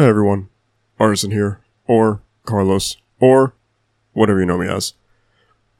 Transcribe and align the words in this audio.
Hey 0.00 0.06
everyone, 0.06 0.48
Artisan 0.98 1.30
here, 1.30 1.60
or 1.86 2.22
Carlos, 2.46 2.96
or 3.20 3.52
whatever 4.14 4.40
you 4.40 4.46
know 4.46 4.56
me 4.56 4.66
as. 4.66 4.94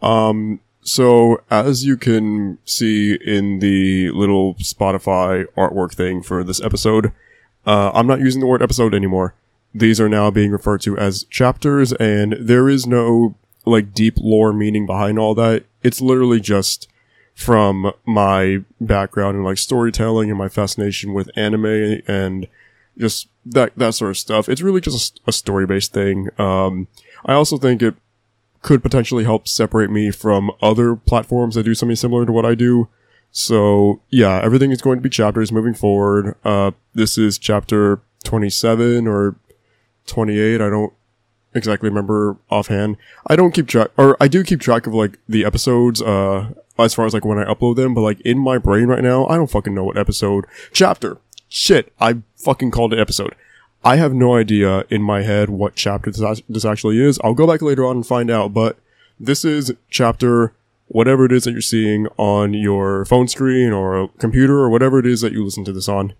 Um, 0.02 0.60
so 0.82 1.42
as 1.50 1.86
you 1.86 1.96
can 1.96 2.58
see 2.66 3.14
in 3.14 3.60
the 3.60 4.10
little 4.10 4.56
Spotify 4.56 5.46
artwork 5.56 5.94
thing 5.94 6.22
for 6.22 6.44
this 6.44 6.60
episode, 6.60 7.12
uh, 7.64 7.92
I'm 7.94 8.06
not 8.06 8.20
using 8.20 8.40
the 8.42 8.46
word 8.46 8.60
episode 8.60 8.94
anymore. 8.94 9.32
These 9.74 10.02
are 10.02 10.08
now 10.10 10.30
being 10.30 10.50
referred 10.50 10.82
to 10.82 10.98
as 10.98 11.24
chapters, 11.24 11.94
and 11.94 12.36
there 12.38 12.68
is 12.68 12.86
no 12.86 13.36
like 13.64 13.94
deep 13.94 14.18
lore 14.18 14.52
meaning 14.52 14.84
behind 14.84 15.18
all 15.18 15.34
that. 15.36 15.64
It's 15.82 16.02
literally 16.02 16.40
just 16.40 16.88
from 17.34 17.94
my 18.04 18.64
background 18.82 19.38
in 19.38 19.44
like 19.44 19.56
storytelling 19.56 20.28
and 20.28 20.36
my 20.36 20.50
fascination 20.50 21.14
with 21.14 21.30
anime 21.36 22.02
and 22.06 22.48
just 23.00 23.28
that 23.46 23.72
that 23.76 23.94
sort 23.94 24.10
of 24.10 24.18
stuff. 24.18 24.48
It's 24.48 24.60
really 24.60 24.80
just 24.80 25.20
a 25.26 25.32
story 25.32 25.66
based 25.66 25.92
thing. 25.92 26.28
Um, 26.38 26.88
I 27.24 27.34
also 27.34 27.56
think 27.56 27.82
it 27.82 27.94
could 28.62 28.82
potentially 28.82 29.24
help 29.24 29.48
separate 29.48 29.90
me 29.90 30.10
from 30.10 30.50
other 30.60 30.94
platforms 30.94 31.54
that 31.54 31.62
do 31.62 31.74
something 31.74 31.96
similar 31.96 32.26
to 32.26 32.32
what 32.32 32.44
I 32.44 32.54
do. 32.54 32.88
So 33.32 34.00
yeah, 34.10 34.40
everything 34.42 34.70
is 34.70 34.82
going 34.82 34.98
to 34.98 35.02
be 35.02 35.08
chapters 35.08 35.50
moving 35.50 35.74
forward. 35.74 36.36
Uh, 36.44 36.72
this 36.94 37.16
is 37.16 37.38
chapter 37.38 38.00
27 38.24 39.06
or 39.06 39.36
28. 40.06 40.60
I 40.60 40.68
don't 40.68 40.92
exactly 41.54 41.88
remember 41.88 42.36
offhand. 42.50 42.96
I 43.26 43.36
don't 43.36 43.52
keep 43.52 43.66
track, 43.66 43.88
or 43.96 44.16
I 44.20 44.28
do 44.28 44.44
keep 44.44 44.60
track 44.60 44.86
of 44.86 44.94
like 44.94 45.18
the 45.28 45.44
episodes, 45.44 46.02
uh, 46.02 46.52
as 46.78 46.94
far 46.94 47.06
as 47.06 47.14
like 47.14 47.24
when 47.24 47.38
I 47.38 47.44
upload 47.44 47.76
them, 47.76 47.94
but 47.94 48.00
like 48.02 48.20
in 48.22 48.38
my 48.38 48.58
brain 48.58 48.86
right 48.86 49.02
now, 49.02 49.26
I 49.26 49.36
don't 49.36 49.50
fucking 49.50 49.74
know 49.74 49.84
what 49.84 49.98
episode, 49.98 50.46
chapter, 50.72 51.18
shit, 51.50 51.92
I 52.00 52.22
fucking 52.36 52.70
called 52.70 52.94
it 52.94 52.98
episode. 52.98 53.34
I 53.84 53.96
have 53.96 54.14
no 54.14 54.36
idea 54.36 54.84
in 54.88 55.02
my 55.02 55.22
head 55.22 55.50
what 55.50 55.74
chapter 55.74 56.10
this, 56.10 56.42
this 56.48 56.64
actually 56.64 57.00
is. 57.00 57.18
I'll 57.22 57.34
go 57.34 57.46
back 57.46 57.60
later 57.60 57.84
on 57.84 57.96
and 57.96 58.06
find 58.06 58.30
out, 58.30 58.54
but 58.54 58.78
this 59.18 59.44
is 59.44 59.74
chapter 59.90 60.54
whatever 60.86 61.24
it 61.24 61.32
is 61.32 61.44
that 61.44 61.52
you're 61.52 61.60
seeing 61.60 62.06
on 62.16 62.52
your 62.52 63.04
phone 63.04 63.28
screen 63.28 63.72
or 63.72 64.08
computer 64.18 64.58
or 64.58 64.70
whatever 64.70 64.98
it 64.98 65.06
is 65.06 65.20
that 65.20 65.32
you 65.32 65.44
listen 65.44 65.64
to 65.64 65.72
this 65.72 65.88
on. 65.88 66.14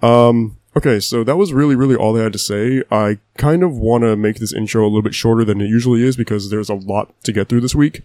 Um, 0.00 0.58
okay, 0.76 1.00
so 1.00 1.24
that 1.24 1.36
was 1.36 1.52
really, 1.52 1.74
really 1.74 1.96
all 1.96 2.18
I 2.18 2.22
had 2.22 2.32
to 2.32 2.38
say. 2.38 2.82
I 2.90 3.18
kind 3.36 3.62
of 3.62 3.76
want 3.76 4.04
to 4.04 4.16
make 4.16 4.36
this 4.36 4.52
intro 4.52 4.84
a 4.84 4.88
little 4.88 5.02
bit 5.02 5.14
shorter 5.14 5.44
than 5.44 5.60
it 5.60 5.66
usually 5.66 6.02
is 6.02 6.16
because 6.16 6.50
there's 6.50 6.70
a 6.70 6.74
lot 6.74 7.12
to 7.24 7.32
get 7.32 7.48
through 7.48 7.60
this 7.60 7.74
week. 7.74 8.02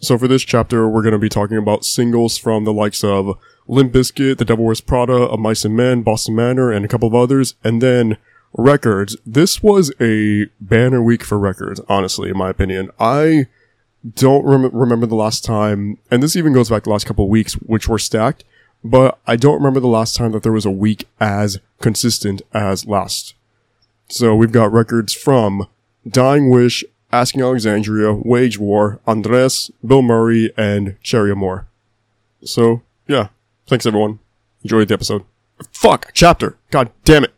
So 0.00 0.16
for 0.16 0.28
this 0.28 0.42
chapter, 0.42 0.88
we're 0.88 1.02
going 1.02 1.12
to 1.12 1.18
be 1.18 1.28
talking 1.28 1.58
about 1.58 1.84
singles 1.84 2.38
from 2.38 2.64
the 2.64 2.72
likes 2.72 3.04
of 3.04 3.36
Limp 3.68 3.92
Bizkit, 3.92 4.38
The 4.38 4.44
Devil 4.44 4.64
Wears 4.64 4.80
Prada, 4.80 5.12
Of 5.12 5.38
Mice 5.38 5.64
and 5.64 5.76
Men, 5.76 6.02
Boston 6.02 6.34
Manor, 6.34 6.72
and 6.72 6.84
a 6.84 6.88
couple 6.88 7.06
of 7.06 7.14
others. 7.14 7.54
And 7.62 7.80
then 7.80 8.16
records. 8.54 9.16
This 9.26 9.62
was 9.62 9.92
a 10.00 10.46
banner 10.60 11.02
week 11.02 11.22
for 11.22 11.38
records, 11.38 11.80
honestly, 11.88 12.30
in 12.30 12.36
my 12.36 12.50
opinion. 12.50 12.90
I 12.98 13.46
don't 14.14 14.44
rem- 14.44 14.74
remember 14.74 15.06
the 15.06 15.14
last 15.14 15.44
time, 15.44 15.98
and 16.10 16.22
this 16.22 16.36
even 16.36 16.52
goes 16.52 16.70
back 16.70 16.84
the 16.84 16.90
last 16.90 17.06
couple 17.06 17.24
of 17.24 17.30
weeks, 17.30 17.54
which 17.54 17.88
were 17.88 17.98
stacked, 17.98 18.44
but 18.84 19.18
I 19.26 19.36
don't 19.36 19.56
remember 19.56 19.80
the 19.80 19.88
last 19.88 20.16
time 20.16 20.32
that 20.32 20.42
there 20.42 20.52
was 20.52 20.66
a 20.66 20.70
week 20.70 21.08
as 21.20 21.58
consistent 21.80 22.42
as 22.54 22.86
last. 22.86 23.34
So 24.08 24.34
we've 24.34 24.52
got 24.52 24.72
records 24.72 25.12
from 25.12 25.66
Dying 26.08 26.50
Wish, 26.50 26.84
Asking 27.12 27.42
Alexandria, 27.42 28.12
Wage 28.12 28.58
War, 28.58 29.00
Andres, 29.06 29.70
Bilmuri, 29.84 30.50
and 30.56 30.96
Cherie 31.02 31.32
Amour. 31.32 31.66
So, 32.44 32.82
yeah. 33.06 33.28
Thanks 33.68 33.84
everyone. 33.84 34.18
Enjoyed 34.64 34.88
the 34.88 34.94
episode. 34.94 35.24
Fuck! 35.72 36.10
Chapter! 36.14 36.56
God 36.70 36.90
damn 37.04 37.24
it! 37.24 37.34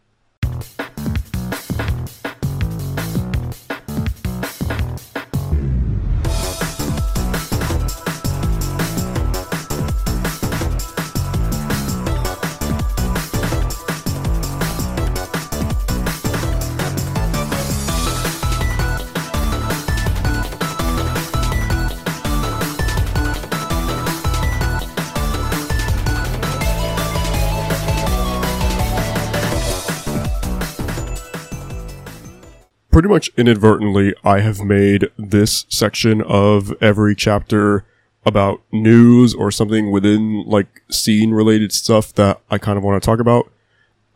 Pretty 33.00 33.15
much 33.15 33.31
inadvertently, 33.38 34.15
I 34.25 34.41
have 34.41 34.61
made 34.61 35.11
this 35.16 35.65
section 35.71 36.21
of 36.21 36.71
every 36.83 37.16
chapter 37.16 37.87
about 38.27 38.61
news 38.72 39.34
or 39.34 39.50
something 39.50 39.91
within 39.91 40.44
like 40.47 40.83
scene 40.91 41.31
related 41.31 41.72
stuff 41.72 42.12
that 42.16 42.43
I 42.50 42.59
kind 42.59 42.77
of 42.77 42.84
want 42.84 43.03
to 43.03 43.06
talk 43.06 43.19
about. 43.19 43.50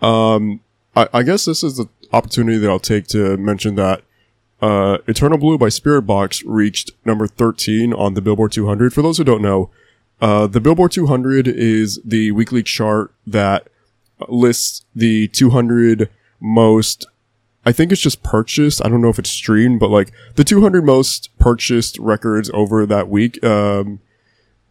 Um, 0.03 0.61
I, 0.95 1.09
I 1.15 1.22
guess 1.22 1.47
this 1.47 1.65
is 1.65 1.78
the 1.78 1.89
opportunity 2.12 2.59
that 2.59 2.69
I'll 2.69 2.78
take 2.78 3.06
to 3.06 3.39
mention 3.39 3.77
that 3.77 4.03
uh, 4.61 4.99
Eternal 5.09 5.39
Blue 5.39 5.56
by 5.56 5.69
Spiritbox 5.69 6.43
reached 6.45 6.91
number 7.06 7.27
13 7.27 7.95
on 7.95 8.12
the 8.12 8.21
Billboard 8.21 8.53
200. 8.53 8.93
For 8.93 9.01
those 9.01 9.16
who 9.16 9.25
don't 9.25 9.41
know, 9.41 9.71
uh, 10.21 10.47
the 10.47 10.61
Billboard 10.61 10.93
200 10.93 11.49
is 11.49 12.03
the 12.05 12.33
weekly 12.33 12.62
chart 12.62 13.15
that 13.27 13.66
lists 14.28 14.84
the 14.95 15.28
200 15.28 16.11
most 16.39 17.06
I 17.67 17.73
think 17.73 17.93
it's 17.93 18.01
just 18.01 18.23
purchased. 18.23 18.85
I 18.85 18.89
don't 18.89 19.01
know 19.01 19.09
if 19.09 19.19
it's 19.19 19.31
streamed, 19.31 19.81
but 19.81 19.91
like 19.91 20.13
the 20.35 20.45
200 20.45 20.85
most 20.85 21.31
purchased 21.39 21.99
records 21.99 22.51
over 22.53 22.85
that 22.87 23.09
week. 23.09 23.43
Um, 23.43 24.01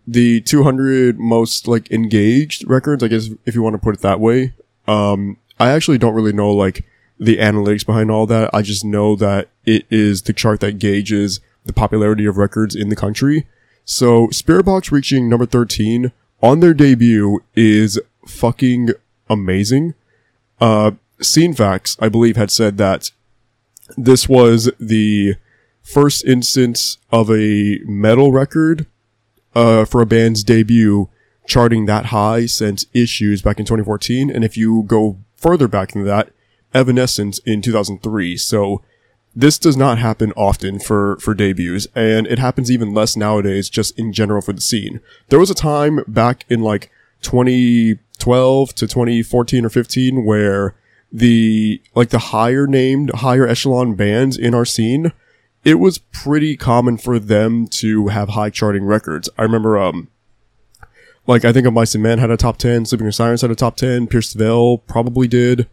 the 0.06 0.42
200 0.42 1.20
most 1.20 1.68
like 1.68 1.90
engaged 1.92 2.68
records, 2.70 3.04
I 3.04 3.08
guess 3.08 3.30
if 3.46 3.56
you 3.56 3.62
want 3.62 3.74
to 3.76 3.80
put 3.80 3.96
it 3.96 4.02
that 4.02 4.20
way. 4.20 4.54
Um, 4.88 5.38
I 5.60 5.70
actually 5.70 5.98
don't 5.98 6.14
really 6.14 6.34
know 6.34 6.52
like 6.52 6.86
the 7.20 7.38
analytics 7.38 7.86
behind 7.86 8.12
all 8.12 8.26
that. 8.28 8.50
I 8.54 8.62
just 8.62 8.84
know 8.84 9.16
that 9.16 9.50
it 9.66 9.86
is 9.90 10.24
the 10.24 10.34
chart 10.34 10.60
that 10.60 10.80
gauges 10.80 11.40
the 11.66 11.74
popularity 11.74 12.26
of 12.26 12.38
records 12.38 12.76
in 12.76 12.90
the 12.90 12.96
country. 12.96 13.48
So 13.86 14.28
Spiritbox 14.28 14.92
reaching 14.92 15.30
number 15.30 15.46
13 15.46 16.12
on 16.42 16.60
their 16.60 16.74
debut 16.74 17.42
is 17.56 18.00
fucking 18.28 18.90
amazing. 19.30 19.94
Uh, 20.60 20.92
Scene 21.24 21.54
Facts, 21.54 21.98
I 22.00 22.10
believe, 22.10 22.36
had 22.36 22.52
said 22.52 22.78
that 22.78 23.12
this 23.98 24.28
was 24.30 24.72
the 24.80 25.36
first 25.82 26.26
instance 26.26 26.98
of 27.12 27.30
a 27.30 27.80
metal 27.86 28.32
record 28.32 28.86
uh, 29.56 29.86
for 29.86 30.02
a 30.02 30.06
band's 30.06 30.44
debut 30.44 31.10
charting 31.46 31.86
that 31.86 32.08
high 32.08 32.46
since 32.46 32.86
Issues 32.94 33.42
back 33.42 33.60
in 33.60 33.66
2014. 33.66 34.30
And 34.30 34.44
if 34.44 34.58
you 34.58 34.84
go 34.84 35.18
further 35.36 35.68
back 35.68 35.92
than 35.92 36.06
that, 36.06 36.32
Evanescence 36.74 37.40
in 37.40 37.62
2003. 37.62 38.38
So 38.38 38.82
this 39.36 39.58
does 39.58 39.76
not 39.76 39.98
happen 39.98 40.32
often 40.34 40.80
for, 40.80 41.18
for 41.18 41.34
debuts, 41.34 41.88
and 41.96 42.28
it 42.28 42.40
happens 42.40 42.72
even 42.72 42.94
less 42.94 43.16
nowadays 43.18 43.70
just 43.70 43.98
in 43.98 44.14
general 44.14 44.42
for 44.42 44.54
the 44.54 44.62
scene. 44.62 45.02
There 45.30 45.40
was 45.40 45.50
a 45.50 45.56
time 45.56 46.04
back 46.08 46.46
in 46.50 46.62
like 46.62 46.92
2012 47.22 48.76
to 48.76 48.88
2014 48.88 49.66
or 49.66 49.70
15 49.70 50.26
where 50.26 50.76
the 51.14 51.80
like 51.96 52.10
the 52.10 52.18
higher 52.18 52.66
named 52.66 53.12
higher 53.12 53.48
echelon 53.48 53.94
bands 53.94 54.36
in 54.36 54.56
our 54.56 54.66
scene 54.66 55.14
it 55.64 55.76
was 55.76 55.98
pretty 55.98 56.58
common 56.58 56.98
for 56.98 57.20
them 57.20 57.68
to 57.68 58.08
have 58.10 58.30
high 58.30 58.50
charting 58.50 58.84
records. 58.84 59.30
I 59.38 59.44
remember 59.44 59.78
um 59.78 60.10
like 61.26 61.46
i 61.46 61.54
think 61.54 61.66
of 61.66 61.74
mice 61.74 61.96
and 61.96 62.06
had 62.06 62.32
a 62.32 62.38
top 62.38 62.58
10 62.58 62.86
sleeping 62.86 63.06
in 63.06 63.14
silence 63.14 63.42
had 63.42 63.52
a 63.52 63.56
top 63.56 63.78
10 63.78 64.08
pierce 64.08 64.34
veil 64.34 64.80
probably 64.80 65.28
did 65.28 65.70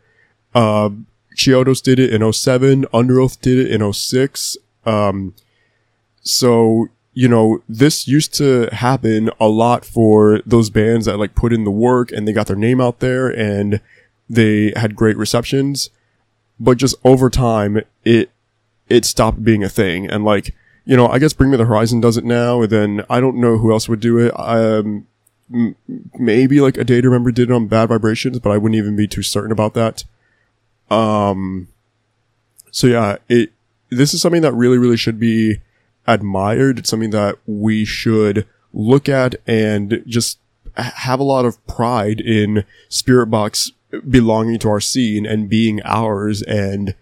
uh 0.54 0.90
chiodos 1.36 1.82
did 1.82 1.98
it 1.98 2.12
in 2.12 2.32
07 2.32 2.84
underoath 2.92 3.40
did 3.40 3.58
it 3.58 3.70
in 3.70 3.92
06 3.92 4.56
um 4.86 5.34
so 6.22 6.88
you 7.14 7.26
know 7.26 7.62
this 7.68 8.06
used 8.06 8.32
to 8.34 8.68
happen 8.72 9.30
a 9.40 9.48
lot 9.48 9.84
for 9.84 10.40
those 10.46 10.70
bands 10.70 11.06
that 11.06 11.18
like 11.18 11.34
put 11.34 11.52
in 11.52 11.64
the 11.64 11.70
work 11.70 12.12
and 12.12 12.28
they 12.28 12.32
got 12.32 12.46
their 12.46 12.56
name 12.56 12.80
out 12.80 13.00
there 13.00 13.28
and 13.28 13.80
they 14.30 14.72
had 14.76 14.94
great 14.94 15.16
receptions, 15.16 15.90
but 16.60 16.78
just 16.78 16.94
over 17.04 17.28
time, 17.28 17.82
it, 18.04 18.30
it 18.88 19.04
stopped 19.04 19.42
being 19.42 19.64
a 19.64 19.68
thing. 19.68 20.08
And 20.08 20.24
like, 20.24 20.54
you 20.84 20.96
know, 20.96 21.08
I 21.08 21.18
guess 21.18 21.32
Bring 21.32 21.50
Me 21.50 21.56
the 21.56 21.66
Horizon 21.66 22.00
does 22.00 22.16
it 22.16 22.24
now, 22.24 22.62
and 22.62 22.70
then 22.70 23.04
I 23.10 23.20
don't 23.20 23.36
know 23.36 23.58
who 23.58 23.72
else 23.72 23.88
would 23.88 24.00
do 24.00 24.18
it. 24.18 24.32
Um, 24.38 25.08
m- 25.52 25.74
maybe 26.16 26.60
like 26.60 26.76
a 26.76 26.84
Day 26.84 27.00
to 27.00 27.08
Remember 27.08 27.32
did 27.32 27.50
it 27.50 27.54
on 27.54 27.66
Bad 27.66 27.88
Vibrations, 27.88 28.38
but 28.38 28.50
I 28.50 28.56
wouldn't 28.56 28.78
even 28.78 28.94
be 28.94 29.08
too 29.08 29.22
certain 29.22 29.52
about 29.52 29.74
that. 29.74 30.04
Um, 30.90 31.68
so 32.70 32.86
yeah, 32.86 33.16
it, 33.28 33.50
this 33.90 34.14
is 34.14 34.22
something 34.22 34.42
that 34.42 34.54
really, 34.54 34.78
really 34.78 34.96
should 34.96 35.18
be 35.18 35.60
admired. 36.06 36.78
It's 36.78 36.88
something 36.88 37.10
that 37.10 37.36
we 37.46 37.84
should 37.84 38.46
look 38.72 39.08
at 39.08 39.34
and 39.46 40.04
just 40.06 40.38
have 40.76 41.18
a 41.18 41.24
lot 41.24 41.44
of 41.44 41.64
pride 41.66 42.20
in 42.20 42.64
Spiritbox 42.88 43.72
belonging 44.08 44.58
to 44.60 44.68
our 44.68 44.80
scene 44.80 45.26
and 45.26 45.48
being 45.48 45.80
ours. 45.84 46.42
And 46.42 46.94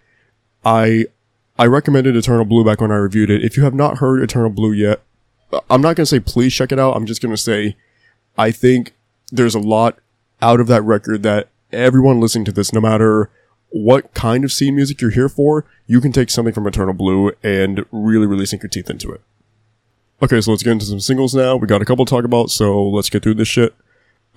I, 0.63 1.05
I 1.57 1.65
recommended 1.65 2.15
Eternal 2.15 2.45
Blue 2.45 2.65
back 2.65 2.81
when 2.81 2.91
I 2.91 2.95
reviewed 2.95 3.29
it. 3.29 3.43
If 3.43 3.57
you 3.57 3.63
have 3.63 3.73
not 3.73 3.97
heard 3.97 4.21
Eternal 4.21 4.49
Blue 4.49 4.71
yet, 4.71 5.01
I'm 5.69 5.81
not 5.81 5.95
going 5.95 6.03
to 6.03 6.05
say 6.05 6.19
please 6.19 6.53
check 6.53 6.71
it 6.71 6.79
out. 6.79 6.95
I'm 6.95 7.05
just 7.05 7.21
going 7.21 7.33
to 7.33 7.41
say 7.41 7.75
I 8.37 8.51
think 8.51 8.93
there's 9.31 9.55
a 9.55 9.59
lot 9.59 9.97
out 10.41 10.59
of 10.59 10.67
that 10.67 10.83
record 10.83 11.23
that 11.23 11.49
everyone 11.71 12.19
listening 12.19 12.45
to 12.45 12.51
this, 12.51 12.73
no 12.73 12.81
matter 12.81 13.29
what 13.69 14.13
kind 14.13 14.43
of 14.43 14.51
scene 14.51 14.75
music 14.75 15.01
you're 15.01 15.11
here 15.11 15.29
for, 15.29 15.65
you 15.85 16.01
can 16.01 16.11
take 16.11 16.29
something 16.29 16.53
from 16.53 16.65
Eternal 16.67 16.93
Blue 16.93 17.31
and 17.43 17.85
really, 17.91 18.25
really 18.25 18.45
sink 18.45 18.63
your 18.63 18.69
teeth 18.69 18.89
into 18.89 19.11
it. 19.11 19.21
Okay, 20.21 20.41
so 20.41 20.51
let's 20.51 20.63
get 20.63 20.71
into 20.71 20.85
some 20.85 20.99
singles 20.99 21.35
now. 21.35 21.55
We 21.55 21.67
got 21.67 21.81
a 21.81 21.85
couple 21.85 22.05
to 22.05 22.09
talk 22.09 22.25
about, 22.25 22.49
so 22.49 22.87
let's 22.89 23.09
get 23.09 23.23
through 23.23 23.35
this 23.35 23.47
shit. 23.47 23.73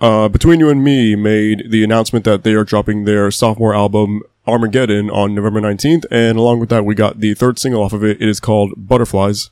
Uh, 0.03 0.27
Between 0.27 0.59
You 0.59 0.69
and 0.69 0.83
Me 0.83 1.15
made 1.15 1.71
the 1.71 1.81
announcement 1.81 2.25
that 2.25 2.43
they 2.43 2.55
are 2.55 2.65
dropping 2.65 3.05
their 3.05 3.31
sophomore 3.31 3.73
album, 3.73 4.21
Armageddon, 4.45 5.09
on 5.09 5.33
November 5.33 5.61
19th, 5.61 6.03
and 6.11 6.37
along 6.37 6.59
with 6.59 6.67
that, 6.67 6.83
we 6.83 6.93
got 6.93 7.21
the 7.21 7.33
third 7.33 7.57
single 7.57 7.81
off 7.81 7.93
of 7.93 8.03
it. 8.03 8.21
It 8.21 8.27
is 8.27 8.41
called 8.41 8.73
Butterflies. 8.75 9.49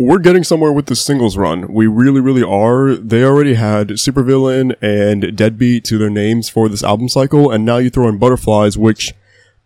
We're 0.00 0.18
getting 0.18 0.42
somewhere 0.42 0.72
with 0.72 0.86
the 0.86 0.96
singles 0.96 1.36
run. 1.36 1.70
We 1.70 1.86
really, 1.86 2.22
really 2.22 2.42
are. 2.42 2.94
They 2.94 3.22
already 3.22 3.52
had 3.52 3.88
Supervillain 3.88 4.74
and 4.80 5.36
Deadbeat 5.36 5.84
to 5.84 5.98
their 5.98 6.08
names 6.08 6.48
for 6.48 6.70
this 6.70 6.82
album 6.82 7.10
cycle, 7.10 7.50
and 7.50 7.66
now 7.66 7.76
you 7.76 7.90
throw 7.90 8.08
in 8.08 8.16
Butterflies, 8.16 8.78
which 8.78 9.12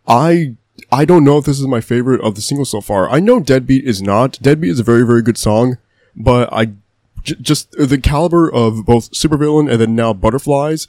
I 0.09 0.57
I 0.91 1.05
don't 1.05 1.23
know 1.23 1.39
if 1.39 1.45
this 1.45 1.61
is 1.61 1.69
my 1.69 1.81
favorite 1.81 2.21
of 2.21 2.35
the 2.35 2.41
singles 2.41 2.71
so 2.71 2.81
far. 2.81 3.09
I 3.09 3.21
know 3.21 3.39
Deadbeat 3.39 3.85
is 3.85 4.03
not. 4.03 4.43
Deadbeat 4.43 4.73
is 4.73 4.81
a 4.81 4.83
very, 4.83 5.07
very 5.07 5.23
good 5.23 5.39
song, 5.39 5.79
but 6.17 6.53
I 6.53 6.73
j- 7.23 7.37
just 7.41 7.71
the 7.71 7.99
caliber 7.99 8.53
of 8.53 8.85
both 8.85 9.13
Supervillain 9.13 9.71
and 9.71 9.81
then 9.81 9.95
now 9.95 10.13
Butterflies. 10.13 10.89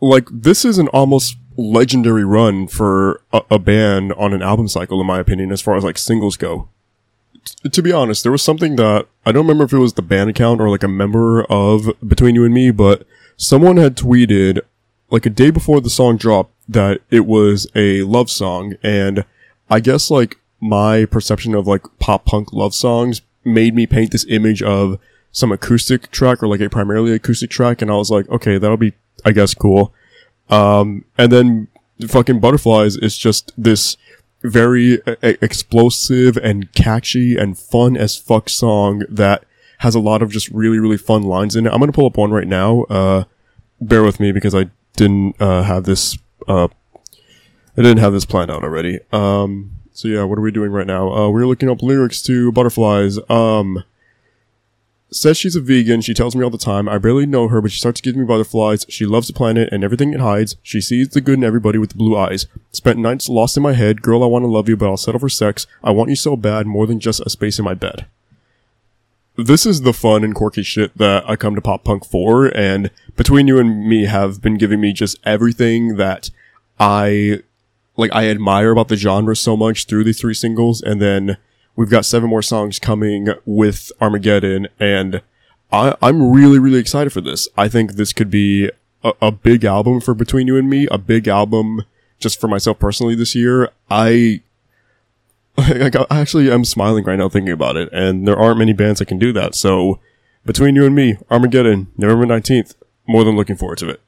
Like 0.00 0.28
this 0.30 0.64
is 0.64 0.78
an 0.78 0.86
almost 0.88 1.36
legendary 1.56 2.24
run 2.24 2.68
for 2.68 3.22
a, 3.32 3.42
a 3.50 3.58
band 3.58 4.12
on 4.12 4.32
an 4.32 4.42
album 4.42 4.68
cycle, 4.68 5.00
in 5.00 5.06
my 5.08 5.18
opinion, 5.18 5.50
as 5.50 5.60
far 5.60 5.74
as 5.74 5.82
like 5.82 5.98
singles 5.98 6.36
go 6.36 6.68
to 7.72 7.82
be 7.82 7.92
honest, 7.92 8.22
there 8.22 8.32
was 8.32 8.42
something 8.42 8.76
that 8.76 9.06
I 9.24 9.32
don't 9.32 9.44
remember 9.44 9.64
if 9.64 9.72
it 9.72 9.78
was 9.78 9.94
the 9.94 10.02
band 10.02 10.30
account 10.30 10.60
or 10.60 10.68
like 10.68 10.82
a 10.82 10.88
member 10.88 11.44
of 11.44 11.90
Between 12.06 12.34
You 12.34 12.44
and 12.44 12.54
Me, 12.54 12.70
but 12.70 13.06
someone 13.36 13.76
had 13.76 13.96
tweeted 13.96 14.60
like 15.10 15.26
a 15.26 15.30
day 15.30 15.50
before 15.50 15.80
the 15.80 15.90
song 15.90 16.16
dropped 16.16 16.52
that 16.68 17.00
it 17.10 17.26
was 17.26 17.66
a 17.74 18.02
love 18.02 18.30
song. 18.30 18.74
And 18.82 19.24
I 19.70 19.80
guess 19.80 20.10
like 20.10 20.38
my 20.60 21.04
perception 21.04 21.54
of 21.54 21.66
like 21.66 21.84
pop 21.98 22.26
punk 22.26 22.52
love 22.52 22.74
songs 22.74 23.22
made 23.44 23.74
me 23.74 23.86
paint 23.86 24.12
this 24.12 24.26
image 24.28 24.62
of 24.62 24.98
some 25.32 25.52
acoustic 25.52 26.10
track 26.10 26.42
or 26.42 26.48
like 26.48 26.60
a 26.60 26.68
primarily 26.68 27.12
acoustic 27.12 27.50
track. 27.50 27.80
And 27.80 27.90
I 27.90 27.94
was 27.94 28.10
like, 28.10 28.28
okay, 28.28 28.58
that'll 28.58 28.76
be, 28.76 28.92
I 29.24 29.32
guess, 29.32 29.54
cool. 29.54 29.94
Um, 30.50 31.04
and 31.16 31.30
then 31.30 31.68
fucking 32.06 32.40
Butterflies 32.40 32.96
is 32.96 33.16
just 33.16 33.52
this 33.56 33.96
very 34.42 34.94
e- 34.94 35.16
explosive 35.22 36.36
and 36.36 36.72
catchy 36.72 37.36
and 37.36 37.58
fun 37.58 37.96
as 37.96 38.16
fuck 38.16 38.48
song 38.48 39.02
that 39.08 39.44
has 39.78 39.94
a 39.94 40.00
lot 40.00 40.22
of 40.22 40.30
just 40.30 40.48
really, 40.50 40.78
really 40.78 40.96
fun 40.96 41.22
lines 41.22 41.56
in 41.56 41.66
it. 41.66 41.72
I'm 41.72 41.78
going 41.78 41.90
to 41.90 41.94
pull 41.94 42.06
up 42.06 42.16
one 42.16 42.30
right 42.30 42.46
now. 42.46 42.82
Uh, 42.84 43.24
bear 43.80 44.02
with 44.02 44.20
me 44.20 44.32
because 44.32 44.54
I 44.54 44.70
didn't, 44.96 45.40
uh, 45.40 45.62
have 45.62 45.84
this, 45.84 46.18
uh, 46.48 46.68
I 47.76 47.82
didn't 47.82 47.98
have 47.98 48.12
this 48.12 48.24
planned 48.24 48.50
out 48.50 48.64
already. 48.64 48.98
Um, 49.12 49.72
so 49.92 50.08
yeah, 50.08 50.24
what 50.24 50.38
are 50.38 50.42
we 50.42 50.50
doing 50.50 50.72
right 50.72 50.86
now? 50.86 51.12
Uh, 51.12 51.28
we're 51.28 51.46
looking 51.46 51.68
up 51.68 51.82
lyrics 51.82 52.22
to 52.22 52.50
Butterflies. 52.52 53.18
Um, 53.30 53.84
says 55.10 55.36
she's 55.36 55.56
a 55.56 55.60
vegan. 55.60 56.00
She 56.00 56.14
tells 56.14 56.36
me 56.36 56.44
all 56.44 56.50
the 56.50 56.58
time. 56.58 56.88
I 56.88 56.98
barely 56.98 57.26
know 57.26 57.48
her, 57.48 57.60
but 57.60 57.72
she 57.72 57.78
starts 57.78 58.00
giving 58.00 58.20
me 58.20 58.26
butterflies. 58.26 58.84
She 58.88 59.06
loves 59.06 59.26
the 59.26 59.32
planet 59.32 59.68
and 59.72 59.82
everything 59.82 60.12
it 60.12 60.20
hides. 60.20 60.56
She 60.62 60.80
sees 60.80 61.08
the 61.08 61.20
good 61.20 61.38
in 61.38 61.44
everybody 61.44 61.78
with 61.78 61.96
blue 61.96 62.16
eyes. 62.16 62.46
Spent 62.72 62.98
nights 62.98 63.28
lost 63.28 63.56
in 63.56 63.62
my 63.62 63.72
head. 63.72 64.02
Girl, 64.02 64.22
I 64.22 64.26
want 64.26 64.42
to 64.42 64.48
love 64.48 64.68
you, 64.68 64.76
but 64.76 64.88
I'll 64.88 64.96
settle 64.96 65.20
for 65.20 65.28
sex. 65.28 65.66
I 65.82 65.90
want 65.90 66.10
you 66.10 66.16
so 66.16 66.36
bad, 66.36 66.66
more 66.66 66.86
than 66.86 67.00
just 67.00 67.20
a 67.20 67.30
space 67.30 67.58
in 67.58 67.64
my 67.64 67.74
bed. 67.74 68.06
This 69.36 69.64
is 69.64 69.82
the 69.82 69.92
fun 69.92 70.24
and 70.24 70.34
quirky 70.34 70.64
shit 70.64 70.98
that 70.98 71.22
I 71.28 71.36
come 71.36 71.54
to 71.54 71.60
pop 71.60 71.84
punk 71.84 72.04
for, 72.04 72.46
and 72.56 72.90
between 73.16 73.46
you 73.46 73.60
and 73.60 73.88
me 73.88 74.06
have 74.06 74.42
been 74.42 74.58
giving 74.58 74.80
me 74.80 74.92
just 74.92 75.16
everything 75.24 75.96
that 75.96 76.30
I 76.80 77.42
like 77.96 78.12
I 78.12 78.28
admire 78.28 78.72
about 78.72 78.88
the 78.88 78.96
genre 78.96 79.36
so 79.36 79.56
much 79.56 79.86
through 79.86 80.02
these 80.02 80.20
three 80.20 80.34
singles, 80.34 80.82
and 80.82 81.00
then 81.00 81.36
we've 81.78 81.88
got 81.90 82.04
seven 82.04 82.28
more 82.28 82.42
songs 82.42 82.80
coming 82.80 83.28
with 83.46 83.92
Armageddon, 84.00 84.66
and 84.80 85.22
I, 85.70 85.94
I'm 86.02 86.32
really, 86.32 86.58
really 86.58 86.80
excited 86.80 87.12
for 87.12 87.20
this. 87.20 87.46
I 87.56 87.68
think 87.68 87.92
this 87.92 88.12
could 88.12 88.30
be 88.30 88.68
a, 89.04 89.12
a 89.22 89.30
big 89.30 89.64
album 89.64 90.00
for 90.00 90.12
Between 90.12 90.48
You 90.48 90.56
and 90.56 90.68
Me, 90.68 90.88
a 90.90 90.98
big 90.98 91.28
album 91.28 91.84
just 92.18 92.40
for 92.40 92.48
myself 92.48 92.80
personally 92.80 93.14
this 93.14 93.36
year. 93.36 93.70
I, 93.88 94.40
I 95.56 95.88
got- 95.88 96.10
I 96.10 96.18
actually 96.20 96.50
am 96.50 96.64
smiling 96.64 97.04
right 97.04 97.16
now 97.16 97.28
thinking 97.28 97.52
about 97.52 97.76
it, 97.76 97.88
and 97.92 98.26
there 98.26 98.36
aren't 98.36 98.58
many 98.58 98.72
bands 98.72 98.98
that 98.98 99.06
can 99.06 99.20
do 99.20 99.32
that. 99.34 99.54
So, 99.54 100.00
Between 100.44 100.74
You 100.74 100.84
and 100.84 100.96
Me, 100.96 101.16
Armageddon, 101.30 101.86
November 101.96 102.26
19th, 102.26 102.74
more 103.06 103.22
than 103.22 103.36
looking 103.36 103.56
forward 103.56 103.78
to 103.78 103.88
it. 103.88 104.00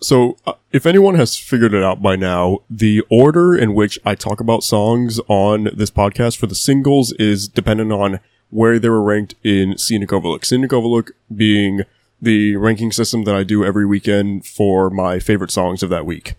So, 0.00 0.36
uh, 0.46 0.52
if 0.72 0.86
anyone 0.86 1.16
has 1.16 1.36
figured 1.36 1.74
it 1.74 1.82
out 1.82 2.00
by 2.00 2.14
now, 2.14 2.60
the 2.70 3.02
order 3.10 3.56
in 3.56 3.74
which 3.74 3.98
I 4.04 4.14
talk 4.14 4.38
about 4.40 4.62
songs 4.62 5.18
on 5.28 5.70
this 5.74 5.90
podcast 5.90 6.36
for 6.36 6.46
the 6.46 6.54
singles 6.54 7.12
is 7.12 7.48
dependent 7.48 7.90
on 7.90 8.20
where 8.50 8.78
they 8.78 8.88
were 8.88 9.02
ranked 9.02 9.34
in 9.42 9.76
Scenic 9.76 10.12
Overlook. 10.12 10.44
Scenic 10.44 10.72
Overlook 10.72 11.12
being 11.34 11.82
the 12.20 12.56
ranking 12.56 12.92
system 12.92 13.24
that 13.24 13.34
I 13.34 13.42
do 13.42 13.64
every 13.64 13.86
weekend 13.86 14.46
for 14.46 14.88
my 14.90 15.18
favorite 15.18 15.50
songs 15.50 15.82
of 15.82 15.90
that 15.90 16.06
week. 16.06 16.34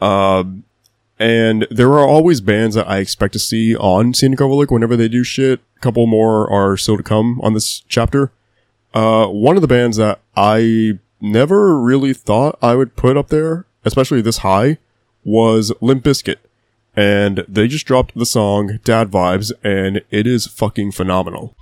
Um, 0.00 0.64
and 1.18 1.66
there 1.70 1.90
are 1.92 2.06
always 2.06 2.40
bands 2.40 2.74
that 2.74 2.88
I 2.88 2.98
expect 2.98 3.32
to 3.34 3.38
see 3.38 3.76
on 3.76 4.12
Scenic 4.12 4.40
Overlook 4.40 4.70
whenever 4.70 4.96
they 4.96 5.08
do 5.08 5.24
shit. 5.24 5.60
A 5.76 5.80
couple 5.80 6.06
more 6.06 6.50
are 6.50 6.76
still 6.76 6.96
to 6.96 7.02
come 7.02 7.40
on 7.42 7.54
this 7.54 7.80
chapter. 7.88 8.32
Uh, 8.92 9.26
one 9.26 9.56
of 9.56 9.62
the 9.62 9.68
bands 9.68 9.96
that 9.96 10.20
I 10.36 10.98
never 11.22 11.78
really 11.78 12.12
thought 12.12 12.58
I 12.60 12.74
would 12.74 12.96
put 12.96 13.16
up 13.16 13.28
there, 13.28 13.66
especially 13.84 14.20
this 14.20 14.38
high, 14.38 14.78
was 15.24 15.72
Limp 15.80 16.04
Bizkit. 16.04 16.36
And 16.94 17.44
they 17.48 17.68
just 17.68 17.86
dropped 17.86 18.14
the 18.14 18.26
song 18.26 18.78
Dad 18.84 19.10
Vibes, 19.10 19.52
and 19.64 20.02
it 20.10 20.26
is 20.26 20.46
fucking 20.46 20.92
phenomenal. 20.92 21.56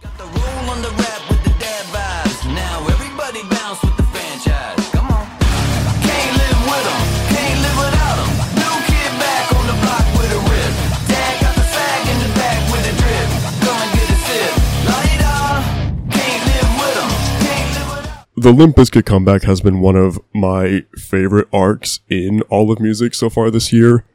The 18.41 18.53
Limp 18.53 18.75
Bizkit 18.75 19.05
comeback 19.05 19.43
has 19.43 19.61
been 19.61 19.81
one 19.81 19.97
of 19.97 20.19
my 20.33 20.87
favorite 20.97 21.47
arcs 21.53 22.01
in 22.09 22.41
all 22.49 22.73
of 22.73 22.81
music 22.81 23.15
so 23.15 23.29
far 23.29 23.51
this 23.51 23.71
year. 23.71 24.07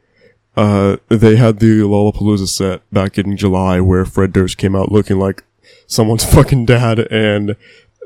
Uh, 0.57 0.97
they 1.09 1.35
had 1.35 1.59
the 1.59 1.81
Lollapalooza 1.81 2.47
set 2.47 2.81
back 2.91 3.19
in 3.19 3.37
July 3.37 3.79
where 3.81 4.03
Fred 4.03 4.33
Durst 4.33 4.57
came 4.57 4.75
out 4.75 4.91
looking 4.91 5.19
like 5.19 5.43
someone's 5.85 6.25
fucking 6.33 6.65
dad, 6.65 6.97
and 7.11 7.51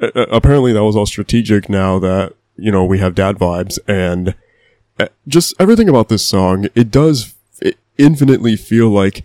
uh, 0.02 0.26
apparently 0.30 0.74
that 0.74 0.84
was 0.84 0.98
all 0.98 1.06
strategic 1.06 1.70
now 1.70 2.00
that, 2.00 2.34
you 2.58 2.70
know, 2.70 2.84
we 2.84 3.00
have 3.00 3.16
dad 3.16 3.38
vibes, 3.38 3.80
and 3.88 4.36
uh, 5.00 5.08
just 5.26 5.54
everything 5.58 5.88
about 5.88 6.10
this 6.10 6.28
song, 6.28 6.68
it 6.76 6.92
does 6.92 7.34
infinitely 7.98 8.58
feel 8.58 8.90
like 8.90 9.24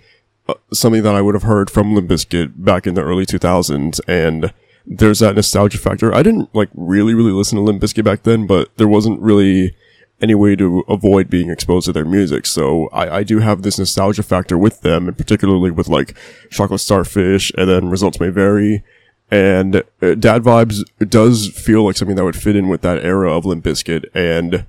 uh, 0.49 0.55
something 0.73 1.03
that 1.03 1.17
I 1.17 1.23
would 1.23 1.35
have 1.35 1.43
heard 1.43 1.73
from 1.73 1.93
Limp 1.93 2.09
Bizkit 2.09 2.53
back 2.65 2.87
in 2.87 2.95
the 2.95 3.03
early 3.03 3.27
2000s, 3.27 3.99
and 4.07 4.53
there's 4.87 5.21
that 5.21 5.35
nostalgia 5.35 5.79
factor. 5.79 6.14
I 6.14 6.23
didn't 6.23 6.55
like 6.55 6.69
really, 6.75 7.14
really 7.14 7.33
listen 7.33 7.57
to 7.57 7.62
Limp 7.62 7.83
Bizkit 7.83 8.05
back 8.05 8.23
then, 8.23 8.47
but 8.47 8.76
there 8.76 8.88
wasn't 8.88 9.21
really 9.21 9.75
any 10.21 10.35
way 10.35 10.57
to 10.57 10.85
avoid 10.88 11.29
being 11.29 11.50
exposed 11.50 11.87
to 11.87 11.93
their 11.93 12.05
music. 12.05 12.47
So 12.47 12.88
I, 12.93 13.19
I 13.19 13.23
do 13.25 13.41
have 13.41 13.62
this 13.62 13.79
nostalgia 13.79 14.23
factor 14.23 14.57
with 14.57 14.83
them, 14.83 15.09
and 15.09 15.17
particularly 15.17 15.71
with 15.71 15.88
like 15.88 16.17
Chocolate 16.50 16.81
Starfish 16.81 17.50
and 17.59 17.69
then 17.69 17.88
Results 17.88 18.21
May 18.21 18.29
Vary. 18.29 18.83
And 19.31 19.76
uh, 20.00 20.14
Dad 20.14 20.43
Vibes 20.43 20.85
does 21.09 21.49
feel 21.49 21.85
like 21.85 21.97
something 21.97 22.17
that 22.17 22.25
would 22.25 22.37
fit 22.37 22.57
in 22.57 22.69
with 22.69 22.83
that 22.83 23.05
era 23.05 23.35
of 23.35 23.45
Limp 23.45 23.64
Bizkit. 23.64 24.05
And, 24.14 24.67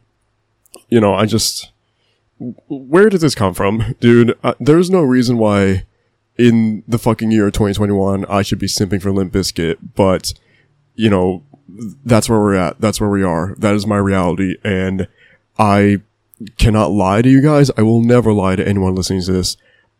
you 0.89 1.00
know, 1.00 1.13
I 1.13 1.25
just, 1.25 1.72
where 2.67 3.10
did 3.10 3.22
this 3.22 3.36
come 3.36 3.53
from? 3.53 3.95
Dude, 4.00 4.38
uh, 4.43 4.55
there's 4.60 4.89
no 4.89 5.01
reason 5.01 5.38
why 5.38 5.84
in 6.38 6.84
the 6.88 6.98
fucking 6.98 7.32
year 7.32 7.50
2021 7.50 8.25
I 8.25 8.42
should 8.42 8.60
be 8.60 8.68
simping 8.68 9.01
for 9.01 9.12
Limp 9.12 9.34
Bizkit, 9.34 9.77
but, 9.96 10.34
you 10.96 11.10
know, 11.10 11.44
that's 12.06 12.30
where 12.30 12.39
we're 12.39 12.56
at. 12.56 12.80
That's 12.80 13.01
where 13.01 13.10
we 13.10 13.24
are. 13.24 13.56
That 13.58 13.75
is 13.75 13.88
my 13.88 13.98
reality. 13.98 14.58
And 14.63 15.08
I 15.58 16.01
cannot 16.58 16.92
lie 16.92 17.22
to 17.22 17.30
you 17.30 17.42
guys. 17.42 17.72
I 17.77 17.82
will 17.82 18.01
never 18.01 18.34
lie 18.34 18.56
to 18.56 18.68
anyone 18.68 18.96
listening 18.96 19.22
to 19.24 19.32
this. 19.32 19.58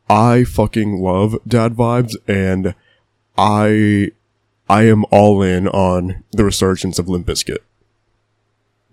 I 0.10 0.44
fucking 0.44 1.02
love 1.02 1.36
dad 1.48 1.74
vibes 1.74 2.16
and 2.28 2.76
I, 3.38 4.12
I 4.70 4.84
am 4.84 5.06
all 5.12 5.42
in 5.42 5.68
on 5.68 6.24
the 6.32 6.46
resurgence 6.46 7.00
of 7.00 7.10
Limp 7.10 7.28
Bizkit. 7.28 7.60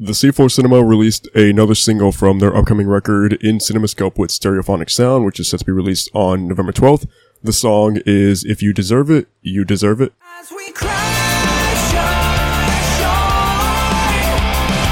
The 0.00 0.12
Seafloor 0.12 0.50
Cinema 0.50 0.82
released 0.82 1.28
another 1.34 1.76
single 1.76 2.10
from 2.10 2.40
their 2.40 2.56
upcoming 2.56 2.88
record 2.88 3.34
in 3.34 3.58
CinemaScope 3.58 4.18
with 4.18 4.30
stereophonic 4.30 4.90
sound, 4.90 5.24
which 5.24 5.38
is 5.38 5.48
set 5.48 5.60
to 5.60 5.66
be 5.66 5.70
released 5.70 6.10
on 6.12 6.48
November 6.48 6.72
12th. 6.72 7.06
The 7.44 7.52
song 7.52 7.98
is 8.06 8.44
If 8.44 8.62
You 8.62 8.72
Deserve 8.72 9.10
It, 9.10 9.26
You 9.40 9.64
Deserve 9.64 10.00
It. 10.00 10.12
As 10.38 10.52
we 10.52 10.70
crash 10.70 11.90
ashore, 11.90 11.98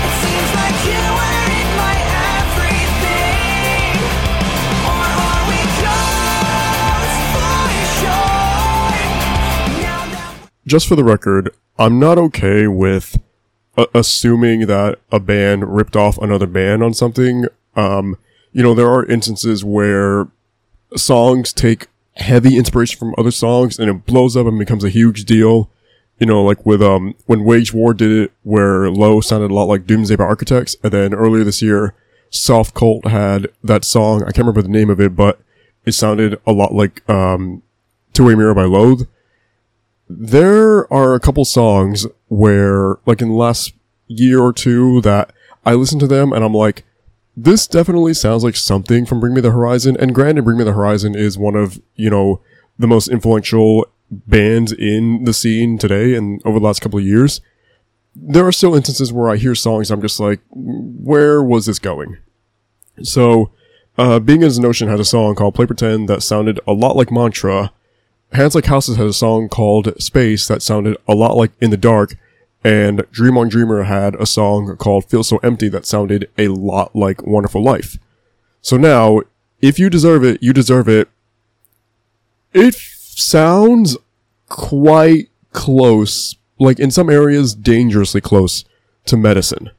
it 0.02 0.10
seems 0.18 0.50
like 0.58 0.74
you 0.82 0.98
ain't 1.30 1.70
my 1.78 1.94
everything. 2.42 4.02
Or 4.82 5.06
are 5.14 5.46
we 5.46 5.62
just 5.78 7.14
falling 7.30 7.86
short? 8.02 8.98
Now 9.78 10.10
that 10.10 10.50
just 10.66 10.88
for 10.88 10.96
the 10.96 11.04
record, 11.04 11.54
I'm 11.78 12.00
not 12.00 12.18
okay 12.18 12.66
with 12.66 13.16
uh, 13.76 13.86
assuming 13.94 14.66
that 14.66 14.98
a 15.12 15.20
band 15.20 15.72
ripped 15.76 15.94
off 15.94 16.18
another 16.18 16.48
band 16.48 16.82
on 16.82 16.94
something. 16.94 17.44
Um, 17.76 18.16
you 18.50 18.64
know, 18.64 18.74
there 18.74 18.90
are 18.90 19.04
instances 19.06 19.64
where 19.64 20.26
songs 20.96 21.52
take 21.52 21.86
heavy 22.20 22.56
inspiration 22.56 22.98
from 22.98 23.14
other 23.18 23.30
songs 23.30 23.78
and 23.78 23.90
it 23.90 24.06
blows 24.06 24.36
up 24.36 24.46
and 24.46 24.58
becomes 24.58 24.84
a 24.84 24.90
huge 24.90 25.24
deal. 25.24 25.70
You 26.18 26.26
know, 26.26 26.42
like 26.44 26.66
with, 26.66 26.82
um, 26.82 27.14
when 27.26 27.44
Wage 27.44 27.72
War 27.72 27.94
did 27.94 28.10
it, 28.10 28.32
where 28.42 28.90
Low 28.90 29.20
sounded 29.22 29.50
a 29.50 29.54
lot 29.54 29.64
like 29.64 29.86
Doomsday 29.86 30.16
by 30.16 30.24
Architects. 30.24 30.76
And 30.82 30.92
then 30.92 31.14
earlier 31.14 31.44
this 31.44 31.62
year, 31.62 31.94
Soft 32.28 32.74
Cult 32.74 33.06
had 33.06 33.48
that 33.64 33.84
song. 33.84 34.22
I 34.22 34.26
can't 34.26 34.38
remember 34.38 34.62
the 34.62 34.68
name 34.68 34.90
of 34.90 35.00
it, 35.00 35.16
but 35.16 35.40
it 35.86 35.92
sounded 35.92 36.38
a 36.46 36.52
lot 36.52 36.74
like, 36.74 37.08
um, 37.08 37.62
Two 38.12 38.26
Way 38.26 38.34
Mirror 38.34 38.54
by 38.54 38.64
Loathe 38.64 39.06
there 40.10 40.92
are 40.92 41.14
a 41.14 41.20
couple 41.20 41.44
songs 41.44 42.04
where, 42.26 42.96
like 43.06 43.22
in 43.22 43.28
the 43.28 43.34
last 43.34 43.72
year 44.08 44.40
or 44.40 44.52
two, 44.52 45.00
that 45.02 45.32
I 45.64 45.74
listen 45.74 46.00
to 46.00 46.08
them 46.08 46.32
and 46.32 46.44
I'm 46.44 46.52
like, 46.52 46.84
this 47.36 47.66
definitely 47.66 48.14
sounds 48.14 48.44
like 48.44 48.56
something 48.56 49.06
from 49.06 49.20
Bring 49.20 49.34
Me 49.34 49.40
the 49.40 49.50
Horizon. 49.50 49.96
And 49.98 50.14
granted, 50.14 50.44
Bring 50.44 50.58
Me 50.58 50.64
the 50.64 50.72
Horizon 50.72 51.14
is 51.14 51.38
one 51.38 51.56
of, 51.56 51.80
you 51.94 52.10
know, 52.10 52.40
the 52.78 52.86
most 52.86 53.08
influential 53.08 53.86
bands 54.10 54.72
in 54.72 55.24
the 55.24 55.32
scene 55.32 55.78
today 55.78 56.14
and 56.14 56.42
over 56.44 56.58
the 56.58 56.64
last 56.64 56.80
couple 56.80 56.98
of 56.98 57.04
years. 57.04 57.40
There 58.14 58.46
are 58.46 58.52
still 58.52 58.74
instances 58.74 59.12
where 59.12 59.30
I 59.30 59.36
hear 59.36 59.54
songs 59.54 59.90
I'm 59.90 60.02
just 60.02 60.18
like, 60.18 60.40
where 60.50 61.42
was 61.42 61.66
this 61.66 61.78
going? 61.78 62.18
So, 63.02 63.52
uh, 63.96 64.18
Being 64.18 64.42
as 64.42 64.58
an 64.58 64.64
had 64.88 65.00
a 65.00 65.04
song 65.04 65.34
called 65.34 65.54
Play 65.54 65.66
Pretend 65.66 66.08
that 66.08 66.22
sounded 66.22 66.58
a 66.66 66.72
lot 66.72 66.96
like 66.96 67.12
Mantra, 67.12 67.72
Hands 68.32 68.54
Like 68.54 68.66
Houses 68.66 68.96
had 68.96 69.06
a 69.06 69.12
song 69.12 69.48
called 69.48 70.00
Space 70.00 70.48
that 70.48 70.62
sounded 70.62 70.96
a 71.08 71.14
lot 71.14 71.36
like 71.36 71.52
In 71.60 71.70
the 71.70 71.76
Dark, 71.76 72.16
and 72.62 73.04
Dream 73.10 73.38
on 73.38 73.48
Dreamer 73.48 73.84
had 73.84 74.14
a 74.16 74.26
song 74.26 74.76
called 74.76 75.06
Feel 75.06 75.24
So 75.24 75.38
Empty 75.38 75.68
that 75.70 75.86
sounded 75.86 76.30
a 76.36 76.48
lot 76.48 76.94
like 76.94 77.26
Wonderful 77.26 77.62
Life. 77.62 77.98
So 78.60 78.76
now, 78.76 79.22
if 79.60 79.78
you 79.78 79.88
deserve 79.88 80.24
it, 80.24 80.42
you 80.42 80.52
deserve 80.52 80.88
it. 80.88 81.08
It 82.52 82.74
sounds 82.74 83.96
quite 84.48 85.28
close, 85.52 86.36
like 86.58 86.78
in 86.78 86.90
some 86.90 87.08
areas, 87.08 87.54
dangerously 87.54 88.20
close 88.20 88.64
to 89.06 89.16
medicine. 89.16 89.70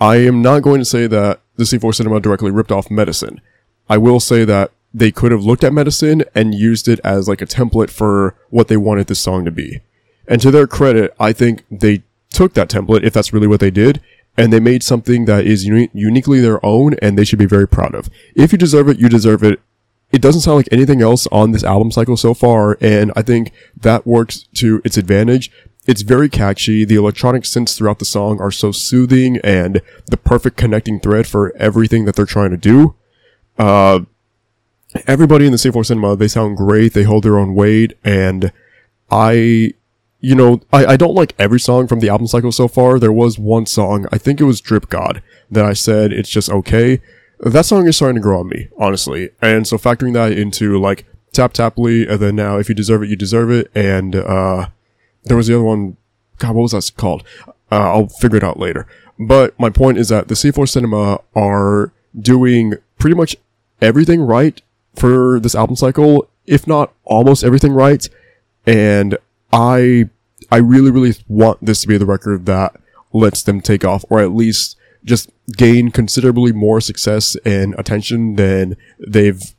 I 0.00 0.16
am 0.16 0.42
not 0.42 0.62
going 0.62 0.80
to 0.80 0.84
say 0.84 1.06
that 1.06 1.40
the 1.56 1.64
Seafloor 1.64 1.94
Cinema 1.94 2.20
directly 2.20 2.50
ripped 2.50 2.72
off 2.72 2.90
medicine. 2.90 3.40
I 3.88 3.98
will 3.98 4.20
say 4.20 4.44
that 4.44 4.72
they 4.94 5.10
could 5.10 5.32
have 5.32 5.44
looked 5.44 5.64
at 5.64 5.72
medicine 5.72 6.24
and 6.34 6.54
used 6.54 6.88
it 6.88 7.00
as 7.04 7.28
like 7.28 7.42
a 7.42 7.46
template 7.46 7.90
for 7.90 8.34
what 8.50 8.68
they 8.68 8.76
wanted 8.76 9.06
this 9.06 9.20
song 9.20 9.44
to 9.44 9.50
be. 9.50 9.80
And 10.26 10.40
to 10.40 10.50
their 10.50 10.66
credit, 10.66 11.14
I 11.18 11.32
think 11.32 11.64
they 11.70 12.02
took 12.30 12.54
that 12.54 12.68
template, 12.68 13.04
if 13.04 13.12
that's 13.12 13.32
really 13.32 13.46
what 13.46 13.60
they 13.60 13.70
did, 13.70 14.00
and 14.36 14.52
they 14.52 14.60
made 14.60 14.82
something 14.82 15.24
that 15.24 15.46
is 15.46 15.64
uni- 15.64 15.90
uniquely 15.92 16.40
their 16.40 16.64
own 16.64 16.94
and 17.02 17.18
they 17.18 17.24
should 17.24 17.38
be 17.38 17.46
very 17.46 17.66
proud 17.66 17.94
of. 17.94 18.08
If 18.36 18.52
you 18.52 18.58
deserve 18.58 18.88
it, 18.88 18.98
you 18.98 19.08
deserve 19.08 19.42
it. 19.42 19.60
It 20.10 20.22
doesn't 20.22 20.40
sound 20.40 20.56
like 20.56 20.68
anything 20.72 21.02
else 21.02 21.26
on 21.32 21.50
this 21.50 21.64
album 21.64 21.90
cycle 21.90 22.16
so 22.16 22.32
far, 22.32 22.78
and 22.80 23.12
I 23.14 23.22
think 23.22 23.52
that 23.76 24.06
works 24.06 24.46
to 24.54 24.80
its 24.84 24.96
advantage. 24.96 25.50
It's 25.86 26.02
very 26.02 26.28
catchy. 26.28 26.84
The 26.84 26.96
electronic 26.96 27.42
synths 27.42 27.76
throughout 27.76 27.98
the 27.98 28.04
song 28.04 28.40
are 28.40 28.50
so 28.50 28.72
soothing 28.72 29.38
and 29.44 29.80
the 30.06 30.16
perfect 30.16 30.56
connecting 30.56 31.00
thread 31.00 31.26
for 31.26 31.54
everything 31.56 32.04
that 32.04 32.14
they're 32.14 32.26
trying 32.26 32.50
to 32.50 32.56
do. 32.56 32.94
Uh, 33.58 34.00
everybody 35.06 35.46
in 35.46 35.52
the 35.52 35.58
Seafloor 35.58 35.84
Cinema, 35.84 36.14
they 36.14 36.28
sound 36.28 36.56
great. 36.56 36.92
They 36.92 37.04
hold 37.04 37.24
their 37.24 37.38
own 37.38 37.54
weight. 37.54 37.94
And 38.04 38.52
I, 39.10 39.72
you 40.20 40.34
know, 40.34 40.60
I, 40.72 40.86
I 40.86 40.96
don't 40.96 41.14
like 41.14 41.34
every 41.38 41.60
song 41.60 41.86
from 41.86 42.00
the 42.00 42.08
album 42.08 42.26
cycle 42.26 42.52
so 42.52 42.68
far. 42.68 42.98
There 42.98 43.12
was 43.12 43.38
one 43.38 43.66
song, 43.66 44.06
I 44.10 44.18
think 44.18 44.40
it 44.40 44.44
was 44.44 44.60
Drip 44.60 44.88
God, 44.88 45.22
that 45.50 45.64
I 45.64 45.72
said 45.72 46.12
it's 46.12 46.30
just 46.30 46.50
okay. 46.50 47.00
That 47.40 47.66
song 47.66 47.86
is 47.86 47.96
starting 47.96 48.16
to 48.16 48.20
grow 48.20 48.40
on 48.40 48.48
me, 48.48 48.68
honestly. 48.78 49.30
And 49.40 49.66
so 49.66 49.78
factoring 49.78 50.14
that 50.14 50.32
into 50.32 50.78
like 50.78 51.06
Tap 51.32 51.52
Taply, 51.52 52.08
and 52.10 52.18
then 52.18 52.36
now 52.36 52.58
If 52.58 52.68
You 52.68 52.74
Deserve 52.74 53.04
It, 53.04 53.10
You 53.10 53.16
Deserve 53.16 53.50
It, 53.50 53.70
and, 53.74 54.16
uh, 54.16 54.68
there 55.24 55.36
was 55.36 55.46
the 55.46 55.54
other 55.54 55.64
one, 55.64 55.96
God, 56.38 56.54
what 56.54 56.62
was 56.62 56.72
that 56.72 56.90
called? 56.96 57.22
Uh, 57.70 57.92
I'll 57.92 58.08
figure 58.08 58.38
it 58.38 58.44
out 58.44 58.58
later. 58.58 58.86
But 59.18 59.58
my 59.58 59.70
point 59.70 59.98
is 59.98 60.08
that 60.08 60.28
the 60.28 60.34
Seafloor 60.34 60.68
Cinema 60.68 61.20
are 61.36 61.92
doing 62.18 62.74
pretty 62.98 63.14
much 63.14 63.36
everything 63.80 64.20
right 64.20 64.60
for 64.96 65.38
this 65.38 65.54
album 65.54 65.76
cycle, 65.76 66.28
if 66.46 66.66
not 66.66 66.92
almost 67.04 67.44
everything 67.44 67.72
right. 67.72 68.08
And 68.66 69.18
I, 69.52 70.08
I 70.50 70.58
really, 70.58 70.90
really 70.90 71.14
want 71.26 71.64
this 71.64 71.80
to 71.82 71.88
be 71.88 71.98
the 71.98 72.06
record 72.06 72.46
that 72.46 72.76
lets 73.12 73.42
them 73.42 73.60
take 73.60 73.84
off, 73.84 74.04
or 74.10 74.20
at 74.20 74.32
least 74.32 74.76
just 75.04 75.30
gain 75.56 75.90
considerably 75.90 76.52
more 76.52 76.80
success 76.80 77.36
and 77.44 77.74
attention 77.78 78.36
than 78.36 78.76
they've 78.98 79.54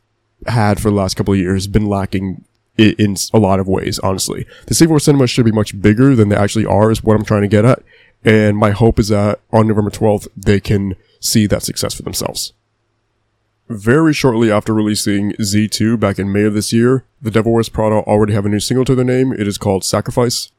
had 0.47 0.79
for 0.79 0.89
the 0.89 0.95
last 0.95 1.15
couple 1.15 1.33
of 1.33 1.39
years, 1.39 1.67
been 1.67 1.87
lacking 1.87 2.45
in 2.77 3.15
a 3.33 3.39
lot 3.39 3.59
of 3.59 3.67
ways, 3.67 3.99
honestly. 3.99 4.45
The 4.67 4.73
Seafloor 4.73 5.01
Cinema 5.01 5.27
should 5.27 5.45
be 5.45 5.51
much 5.51 5.79
bigger 5.81 6.15
than 6.15 6.29
they 6.29 6.35
actually 6.35 6.65
are, 6.65 6.91
is 6.91 7.03
what 7.03 7.15
I'm 7.15 7.25
trying 7.25 7.41
to 7.41 7.47
get 7.47 7.65
at. 7.65 7.83
And 8.23 8.57
my 8.57 8.71
hope 8.71 8.99
is 8.99 9.09
that 9.09 9.41
on 9.51 9.67
November 9.67 9.91
12th, 9.91 10.27
they 10.35 10.59
can 10.59 10.95
see 11.19 11.45
that 11.47 11.63
success 11.63 11.93
for 11.93 12.03
themselves. 12.03 12.53
Very 13.71 14.15
shortly 14.15 14.51
after 14.51 14.73
releasing 14.73 15.33
Z2 15.33 15.99
back 15.99 16.17
in 16.17 16.31
May 16.31 16.41
of 16.45 16.55
this 16.55 16.73
year, 16.73 17.05
the 17.21 17.29
Devil 17.29 17.53
Wears 17.53 17.69
Prada 17.69 17.97
already 17.97 18.33
have 18.33 18.43
a 18.47 18.49
new 18.49 18.59
single 18.59 18.83
to 18.85 18.95
their 18.95 19.05
name. 19.05 19.31
It 19.31 19.47
is 19.47 19.59
called 19.59 19.83
Sacrifice. 19.83 20.49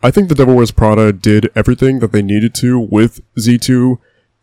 I 0.00 0.10
think 0.12 0.28
the 0.28 0.36
Devil 0.36 0.54
Wears 0.54 0.70
Prada 0.70 1.12
did 1.12 1.50
everything 1.56 1.98
that 1.98 2.12
they 2.12 2.22
needed 2.22 2.54
to 2.56 2.78
with 2.78 3.20
Z2. 3.36 3.98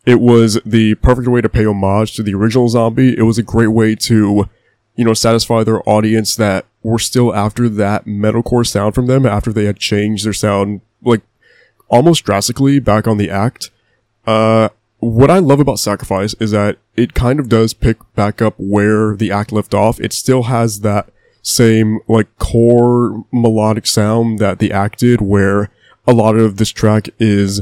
It 0.06 0.20
was 0.20 0.60
the 0.66 0.96
perfect 0.96 1.28
way 1.28 1.42
to 1.42 1.50
pay 1.50 1.66
homage 1.66 2.16
to 2.16 2.24
the 2.24 2.34
original 2.34 2.70
zombie. 2.70 3.18
It 3.18 3.24
was 3.24 3.38
a 3.38 3.44
great 3.44 3.68
way 3.68 3.96
to, 3.96 4.50
you 4.96 5.06
know, 5.06 5.14
satisfy 5.14 5.64
their 5.64 5.88
audience 5.88 6.36
that 6.36 6.66
were 6.84 7.00
still 7.00 7.34
after 7.36 7.70
that 7.70 8.06
metalcore 8.06 8.66
sound 8.66 8.96
from 8.96 9.06
them 9.06 9.26
after 9.26 9.54
they 9.54 9.66
had 9.66 9.78
changed 9.78 10.26
their 10.26 10.34
sound, 10.34 10.82
like, 11.04 11.22
almost 11.88 12.24
drastically 12.24 12.80
back 12.80 13.08
on 13.08 13.18
the 13.18 13.30
act. 13.30 13.70
Uh, 14.26 14.70
what 15.00 15.32
I 15.32 15.40
love 15.40 15.60
about 15.60 15.80
Sacrifice 15.80 16.34
is 16.36 16.52
that 16.52 16.78
it 16.96 17.14
kind 17.14 17.40
of 17.40 17.50
does 17.50 17.74
pick 17.74 17.98
back 18.16 18.42
up 18.42 18.56
where 18.58 19.16
the 19.16 19.32
act 19.32 19.52
left 19.52 19.74
off. 19.74 20.00
It 20.00 20.14
still 20.14 20.44
has 20.44 20.82
that 20.82 21.10
same 21.42 22.00
like 22.08 22.28
core 22.38 23.26
melodic 23.32 23.88
sound 23.88 24.38
that 24.40 24.60
the 24.60 24.72
act 24.72 25.00
did 25.00 25.22
where 25.22 25.72
a 26.06 26.14
lot 26.14 26.36
of 26.36 26.58
this 26.58 26.70
track 26.70 27.10
is 27.20 27.62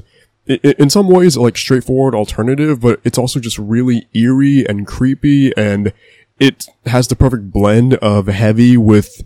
in 0.49 0.89
some 0.89 1.07
ways 1.07 1.37
like 1.37 1.57
straightforward 1.57 2.15
alternative, 2.15 2.79
but 2.79 2.99
it's 3.03 3.17
also 3.17 3.39
just 3.39 3.59
really 3.59 4.07
eerie 4.13 4.65
and 4.67 4.87
creepy 4.87 5.55
and 5.55 5.93
it 6.39 6.67
has 6.85 7.07
the 7.07 7.15
perfect 7.15 7.51
blend 7.51 7.95
of 7.95 8.27
heavy 8.27 8.77
with 8.77 9.21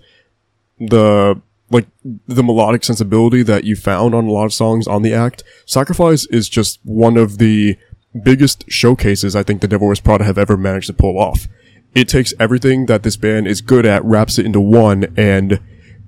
the 0.79 1.41
like 1.69 1.87
the 2.03 2.43
melodic 2.43 2.83
sensibility 2.83 3.41
that 3.41 3.63
you 3.63 3.75
found 3.75 4.13
on 4.13 4.25
a 4.25 4.31
lot 4.31 4.45
of 4.45 4.53
songs 4.53 4.87
on 4.87 5.01
the 5.01 5.13
act. 5.13 5.43
Sacrifice 5.65 6.25
is 6.27 6.49
just 6.49 6.79
one 6.83 7.17
of 7.17 7.37
the 7.37 7.77
biggest 8.23 8.69
showcases 8.69 9.35
I 9.35 9.43
think 9.43 9.61
the 9.61 9.67
Devil 9.67 9.87
Wears 9.87 9.99
Prada 9.99 10.23
have 10.23 10.37
ever 10.37 10.57
managed 10.57 10.87
to 10.87 10.93
pull 10.93 11.17
off. 11.17 11.47
It 11.95 12.07
takes 12.09 12.33
everything 12.39 12.87
that 12.87 13.03
this 13.03 13.17
band 13.17 13.47
is 13.47 13.61
good 13.61 13.85
at, 13.85 14.03
wraps 14.03 14.37
it 14.37 14.45
into 14.45 14.59
one, 14.59 15.13
and 15.15 15.59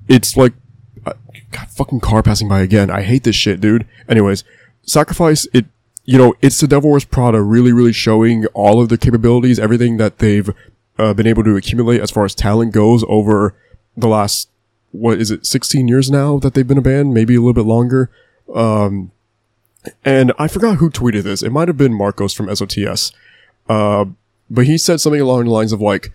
it's 0.07 0.35
like 0.35 0.53
uh, 1.05 1.13
God, 1.51 1.69
fucking 1.69 1.99
car 1.99 2.21
passing 2.21 2.47
by 2.47 2.61
again. 2.61 2.89
I 2.91 3.01
hate 3.01 3.23
this 3.23 3.35
shit, 3.35 3.61
dude. 3.61 3.87
Anyways, 4.07 4.43
Sacrifice, 4.85 5.47
it, 5.53 5.65
you 6.05 6.17
know, 6.17 6.35
it's 6.41 6.59
the 6.59 6.67
Devil 6.67 6.91
Wears 6.91 7.05
Prada 7.05 7.41
really, 7.41 7.73
really 7.73 7.93
showing 7.93 8.45
all 8.47 8.81
of 8.81 8.89
their 8.89 8.97
capabilities, 8.97 9.59
everything 9.59 9.97
that 9.97 10.19
they've 10.19 10.49
uh, 10.97 11.13
been 11.13 11.27
able 11.27 11.43
to 11.43 11.55
accumulate 11.55 12.01
as 12.01 12.11
far 12.11 12.25
as 12.25 12.35
talent 12.35 12.73
goes 12.73 13.03
over 13.07 13.55
the 13.97 14.07
last, 14.07 14.49
what 14.91 15.19
is 15.19 15.31
it, 15.31 15.45
16 15.45 15.87
years 15.87 16.11
now 16.11 16.37
that 16.39 16.53
they've 16.53 16.67
been 16.67 16.77
a 16.77 16.81
band? 16.81 17.13
Maybe 17.13 17.35
a 17.35 17.39
little 17.39 17.53
bit 17.53 17.65
longer. 17.65 18.09
Um, 18.53 19.11
and 20.03 20.31
I 20.37 20.47
forgot 20.47 20.77
who 20.77 20.89
tweeted 20.89 21.23
this. 21.23 21.43
It 21.43 21.51
might 21.51 21.67
have 21.67 21.77
been 21.77 21.93
Marcos 21.93 22.33
from 22.33 22.47
SOTS. 22.47 23.11
Uh, 23.67 24.05
but 24.49 24.65
he 24.65 24.77
said 24.77 25.01
something 25.01 25.21
along 25.21 25.45
the 25.45 25.51
lines 25.51 25.73
of 25.73 25.81
like, 25.81 26.11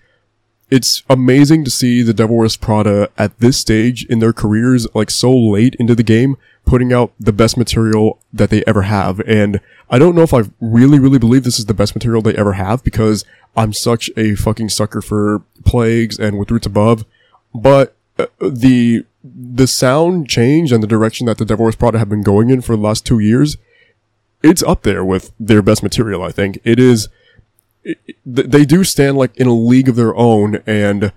it's 0.70 1.02
amazing 1.10 1.64
to 1.64 1.70
see 1.70 2.02
the 2.02 2.14
Devil 2.14 2.36
Wears 2.36 2.56
Prada 2.56 3.10
at 3.18 3.38
this 3.40 3.58
stage 3.58 4.04
in 4.06 4.20
their 4.20 4.32
careers, 4.32 4.86
like 4.94 5.10
so 5.10 5.36
late 5.36 5.74
into 5.76 5.94
the 5.94 6.04
game, 6.04 6.36
putting 6.64 6.92
out 6.92 7.12
the 7.18 7.32
best 7.32 7.56
material 7.56 8.20
that 8.32 8.50
they 8.50 8.62
ever 8.66 8.82
have. 8.82 9.20
And 9.20 9.60
I 9.90 9.98
don't 9.98 10.14
know 10.14 10.22
if 10.22 10.32
I 10.32 10.42
really, 10.60 11.00
really 11.00 11.18
believe 11.18 11.42
this 11.42 11.58
is 11.58 11.66
the 11.66 11.74
best 11.74 11.96
material 11.96 12.22
they 12.22 12.36
ever 12.36 12.52
have 12.52 12.84
because 12.84 13.24
I'm 13.56 13.72
such 13.72 14.10
a 14.16 14.36
fucking 14.36 14.68
sucker 14.68 15.02
for 15.02 15.42
Plagues 15.64 16.18
and 16.18 16.38
With 16.38 16.52
Roots 16.52 16.66
Above. 16.66 17.04
But 17.52 17.96
uh, 18.16 18.26
the, 18.40 19.04
the 19.24 19.66
sound 19.66 20.28
change 20.28 20.70
and 20.70 20.82
the 20.82 20.86
direction 20.86 21.26
that 21.26 21.38
the 21.38 21.44
Devil 21.44 21.64
Wears 21.64 21.76
Prada 21.76 21.98
have 21.98 22.08
been 22.08 22.22
going 22.22 22.50
in 22.50 22.60
for 22.60 22.76
the 22.76 22.82
last 22.82 23.04
two 23.04 23.18
years, 23.18 23.56
it's 24.42 24.62
up 24.62 24.84
there 24.84 25.04
with 25.04 25.32
their 25.40 25.62
best 25.62 25.82
material, 25.82 26.22
I 26.22 26.30
think. 26.30 26.60
It 26.62 26.78
is, 26.78 27.08
they 28.26 28.64
do 28.64 28.84
stand 28.84 29.16
like 29.16 29.36
in 29.36 29.46
a 29.46 29.54
league 29.54 29.88
of 29.88 29.96
their 29.96 30.14
own 30.14 30.56
and 30.66 31.12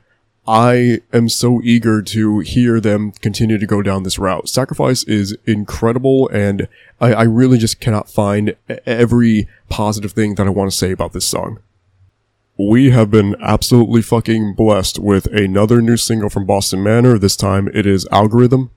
I 0.45 0.99
am 1.13 1.29
so 1.29 1.61
eager 1.63 2.01
to 2.01 2.39
hear 2.39 2.81
them 2.81 3.11
continue 3.11 3.57
to 3.57 3.65
go 3.65 3.81
down 3.81 4.03
this 4.03 4.19
route. 4.19 4.49
Sacrifice 4.49 5.03
is 5.03 5.37
incredible 5.45 6.29
and 6.29 6.67
I, 6.99 7.13
I 7.13 7.23
really 7.23 7.57
just 7.57 7.79
cannot 7.79 8.09
find 8.09 8.55
every 8.85 9.47
positive 9.69 10.11
thing 10.11 10.35
that 10.35 10.47
I 10.47 10.49
want 10.49 10.69
to 10.69 10.77
say 10.77 10.91
about 10.91 11.13
this 11.13 11.25
song. 11.25 11.59
We 12.57 12.91
have 12.91 13.09
been 13.09 13.35
absolutely 13.41 14.01
fucking 14.01 14.53
blessed 14.53 14.99
with 14.99 15.25
another 15.27 15.81
new 15.81 15.97
single 15.97 16.29
from 16.29 16.45
Boston 16.45 16.83
Manor. 16.83 17.17
This 17.17 17.35
time 17.37 17.69
it 17.73 17.85
is 17.85 18.07
Algorithm. 18.11 18.69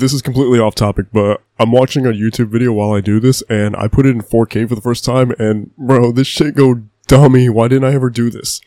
This 0.00 0.12
is 0.12 0.22
completely 0.22 0.58
off 0.58 0.74
topic, 0.74 1.06
but 1.12 1.42
I'm 1.58 1.70
watching 1.70 2.06
a 2.06 2.10
YouTube 2.10 2.48
video 2.48 2.72
while 2.72 2.92
I 2.92 3.00
do 3.00 3.20
this, 3.20 3.42
and 3.48 3.76
I 3.76 3.86
put 3.86 4.06
it 4.06 4.10
in 4.10 4.22
4K 4.22 4.68
for 4.68 4.74
the 4.74 4.80
first 4.80 5.04
time, 5.04 5.32
and 5.38 5.74
bro, 5.76 6.10
this 6.10 6.26
shit 6.26 6.54
go 6.54 6.82
dummy. 7.06 7.48
Why 7.48 7.68
didn't 7.68 7.84
I 7.84 7.94
ever 7.94 8.10
do 8.10 8.30
this? 8.30 8.60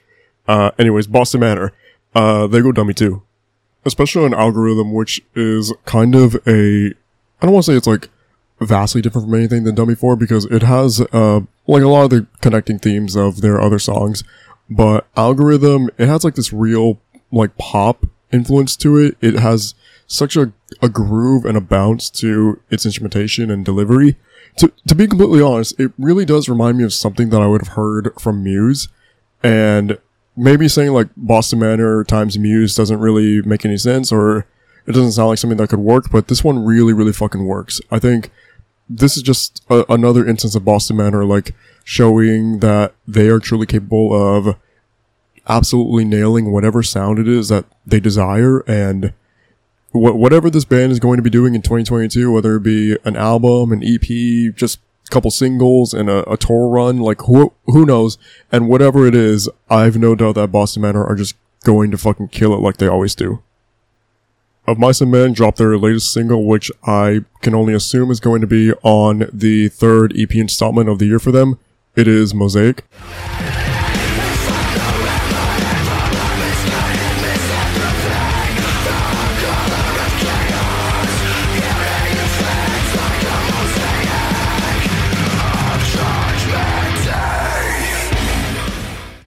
Uh, 0.48 0.72
anyways, 0.78 1.08
Boston 1.08 1.42
Manor, 1.42 1.74
uh, 2.16 2.48
they 2.48 2.62
go 2.62 2.72
dummy 2.72 2.94
too. 2.94 3.24
Especially 3.86 4.26
an 4.26 4.34
algorithm, 4.34 4.94
which 4.94 5.22
is 5.36 5.74
kind 5.86 6.16
of 6.16 6.36
a, 6.48 6.88
I 6.88 7.46
don't 7.46 7.52
want 7.52 7.66
to 7.66 7.72
say 7.72 7.78
it's 7.78 7.88
like 7.88 8.10
vastly 8.62 9.02
different 9.02 9.28
from 9.28 9.36
anything 9.36 9.66
than 9.66 9.76
Dummy 9.76 9.96
4 9.96 10.16
because 10.16 10.46
it 10.46 10.64
has, 10.64 11.02
uh, 11.12 11.42
like 11.68 11.84
a 11.84 11.88
lot 11.88 12.06
of 12.06 12.10
the 12.12 12.28
connecting 12.40 12.80
themes 12.80 13.16
of 13.16 13.42
their 13.42 13.60
other 13.60 13.80
songs, 13.80 14.24
but 14.70 15.08
algorithm, 15.18 15.90
it 15.98 16.08
has 16.08 16.24
like 16.24 16.36
this 16.36 16.54
real, 16.54 17.00
like 17.32 17.58
pop 17.58 18.06
influence 18.32 18.76
to 18.78 18.98
it. 18.98 19.18
It 19.22 19.36
has 19.36 19.76
such 20.14 20.36
a, 20.36 20.54
a 20.80 20.90
groove 20.90 21.44
and 21.44 21.58
a 21.58 21.62
bounce 21.62 22.08
to 22.08 22.62
its 22.70 22.86
instrumentation 22.86 23.50
and 23.50 23.66
delivery. 23.66 24.16
To, 24.58 24.72
to 24.88 24.94
be 24.94 25.08
completely 25.08 25.42
honest, 25.42 25.80
it 25.80 25.92
really 25.98 26.24
does 26.24 26.48
remind 26.48 26.78
me 26.78 26.84
of 26.84 26.94
something 26.94 27.30
that 27.30 27.42
I 27.42 27.48
would 27.48 27.62
have 27.62 27.74
heard 27.74 28.14
from 28.20 28.44
Muse. 28.44 28.90
And 29.42 29.98
maybe 30.38 30.68
saying 30.68 30.92
like 30.92 31.08
Boston 31.18 31.60
Manor 31.60 32.04
times 32.04 32.38
Muse 32.38 32.76
doesn't 32.76 33.00
really 33.00 33.42
make 33.42 33.66
any 33.66 33.78
sense 33.78 34.12
or 34.12 34.46
it 34.86 34.92
doesn't 34.92 35.14
sound 35.14 35.30
like 35.30 35.40
something 35.40 35.58
that 35.58 35.70
could 35.70 35.80
work, 35.80 36.12
but 36.12 36.28
this 36.28 36.44
one 36.44 36.64
really, 36.64 36.94
really 36.94 37.14
fucking 37.14 37.46
works. 37.46 37.82
I 37.90 37.98
think 37.98 38.30
this 38.88 39.18
is 39.18 39.24
just 39.24 39.64
a, 39.72 39.92
another 39.92 40.28
instance 40.28 40.54
of 40.54 40.64
Boston 40.64 40.98
Manor 40.98 41.26
like 41.26 41.56
showing 41.84 42.60
that 42.60 42.94
they 43.08 43.30
are 43.30 43.40
truly 43.40 43.66
capable 43.66 44.14
of 44.14 44.58
absolutely 45.50 46.06
nailing 46.06 46.52
whatever 46.52 46.84
sound 46.84 47.18
it 47.18 47.28
is 47.28 47.50
that 47.50 47.66
they 47.84 48.00
desire 48.00 48.60
and 48.60 49.12
wh- 49.94 50.18
whatever 50.18 50.50
this 50.50 50.66
band 50.66 50.92
is 50.92 51.00
going 51.00 51.18
to 51.18 51.24
be 51.24 51.30
doing 51.30 51.56
in 51.56 51.62
2022, 51.62 52.32
whether 52.32 52.58
it 52.58 52.64
be 52.64 52.98
an 53.06 53.16
album, 53.16 53.72
an 53.72 53.82
EP, 53.84 54.54
just 54.56 54.80
a 55.08 55.10
couple 55.10 55.32
singles 55.32 55.94
and 55.94 56.10
a, 56.10 56.30
a 56.30 56.38
tour 56.38 56.68
run, 56.68 57.00
like 57.00 57.22
who, 57.22 57.54
who 57.66 57.86
knows? 57.86 58.18
And 58.52 58.68
whatever 58.68 59.08
it 59.08 59.16
is, 59.16 59.50
I've 59.70 59.98
no 59.98 60.16
doubt 60.16 60.36
that 60.36 60.52
Boston 60.52 60.82
Manor 60.82 61.06
are 61.06 61.16
just 61.16 61.36
going 61.64 61.92
to 61.92 61.98
fucking 61.98 62.28
kill 62.30 62.54
it 62.54 62.60
like 62.60 62.78
they 62.78 62.88
always 62.88 63.16
do. 63.16 63.42
Of 64.66 64.80
Mice 64.80 65.02
and 65.02 65.12
Men 65.12 65.34
dropped 65.34 65.58
their 65.58 65.78
latest 65.78 66.14
single, 66.14 66.46
which 66.46 66.72
I 66.86 67.26
can 67.42 67.54
only 67.54 67.74
assume 67.74 68.12
is 68.12 68.22
going 68.22 68.40
to 68.42 68.48
be 68.48 68.72
on 68.82 69.30
the 69.34 69.68
third 69.68 70.14
EP 70.18 70.34
installment 70.36 70.88
of 70.88 71.00
the 71.00 71.06
year 71.06 71.20
for 71.20 71.34
them. 71.34 71.60
It 71.96 72.08
is 72.08 72.34
Mosaic. 72.34 72.84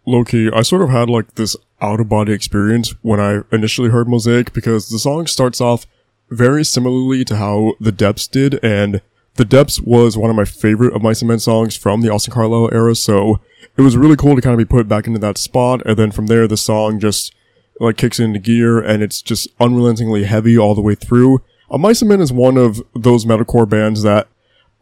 Loki, 0.07 0.51
I 0.51 0.63
sort 0.63 0.83
of 0.83 0.91
had 0.91 1.11
like 1.11 1.35
this 1.35 1.57
out 1.81 2.01
of 2.01 2.09
body 2.09 2.33
experience 2.33 2.95
when 3.03 3.21
I 3.21 3.43
initially 3.53 3.91
heard 3.91 4.09
Mosaic 4.09 4.53
because 4.53 4.89
the 4.89 4.99
song 4.99 5.27
starts 5.27 5.61
off 5.61 5.87
very 6.31 6.65
similarly 6.65 7.25
to 7.25 7.37
how 7.37 7.75
The 7.81 7.93
Depths 7.93 8.27
did, 8.27 8.59
and 8.65 9.03
The 9.35 9.45
Depths 9.45 9.81
was 9.81 10.17
one 10.17 10.31
of 10.31 10.37
my 10.37 10.45
favorite 10.45 10.95
Of 10.95 11.03
Mice 11.03 11.23
and 11.23 11.29
Men 11.29 11.39
songs 11.39 11.77
from 11.77 12.01
the 12.01 12.11
Austin 12.11 12.33
Carlile 12.33 12.71
era, 12.73 12.95
so 12.95 13.41
it 13.77 13.83
was 13.83 13.97
really 13.97 14.17
cool 14.17 14.35
to 14.35 14.41
kind 14.41 14.55
of 14.55 14.59
be 14.59 14.65
put 14.65 14.89
back 14.89 15.07
into 15.07 15.19
that 15.21 15.39
spot, 15.39 15.83
and 15.85 15.97
then 15.97 16.11
from 16.11 16.27
there 16.27 16.49
the 16.49 16.57
song 16.57 16.99
just 16.99 17.35
like 17.79 17.97
kicks 17.97 18.19
into 18.19 18.39
gear 18.39 18.81
and 18.81 19.03
it's 19.03 19.21
just 19.21 19.49
unrelentingly 19.61 20.25
heavy 20.25 20.57
all 20.57 20.75
the 20.75 20.81
way 20.81 20.95
through. 20.95 21.43
Uh, 21.71 21.79
Mice 21.79 22.03
and 22.03 22.23
is 22.23 22.33
one 22.33 22.57
of 22.57 22.83
those 22.95 23.25
metalcore 23.25 23.69
bands 23.69 24.03
that 24.03 24.29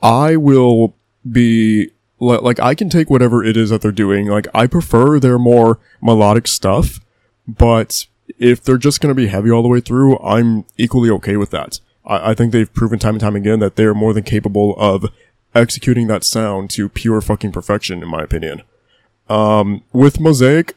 I 0.03 0.37
will 0.37 0.95
be 1.31 1.91
like 2.21 2.61
I 2.61 2.75
can 2.75 2.89
take 2.89 3.11
whatever 3.11 3.45
it 3.45 3.57
is 3.57 3.71
that 3.71 3.83
they're 3.83 3.93
doing. 3.93 4.27
Like 4.29 4.47
I 4.55 4.67
prefer 4.67 5.19
their 5.19 5.39
more 5.39 5.79
melodic 6.01 6.47
stuff, 6.47 7.01
but 7.47 8.07
if 8.39 8.63
they're 8.63 8.79
just 8.79 9.01
gonna 9.01 9.15
be 9.15 9.27
heavy 9.27 9.51
all 9.51 9.63
the 9.63 9.69
way 9.69 9.81
through, 9.81 10.19
I'm 10.19 10.65
equally 10.77 11.11
okay 11.11 11.37
with 11.37 11.51
that. 11.51 11.81
I, 12.05 12.31
I 12.31 12.35
think 12.35 12.53
they've 12.53 12.73
proven 12.73 12.99
time 12.99 13.15
and 13.15 13.21
time 13.21 13.37
again 13.37 13.61
that 13.61 13.77
they're 13.77 13.95
more 13.95 14.13
than 14.13 14.25
capable 14.25 14.75
of 14.79 15.11
executing 15.55 16.07
that 16.09 16.25
sound 16.25 16.71
to 16.71 16.89
pure 16.89 17.21
fucking 17.21 17.53
perfection, 17.53 18.03
in 18.03 18.09
my 18.09 18.23
opinion. 18.23 18.63
Um, 19.29 19.83
with 19.93 20.21
Mosaic, 20.21 20.77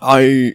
I, 0.00 0.54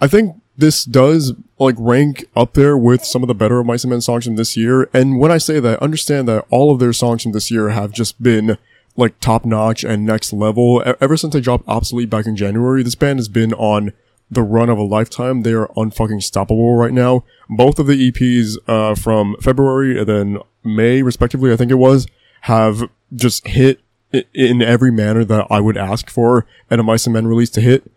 I 0.00 0.06
think 0.06 0.36
this 0.56 0.84
does 0.84 1.32
like 1.58 1.76
rank 1.78 2.24
up 2.36 2.54
there 2.54 2.76
with 2.76 3.04
some 3.04 3.22
of 3.22 3.28
the 3.28 3.34
better 3.34 3.62
Mice 3.64 3.84
and 3.84 3.90
Men 3.90 4.00
songs 4.00 4.24
from 4.24 4.36
this 4.36 4.56
year. 4.56 4.90
And 4.92 5.18
when 5.18 5.30
I 5.30 5.38
say 5.38 5.60
that, 5.60 5.82
understand 5.82 6.28
that 6.28 6.44
all 6.50 6.72
of 6.72 6.78
their 6.80 6.92
songs 6.92 7.22
from 7.22 7.32
this 7.32 7.50
year 7.50 7.70
have 7.70 7.92
just 7.92 8.22
been 8.22 8.58
like 8.96 9.18
top 9.20 9.44
notch 9.44 9.84
and 9.84 10.04
next 10.04 10.32
level. 10.32 10.82
Ever 11.00 11.16
since 11.16 11.32
they 11.32 11.40
dropped 11.40 11.68
Obsolete 11.68 12.10
back 12.10 12.26
in 12.26 12.36
January, 12.36 12.82
this 12.82 12.94
band 12.94 13.18
has 13.18 13.28
been 13.28 13.52
on 13.54 13.92
the 14.30 14.42
run 14.42 14.68
of 14.68 14.78
a 14.78 14.82
lifetime. 14.82 15.42
They 15.42 15.52
are 15.52 15.68
unfucking 15.68 16.20
stoppable 16.20 16.78
right 16.78 16.92
now. 16.92 17.24
Both 17.48 17.78
of 17.78 17.86
the 17.86 18.10
EPs, 18.10 18.56
uh, 18.68 18.94
from 18.94 19.36
February 19.40 19.98
and 19.98 20.08
then 20.08 20.38
May, 20.62 21.02
respectively, 21.02 21.52
I 21.52 21.56
think 21.56 21.70
it 21.70 21.76
was, 21.76 22.06
have 22.42 22.88
just 23.14 23.46
hit 23.46 23.80
in 24.34 24.60
every 24.62 24.90
manner 24.90 25.24
that 25.24 25.46
I 25.50 25.60
would 25.60 25.76
ask 25.76 26.10
for 26.10 26.46
and 26.68 26.80
a 26.80 26.84
Mice 26.84 27.06
and 27.06 27.14
Men 27.14 27.26
release 27.26 27.50
to 27.50 27.60
hit 27.60 27.90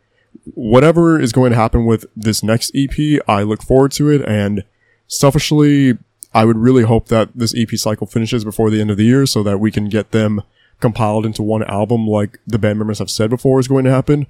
whatever 0.53 1.19
is 1.19 1.31
going 1.31 1.51
to 1.51 1.57
happen 1.57 1.85
with 1.85 2.05
this 2.15 2.43
next 2.43 2.71
EP, 2.75 3.21
I 3.27 3.43
look 3.43 3.63
forward 3.63 3.91
to 3.93 4.09
it. 4.09 4.21
And 4.27 4.63
selfishly, 5.07 5.97
I 6.33 6.45
would 6.45 6.57
really 6.57 6.83
hope 6.83 7.07
that 7.09 7.29
this 7.35 7.53
EP 7.55 7.69
cycle 7.77 8.07
finishes 8.07 8.43
before 8.43 8.69
the 8.69 8.81
end 8.81 8.91
of 8.91 8.97
the 8.97 9.05
year 9.05 9.25
so 9.25 9.43
that 9.43 9.59
we 9.59 9.71
can 9.71 9.89
get 9.89 10.11
them 10.11 10.41
compiled 10.83 11.25
into 11.25 11.41
one 11.41 11.63
album 11.63 12.05
like 12.05 12.39
the 12.45 12.59
band 12.59 12.77
members 12.77 12.99
have 12.99 13.09
said 13.09 13.29
before 13.29 13.57
is 13.57 13.69
going 13.69 13.85
to 13.85 13.91
happen. 13.91 14.27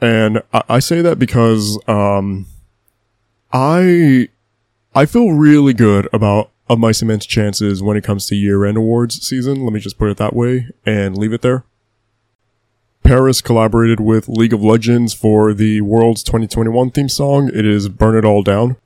And 0.00 0.40
I, 0.52 0.62
I 0.68 0.78
say 0.78 1.02
that 1.02 1.18
because, 1.18 1.76
um, 1.88 2.46
I, 3.52 4.28
I 4.94 5.06
feel 5.06 5.32
really 5.32 5.74
good 5.74 6.08
about 6.12 6.50
Of 6.68 6.78
Mice 6.78 7.02
and 7.02 7.08
Men 7.08 7.18
chances 7.18 7.82
when 7.82 7.96
it 7.96 8.04
comes 8.04 8.26
to 8.26 8.36
year 8.36 8.64
end 8.64 8.76
awards 8.76 9.20
season. 9.26 9.64
Let 9.64 9.72
me 9.72 9.80
just 9.80 9.98
put 9.98 10.08
it 10.08 10.18
that 10.18 10.36
way 10.36 10.68
and 10.86 11.18
leave 11.18 11.32
it 11.32 11.42
there. 11.42 11.64
PVRIS 13.04 13.42
collaborated 13.42 13.98
with 13.98 14.28
League 14.28 14.52
of 14.52 14.62
Legends 14.62 15.12
for 15.12 15.52
the 15.52 15.80
World's 15.80 16.22
2021 16.22 16.92
theme 16.92 17.08
song. 17.08 17.50
It 17.52 17.66
is 17.66 17.88
Burn 17.88 18.16
It 18.16 18.24
All 18.24 18.44
Down. 18.44 18.76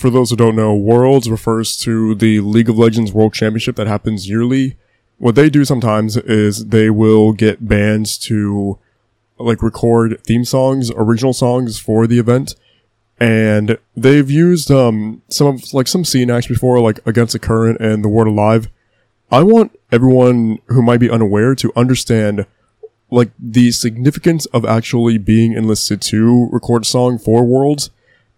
For 0.00 0.10
those 0.10 0.30
who 0.30 0.36
don't 0.36 0.56
know, 0.56 0.74
Worlds 0.74 1.28
refers 1.30 1.76
to 1.78 2.14
the 2.14 2.40
League 2.40 2.68
of 2.68 2.78
Legends 2.78 3.12
World 3.12 3.34
Championship 3.34 3.76
that 3.76 3.86
happens 3.86 4.28
yearly. 4.28 4.76
What 5.18 5.34
they 5.34 5.50
do 5.50 5.64
sometimes 5.64 6.16
is 6.16 6.66
they 6.66 6.90
will 6.90 7.32
get 7.32 7.68
bands 7.68 8.18
to 8.18 8.78
like 9.38 9.62
record 9.62 10.22
theme 10.24 10.44
songs, 10.44 10.90
original 10.96 11.32
songs 11.32 11.78
for 11.78 12.06
the 12.06 12.18
event. 12.18 12.54
And 13.20 13.78
they've 13.96 14.30
used 14.30 14.70
um 14.70 15.22
some 15.28 15.46
of 15.46 15.72
like 15.72 15.86
some 15.86 16.04
scene 16.04 16.30
acts 16.30 16.48
before, 16.48 16.80
like 16.80 16.98
Against 17.06 17.34
the 17.34 17.38
Current 17.38 17.80
and 17.80 18.04
The 18.04 18.08
Word 18.08 18.26
Alive. 18.26 18.68
I 19.30 19.42
want 19.42 19.78
everyone 19.90 20.58
who 20.66 20.82
might 20.82 21.00
be 21.00 21.10
unaware 21.10 21.54
to 21.54 21.72
understand 21.76 22.46
like 23.10 23.30
the 23.38 23.70
significance 23.70 24.46
of 24.46 24.64
actually 24.64 25.18
being 25.18 25.52
enlisted 25.52 26.00
to 26.00 26.48
record 26.50 26.82
a 26.82 26.86
song 26.86 27.18
for 27.18 27.44
Worlds. 27.44 27.90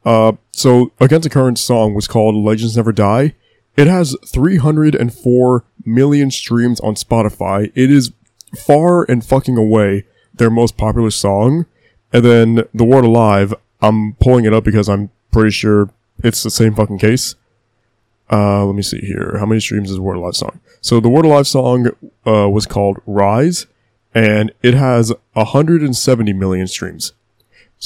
Uh, 0.05 0.33
so 0.53 0.93
Against 1.01 1.25
the 1.25 1.31
Current 1.31 1.59
song 1.59 1.95
was 1.95 2.07
called 2.07 2.35
Legends 2.35 2.77
Never 2.77 2.93
Die. 2.93 3.35
It 3.77 3.87
has 3.87 4.17
304 4.27 5.65
million 5.85 6.31
streams 6.31 6.81
on 6.81 6.95
Spotify. 6.95 7.73
It 7.75 7.91
is 7.91 8.13
far 8.57 9.05
and 9.11 9.25
fucking 9.25 9.57
away 9.57 10.05
their 10.33 10.51
most 10.51 10.77
popular 10.77 11.11
song. 11.11 11.67
And 12.13 12.25
then 12.25 12.65
The 12.73 12.85
Word 12.85 13.05
Alive, 13.05 13.55
I'm 13.81 14.15
pulling 14.15 14.45
it 14.45 14.55
up 14.55 14.65
because 14.65 14.89
I'm 14.89 15.11
pretty 15.33 15.51
sure 15.51 15.91
it's 16.23 16.43
the 16.43 16.51
same 16.51 16.75
fucking 16.75 16.99
case. 16.99 17.35
Uh, 18.31 18.65
let 18.65 18.75
me 18.75 18.83
see 18.83 19.01
here. 19.01 19.37
How 19.39 19.47
many 19.47 19.61
streams 19.61 19.91
is 19.91 19.99
Word 19.99 20.17
Alive 20.17 20.37
song? 20.37 20.61
So 20.81 21.01
the 21.01 21.09
Word 21.09 21.25
Alive 21.25 21.47
song, 21.49 21.89
uh, 22.27 22.49
was 22.49 22.67
called 22.67 22.99
Rise 23.07 23.67
and 24.15 24.53
it 24.63 24.75
has 24.75 25.13
170 25.33 26.33
million 26.33 26.67
streams. 26.69 27.13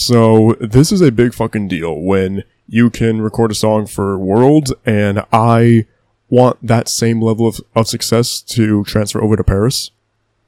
So 0.01 0.55
this 0.61 0.93
is 0.93 1.01
a 1.01 1.11
big 1.11 1.35
fucking 1.35 1.67
deal 1.67 2.01
when 2.01 2.45
you 2.69 2.89
can 2.89 3.21
record 3.21 3.51
a 3.51 3.55
song 3.55 3.85
for 3.87 4.17
Worlds 4.17 4.73
and 4.87 5.25
I 5.33 5.87
want 6.29 6.65
that 6.65 6.89
same 6.89 7.21
level 7.21 7.49
of, 7.49 7.61
of 7.75 7.89
success 7.89 8.41
to 8.43 8.85
transfer 8.85 9.21
over 9.21 9.35
to 9.35 9.43
PVRIS. 9.43 9.91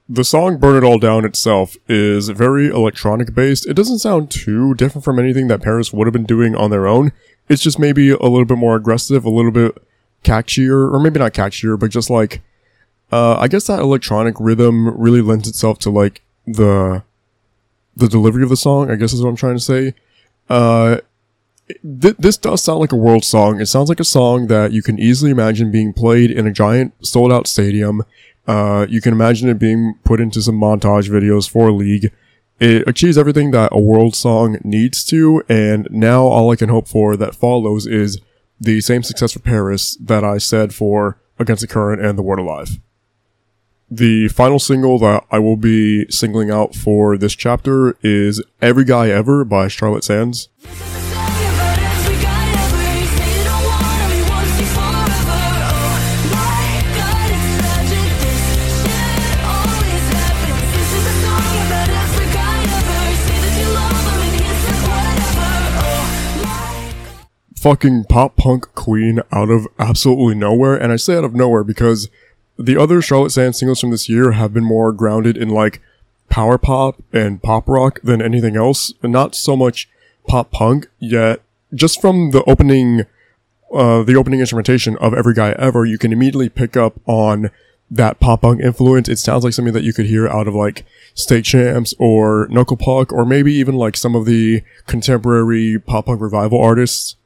The 0.09 0.23
song 0.23 0.59
Burn 0.59 0.77
It 0.77 0.87
All 0.87 1.01
Down 1.01 1.25
itself 1.25 1.77
is 1.89 2.29
very 2.29 2.69
electronic 2.69 3.35
based. 3.35 3.67
It 3.67 3.75
doesn't 3.75 3.99
sound 3.99 4.31
too 4.31 4.75
different 4.75 5.05
from 5.05 5.19
anything 5.19 5.49
that 5.49 5.63
PVRIS 5.63 5.93
would 5.93 6.07
have 6.07 6.15
been 6.15 6.27
doing 6.27 6.55
on 6.55 6.71
their 6.71 6.87
own. 6.87 7.11
It's 7.49 7.61
just 7.61 7.77
maybe 7.77 8.11
a 8.11 8.23
little 8.23 8.45
bit 8.45 8.57
more 8.57 8.77
aggressive, 8.77 9.25
a 9.25 9.31
little 9.31 9.51
bit 9.51 9.77
catchier, 10.23 10.95
or 10.95 11.01
maybe 11.01 11.19
not 11.19 11.35
catchier, 11.35 11.77
but 11.77 11.91
just 11.91 12.09
like, 12.09 12.41
uh, 13.11 13.37
I 13.37 13.49
guess 13.49 13.67
that 13.67 13.81
electronic 13.81 14.37
rhythm 14.39 14.97
really 14.97 15.21
lends 15.21 15.49
itself 15.49 15.81
to 15.81 15.91
like 15.91 16.23
the, 16.47 17.03
the 17.96 18.09
delivery 18.09 18.42
of 18.42 18.48
the 18.48 18.57
song, 18.57 18.90
I 18.90 18.96
guess 18.96 19.12
is 19.12 19.22
what 19.22 19.31
I'm 19.31 19.37
trying 19.37 19.57
to 19.57 19.62
say. 19.62 19.94
Uh, 20.48 20.98
th- 21.68 22.16
this 22.18 22.37
does 22.37 22.62
sound 22.62 22.81
like 22.81 22.92
a 22.92 22.96
world 22.96 23.24
song. 23.24 23.61
It 23.61 23.66
sounds 23.66 23.88
like 23.88 24.00
a 24.00 24.05
song 24.05 24.46
that 24.48 24.72
you 24.72 24.83
can 24.83 24.98
easily 24.98 25.31
imagine 25.31 25.70
being 25.70 25.92
played 25.92 26.31
in 26.31 26.46
a 26.46 26.53
giant 26.53 26.94
sold 27.05 27.33
out 27.33 27.46
stadium. 27.46 28.03
Uh, 28.46 28.87
you 28.88 29.00
can 29.00 29.12
imagine 29.12 29.48
it 29.48 29.59
being 29.59 29.94
put 30.05 30.20
into 30.20 30.42
some 30.42 30.59
montage 30.59 31.09
videos 31.09 31.48
for 31.48 31.70
League. 31.72 32.12
It 32.59 32.87
achieves 32.87 33.16
everything 33.16 33.53
that 33.53 33.72
a 33.72 33.81
world 33.81 34.14
song 34.14 34.59
needs 34.62 35.05
to, 35.05 35.42
and 35.48 35.88
now 35.90 36.24
all 36.24 36.50
I 36.50 36.57
can 36.57 36.68
hope 36.68 36.88
for 36.88 37.16
that 37.16 37.35
follows 37.35 37.87
is 37.87 38.20
the 38.61 38.81
same 38.83 39.03
success 39.03 39.33
for 39.33 39.38
PVRIS 39.38 39.96
that 40.00 40.24
I 40.24 40.37
said 40.38 40.74
for 40.74 41.18
Against 41.38 41.62
the 41.62 41.66
Current 41.66 42.05
and 42.05 42.18
The 42.18 42.22
Word 42.22 42.38
Alive. 42.38 42.79
The 43.92 44.29
final 44.29 44.61
single 44.61 45.00
that 45.00 45.24
I 45.33 45.40
will 45.40 45.57
be 45.57 46.07
singling 46.11 46.48
out 46.48 46.76
for 46.76 47.18
this 47.18 47.35
chapter 47.35 47.96
is 48.03 48.40
Every 48.62 48.85
Guy 48.85 49.09
Ever 49.09 49.44
by 49.44 49.66
Charlotte 49.66 50.05
Sands. 50.05 50.48
Fucking 67.57 68.05
pop 68.05 68.37
punk 68.37 68.72
queen 68.74 69.20
out 69.33 69.50
of 69.50 69.66
absolutely 69.81 70.37
nowhere. 70.37 70.76
And 70.76 70.92
I 70.92 70.96
say 70.96 71.16
out 71.16 71.24
of 71.24 71.35
nowhere 71.35 71.64
because 71.64 72.09
the 72.61 72.77
other 72.77 73.01
Charlotte 73.01 73.31
Sands 73.31 73.59
singles 73.59 73.81
from 73.81 73.90
this 73.90 74.09
year 74.09 74.33
have 74.33 74.53
been 74.53 74.64
more 74.64 74.92
grounded 74.92 75.37
in 75.37 75.49
like 75.49 75.81
power 76.29 76.59
pop 76.59 77.03
and 77.12 77.42
pop 77.42 77.68
rock 77.68 78.01
than 78.03 78.20
anything 78.20 78.57
else. 78.57 78.92
And 79.03 79.12
not 79.12 79.35
so 79.35 79.57
much 79.57 79.88
pop 80.27 80.51
punk 80.51 80.88
yet. 80.99 81.40
Just 81.75 82.01
from 82.01 82.33
the 82.33 82.42
opening, 82.44 83.07
uh, 83.75 84.03
the 84.03 84.16
opening 84.16 84.40
instrumentation 84.40 84.96
of 84.99 85.14
Every 85.14 85.35
Guy 85.35 85.53
Ever, 85.53 85.85
you 85.85 85.99
can 85.99 86.12
immediately 86.12 86.49
pick 86.49 86.77
up 86.77 87.01
on 87.07 87.51
that 87.90 88.20
pop 88.20 88.42
punk 88.42 88.61
influence. 88.61 89.09
It 89.09 89.18
sounds 89.18 89.42
like 89.42 89.53
something 89.53 89.75
that 89.75 89.83
you 89.83 89.92
could 89.92 90.07
hear 90.07 90.29
out 90.29 90.46
of 90.46 90.55
like 90.55 90.85
State 91.14 91.44
Champs 91.44 91.94
or 91.99 92.46
Knuckle 92.51 92.77
Puck 92.77 93.12
or 93.12 93.25
maybe 93.25 93.53
even 93.55 93.75
like 93.75 93.96
some 93.96 94.14
of 94.14 94.27
the 94.27 94.62
contemporary 94.87 95.79
pop 95.79 96.07
punk 96.07 96.20
revival 96.20 96.61
artists. 96.61 97.16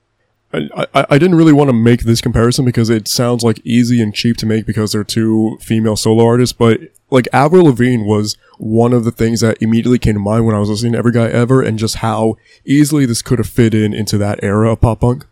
I, 0.55 1.07
I, 1.11 1.19
didn't 1.19 1.37
really 1.37 1.53
want 1.53 1.69
to 1.69 1.75
make 1.75 2.03
this 2.03 2.21
comparison 2.21 2.64
because 2.64 2.90
it 2.90 3.09
sounds 3.09 3.43
like 3.43 3.61
easy 3.64 4.01
and 4.03 4.14
cheap 4.14 4.37
to 4.38 4.47
make 4.47 4.67
because 4.67 4.93
they're 4.93 5.05
two 5.05 5.59
female 5.61 5.97
solo 5.97 6.25
artists, 6.25 6.53
but 6.53 6.81
like 7.11 7.29
Avril 7.33 7.67
Lavigne 7.67 8.05
was 8.05 8.37
one 8.59 8.93
of 8.93 9.05
the 9.05 9.11
things 9.11 9.40
that 9.40 9.61
immediately 9.61 9.99
came 9.99 10.14
to 10.14 10.21
mind 10.21 10.47
when 10.47 10.55
I 10.55 10.59
was 10.59 10.69
listening 10.69 10.93
to 10.93 10.99
Every 10.99 11.12
Guy 11.12 11.29
Ever 11.29 11.62
and 11.62 11.79
just 11.79 11.97
how 11.97 12.37
easily 12.64 13.07
this 13.07 13.23
could 13.23 13.38
have 13.38 13.49
fit 13.49 13.75
in 13.75 13.93
into 13.95 14.19
that 14.19 14.43
era 14.43 14.73
of 14.73 14.81
pop 14.81 15.01
punk. 15.01 15.27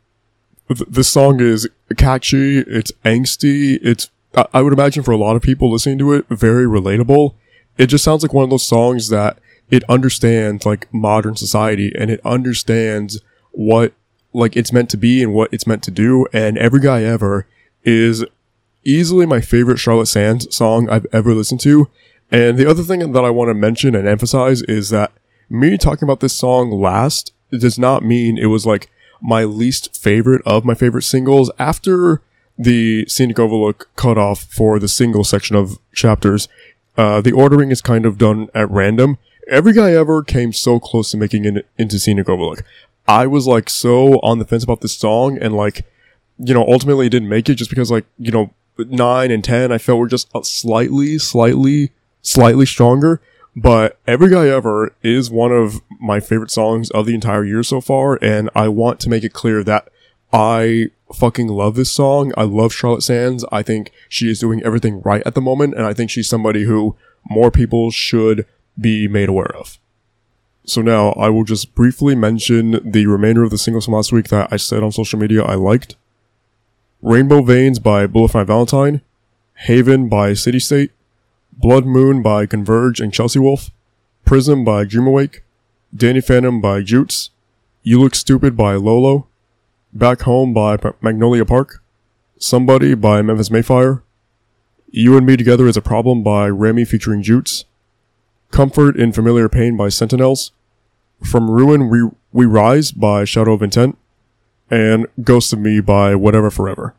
Th- 0.69 0.89
This 0.89 1.09
song 1.09 1.41
is 1.41 1.69
catchy, 1.97 2.59
it's 2.59 2.93
angsty, 3.05 3.79
it's, 3.83 4.11
I 4.53 4.63
would 4.63 4.73
imagine 4.73 5.03
for 5.03 5.13
a 5.13 5.19
lot 5.19 5.37
of 5.37 5.43
people 5.43 5.71
listening 5.71 5.99
to 5.99 6.13
it, 6.15 6.27
very 6.29 6.65
relatable. 6.65 7.35
It 7.79 7.87
just 7.87 8.05
sounds 8.05 8.23
like 8.23 8.33
one 8.33 8.45
of 8.45 8.51
those 8.51 8.67
songs 8.67 9.09
that 9.09 9.39
it 9.71 9.85
understands 9.89 10.67
like 10.67 10.93
modern 10.93 11.37
society 11.37 11.93
and 11.99 12.11
it 12.11 12.21
understands 12.25 13.21
what 13.53 13.93
like 14.33 14.57
it's 14.57 14.73
meant 14.73 14.91
to 14.91 14.97
be 14.97 15.23
and 15.23 15.35
what 15.35 15.53
it's 15.53 15.67
meant 15.67 15.83
to 15.85 15.91
do. 15.91 16.27
And 16.33 16.59
every 16.59 16.81
guy 16.81 17.03
ever 17.03 17.47
is 17.85 18.25
easily 18.85 19.27
my 19.27 19.41
favorite 19.41 19.79
Charlotte 19.79 20.07
Sands 20.07 20.55
song 20.55 20.89
I've 20.89 21.07
ever 21.13 21.35
listened 21.35 21.61
to. 21.61 21.89
And 22.31 22.57
the 22.57 22.69
other 22.69 22.83
thing 22.83 23.13
that 23.13 23.25
I 23.25 23.31
want 23.31 23.49
to 23.51 23.55
mention 23.55 23.95
and 23.95 24.09
emphasize 24.09 24.63
is 24.63 24.91
that 24.91 25.13
me 25.51 25.77
talking 25.77 26.07
about 26.07 26.21
this 26.21 26.35
song 26.35 26.71
last 26.71 27.33
does 27.51 27.79
not 27.79 28.03
mean 28.03 28.39
it 28.39 28.47
was 28.47 28.65
like 28.65 28.91
my 29.21 29.45
least 29.45 29.97
favorite 29.97 30.43
of 30.47 30.65
my 30.65 30.75
favorite 30.75 31.03
singles 31.03 31.51
after 31.59 32.23
the 32.59 33.07
scenic 33.07 33.39
overlook 33.39 33.89
cutoff 33.97 34.45
for 34.45 34.79
the 34.79 34.89
single 34.89 35.25
section 35.25 35.57
of 35.57 35.79
chapters. 35.95 36.49
Uh, 36.97 37.21
the 37.21 37.33
ordering 37.33 37.71
is 37.71 37.81
kind 37.81 38.07
of 38.07 38.19
done 38.19 38.49
at 38.55 38.71
random. 38.71 39.19
Every 39.49 39.73
guy 39.73 39.93
ever 39.93 40.23
came 40.23 40.53
so 40.53 40.79
close 40.79 41.11
to 41.11 41.17
making 41.17 41.45
it 41.45 41.67
into 41.77 41.99
scenic 41.99 42.29
overlook. 42.29 42.65
I 43.07 43.27
was 43.27 43.47
like 43.47 43.69
so 43.69 44.21
on 44.21 44.39
the 44.39 44.45
fence 44.45 44.65
about 44.65 44.81
this 44.81 44.97
song 44.97 45.39
and 45.39 45.55
like, 45.55 45.87
you 46.39 46.55
know, 46.55 46.67
ultimately 46.67 47.07
it 47.07 47.11
didn't 47.11 47.29
make 47.29 47.49
it 47.49 47.57
just 47.57 47.71
because 47.71 47.91
like, 47.91 48.07
you 48.19 48.31
know, 48.31 48.53
nine 48.79 49.31
and 49.31 49.45
10 49.45 49.73
I 49.73 49.79
felt 49.79 49.99
were 49.99 50.09
just 50.09 50.29
uh, 50.35 50.43
slightly, 50.43 51.19
slightly, 51.19 51.91
slightly 52.23 52.67
stronger. 52.67 53.21
But 53.55 53.99
Every 54.07 54.31
Guy 54.31 54.49
Ever 54.49 54.95
is 55.03 55.31
one 55.31 55.53
of 55.53 55.83
my 56.01 56.21
favorite 56.21 56.51
songs 56.51 56.91
of 56.91 57.05
the 57.05 57.15
entire 57.15 57.45
year 57.45 57.63
so 57.63 57.81
far. 57.81 58.19
And 58.23 58.49
I 58.55 58.69
want 58.69 58.99
to 59.01 59.11
make 59.11 59.25
it 59.25 59.35
clear 59.35 59.63
that 59.65 59.89
I 60.33 60.87
fucking 61.15 61.49
love 61.49 61.75
this 61.75 61.93
song. 61.93 62.33
I 62.37 62.45
love 62.45 62.73
Charlotte 62.73 63.03
Sands. 63.03 63.45
I 63.53 63.63
think 63.63 63.93
she 64.09 64.31
is 64.31 64.39
doing 64.39 64.63
everything 64.63 65.03
right 65.03 65.23
at 65.27 65.35
the 65.35 65.43
moment. 65.43 65.75
And 65.75 65.85
I 65.85 65.93
think 65.93 66.11
she's 66.11 66.29
somebody 66.29 66.65
who 66.65 66.97
more 67.29 67.51
people 67.51 67.91
should 67.91 68.47
be 68.81 69.07
made 69.07 69.29
aware 69.29 69.55
of. 69.55 69.79
So 70.65 70.81
now 70.81 71.11
I 71.13 71.29
will 71.29 71.45
just 71.45 71.75
briefly 71.75 72.15
mention 72.15 72.81
the 72.89 73.07
remainder 73.07 73.43
of 73.43 73.51
the 73.51 73.59
singles 73.59 73.87
from 73.87 73.95
last 73.95 74.13
week 74.13 74.29
that 74.29 74.53
I 74.53 74.57
said 74.57 74.83
on 74.83 74.93
social 74.93 75.19
media 75.19 75.43
I 75.43 75.55
liked. 75.55 75.97
Rainbow 77.01 77.43
Veins 77.43 77.81
by 77.81 78.07
Bullet 78.07 78.47
Valentine, 78.47 79.01
Haven 79.55 80.09
by 80.09 80.35
City 80.35 80.61
State, 80.61 80.93
Blood 81.53 81.85
Moon 81.85 82.23
by 82.23 82.47
Converge 82.47 83.01
and 83.01 83.13
Chelsea 83.13 83.41
Wolfe, 83.41 83.71
Prism 84.25 84.65
by 84.65 84.85
Dream 84.85 85.09
Awake, 85.09 85.43
Danny 85.95 86.21
Phantom 86.21 86.61
by 86.61 86.83
Jutes, 86.83 87.31
You 87.83 88.01
Look 88.01 88.15
Stupid 88.15 88.57
by 88.57 88.75
Lolo, 88.75 89.27
Back 89.93 90.23
Home 90.23 90.55
by 90.55 90.79
Magnolia 91.01 91.45
Park, 91.45 91.83
Somebody 92.39 92.95
by 92.95 93.21
Memphis 93.21 93.51
May 93.51 93.63
Fire, 93.63 94.05
You 94.89 95.17
and 95.17 95.27
Me 95.27 95.37
Together 95.37 95.67
is 95.67 95.77
a 95.77 95.83
Problem 95.83 96.23
by 96.23 96.49
Remy 96.49 96.85
featuring 96.85 97.23
Jutes, 97.23 97.65
Comfort 98.53 98.97
in 98.97 99.13
Familiar 99.13 99.49
Pain 99.49 99.79
by 99.79 99.89
Sentinels, 99.89 100.53
From 101.25 101.51
Ruin 101.51 101.89
We, 101.89 102.11
we 102.33 102.45
Rise 102.45 102.93
by 102.93 103.25
Shadow 103.25 103.55
of 103.55 103.63
Intent, 103.63 103.97
and 104.71 105.07
Ghost 105.23 105.55
of 105.55 105.59
Me 105.59 105.81
by 105.81 106.15
Whatever 106.15 106.51
Forever. 106.51 106.95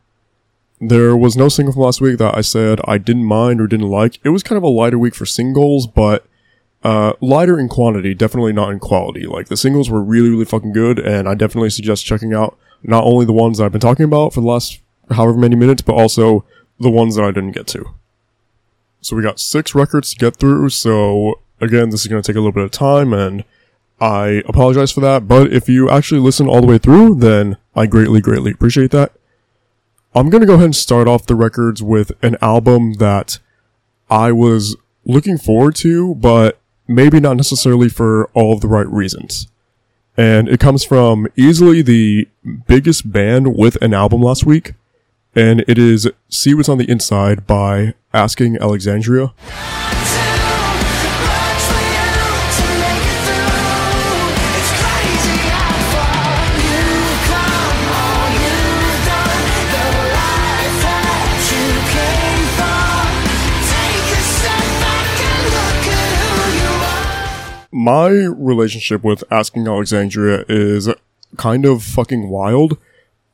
There 0.80 1.16
was 1.16 1.36
no 1.36 1.48
single 1.48 1.72
from 1.72 1.82
last 1.82 2.00
week 2.00 2.18
that 2.18 2.36
I 2.36 2.40
said 2.40 2.80
I 2.86 2.98
didn't 2.98 3.24
mind 3.24 3.60
or 3.60 3.68
didn't 3.68 3.88
like. 3.88 4.18
It 4.24 4.30
was 4.30 4.42
kind 4.42 4.56
of 4.56 4.64
a 4.64 4.68
lighter 4.68 4.98
week 4.98 5.14
for 5.14 5.24
singles, 5.24 5.86
but 5.86 6.26
uh, 6.82 7.12
lighter 7.20 7.58
in 7.58 7.68
quantity, 7.68 8.14
definitely 8.14 8.52
not 8.52 8.72
in 8.72 8.80
quality. 8.80 9.24
Like 9.24 9.46
the 9.46 9.56
singles 9.56 9.88
were 9.88 10.02
really, 10.02 10.30
really 10.30 10.44
fucking 10.44 10.72
good, 10.72 10.98
and 10.98 11.28
I 11.28 11.34
definitely 11.34 11.70
suggest 11.70 12.04
checking 12.04 12.34
out 12.34 12.58
Not 12.82 13.04
only 13.04 13.24
the 13.24 13.32
ones 13.32 13.58
that 13.58 13.64
I've 13.64 13.72
been 13.72 13.80
talking 13.80 14.04
about 14.04 14.34
for 14.34 14.40
the 14.40 14.46
last 14.46 14.80
however 15.10 15.38
many 15.38 15.54
minutes, 15.54 15.82
but 15.82 15.94
also 15.94 16.44
the 16.80 16.90
ones 16.90 17.14
that 17.14 17.24
I 17.24 17.30
didn't 17.30 17.52
get 17.52 17.68
to. 17.68 17.94
So 19.00 19.14
we 19.14 19.22
got 19.22 19.38
six 19.38 19.74
records 19.74 20.10
to 20.10 20.16
get 20.16 20.36
through. 20.36 20.70
So 20.70 21.40
again, 21.60 21.90
this 21.90 22.02
is 22.02 22.06
going 22.08 22.22
to 22.22 22.26
take 22.26 22.36
a 22.36 22.40
little 22.40 22.52
bit 22.52 22.64
of 22.64 22.70
time 22.70 23.12
and 23.12 23.44
I 24.00 24.42
apologize 24.46 24.90
for 24.90 25.00
that. 25.00 25.28
But 25.28 25.52
if 25.52 25.68
you 25.68 25.88
actually 25.88 26.20
listen 26.20 26.48
all 26.48 26.60
the 26.60 26.66
way 26.66 26.78
through, 26.78 27.16
then 27.16 27.56
I 27.74 27.86
greatly, 27.86 28.20
greatly 28.20 28.52
appreciate 28.52 28.90
that. 28.90 29.12
I'm 30.14 30.30
going 30.30 30.40
to 30.42 30.46
go 30.46 30.54
ahead 30.54 30.66
and 30.66 30.76
start 30.76 31.08
off 31.08 31.26
the 31.26 31.34
records 31.34 31.82
with 31.82 32.12
an 32.22 32.36
album 32.40 32.94
that 32.94 33.38
I 34.08 34.30
was 34.30 34.76
looking 35.04 35.38
forward 35.38 35.74
to, 35.76 36.14
but 36.14 36.60
maybe 36.86 37.18
not 37.18 37.36
necessarily 37.36 37.88
for 37.88 38.26
all 38.34 38.54
of 38.54 38.60
the 38.60 38.68
right 38.68 38.86
reasons. 38.86 39.48
And 40.16 40.48
it 40.48 40.60
comes 40.60 40.84
from 40.84 41.26
easily 41.36 41.82
the 41.82 42.28
biggest 42.68 43.10
band 43.10 43.56
with 43.56 43.80
an 43.82 43.92
album 43.92 44.22
last 44.22 44.46
week, 44.46 44.74
and 45.34 45.64
it 45.66 45.78
is 45.78 46.08
See 46.28 46.54
What's 46.54 46.68
on 46.68 46.78
the 46.78 46.88
Inside 46.88 47.46
by 47.46 47.94
Asking 48.12 48.56
Alexandria. 48.60 49.32
My 67.84 68.08
relationship 68.08 69.04
with 69.04 69.22
Asking 69.30 69.68
Alexandria 69.68 70.46
is 70.48 70.88
kind 71.36 71.66
of 71.66 71.82
fucking 71.82 72.30
wild. 72.30 72.78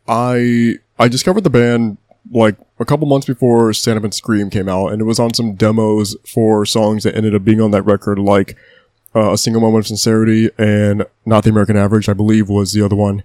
I 0.08 0.78
I 0.98 1.06
discovered 1.06 1.44
the 1.44 1.50
band 1.50 1.98
like 2.32 2.56
a 2.80 2.84
couple 2.84 3.06
months 3.06 3.28
before 3.28 3.72
Stand 3.72 3.98
Up 3.98 4.02
and 4.02 4.12
Scream 4.12 4.50
came 4.50 4.68
out, 4.68 4.88
and 4.88 5.00
it 5.00 5.04
was 5.04 5.20
on 5.20 5.34
some 5.34 5.54
demos 5.54 6.16
for 6.26 6.66
songs 6.66 7.04
that 7.04 7.14
ended 7.14 7.32
up 7.32 7.44
being 7.44 7.60
on 7.60 7.70
that 7.70 7.82
record, 7.82 8.18
like 8.18 8.56
uh, 9.14 9.34
A 9.34 9.38
Single 9.38 9.62
Moment 9.62 9.84
of 9.84 9.86
Sincerity 9.86 10.50
and 10.58 11.06
Not 11.24 11.44
the 11.44 11.50
American 11.50 11.76
Average, 11.76 12.08
I 12.08 12.12
believe 12.14 12.48
was 12.48 12.72
the 12.72 12.84
other 12.84 12.96
one. 12.96 13.22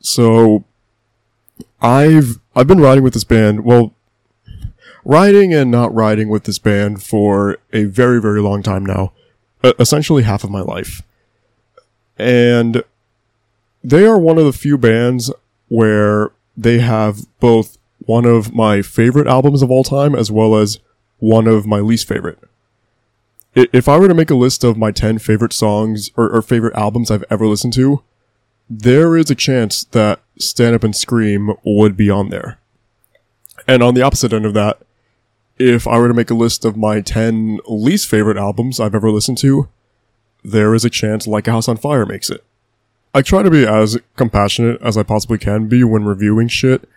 So 0.00 0.64
I've 1.80 2.40
I've 2.54 2.66
been 2.66 2.82
riding 2.82 3.02
with 3.02 3.14
this 3.14 3.24
band, 3.24 3.64
well, 3.64 3.94
riding 5.02 5.54
and 5.54 5.70
not 5.70 5.94
riding 5.94 6.28
with 6.28 6.44
this 6.44 6.58
band 6.58 7.02
for 7.02 7.56
a 7.72 7.84
very 7.84 8.20
very 8.20 8.42
long 8.42 8.62
time 8.62 8.84
now, 8.84 9.14
essentially 9.78 10.22
half 10.22 10.44
of 10.44 10.50
my 10.50 10.60
life, 10.60 11.02
and 12.18 12.82
they 13.82 14.04
are 14.04 14.18
one 14.18 14.38
of 14.38 14.44
the 14.44 14.52
few 14.52 14.76
bands 14.78 15.32
where 15.68 16.30
they 16.56 16.78
have 16.78 17.20
both 17.40 17.76
one 18.00 18.24
of 18.24 18.54
my 18.54 18.82
favorite 18.82 19.26
albums 19.26 19.62
of 19.62 19.70
all 19.70 19.84
time 19.84 20.14
as 20.14 20.30
well 20.30 20.56
as 20.56 20.78
one 21.18 21.46
of 21.46 21.66
my 21.66 21.78
least 21.78 22.06
favorite. 22.06 22.38
If 23.54 23.88
I 23.88 23.98
were 23.98 24.08
to 24.08 24.14
make 24.14 24.30
a 24.30 24.34
list 24.34 24.64
of 24.64 24.76
my 24.76 24.90
10 24.92 25.18
favorite 25.18 25.52
songs 25.52 26.10
or, 26.16 26.28
or 26.28 26.42
favorite 26.42 26.76
albums 26.76 27.10
I've 27.10 27.24
ever 27.30 27.46
listened 27.46 27.72
to, 27.74 28.02
there 28.68 29.16
is 29.16 29.30
a 29.30 29.34
chance 29.34 29.84
that 29.84 30.20
Stand 30.38 30.74
Up 30.74 30.84
and 30.84 30.94
Scream 30.94 31.54
would 31.64 31.96
be 31.96 32.10
on 32.10 32.28
there. 32.28 32.58
And 33.66 33.82
on 33.82 33.94
the 33.94 34.02
opposite 34.02 34.32
end 34.32 34.44
of 34.44 34.54
that, 34.54 34.78
if 35.58 35.86
I 35.86 35.98
were 35.98 36.08
to 36.08 36.14
make 36.14 36.30
a 36.30 36.34
list 36.34 36.64
of 36.64 36.76
my 36.76 37.00
10 37.00 37.60
least 37.66 38.08
favorite 38.08 38.36
albums 38.36 38.78
I've 38.78 38.94
ever 38.94 39.10
listened 39.10 39.38
to, 39.38 39.68
there 40.44 40.74
is 40.74 40.84
a 40.84 40.90
chance 40.90 41.26
Like 41.26 41.48
a 41.48 41.52
House 41.52 41.68
on 41.68 41.76
Fire 41.76 42.06
makes 42.06 42.30
it. 42.30 42.44
I 43.14 43.22
try 43.22 43.42
to 43.42 43.50
be 43.50 43.66
as 43.66 43.98
compassionate 44.16 44.80
as 44.82 44.96
I 44.96 45.02
possibly 45.02 45.38
can 45.38 45.68
be 45.68 45.82
when 45.82 46.04
reviewing 46.04 46.48
shit, 46.48 46.88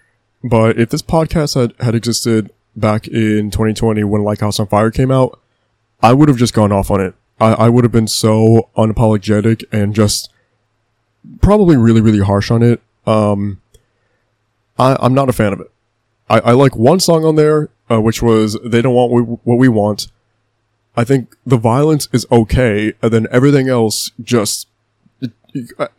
but 0.43 0.77
if 0.77 0.89
this 0.89 1.01
podcast 1.01 1.55
had, 1.55 1.73
had 1.83 1.95
existed 1.95 2.51
back 2.75 3.07
in 3.07 3.51
2020 3.51 4.03
when 4.03 4.23
Like 4.23 4.41
a 4.41 4.45
House 4.45 4.59
on 4.59 4.67
Fire 4.67 4.91
came 4.91 5.11
out, 5.11 5.39
I 6.01 6.13
would 6.13 6.29
have 6.29 6.37
just 6.37 6.53
gone 6.53 6.71
off 6.71 6.91
on 6.91 7.01
it. 7.01 7.13
I, 7.39 7.53
I 7.53 7.69
would 7.69 7.83
have 7.83 7.91
been 7.91 8.07
so 8.07 8.69
unapologetic 8.75 9.63
and 9.71 9.95
just 9.95 10.29
probably 11.41 11.77
really, 11.77 12.01
really 12.01 12.19
harsh 12.19 12.51
on 12.51 12.63
it. 12.63 12.81
Um, 13.05 13.61
I, 14.77 14.97
I'm 14.99 15.13
not 15.13 15.29
a 15.29 15.33
fan 15.33 15.53
of 15.53 15.61
it. 15.61 15.71
I, 16.29 16.39
I 16.39 16.51
like 16.51 16.75
one 16.75 16.99
song 16.99 17.25
on 17.25 17.35
there, 17.35 17.69
uh, 17.89 18.01
which 18.01 18.21
was 18.21 18.57
They 18.63 18.81
Don't 18.81 18.93
Want 18.93 19.11
What 19.11 19.25
We- 19.25 19.37
What 19.43 19.55
We 19.57 19.67
Want. 19.69 20.07
I 20.97 21.03
think 21.03 21.35
the 21.45 21.57
violence 21.57 22.07
is 22.11 22.25
okay, 22.31 22.93
and 23.01 23.11
then 23.13 23.27
everything 23.31 23.69
else 23.69 24.11
just 24.21 24.67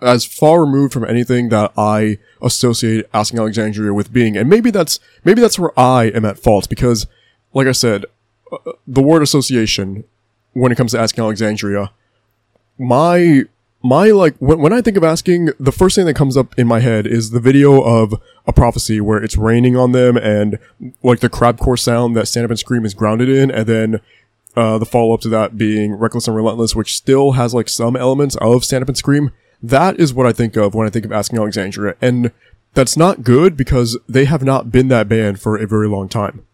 as 0.01 0.25
far 0.25 0.61
removed 0.61 0.93
from 0.93 1.05
anything 1.05 1.49
that 1.49 1.73
I 1.77 2.19
associate 2.41 3.07
asking 3.13 3.41
Alexandria 3.41 3.93
with 3.93 4.13
being. 4.13 4.37
And 4.37 4.49
maybe 4.49 4.71
that's, 4.71 5.01
maybe 5.25 5.41
that's 5.41 5.59
where 5.59 5.79
I 5.79 6.05
am 6.15 6.25
at 6.25 6.39
fault 6.39 6.69
because, 6.69 7.07
like 7.53 7.67
I 7.67 7.73
said, 7.73 8.05
uh, 8.53 8.59
the 8.87 9.03
word 9.03 9.23
association, 9.23 10.05
when 10.53 10.71
it 10.71 10.77
comes 10.77 10.93
to 10.93 11.01
asking 11.01 11.25
Alexandria, 11.25 11.91
my, 12.79 13.43
my, 13.83 14.11
like, 14.11 14.35
when, 14.39 14.59
when 14.61 14.73
I 14.73 14.83
think 14.83 14.97
of 14.97 15.05
asking, 15.05 15.51
the 15.59 15.73
first 15.73 15.97
thing 15.97 16.07
that 16.07 16.15
comes 16.15 16.37
up 16.37 16.59
in 16.59 16.67
my 16.67 16.81
head 16.81 17.07
is 17.07 17.31
the 17.31 17.41
video 17.41 17.81
of 17.83 18.15
a 18.47 18.53
prophecy 18.53 19.01
where 19.01 19.23
it's 19.23 19.37
raining 19.37 19.77
on 19.77 19.93
them 19.93 20.17
and, 20.17 20.59
like, 21.03 21.21
the 21.21 21.31
crabcore 21.31 21.79
sound 21.79 22.17
that 22.17 22.27
Stand 22.27 22.45
Up 22.45 22.51
and 22.51 22.59
Scream 22.59 22.85
is 22.85 22.95
grounded 22.95 23.29
in, 23.29 23.51
and 23.51 23.67
then 23.67 24.01
uh, 24.57 24.79
the 24.79 24.87
follow 24.87 25.15
up 25.15 25.21
to 25.21 25.29
that 25.29 25.57
being 25.57 25.95
Reckless 25.95 26.27
and 26.27 26.37
Relentless, 26.37 26.75
which 26.75 26.97
still 26.97 27.33
has 27.33 27.55
like 27.55 27.69
some 27.69 27.97
elements 27.97 28.37
of 28.37 28.65
Stand 28.65 28.83
Up 28.83 28.89
and 28.89 28.99
Scream. 28.99 29.31
That 29.63 30.01
is 30.01 30.15
what 30.15 30.27
I 30.27 30.33
think 30.33 30.57
of 30.57 30.75
when 30.75 30.87
I 30.87 30.91
think 30.91 31.05
of 31.05 31.13
Asking 31.13 31.39
Alexandria. 31.39 31.95
And 32.01 32.33
that's 32.75 32.97
not 32.97 33.23
good 33.23 33.57
because 33.57 33.99
they 34.09 34.25
have 34.25 34.43
not 34.43 34.73
been 34.73 34.89
that 34.89 35.09
band 35.09 35.41
for 35.41 35.57
a 35.57 35.67
very 35.67 35.89
long 35.89 36.09
time. 36.09 36.47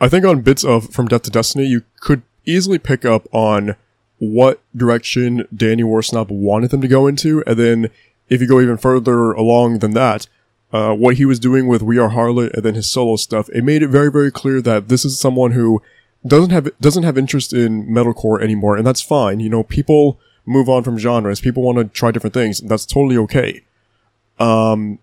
I 0.00 0.08
think 0.08 0.24
on 0.24 0.42
bits 0.42 0.64
of 0.64 0.90
From 0.90 1.08
Death 1.08 1.22
to 1.22 1.30
Destiny, 1.30 1.66
you 1.66 1.82
could 2.00 2.22
easily 2.46 2.78
pick 2.78 3.04
up 3.04 3.26
on 3.32 3.76
what 4.20 4.60
direction 4.76 5.46
Danny 5.54 5.82
Worsnop 5.82 6.28
wanted 6.28 6.70
them 6.70 6.82
to 6.82 6.88
go 6.88 7.06
into. 7.06 7.42
And 7.46 7.58
then 7.58 7.90
if 8.28 8.40
you 8.40 8.46
go 8.46 8.60
even 8.60 8.76
further 8.76 9.32
along 9.32 9.80
than 9.80 9.92
that, 9.92 10.28
uh, 10.72 10.94
what 10.94 11.16
he 11.16 11.24
was 11.24 11.40
doing 11.40 11.66
with 11.66 11.82
We 11.82 11.98
Are 11.98 12.10
Harlot 12.10 12.52
and 12.54 12.62
then 12.62 12.74
his 12.74 12.88
solo 12.88 13.16
stuff, 13.16 13.48
it 13.48 13.64
made 13.64 13.82
it 13.82 13.88
very, 13.88 14.10
very 14.10 14.30
clear 14.30 14.60
that 14.62 14.88
this 14.88 15.04
is 15.04 15.18
someone 15.18 15.52
who 15.52 15.82
doesn't 16.24 16.50
have 16.50 16.68
doesn't 16.80 17.02
have 17.02 17.18
interest 17.18 17.52
in 17.52 17.86
metalcore 17.86 18.42
anymore, 18.42 18.76
and 18.76 18.86
that's 18.86 19.00
fine. 19.00 19.40
You 19.40 19.48
know, 19.48 19.62
people 19.62 20.20
move 20.44 20.68
on 20.68 20.84
from 20.84 20.98
genres. 20.98 21.40
People 21.40 21.62
want 21.62 21.78
to 21.78 21.84
try 21.84 22.10
different 22.10 22.34
things, 22.34 22.60
that's 22.60 22.86
totally 22.86 23.16
okay. 23.16 23.62
Um, 24.38 24.98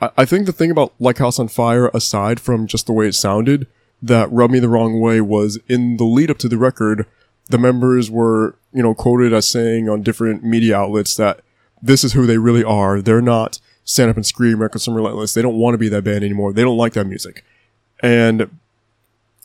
I, 0.00 0.10
I 0.18 0.24
think 0.24 0.46
the 0.46 0.52
thing 0.52 0.70
about 0.70 0.94
Like 0.98 1.18
House 1.18 1.38
on 1.38 1.48
Fire, 1.48 1.90
aside 1.92 2.40
from 2.40 2.66
just 2.66 2.86
the 2.86 2.92
way 2.92 3.06
it 3.08 3.14
sounded, 3.14 3.66
that 4.02 4.30
rubbed 4.32 4.52
me 4.52 4.58
the 4.58 4.68
wrong 4.68 5.00
way 5.00 5.20
was 5.20 5.58
in 5.68 5.96
the 5.96 6.04
lead 6.04 6.30
up 6.30 6.38
to 6.38 6.48
the 6.48 6.58
record, 6.58 7.06
the 7.48 7.58
members 7.58 8.10
were, 8.10 8.56
you 8.72 8.82
know, 8.82 8.94
quoted 8.94 9.32
as 9.32 9.48
saying 9.48 9.88
on 9.88 10.02
different 10.02 10.42
media 10.42 10.76
outlets 10.76 11.16
that 11.16 11.40
this 11.82 12.04
is 12.04 12.14
who 12.14 12.26
they 12.26 12.38
really 12.38 12.64
are. 12.64 13.02
They're 13.02 13.20
not 13.20 13.60
stand 13.84 14.10
up 14.10 14.16
and 14.16 14.24
scream, 14.24 14.60
reckless 14.60 14.86
and 14.86 14.96
relentless. 14.96 15.34
They 15.34 15.42
don't 15.42 15.58
want 15.58 15.74
to 15.74 15.78
be 15.78 15.88
that 15.90 16.04
band 16.04 16.24
anymore. 16.24 16.52
They 16.52 16.62
don't 16.62 16.78
like 16.78 16.94
that 16.94 17.06
music. 17.06 17.44
And 18.00 18.50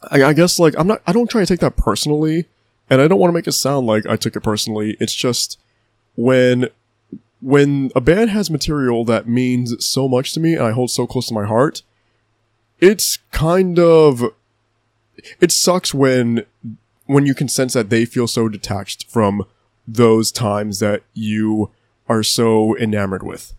I, 0.09 0.23
I 0.23 0.33
guess 0.33 0.59
like 0.59 0.75
I'm 0.77 0.87
not 0.87 1.01
I 1.05 1.11
don't 1.11 1.29
try 1.29 1.41
to 1.41 1.47
take 1.47 1.59
that 1.59 1.75
personally, 1.75 2.45
and 2.89 3.01
I 3.01 3.07
don't 3.07 3.19
want 3.19 3.29
to 3.29 3.33
make 3.33 3.47
it 3.47 3.53
sound 3.53 3.87
like 3.87 4.05
I 4.05 4.15
took 4.15 4.35
it 4.35 4.41
personally. 4.41 4.95
It's 4.99 5.13
just 5.13 5.59
when 6.15 6.69
when 7.41 7.91
a 7.95 8.01
band 8.01 8.29
has 8.31 8.49
material 8.49 9.05
that 9.05 9.27
means 9.27 9.85
so 9.85 10.07
much 10.07 10.33
to 10.33 10.39
me 10.39 10.55
and 10.55 10.63
I 10.63 10.71
hold 10.71 10.91
so 10.91 11.07
close 11.07 11.27
to 11.27 11.33
my 11.33 11.45
heart, 11.45 11.83
it's 12.79 13.17
kind 13.31 13.79
of 13.79 14.23
it 15.39 15.51
sucks 15.51 15.93
when 15.93 16.45
when 17.09 17.25
you 17.25 17.33
can 17.33 17.47
sense 17.47 17.73
that 17.73 17.89
they 17.89 18.05
feel 18.05 18.27
so 18.27 18.47
detached 18.47 19.09
from 19.09 19.43
those 19.87 20.31
times 20.31 20.77
that 20.77 21.01
you 21.15 21.71
are 22.07 22.21
so 22.21 22.77
enamored 22.77 23.23
with. 23.23 23.55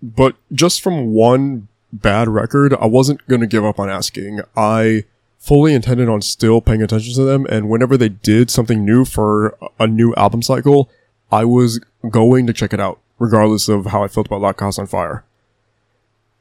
But 0.00 0.36
just 0.52 0.80
from 0.80 1.08
one 1.08 1.66
bad 1.92 2.28
record, 2.28 2.74
I 2.74 2.86
wasn't 2.86 3.26
going 3.26 3.40
to 3.40 3.48
give 3.48 3.64
up 3.64 3.80
on 3.80 3.90
asking. 3.90 4.40
I 4.56 5.02
fully 5.36 5.74
intended 5.74 6.08
on 6.08 6.22
still 6.22 6.60
paying 6.60 6.80
attention 6.80 7.12
to 7.14 7.24
them, 7.24 7.44
and 7.50 7.68
whenever 7.68 7.96
they 7.96 8.08
did 8.08 8.52
something 8.52 8.84
new 8.84 9.04
for 9.04 9.58
a 9.80 9.88
new 9.88 10.14
album 10.14 10.42
cycle, 10.42 10.88
I 11.32 11.44
was 11.44 11.80
going 12.08 12.46
to 12.46 12.52
check 12.52 12.72
it 12.72 12.78
out, 12.78 13.00
regardless 13.18 13.68
of 13.68 13.86
how 13.86 14.04
I 14.04 14.08
felt 14.08 14.28
about 14.28 14.42
Like 14.42 14.60
House 14.60 14.78
on 14.78 14.86
Fire. 14.86 15.24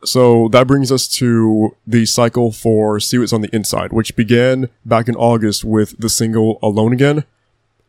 So 0.03 0.49
that 0.49 0.67
brings 0.67 0.91
us 0.91 1.07
to 1.17 1.75
the 1.87 2.05
cycle 2.05 2.51
for 2.51 2.99
See 2.99 3.17
What's 3.17 3.33
on 3.33 3.41
the 3.41 3.55
Inside, 3.55 3.91
which 3.91 4.15
began 4.15 4.69
back 4.85 5.07
in 5.07 5.15
August 5.15 5.63
with 5.63 5.97
the 5.99 6.09
single 6.09 6.59
Alone 6.61 6.93
Again. 6.93 7.23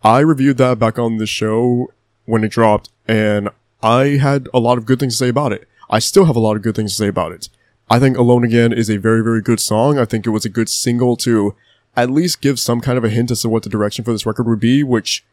I 0.03 0.21
reviewed 0.21 0.57
that 0.59 0.79
back 0.79 0.99
on 0.99 1.19
the 1.19 1.27
show 1.27 1.93
when 2.25 2.45
it 2.45 2.53
dropped, 2.53 2.91
and 3.07 3.51
I 3.83 4.19
had 4.19 4.49
a 4.55 4.61
lot 4.61 4.79
of 4.79 4.87
good 4.87 4.99
things 4.99 5.15
to 5.15 5.19
say 5.19 5.29
about 5.29 5.53
it. 5.53 5.69
I 5.91 5.99
still 5.99 6.25
have 6.25 6.37
a 6.37 6.41
lot 6.41 6.57
of 6.57 6.63
good 6.63 6.75
things 6.75 6.93
to 6.93 6.97
say 6.97 7.09
about 7.09 7.33
it. 7.33 7.49
I 7.89 7.99
think 7.99 8.17
Alone 8.17 8.45
Again 8.45 8.73
is 8.73 8.91
a 8.91 8.97
very, 8.97 9.23
very 9.23 9.43
good 9.43 9.61
song. 9.61 9.99
I 9.99 10.05
think 10.05 10.27
it 10.27 10.31
was 10.31 10.45
a 10.45 10.51
good 10.51 10.69
single 10.69 11.17
to 11.19 11.55
at 11.97 12.11
least 12.11 12.41
give 12.41 12.59
some 12.59 12.81
kind 12.81 12.99
of 12.99 13.05
a 13.05 13.09
hint 13.09 13.31
as 13.31 13.43
to 13.43 13.49
what 13.49 13.63
the 13.63 13.71
direction 13.71 14.05
for 14.05 14.13
this 14.13 14.27
record 14.27 14.47
would 14.47 14.61
be, 14.61 14.83
which 14.83 15.25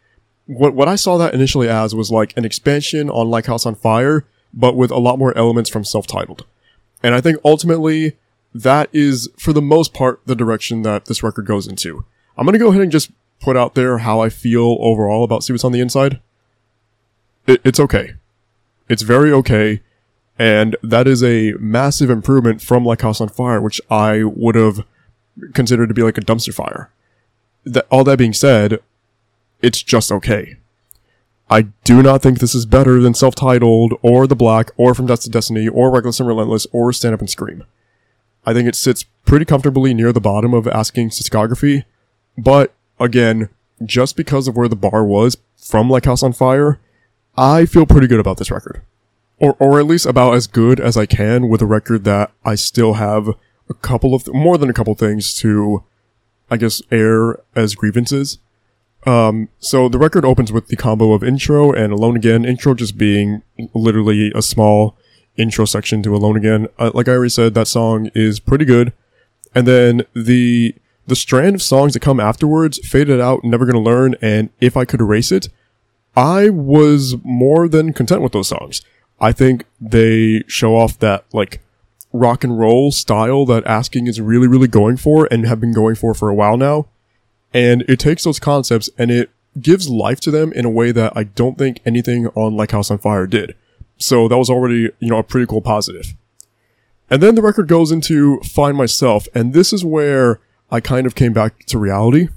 what, 0.46 0.74
what 0.74 0.88
I 0.88 0.96
saw 0.96 1.18
that 1.18 1.34
initially 1.34 1.68
as 1.68 1.96
was 1.96 2.12
like 2.12 2.36
an 2.38 2.46
expansion 2.46 3.10
on 3.10 3.30
Like 3.30 3.48
House 3.48 3.66
on 3.66 3.76
Fire, 3.76 4.26
but 4.54 4.76
with 4.76 4.92
a 4.92 5.00
lot 5.00 5.18
more 5.18 5.36
elements 5.38 5.70
from 5.70 5.84
self-titled. 5.84 6.46
And 7.04 7.14
I 7.14 7.22
think 7.22 7.38
ultimately 7.44 8.18
that 8.56 8.90
is, 8.94 9.30
for 9.38 9.54
the 9.54 9.62
most 9.62 9.94
part, 9.94 10.22
the 10.26 10.36
direction 10.36 10.84
that 10.84 11.06
this 11.06 11.22
record 11.22 11.46
goes 11.46 11.68
into. 11.68 12.06
I'm 12.38 12.46
gonna 12.46 12.58
go 12.58 12.70
ahead 12.70 12.82
and 12.82 12.92
just 12.92 13.12
put 13.40 13.58
out 13.58 13.76
there 13.76 14.00
how 14.00 14.22
I 14.22 14.30
feel 14.30 14.78
overall 14.80 15.24
about 15.24 15.44
See 15.44 15.54
What's 15.54 15.64
on 15.64 15.74
the 15.74 15.82
Inside. 15.82 16.22
It, 17.46 17.62
it's 17.64 17.80
okay. 17.80 18.14
It's 18.88 19.02
very 19.02 19.32
okay. 19.32 19.82
And 20.40 20.76
that 20.82 21.08
is 21.08 21.24
a 21.24 21.54
massive 21.60 22.10
improvement 22.10 22.62
from 22.62 22.86
Like 22.86 23.02
House 23.02 23.22
on 23.22 23.30
Fire, 23.30 23.62
which 23.62 23.82
I 23.90 24.24
would 24.24 24.56
have 24.56 24.86
considered 25.54 25.88
to 25.88 25.94
be 25.94 26.04
like 26.04 26.18
a 26.18 26.22
dumpster 26.22 26.54
fire. 26.54 26.90
That, 27.66 27.86
all 27.92 28.04
that 28.06 28.18
being 28.18 28.34
said, 28.34 28.80
it's 29.62 29.84
just 29.84 30.12
okay. 30.12 30.58
I 31.50 31.64
do 31.84 32.02
not 32.02 32.22
think 32.22 32.40
this 32.40 32.56
is 32.56 32.66
better 32.66 33.00
than 33.00 33.14
self-titled 33.14 33.94
or 34.02 34.28
The 34.28 34.36
Black 34.36 34.72
or 34.78 34.96
From 34.96 35.06
Dust 35.06 35.24
to 35.24 35.30
Destiny 35.30 35.68
or 35.68 35.92
Reckless 35.92 36.20
and 36.20 36.28
Relentless 36.28 36.66
or 36.72 36.92
Stand 36.94 37.14
Up 37.14 37.20
and 37.20 37.30
Scream. 37.30 37.64
I 38.46 38.54
think 38.54 38.68
it 38.68 38.76
sits 38.76 39.04
pretty 39.26 39.46
comfortably 39.46 39.94
near 39.94 40.12
the 40.12 40.22
bottom 40.22 40.54
of 40.54 40.68
Asking's 40.68 41.20
discography, 41.20 41.84
but 42.38 42.74
again, 43.00 43.50
just 43.86 44.16
because 44.16 44.48
of 44.48 44.56
where 44.56 44.68
the 44.68 44.76
bar 44.76 45.04
was 45.04 45.38
from 45.58 45.90
Like 45.90 46.06
House 46.06 46.24
on 46.24 46.34
Fire, 46.34 46.80
I 47.38 47.66
feel 47.66 47.86
pretty 47.86 48.08
good 48.08 48.20
about 48.20 48.38
this 48.38 48.52
record. 48.52 48.82
Or, 49.38 49.56
or 49.60 49.80
at 49.80 49.86
least 49.86 50.06
about 50.06 50.36
as 50.36 50.48
good 50.48 50.80
as 50.80 50.96
I 50.96 51.06
can 51.06 51.50
with 51.50 51.62
a 51.62 51.66
record 51.66 52.04
that 52.06 52.32
I 52.46 52.56
still 52.56 52.94
have 52.94 53.30
a 53.70 53.74
couple 53.74 54.14
of, 54.14 54.28
more 54.34 54.58
than 54.58 54.70
a 54.70 54.74
couple 54.74 54.94
things 54.96 55.34
to, 55.40 55.84
I 56.50 56.58
guess, 56.58 56.82
air 56.92 57.40
as 57.56 57.76
grievances. 57.76 58.40
Um, 59.06 59.50
so 59.60 59.90
the 59.90 59.98
record 59.98 60.26
opens 60.26 60.52
with 60.52 60.68
the 60.68 60.76
combo 60.76 61.14
of 61.14 61.24
intro 61.24 61.72
and 61.72 61.92
Alone 61.92 62.16
Again. 62.16 62.46
Intro 62.46 62.74
just 62.74 62.98
being 62.98 63.44
literally 63.74 64.32
a 64.34 64.42
small 64.42 64.98
intro 65.36 65.66
section 65.66 66.02
to 66.04 66.16
Alone 66.16 66.38
Again. 66.38 66.68
Uh, 66.80 66.92
like 66.94 67.08
I 67.08 67.12
already 67.12 67.30
said, 67.30 67.54
that 67.54 67.68
song 67.68 68.10
is 68.16 68.40
pretty 68.40 68.66
good. 68.66 68.94
And 69.54 69.68
then 69.68 70.04
the 70.14 70.76
the 71.06 71.16
strand 71.18 71.56
of 71.56 71.62
songs 71.62 71.94
that 71.94 72.00
come 72.00 72.20
afterwards, 72.22 72.80
Faded 72.88 73.20
Out, 73.20 73.44
Never 73.44 73.66
Gonna 73.66 73.80
Learn, 73.80 74.16
and 74.22 74.50
If 74.62 74.78
I 74.78 74.86
Could 74.86 75.02
Erase 75.02 75.34
It, 75.34 75.50
I 76.16 76.50
was 76.50 77.16
more 77.24 77.68
than 77.68 77.92
content 77.92 78.22
with 78.22 78.32
those 78.32 78.48
songs. 78.48 78.82
I 79.20 79.32
think 79.32 79.66
they 79.82 80.44
show 80.48 80.76
off 80.76 80.98
that 81.00 81.26
like 81.34 81.62
rock 82.14 82.44
and 82.44 82.58
roll 82.58 82.92
style 82.92 83.46
that 83.48 83.66
Asking 83.66 84.08
is 84.08 84.22
really, 84.22 84.48
really 84.48 84.68
going 84.68 84.98
for 84.98 85.28
and 85.30 85.46
have 85.46 85.60
been 85.60 85.74
going 85.74 85.96
for 85.96 86.14
for 86.14 86.30
a 86.30 86.36
while 86.36 86.58
now. 86.58 86.88
And 87.54 87.84
it 87.88 88.00
takes 88.00 88.24
those 88.24 88.40
concepts 88.40 88.90
and 88.98 89.12
it 89.12 89.30
gives 89.60 89.90
life 89.90 90.20
to 90.22 90.32
them 90.32 90.52
in 90.54 90.66
a 90.66 90.70
way 90.70 90.92
that 90.92 91.14
I 91.16 91.24
don't 91.24 91.58
think 91.58 91.80
anything 91.86 92.28
on 92.30 92.56
Like 92.56 92.72
House 92.72 92.90
on 92.90 92.98
Fire 92.98 93.28
did. 93.28 93.56
So 93.98 94.28
that 94.28 94.38
was 94.38 94.50
already, 94.50 94.90
you 95.00 95.10
know, 95.10 95.18
a 95.18 95.24
pretty 95.24 95.46
cool 95.46 95.62
positive. 95.62 96.16
And 97.10 97.22
then 97.22 97.36
the 97.36 97.42
record 97.42 97.68
goes 97.68 97.92
into 97.92 98.40
Find 98.40 98.76
Myself, 98.76 99.28
and 99.36 99.54
this 99.54 99.72
is 99.72 99.86
where 99.86 100.40
I 100.72 100.80
kind 100.80 101.06
of 101.06 101.14
came 101.14 101.34
back 101.34 101.66
to 101.68 101.78
reality. 101.78 102.30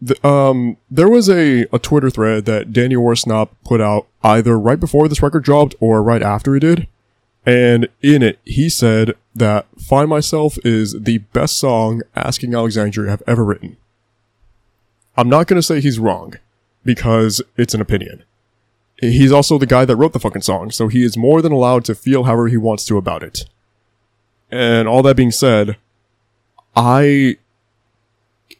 The, 0.00 0.26
um, 0.26 0.76
there 0.90 1.08
was 1.08 1.30
a, 1.30 1.62
a 1.72 1.78
Twitter 1.78 2.10
thread 2.10 2.44
that 2.44 2.72
Danny 2.72 2.96
Worsnop 2.96 3.50
put 3.64 3.80
out 3.80 4.08
either 4.22 4.58
right 4.58 4.78
before 4.78 5.08
this 5.08 5.22
record 5.22 5.44
dropped 5.44 5.74
or 5.80 6.02
right 6.02 6.22
after 6.22 6.54
it 6.54 6.60
did. 6.60 6.86
And 7.46 7.88
in 8.02 8.22
it, 8.22 8.38
he 8.44 8.68
said 8.68 9.14
that 9.34 9.66
Find 9.80 10.08
Myself 10.08 10.58
is 10.64 10.94
the 11.00 11.18
best 11.18 11.58
song 11.58 12.02
Asking 12.14 12.54
Alexandria 12.54 13.10
have 13.10 13.22
ever 13.26 13.44
written. 13.44 13.78
I'm 15.16 15.28
not 15.28 15.46
gonna 15.46 15.62
say 15.62 15.80
he's 15.80 15.98
wrong, 15.98 16.34
because 16.84 17.42
it's 17.56 17.74
an 17.74 17.80
opinion. 17.80 18.24
He's 19.00 19.32
also 19.32 19.58
the 19.58 19.66
guy 19.66 19.84
that 19.84 19.96
wrote 19.96 20.12
the 20.12 20.20
fucking 20.20 20.42
song, 20.42 20.70
so 20.70 20.88
he 20.88 21.02
is 21.02 21.16
more 21.16 21.42
than 21.42 21.52
allowed 21.52 21.84
to 21.86 21.94
feel 21.94 22.24
however 22.24 22.48
he 22.48 22.56
wants 22.56 22.84
to 22.86 22.96
about 22.96 23.22
it. 23.22 23.46
And 24.50 24.86
all 24.86 25.02
that 25.02 25.16
being 25.16 25.32
said, 25.32 25.76
I, 26.76 27.36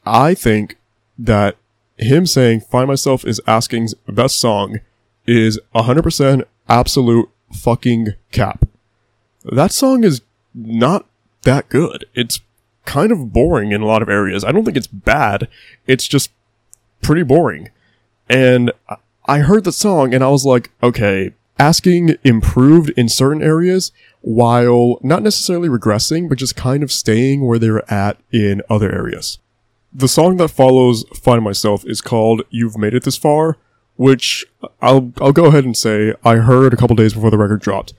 I 0.04 0.34
think 0.34 0.78
that 1.18 1.56
him 1.96 2.26
saying 2.26 2.62
Find 2.62 2.88
Myself 2.88 3.24
is 3.24 3.40
Asking's 3.46 3.94
best 4.08 4.40
song 4.40 4.80
is 5.26 5.60
100% 5.74 6.44
absolute 6.68 7.28
fucking 7.52 8.08
cap. 8.32 8.64
That 9.44 9.70
song 9.70 10.02
is 10.02 10.22
not 10.54 11.06
that 11.42 11.68
good. 11.68 12.04
It's 12.14 12.40
kind 12.84 13.12
of 13.12 13.32
boring 13.32 13.70
in 13.70 13.80
a 13.80 13.86
lot 13.86 14.02
of 14.02 14.08
areas. 14.08 14.44
I 14.44 14.50
don't 14.50 14.64
think 14.64 14.76
it's 14.76 14.86
bad. 14.86 15.48
It's 15.86 16.08
just 16.08 16.30
pretty 17.02 17.22
boring. 17.22 17.68
And 18.28 18.72
I- 19.26 19.40
heard 19.40 19.64
the 19.64 19.72
song 19.72 20.14
and 20.14 20.24
I 20.24 20.28
was 20.28 20.44
like, 20.44 20.70
okay, 20.82 21.32
asking 21.58 22.16
improved 22.24 22.90
in 22.96 23.08
certain 23.08 23.42
areas 23.42 23.92
while 24.20 24.98
not 25.02 25.22
necessarily 25.22 25.68
regressing, 25.68 26.28
but 26.28 26.38
just 26.38 26.56
kind 26.56 26.82
of 26.82 26.90
staying 26.90 27.44
where 27.46 27.58
they 27.58 27.70
were 27.70 27.84
at 27.92 28.18
in 28.32 28.62
other 28.70 28.90
areas. 28.90 29.38
The 29.92 30.08
song 30.08 30.38
that 30.38 30.48
follows 30.48 31.04
Find 31.14 31.42
Myself 31.44 31.84
is 31.86 32.00
called 32.00 32.42
You've 32.50 32.78
Made 32.78 32.94
It 32.94 33.02
This 33.04 33.16
Far, 33.16 33.58
which 33.96 34.46
I'll, 34.80 35.12
I'll 35.20 35.32
go 35.32 35.46
ahead 35.46 35.64
and 35.64 35.76
say 35.76 36.14
I 36.24 36.36
heard 36.36 36.72
a 36.72 36.76
couple 36.76 36.96
days 36.96 37.12
before 37.12 37.30
the 37.30 37.36
record 37.38 37.60
dropped. 37.60 37.92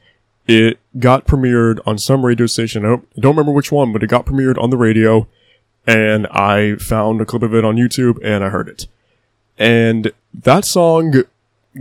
It 0.48 0.80
got 0.98 1.28
premiered 1.28 1.80
on 1.86 1.98
some 1.98 2.26
radio 2.26 2.48
station. 2.48 2.84
I 2.84 2.90
don't, 2.90 3.08
I 3.16 3.22
don't 3.22 3.36
remember 3.36 3.52
which 3.52 3.72
one, 3.72 3.94
but 3.94 4.04
it 4.04 4.08
got 4.08 4.26
premiered 4.26 4.62
on 4.62 4.72
the 4.72 4.78
radio 4.78 5.28
and 5.86 6.28
I 6.28 6.76
found 6.76 7.22
a 7.22 7.26
clip 7.26 7.44
of 7.44 7.54
it 7.54 7.66
on 7.66 7.76
YouTube 7.76 8.18
and 8.24 8.44
I 8.44 8.50
heard 8.50 8.70
it. 8.70 8.88
And 9.58 10.12
that 10.34 10.66
song 10.66 11.24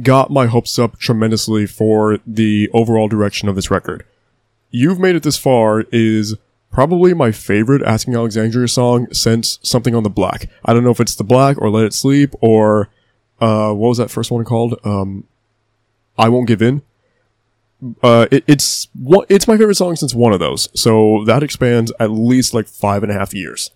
got 0.02 0.30
my 0.30 0.46
hopes 0.46 0.78
up 0.78 0.98
tremendously 0.98 1.66
for 1.66 2.18
the 2.26 2.68
overall 2.72 3.08
direction 3.08 3.48
of 3.48 3.54
this 3.54 3.70
record. 3.70 4.04
You've 4.70 4.98
Made 4.98 5.16
It 5.16 5.22
This 5.22 5.36
Far 5.38 5.84
is 5.92 6.34
probably 6.70 7.12
my 7.12 7.30
favorite 7.30 7.82
Asking 7.82 8.14
Alexandria 8.14 8.68
song 8.68 9.12
since 9.12 9.58
Something 9.62 9.94
on 9.94 10.02
the 10.02 10.10
Black. 10.10 10.48
I 10.64 10.72
don't 10.72 10.84
know 10.84 10.90
if 10.90 11.00
it's 11.00 11.14
The 11.14 11.24
Black 11.24 11.60
or 11.60 11.70
Let 11.70 11.84
It 11.84 11.94
Sleep 11.94 12.34
or, 12.40 12.88
uh, 13.40 13.72
what 13.72 13.88
was 13.88 13.98
that 13.98 14.10
first 14.10 14.30
one 14.30 14.44
called? 14.44 14.78
Um, 14.84 15.24
I 16.16 16.28
Won't 16.28 16.48
Give 16.48 16.62
In. 16.62 16.82
Uh, 18.02 18.26
it, 18.30 18.44
it's 18.46 18.88
it's 19.28 19.48
my 19.48 19.56
favorite 19.56 19.74
song 19.74 19.96
since 19.96 20.14
one 20.14 20.32
of 20.32 20.38
those. 20.38 20.68
So 20.80 21.24
that 21.24 21.42
expands 21.42 21.92
at 21.98 22.12
least 22.12 22.54
like 22.54 22.68
five 22.68 23.02
and 23.02 23.10
a 23.10 23.14
half 23.14 23.34
years. 23.34 23.70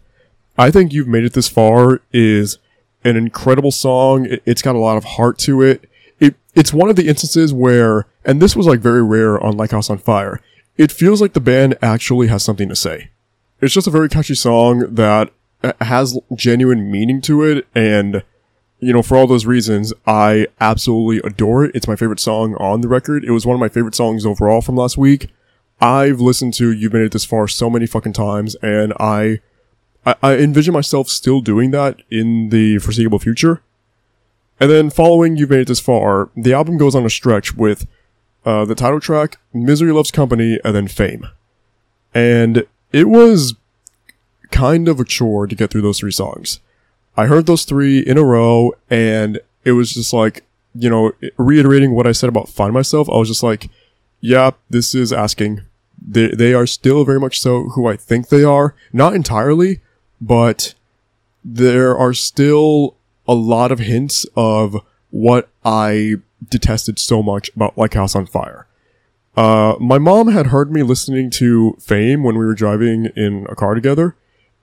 I 0.59 0.71
think 0.71 0.93
You've 0.93 1.09
Made 1.09 1.25
It 1.25 1.35
This 1.35 1.49
Far 1.49 2.01
is 2.13 2.59
an 3.05 3.17
incredible 3.17 3.71
song. 3.71 4.27
It, 4.27 4.43
it's 4.47 4.63
got 4.63 4.75
a 4.75 4.81
lot 4.81 4.97
of 4.97 5.05
heart 5.05 5.39
to 5.41 5.63
it. 5.63 5.89
It, 6.19 6.35
it's 6.55 6.73
one 6.73 6.89
of 6.89 6.97
the 6.97 7.09
instances 7.09 7.53
where, 7.53 8.07
and 8.25 8.41
this 8.41 8.57
was 8.57 8.67
like 8.67 8.81
very 8.81 9.03
rare 9.03 9.43
on 9.43 9.57
Like 9.57 9.73
House 9.73 9.91
on 9.91 9.99
Fire, 9.99 10.41
it 10.77 10.93
feels 10.93 11.21
like 11.21 11.35
the 11.35 11.41
band 11.41 11.77
actually 11.83 12.29
has 12.29 12.43
something 12.43 12.69
to 12.69 12.77
say. 12.77 13.11
It's 13.61 13.75
just 13.75 13.87
a 13.87 13.91
very 13.91 14.09
catchy 14.09 14.35
song 14.35 14.95
that 14.95 15.31
has 15.81 16.19
genuine 16.35 16.91
meaning 16.91 17.21
to 17.23 17.43
it 17.43 17.67
and 17.75 18.23
you 18.79 18.93
know, 18.93 19.03
for 19.03 19.17
all 19.17 19.27
those 19.27 19.47
reasons, 19.47 19.93
I 20.07 20.49
absolutely 20.61 21.27
adore 21.29 21.65
it. 21.65 21.75
It's 21.75 21.89
my 21.89 21.97
favorite 21.97 22.21
song 22.21 22.55
on 22.57 22.83
the 22.83 22.89
record. 22.89 23.25
It 23.25 23.31
was 23.31 23.47
one 23.47 23.55
of 23.55 23.61
my 23.61 23.69
favorite 23.69 23.95
songs 23.95 24.27
overall 24.27 24.61
from 24.61 24.77
last 24.77 24.99
week. 24.99 25.31
I've 25.81 26.21
listened 26.21 26.55
to 26.55 26.73
You've 26.73 26.93
Made 26.93 27.03
It 27.03 27.13
This 27.13 27.25
Far 27.25 27.49
so 27.49 27.71
many 27.71 27.87
fucking 27.87 28.13
times, 28.13 28.55
and 28.57 28.93
I, 29.01 29.41
I, 30.07 30.15
I 30.23 30.37
envision 30.37 30.73
myself 30.73 31.09
still 31.09 31.41
doing 31.41 31.73
that 31.73 32.01
in 32.11 32.49
the 32.49 32.79
foreseeable 32.79 33.19
future. 33.19 33.63
And 34.59 34.71
then 34.71 34.89
following 34.89 35.37
You've 35.37 35.51
Made 35.51 35.61
It 35.61 35.69
This 35.69 35.81
Far, 35.81 36.31
the 36.35 36.55
album 36.55 36.79
goes 36.79 36.95
on 36.95 37.05
a 37.05 37.11
stretch 37.11 37.55
with, 37.55 37.87
uh, 38.47 38.65
the 38.65 38.75
title 38.75 39.01
track, 39.01 39.39
Misery 39.53 39.93
Loves 39.93 40.11
Company, 40.11 40.59
and 40.65 40.75
then 40.75 40.89
Fame. 40.89 41.27
And 42.15 42.65
it 42.93 43.09
was 43.09 43.57
kind 44.51 44.89
of 44.89 45.01
a 45.01 45.05
chore 45.05 45.47
to 45.47 45.55
get 45.55 45.71
through 45.71 45.83
those 45.83 45.99
three 45.99 46.13
songs. 46.13 46.61
I 47.17 47.27
heard 47.27 47.47
those 47.47 47.65
three 47.65 47.99
in 47.99 48.17
a 48.17 48.25
row 48.25 48.73
and 48.89 49.41
it 49.65 49.73
was 49.73 49.93
just 49.93 50.13
like, 50.13 50.45
you 50.75 50.89
know, 50.89 51.13
reiterating 51.37 51.95
what 51.95 52.07
I 52.07 52.13
said 52.13 52.29
about 52.29 52.49
Find 52.49 52.73
Myself. 52.73 53.09
I 53.09 53.17
was 53.17 53.29
just 53.29 53.43
like, 53.43 53.69
yeah, 54.21 54.53
this 54.71 54.95
is 54.95 55.13
asking. 55.13 55.63
They, 56.01 56.29
they 56.29 56.55
are 56.55 56.67
still 56.67 57.05
very 57.05 57.19
much 57.19 57.41
so 57.41 57.71
who 57.71 57.87
I 57.87 57.97
think 57.97 58.29
they 58.29 58.45
are. 58.45 58.75
Not 58.93 59.15
entirely, 59.15 59.81
but 60.21 60.75
there 61.45 61.97
are 61.97 62.15
still 62.15 62.97
a 63.29 63.35
lot 63.35 63.73
of 63.73 63.79
hints 63.79 64.27
of 64.37 64.77
what 65.11 65.49
I 65.65 66.17
detested 66.49 66.99
so 66.99 67.23
much 67.23 67.51
about 67.55 67.77
Like 67.79 67.95
House 67.95 68.15
on 68.15 68.27
Fire. 68.27 68.67
Uh, 69.37 69.77
my 69.79 69.99
mom 69.99 70.29
had 70.29 70.47
heard 70.47 70.73
me 70.73 70.83
listening 70.83 71.31
to 71.31 71.77
Fame 71.81 72.23
when 72.23 72.39
we 72.39 72.45
were 72.45 72.55
driving 72.55 73.07
in 73.17 73.47
a 73.51 73.55
car 73.55 73.75
together, 73.75 74.17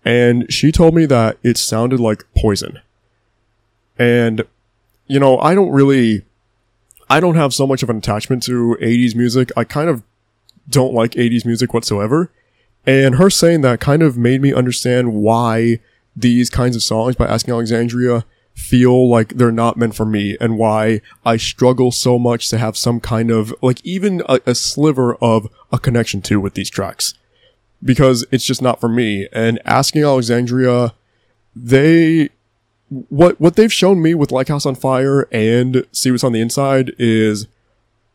and 0.03 0.51
she 0.51 0.71
told 0.71 0.95
me 0.95 1.05
that 1.05 1.37
it 1.43 1.57
sounded 1.57 1.99
like 1.99 2.25
poison. 2.35 2.79
And, 3.97 4.45
you 5.05 5.19
know, 5.19 5.37
I 5.39 5.53
don't 5.53 5.71
really, 5.71 6.25
I 7.09 7.19
don't 7.19 7.35
have 7.35 7.53
so 7.53 7.67
much 7.67 7.83
of 7.83 7.89
an 7.89 7.97
attachment 7.97 8.43
to 8.43 8.75
80s 8.81 9.15
music. 9.15 9.51
I 9.55 9.63
kind 9.63 9.89
of 9.89 10.01
don't 10.67 10.93
like 10.93 11.11
80s 11.11 11.45
music 11.45 11.73
whatsoever. 11.73 12.31
And 12.85 13.15
her 13.15 13.29
saying 13.29 13.61
that 13.61 13.79
kind 13.79 14.03
of 14.03 14.17
made 14.17 14.41
me 14.41 14.53
understand 14.53 15.13
why 15.13 15.79
these 16.15 16.49
kinds 16.49 16.75
of 16.75 16.83
songs 16.83 17.15
by 17.15 17.25
Asking 17.27 17.53
Alexandria 17.53 18.25
feel 18.53 19.09
like 19.09 19.29
they're 19.29 19.51
not 19.51 19.77
meant 19.77 19.95
for 19.95 20.05
me 20.05 20.37
and 20.39 20.57
why 20.57 21.01
I 21.25 21.37
struggle 21.37 21.91
so 21.91 22.19
much 22.19 22.49
to 22.49 22.57
have 22.57 22.77
some 22.77 22.99
kind 22.99 23.31
of, 23.31 23.53
like, 23.61 23.83
even 23.83 24.21
a, 24.29 24.39
a 24.45 24.53
sliver 24.53 25.15
of 25.15 25.47
a 25.71 25.79
connection 25.79 26.21
to 26.23 26.39
with 26.39 26.53
these 26.53 26.69
tracks. 26.69 27.15
Because 27.83 28.25
it's 28.31 28.45
just 28.45 28.61
not 28.61 28.79
for 28.79 28.89
me. 28.89 29.27
And 29.33 29.59
asking 29.65 30.03
Alexandria, 30.03 30.93
they, 31.55 32.29
what, 33.09 33.41
what 33.41 33.55
they've 33.55 33.73
shown 33.73 34.01
me 34.01 34.13
with 34.13 34.31
Like 34.31 34.49
House 34.49 34.65
on 34.65 34.75
Fire 34.75 35.27
and 35.31 35.85
See 35.91 36.11
What's 36.11 36.23
on 36.23 36.33
the 36.33 36.41
Inside 36.41 36.93
is 36.99 37.47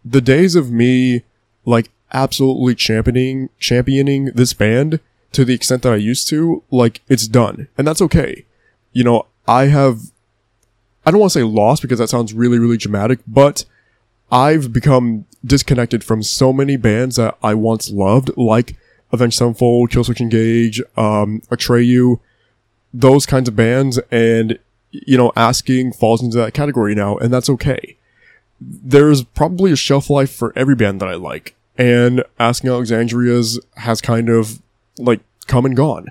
the 0.04 0.20
days 0.20 0.54
of 0.54 0.70
me, 0.70 1.24
like, 1.64 1.90
absolutely 2.12 2.74
championing, 2.74 3.50
championing 3.58 4.26
this 4.26 4.52
band 4.52 5.00
to 5.32 5.44
the 5.44 5.54
extent 5.54 5.82
that 5.82 5.92
I 5.92 5.96
used 5.96 6.28
to, 6.28 6.62
like, 6.70 7.02
it's 7.08 7.28
done. 7.28 7.68
And 7.76 7.86
that's 7.86 8.02
okay. 8.02 8.44
You 8.92 9.04
know, 9.04 9.26
I 9.46 9.66
have 9.66 10.00
I 11.08 11.10
don't 11.10 11.20
want 11.20 11.32
to 11.32 11.38
say 11.38 11.42
lost 11.42 11.80
because 11.80 11.98
that 12.00 12.10
sounds 12.10 12.34
really, 12.34 12.58
really 12.58 12.76
dramatic, 12.76 13.20
but 13.26 13.64
I've 14.30 14.74
become 14.74 15.24
disconnected 15.42 16.04
from 16.04 16.22
so 16.22 16.52
many 16.52 16.76
bands 16.76 17.16
that 17.16 17.38
I 17.42 17.54
once 17.54 17.90
loved, 17.90 18.30
like 18.36 18.76
Avenged 19.10 19.38
Sevenfold, 19.38 19.88
Killswitch 19.88 20.20
Engage, 20.20 20.82
um, 20.98 21.40
Atreyu, 21.50 22.20
those 22.92 23.24
kinds 23.24 23.48
of 23.48 23.56
bands, 23.56 23.98
and, 24.10 24.58
you 24.90 25.16
know, 25.16 25.32
asking 25.34 25.94
falls 25.94 26.22
into 26.22 26.36
that 26.36 26.52
category 26.52 26.94
now, 26.94 27.16
and 27.16 27.32
that's 27.32 27.48
okay. 27.48 27.96
There's 28.60 29.24
probably 29.24 29.72
a 29.72 29.76
shelf 29.76 30.10
life 30.10 30.30
for 30.30 30.52
every 30.54 30.74
band 30.74 31.00
that 31.00 31.08
I 31.08 31.14
like, 31.14 31.54
and 31.78 32.22
Asking 32.38 32.70
Alexandria's 32.70 33.58
has 33.76 34.02
kind 34.02 34.28
of, 34.28 34.60
like, 34.98 35.20
come 35.46 35.64
and 35.64 35.76
gone. 35.76 36.08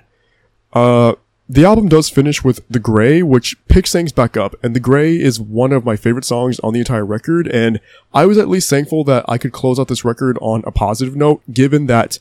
Uh, 0.72 1.14
the 1.48 1.64
album 1.64 1.88
does 1.88 2.10
finish 2.10 2.44
with 2.44 2.60
The 2.68 2.78
Gray, 2.78 3.22
which 3.22 3.56
picks 3.68 3.92
things 3.92 4.12
back 4.12 4.36
up, 4.36 4.54
and 4.62 4.74
The 4.74 4.80
Gray 4.80 5.18
is 5.18 5.40
one 5.40 5.72
of 5.72 5.84
my 5.84 5.96
favorite 5.96 6.24
songs 6.24 6.58
on 6.60 6.74
the 6.74 6.80
entire 6.80 7.06
record, 7.06 7.46
and 7.46 7.80
I 8.12 8.26
was 8.26 8.36
at 8.36 8.48
least 8.48 8.68
thankful 8.68 9.04
that 9.04 9.24
I 9.28 9.38
could 9.38 9.52
close 9.52 9.78
out 9.78 9.88
this 9.88 10.04
record 10.04 10.36
on 10.40 10.62
a 10.66 10.72
positive 10.72 11.16
note, 11.16 11.42
given 11.52 11.86
that 11.86 12.18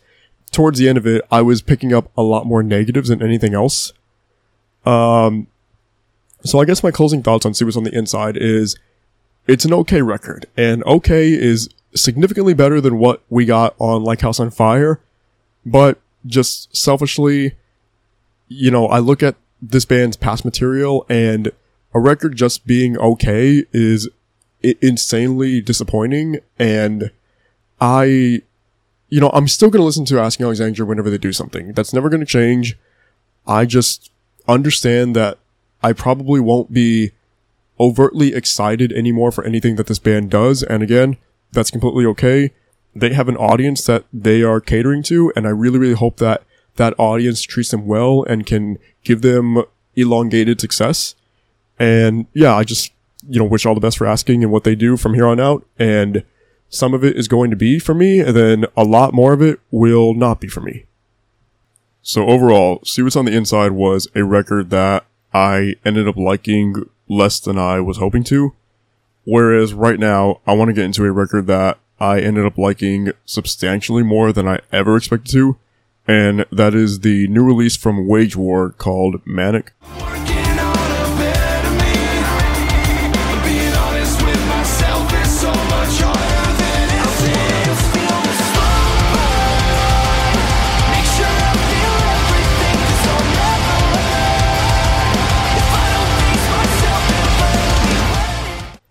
towards 0.52 0.80
the 0.80 0.88
end 0.88 0.98
of 0.98 1.06
it, 1.06 1.26
I 1.30 1.42
was 1.42 1.62
picking 1.62 1.94
up 1.94 2.10
a 2.16 2.22
lot 2.22 2.46
more 2.46 2.64
negatives 2.64 3.10
than 3.10 3.22
anything 3.22 3.54
else. 3.54 3.92
Um, 4.86 5.48
so 6.46 6.60
I 6.60 6.66
guess 6.66 6.82
my 6.82 6.92
closing 6.92 7.22
thoughts 7.22 7.46
on 7.46 7.54
See 7.54 7.66
What's 7.66 7.76
on 7.76 7.84
the 7.84 7.98
Inside 7.98 8.38
is, 8.38 8.78
it's 9.46 9.66
an 9.66 9.74
okay 9.74 10.02
record, 10.02 10.46
and 10.56 10.84
okay 10.86 11.34
is 11.34 11.70
significantly 11.96 12.54
better 12.54 12.80
than 12.82 13.00
what 13.00 13.22
we 13.30 13.46
got 13.46 13.76
on 13.80 14.04
Like 14.04 14.22
House 14.22 14.40
on 14.40 14.52
Fire, 14.52 15.00
but 15.66 16.00
just 16.26 16.76
selfishly, 16.76 17.56
you 18.48 18.72
know, 18.72 18.88
I 18.88 19.00
look 19.00 19.24
at 19.24 19.36
this 19.62 19.86
band's 19.86 20.18
past 20.18 20.46
material 20.46 21.06
and 21.10 21.52
a 21.94 22.00
record 22.00 22.36
just 22.36 22.68
being 22.68 22.98
okay 22.98 23.64
is 23.72 24.08
insanely 24.62 25.62
disappointing. 25.62 26.40
And 26.60 27.12
I, 27.80 28.42
you 29.10 29.22
know, 29.22 29.30
I'm 29.34 29.48
still 29.48 29.70
going 29.70 29.82
to 29.82 29.86
listen 29.86 30.06
to 30.06 30.20
Asking 30.20 30.46
Alexandria 30.46 30.86
whenever 30.86 31.10
they 31.10 31.18
do 31.18 31.34
something. 31.34 31.74
That's 31.74 31.94
never 31.94 32.10
going 32.10 32.20
to 32.20 32.26
change. 32.26 32.78
I 33.46 33.66
just 33.66 34.12
understand 34.48 35.16
that 35.16 35.40
I 35.82 35.94
probably 35.94 36.40
won't 36.40 36.74
be 36.74 37.12
overtly 37.80 38.34
excited 38.34 38.92
anymore 38.92 39.32
for 39.32 39.44
anything 39.44 39.76
that 39.76 39.88
this 39.88 40.00
band 40.00 40.32
does. 40.32 40.64
And 40.64 40.84
again, 40.84 41.18
that's 41.52 41.72
completely 41.72 42.06
okay. 42.06 42.52
They 42.96 43.14
have 43.14 43.30
an 43.30 43.38
audience 43.38 43.86
that 43.86 44.06
they 44.12 44.44
are 44.44 44.60
catering 44.60 45.04
to. 45.04 45.32
And 45.36 45.46
I 45.46 45.52
really, 45.52 45.80
really 45.80 45.94
hope 45.94 46.18
that 46.18 46.44
that 46.76 46.94
audience 46.98 47.42
treats 47.44 47.72
them 47.72 47.86
well 47.86 48.24
and 48.24 48.46
can 48.46 48.78
give 49.04 49.22
them 49.22 49.64
elongated 49.96 50.62
success. 50.62 51.16
And 51.80 52.28
yeah, 52.34 52.56
I 52.56 52.64
just, 52.64 52.92
you 53.28 53.40
know, 53.40 53.46
wish 53.46 53.66
all 53.66 53.76
the 53.76 53.82
best 53.82 53.98
for 53.98 54.08
asking 54.08 54.44
and 54.44 54.52
what 54.52 54.64
they 54.64 54.76
do 54.76 54.98
from 54.98 55.14
here 55.14 55.28
on 55.28 55.40
out. 55.40 55.66
And 55.78 56.24
some 56.70 56.94
of 56.94 57.04
it 57.04 57.16
is 57.16 57.28
going 57.28 57.50
to 57.50 57.56
be 57.56 57.80
for 57.80 57.94
me, 57.94 58.20
and 58.20 58.36
then 58.36 58.66
a 58.76 58.84
lot 58.84 59.14
more 59.14 59.34
of 59.34 59.42
it 59.42 59.60
will 59.72 60.14
not 60.14 60.42
be 60.42 60.48
for 60.48 60.62
me. 60.62 60.86
So 62.02 62.28
overall, 62.28 62.82
See 62.84 63.02
What's 63.02 63.16
on 63.16 63.26
the 63.26 63.36
Inside 63.36 63.72
was 63.72 64.08
a 64.16 64.24
record 64.24 64.70
that 64.70 65.06
I 65.34 65.76
ended 65.86 66.08
up 66.08 66.18
liking 66.18 66.90
less 67.08 67.40
than 67.40 67.58
I 67.58 67.80
was 67.80 67.98
hoping 67.98 68.24
to. 68.26 68.54
Whereas 69.30 69.74
right 69.74 70.00
now, 70.00 70.40
I 70.48 70.54
want 70.54 70.70
to 70.70 70.74
get 70.74 70.86
into 70.86 71.04
a 71.04 71.12
record 71.12 71.48
that 71.48 71.80
I 72.00 72.22
ended 72.22 72.46
up 72.46 72.58
liking 72.58 73.12
substantially 73.26 74.02
more 74.02 74.32
than 74.32 74.48
I 74.48 74.62
ever 74.72 74.96
expected 74.96 75.34
to. 75.34 75.58
And 76.08 76.46
that 76.50 76.74
is 76.74 77.02
the 77.02 77.28
new 77.28 77.44
release 77.44 77.76
from 77.76 78.08
Wage 78.08 78.38
War 78.38 78.70
called 78.72 79.22
Manic. 79.26 79.74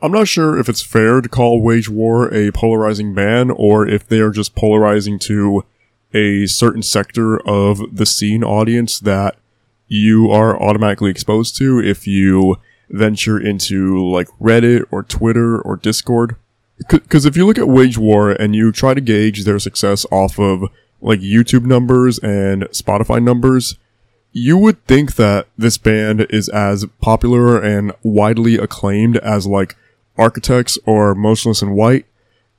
I'm 0.02 0.12
not 0.12 0.28
sure 0.28 0.58
if 0.58 0.68
it's 0.68 0.82
fair 0.82 1.20
to 1.20 1.28
call 1.28 1.62
Wage 1.62 1.88
War 1.88 2.32
a 2.32 2.52
polarizing 2.52 3.14
band 3.14 3.52
or 3.56 3.88
if 3.88 4.06
they 4.06 4.20
are 4.20 4.30
just 4.30 4.54
polarizing 4.54 5.18
to 5.20 5.64
a 6.12 6.46
certain 6.46 6.82
sector 6.82 7.38
of 7.48 7.80
the 7.94 8.06
scene 8.06 8.44
audience 8.44 9.00
that 9.00 9.36
you 9.88 10.30
are 10.30 10.60
automatically 10.60 11.10
exposed 11.10 11.56
to 11.56 11.80
if 11.80 12.06
you 12.06 12.56
venture 12.90 13.38
into 13.40 14.06
like 14.06 14.28
Reddit 14.40 14.84
or 14.90 15.02
Twitter 15.02 15.60
or 15.60 15.76
Discord. 15.76 16.36
Because 16.90 17.24
if 17.24 17.36
you 17.36 17.46
look 17.46 17.58
at 17.58 17.68
Wage 17.68 17.96
War 17.96 18.32
and 18.32 18.54
you 18.54 18.72
try 18.72 18.92
to 18.92 19.00
gauge 19.00 19.44
their 19.44 19.58
success 19.58 20.04
off 20.12 20.38
of 20.38 20.64
like 21.00 21.20
YouTube 21.20 21.64
numbers 21.64 22.18
and 22.18 22.64
Spotify 22.64 23.22
numbers, 23.22 23.76
you 24.32 24.58
would 24.58 24.84
think 24.84 25.16
that 25.16 25.46
this 25.56 25.78
band 25.78 26.26
is 26.28 26.50
as 26.50 26.84
popular 27.00 27.58
and 27.58 27.92
widely 28.02 28.56
acclaimed 28.56 29.16
as 29.18 29.46
like 29.46 29.74
Architects 30.18 30.78
or 30.86 31.14
Motionless 31.14 31.62
in 31.62 31.72
White. 31.72 32.06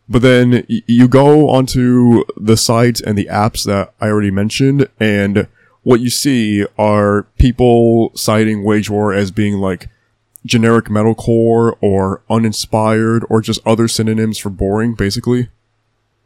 But 0.10 0.22
then 0.22 0.66
you 0.68 1.08
go 1.08 1.50
onto 1.50 2.24
the 2.38 2.56
sites 2.56 3.02
and 3.02 3.18
the 3.18 3.28
apps 3.30 3.66
that 3.66 3.94
I 4.00 4.08
already 4.08 4.32
mentioned, 4.32 4.88
and 5.00 5.48
what 5.84 6.00
you 6.00 6.10
see 6.10 6.66
are 6.78 7.24
people 7.38 8.12
citing 8.16 8.64
Wage 8.64 8.90
War 8.90 9.14
as 9.14 9.32
being 9.32 9.56
like 9.56 9.90
generic 10.46 10.86
metalcore 10.86 11.76
or 11.82 12.22
uninspired 12.30 13.26
or 13.30 13.42
just 13.42 13.60
other 13.66 13.90
synonyms 13.90 14.38
for 14.38 14.50
boring, 14.50 14.94
basically. 14.94 15.50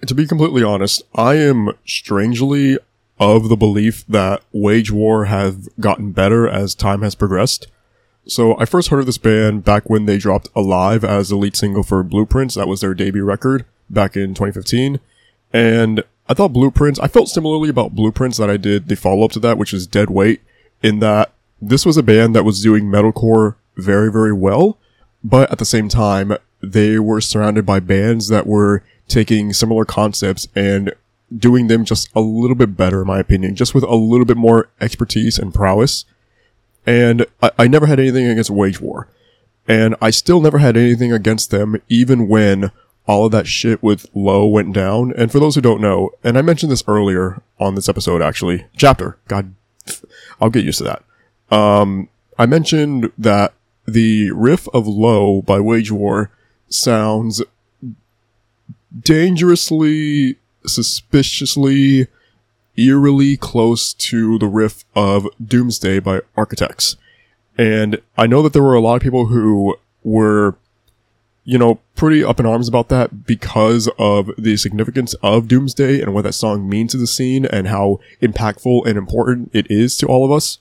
To 0.05 0.13
be 0.13 0.27
completely 0.27 0.63
honest, 0.63 1.01
I 1.15 1.35
am 1.35 1.71
strangely 1.85 2.77
of 3.19 3.49
the 3.49 3.55
belief 3.55 4.05
that 4.07 4.43
Wage 4.51 4.91
War 4.91 5.25
have 5.25 5.67
gotten 5.79 6.11
better 6.11 6.47
as 6.47 6.75
time 6.75 7.01
has 7.01 7.15
progressed. 7.15 7.67
So 8.27 8.57
I 8.59 8.65
first 8.65 8.89
heard 8.89 8.99
of 8.99 9.05
this 9.05 9.17
band 9.17 9.63
back 9.63 9.89
when 9.89 10.05
they 10.05 10.17
dropped 10.17 10.49
Alive 10.55 11.03
as 11.03 11.29
the 11.29 11.35
lead 11.35 11.55
single 11.55 11.83
for 11.83 12.03
Blueprints. 12.03 12.55
That 12.55 12.67
was 12.67 12.81
their 12.81 12.93
debut 12.93 13.23
record 13.23 13.65
back 13.89 14.15
in 14.15 14.33
2015. 14.33 14.99
And 15.51 16.03
I 16.29 16.33
thought 16.33 16.53
Blueprints, 16.53 16.99
I 16.99 17.07
felt 17.07 17.29
similarly 17.29 17.69
about 17.69 17.95
Blueprints 17.95 18.37
that 18.37 18.49
I 18.49 18.57
did 18.57 18.87
the 18.87 18.95
follow 18.95 19.25
up 19.25 19.31
to 19.31 19.39
that, 19.39 19.57
which 19.57 19.73
is 19.73 19.87
Dead 19.87 20.09
Weight, 20.09 20.41
in 20.81 20.99
that 20.99 21.33
this 21.61 21.85
was 21.85 21.97
a 21.97 22.03
band 22.03 22.35
that 22.35 22.45
was 22.45 22.61
doing 22.61 22.85
metalcore 22.85 23.55
very, 23.75 24.11
very 24.11 24.33
well. 24.33 24.77
But 25.23 25.51
at 25.51 25.57
the 25.57 25.65
same 25.65 25.89
time, 25.89 26.37
they 26.61 26.99
were 26.99 27.21
surrounded 27.21 27.65
by 27.65 27.79
bands 27.79 28.27
that 28.29 28.47
were 28.47 28.83
taking 29.07 29.51
similar 29.51 29.83
concepts 29.83 30.47
and 30.55 30.93
doing 31.35 31.67
them 31.67 31.85
just 31.85 32.09
a 32.15 32.21
little 32.21 32.55
bit 32.55 32.77
better, 32.77 33.01
in 33.01 33.07
my 33.07 33.19
opinion, 33.19 33.55
just 33.55 33.73
with 33.73 33.83
a 33.83 33.95
little 33.95 34.25
bit 34.25 34.37
more 34.37 34.69
expertise 34.79 35.37
and 35.37 35.53
prowess 35.53 36.05
and 36.85 37.25
I, 37.41 37.51
I 37.59 37.67
never 37.67 37.85
had 37.85 37.99
anything 37.99 38.27
against 38.27 38.49
Wage 38.49 38.81
War. 38.81 39.07
And 39.67 39.95
I 40.01 40.09
still 40.09 40.41
never 40.41 40.57
had 40.57 40.75
anything 40.75 41.13
against 41.13 41.51
them, 41.51 41.81
even 41.87 42.27
when 42.27 42.71
all 43.05 43.25
of 43.25 43.31
that 43.31 43.47
shit 43.47 43.81
with 43.81 44.07
Low 44.13 44.45
went 44.47 44.73
down. 44.73 45.13
And 45.15 45.31
for 45.31 45.39
those 45.39 45.55
who 45.55 45.61
don't 45.61 45.81
know, 45.81 46.11
and 46.23 46.37
I 46.37 46.41
mentioned 46.41 46.71
this 46.71 46.83
earlier 46.87 47.41
on 47.59 47.75
this 47.75 47.89
episode, 47.89 48.21
actually, 48.21 48.65
chapter, 48.75 49.17
God, 49.27 49.53
I'll 50.39 50.49
get 50.49 50.65
used 50.65 50.79
to 50.79 50.83
that. 50.85 51.03
Um, 51.55 52.09
I 52.37 52.45
mentioned 52.45 53.11
that 53.17 53.53
the 53.85 54.31
riff 54.31 54.67
of 54.73 54.87
Low 54.87 55.41
by 55.41 55.59
Wage 55.59 55.91
War 55.91 56.31
sounds 56.69 57.41
dangerously, 58.99 60.37
suspiciously, 60.65 62.07
eerily 62.77 63.37
close 63.37 63.93
to 63.93 64.37
the 64.39 64.47
riff 64.47 64.85
of 64.95 65.27
Doomsday 65.43 65.99
by 65.99 66.21
Architects. 66.35 66.97
And 67.57 68.01
I 68.17 68.27
know 68.27 68.41
that 68.41 68.53
there 68.53 68.63
were 68.63 68.75
a 68.75 68.81
lot 68.81 68.95
of 68.95 69.01
people 69.01 69.27
who 69.27 69.75
were, 70.03 70.55
you 71.43 71.57
know, 71.57 71.79
pretty 71.95 72.23
up 72.23 72.39
in 72.39 72.45
arms 72.45 72.67
about 72.67 72.89
that 72.89 73.25
because 73.25 73.89
of 73.99 74.31
the 74.37 74.57
significance 74.57 75.13
of 75.21 75.47
Doomsday 75.47 76.01
and 76.01 76.13
what 76.13 76.23
that 76.23 76.33
song 76.33 76.67
means 76.67 76.91
to 76.91 76.97
the 76.97 77.07
scene 77.07 77.45
and 77.45 77.67
how 77.67 77.99
impactful 78.21 78.85
and 78.87 78.97
important 78.97 79.51
it 79.53 79.69
is 79.69 79.97
to 79.97 80.07
all 80.07 80.25
of 80.25 80.31
us. 80.31 80.59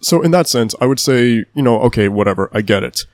so 0.00 0.20
in 0.20 0.32
that 0.32 0.46
sense, 0.46 0.74
I 0.80 0.86
would 0.86 1.00
say, 1.00 1.46
you 1.54 1.62
know, 1.62 1.80
okay, 1.82 2.08
whatever, 2.08 2.50
I 2.52 2.60
get 2.60 2.82
it. 2.82 3.06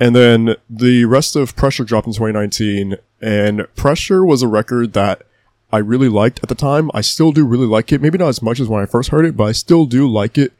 And 0.00 0.16
then 0.16 0.56
the 0.68 1.04
rest 1.04 1.36
of 1.36 1.54
Pressure 1.54 1.84
dropped 1.84 2.06
in 2.06 2.14
2019, 2.14 2.96
and 3.20 3.66
Pressure 3.76 4.24
was 4.24 4.42
a 4.42 4.48
record 4.48 4.92
that 4.94 5.22
I 5.74 5.78
really 5.78 6.08
liked 6.08 6.38
at 6.40 6.48
the 6.48 6.54
time. 6.54 6.88
I 6.94 7.00
still 7.00 7.32
do 7.32 7.44
really 7.44 7.66
like 7.66 7.90
it. 7.90 8.00
Maybe 8.00 8.16
not 8.16 8.28
as 8.28 8.40
much 8.40 8.60
as 8.60 8.68
when 8.68 8.80
I 8.80 8.86
first 8.86 9.10
heard 9.10 9.24
it, 9.24 9.36
but 9.36 9.44
I 9.44 9.52
still 9.52 9.86
do 9.86 10.08
like 10.08 10.38
it. 10.38 10.52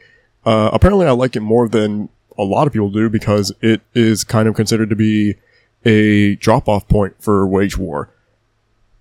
Uh, 0.45 0.71
apparently 0.73 1.07
I 1.07 1.13
like 1.13 1.37
it 1.37 1.41
more 1.41 1.69
than 1.69 2.09
a 2.37 2.43
lot 2.43 2.67
of 2.67 2.73
people 2.73 2.91
do 2.91 3.09
because 3.09 3.53
it 3.61 3.81
is 3.95 4.25
kind 4.25 4.49
of 4.49 4.57
considered 4.57 4.91
to 4.91 4.97
be 4.97 5.37
a 5.85 6.35
drop 6.35 6.69
off 6.69 6.89
point 6.89 7.15
for 7.21 7.47
Wage 7.47 7.79
War. 7.79 8.11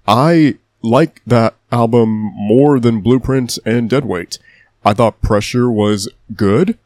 I 0.08 0.60
like 0.84 1.20
that 1.26 1.56
album 1.72 2.10
more 2.36 2.80
than 2.80 3.02
Blueprint 3.02 3.58
and 3.66 3.90
Deadweight. 3.90 4.38
I 4.86 4.94
thought 4.94 5.20
Pressure 5.24 5.72
was 5.72 6.08
good, 6.36 6.78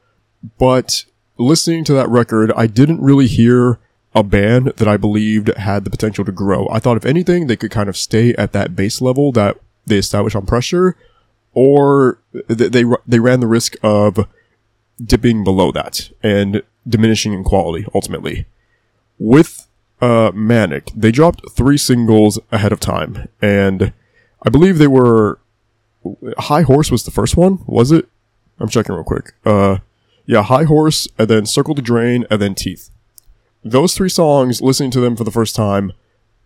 but 0.58 1.04
listening 1.38 1.84
to 1.84 1.94
that 1.96 2.08
record, 2.08 2.54
I 2.56 2.68
didn't 2.68 3.02
really 3.02 3.28
hear 3.28 3.78
a 4.18 4.24
band 4.24 4.74
that 4.78 4.88
I 4.88 4.98
believed 4.98 5.56
had 5.58 5.84
the 5.84 5.92
potential 5.92 6.26
to 6.26 6.32
grow. 6.32 6.68
I 6.72 6.80
thought 6.80 6.98
if 6.98 7.06
anything, 7.06 7.46
they 7.46 7.56
could 7.56 7.70
kind 7.70 7.88
of 7.88 7.96
stay 7.96 8.34
at 8.34 8.52
that 8.52 8.76
base 8.76 9.00
level 9.00 9.32
that 9.34 9.58
they 9.86 9.98
established 9.98 10.36
on 10.36 10.48
Pressure, 10.48 10.98
or 11.54 12.20
th- 12.48 12.72
they 12.72 12.84
they 13.06 13.20
ran 13.20 13.40
the 13.40 13.48
risk 13.48 13.76
of 13.84 14.28
dipping 15.04 15.44
below 15.44 15.72
that 15.72 16.10
and 16.24 16.64
diminishing 16.88 17.32
in 17.32 17.44
quality 17.44 17.86
ultimately. 17.94 18.48
With 19.20 19.68
uh, 20.02 20.32
Manic, 20.34 20.92
they 20.96 21.12
dropped 21.12 21.52
three 21.52 21.78
singles 21.78 22.40
ahead 22.52 22.72
of 22.72 22.80
time, 22.80 23.28
and 23.40 23.94
I 24.44 24.50
believe 24.50 24.80
they 24.80 24.88
were 24.88 25.40
High 26.40 26.64
Horse 26.64 26.90
was 26.90 27.04
the 27.04 27.12
first 27.12 27.38
one, 27.38 27.60
was 27.68 27.92
it? 27.92 28.10
I'm 28.60 28.70
checking 28.70 28.96
real 28.96 29.04
quick. 29.04 29.34
Uh, 29.46 29.78
yeah, 30.26 30.42
High 30.42 30.64
Horse, 30.64 31.08
and 31.20 31.28
then 31.28 31.46
Circle 31.46 31.76
the 31.76 31.84
Drain, 31.84 32.26
and 32.32 32.42
then 32.42 32.56
Teeth. 32.56 32.90
Those 33.70 33.96
three 33.96 34.10
songs, 34.10 34.62
listening 34.62 34.92
to 34.92 35.00
them 35.00 35.16
for 35.16 35.24
the 35.24 35.32
first 35.32 35.56
time, 35.56 35.92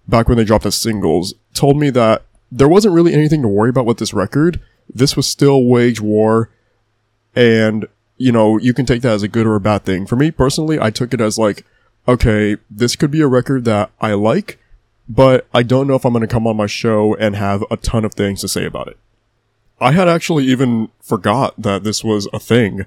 back 0.08 0.28
when 0.28 0.38
they 0.38 0.44
dropped 0.44 0.66
as 0.66 0.76
singles, 0.76 1.36
told 1.54 1.78
me 1.78 1.90
that 1.92 2.24
there 2.52 2.68
wasn't 2.68 2.96
really 2.96 3.14
anything 3.14 3.42
to 3.44 3.48
worry 3.48 3.70
about 3.70 3.86
with 3.86 4.00
this 4.00 4.14
record. 4.14 4.60
This 4.94 5.16
was 5.16 5.28
still 5.28 5.64
Wage 5.64 6.02
War, 6.02 6.50
and, 7.36 7.86
you 8.18 8.32
know, 8.32 8.58
you 8.58 8.74
can 8.74 8.86
take 8.86 9.04
that 9.04 9.14
as 9.14 9.24
a 9.24 9.28
good 9.28 9.46
or 9.46 9.56
a 9.56 9.62
bad 9.62 9.86
thing. 9.86 10.06
For 10.06 10.16
me 10.16 10.32
personally, 10.32 10.80
I 10.80 10.90
took 10.90 11.14
it 11.14 11.22
as 11.22 11.38
like, 11.38 11.66
okay, 12.08 12.58
this 12.70 12.96
could 12.96 13.12
be 13.12 13.22
a 13.22 13.28
record 13.28 13.66
that 13.66 13.92
I 14.02 14.14
like, 14.14 14.58
but 15.08 15.48
I 15.54 15.64
don't 15.64 15.88
know 15.88 15.96
if 15.96 16.06
I'm 16.06 16.14
going 16.14 16.22
to 16.22 16.28
come 16.28 16.48
on 16.48 16.58
my 16.58 16.66
show 16.66 17.16
and 17.16 17.36
have 17.36 17.64
a 17.70 17.78
ton 17.78 18.04
of 18.04 18.16
things 18.16 18.42
to 18.42 18.48
say 18.48 18.66
about 18.66 18.88
it. 18.88 18.98
I 19.80 19.92
had 19.92 20.08
actually 20.10 20.46
even 20.46 20.90
forgot 21.02 21.54
that 21.62 21.84
this 21.84 22.04
was 22.04 22.28
a 22.34 22.40
thing. 22.40 22.86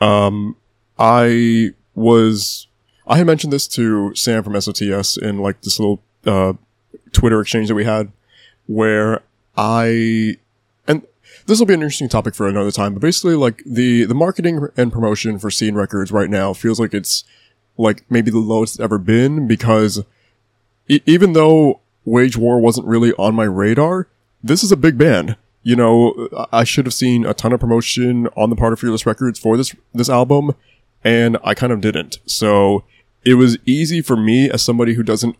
Um, 0.00 0.56
I 0.98 1.70
was, 1.94 2.68
I 3.06 3.18
had 3.18 3.26
mentioned 3.26 3.52
this 3.52 3.68
to 3.68 4.14
Sam 4.14 4.42
from 4.42 4.54
SOTS 4.54 5.20
in 5.20 5.38
like 5.38 5.60
this 5.62 5.78
little, 5.78 6.00
uh, 6.26 6.54
Twitter 7.12 7.40
exchange 7.40 7.68
that 7.68 7.74
we 7.74 7.84
had 7.84 8.10
where 8.66 9.22
I, 9.56 10.36
and 10.88 11.02
this 11.46 11.58
will 11.58 11.66
be 11.66 11.74
an 11.74 11.80
interesting 11.82 12.08
topic 12.08 12.34
for 12.34 12.48
another 12.48 12.70
time, 12.70 12.94
but 12.94 13.02
basically 13.02 13.34
like 13.34 13.62
the, 13.66 14.04
the 14.04 14.14
marketing 14.14 14.68
and 14.76 14.92
promotion 14.92 15.38
for 15.38 15.50
Scene 15.50 15.74
Records 15.74 16.10
right 16.10 16.30
now 16.30 16.52
feels 16.54 16.80
like 16.80 16.94
it's 16.94 17.24
like 17.76 18.04
maybe 18.08 18.30
the 18.30 18.38
lowest 18.38 18.76
it's 18.76 18.80
ever 18.80 18.98
been 18.98 19.46
because 19.46 20.02
e- 20.88 21.00
even 21.06 21.32
though 21.32 21.80
Wage 22.04 22.36
War 22.36 22.60
wasn't 22.60 22.86
really 22.86 23.12
on 23.14 23.34
my 23.34 23.44
radar, 23.44 24.08
this 24.42 24.62
is 24.62 24.72
a 24.72 24.76
big 24.76 24.98
band. 24.98 25.36
You 25.62 25.76
know, 25.76 26.28
I 26.36 26.60
I 26.60 26.64
should 26.64 26.86
have 26.86 26.94
seen 26.94 27.24
a 27.24 27.34
ton 27.34 27.52
of 27.52 27.60
promotion 27.60 28.28
on 28.36 28.50
the 28.50 28.56
part 28.56 28.72
of 28.72 28.80
Fearless 28.80 29.06
Records 29.06 29.38
for 29.38 29.56
this 29.56 29.74
this 29.94 30.10
album, 30.10 30.52
and 31.02 31.38
I 31.42 31.54
kind 31.54 31.72
of 31.72 31.80
didn't. 31.80 32.18
So 32.26 32.84
it 33.24 33.34
was 33.34 33.58
easy 33.64 34.00
for 34.00 34.16
me 34.16 34.50
as 34.50 34.62
somebody 34.62 34.94
who 34.94 35.02
doesn't 35.02 35.36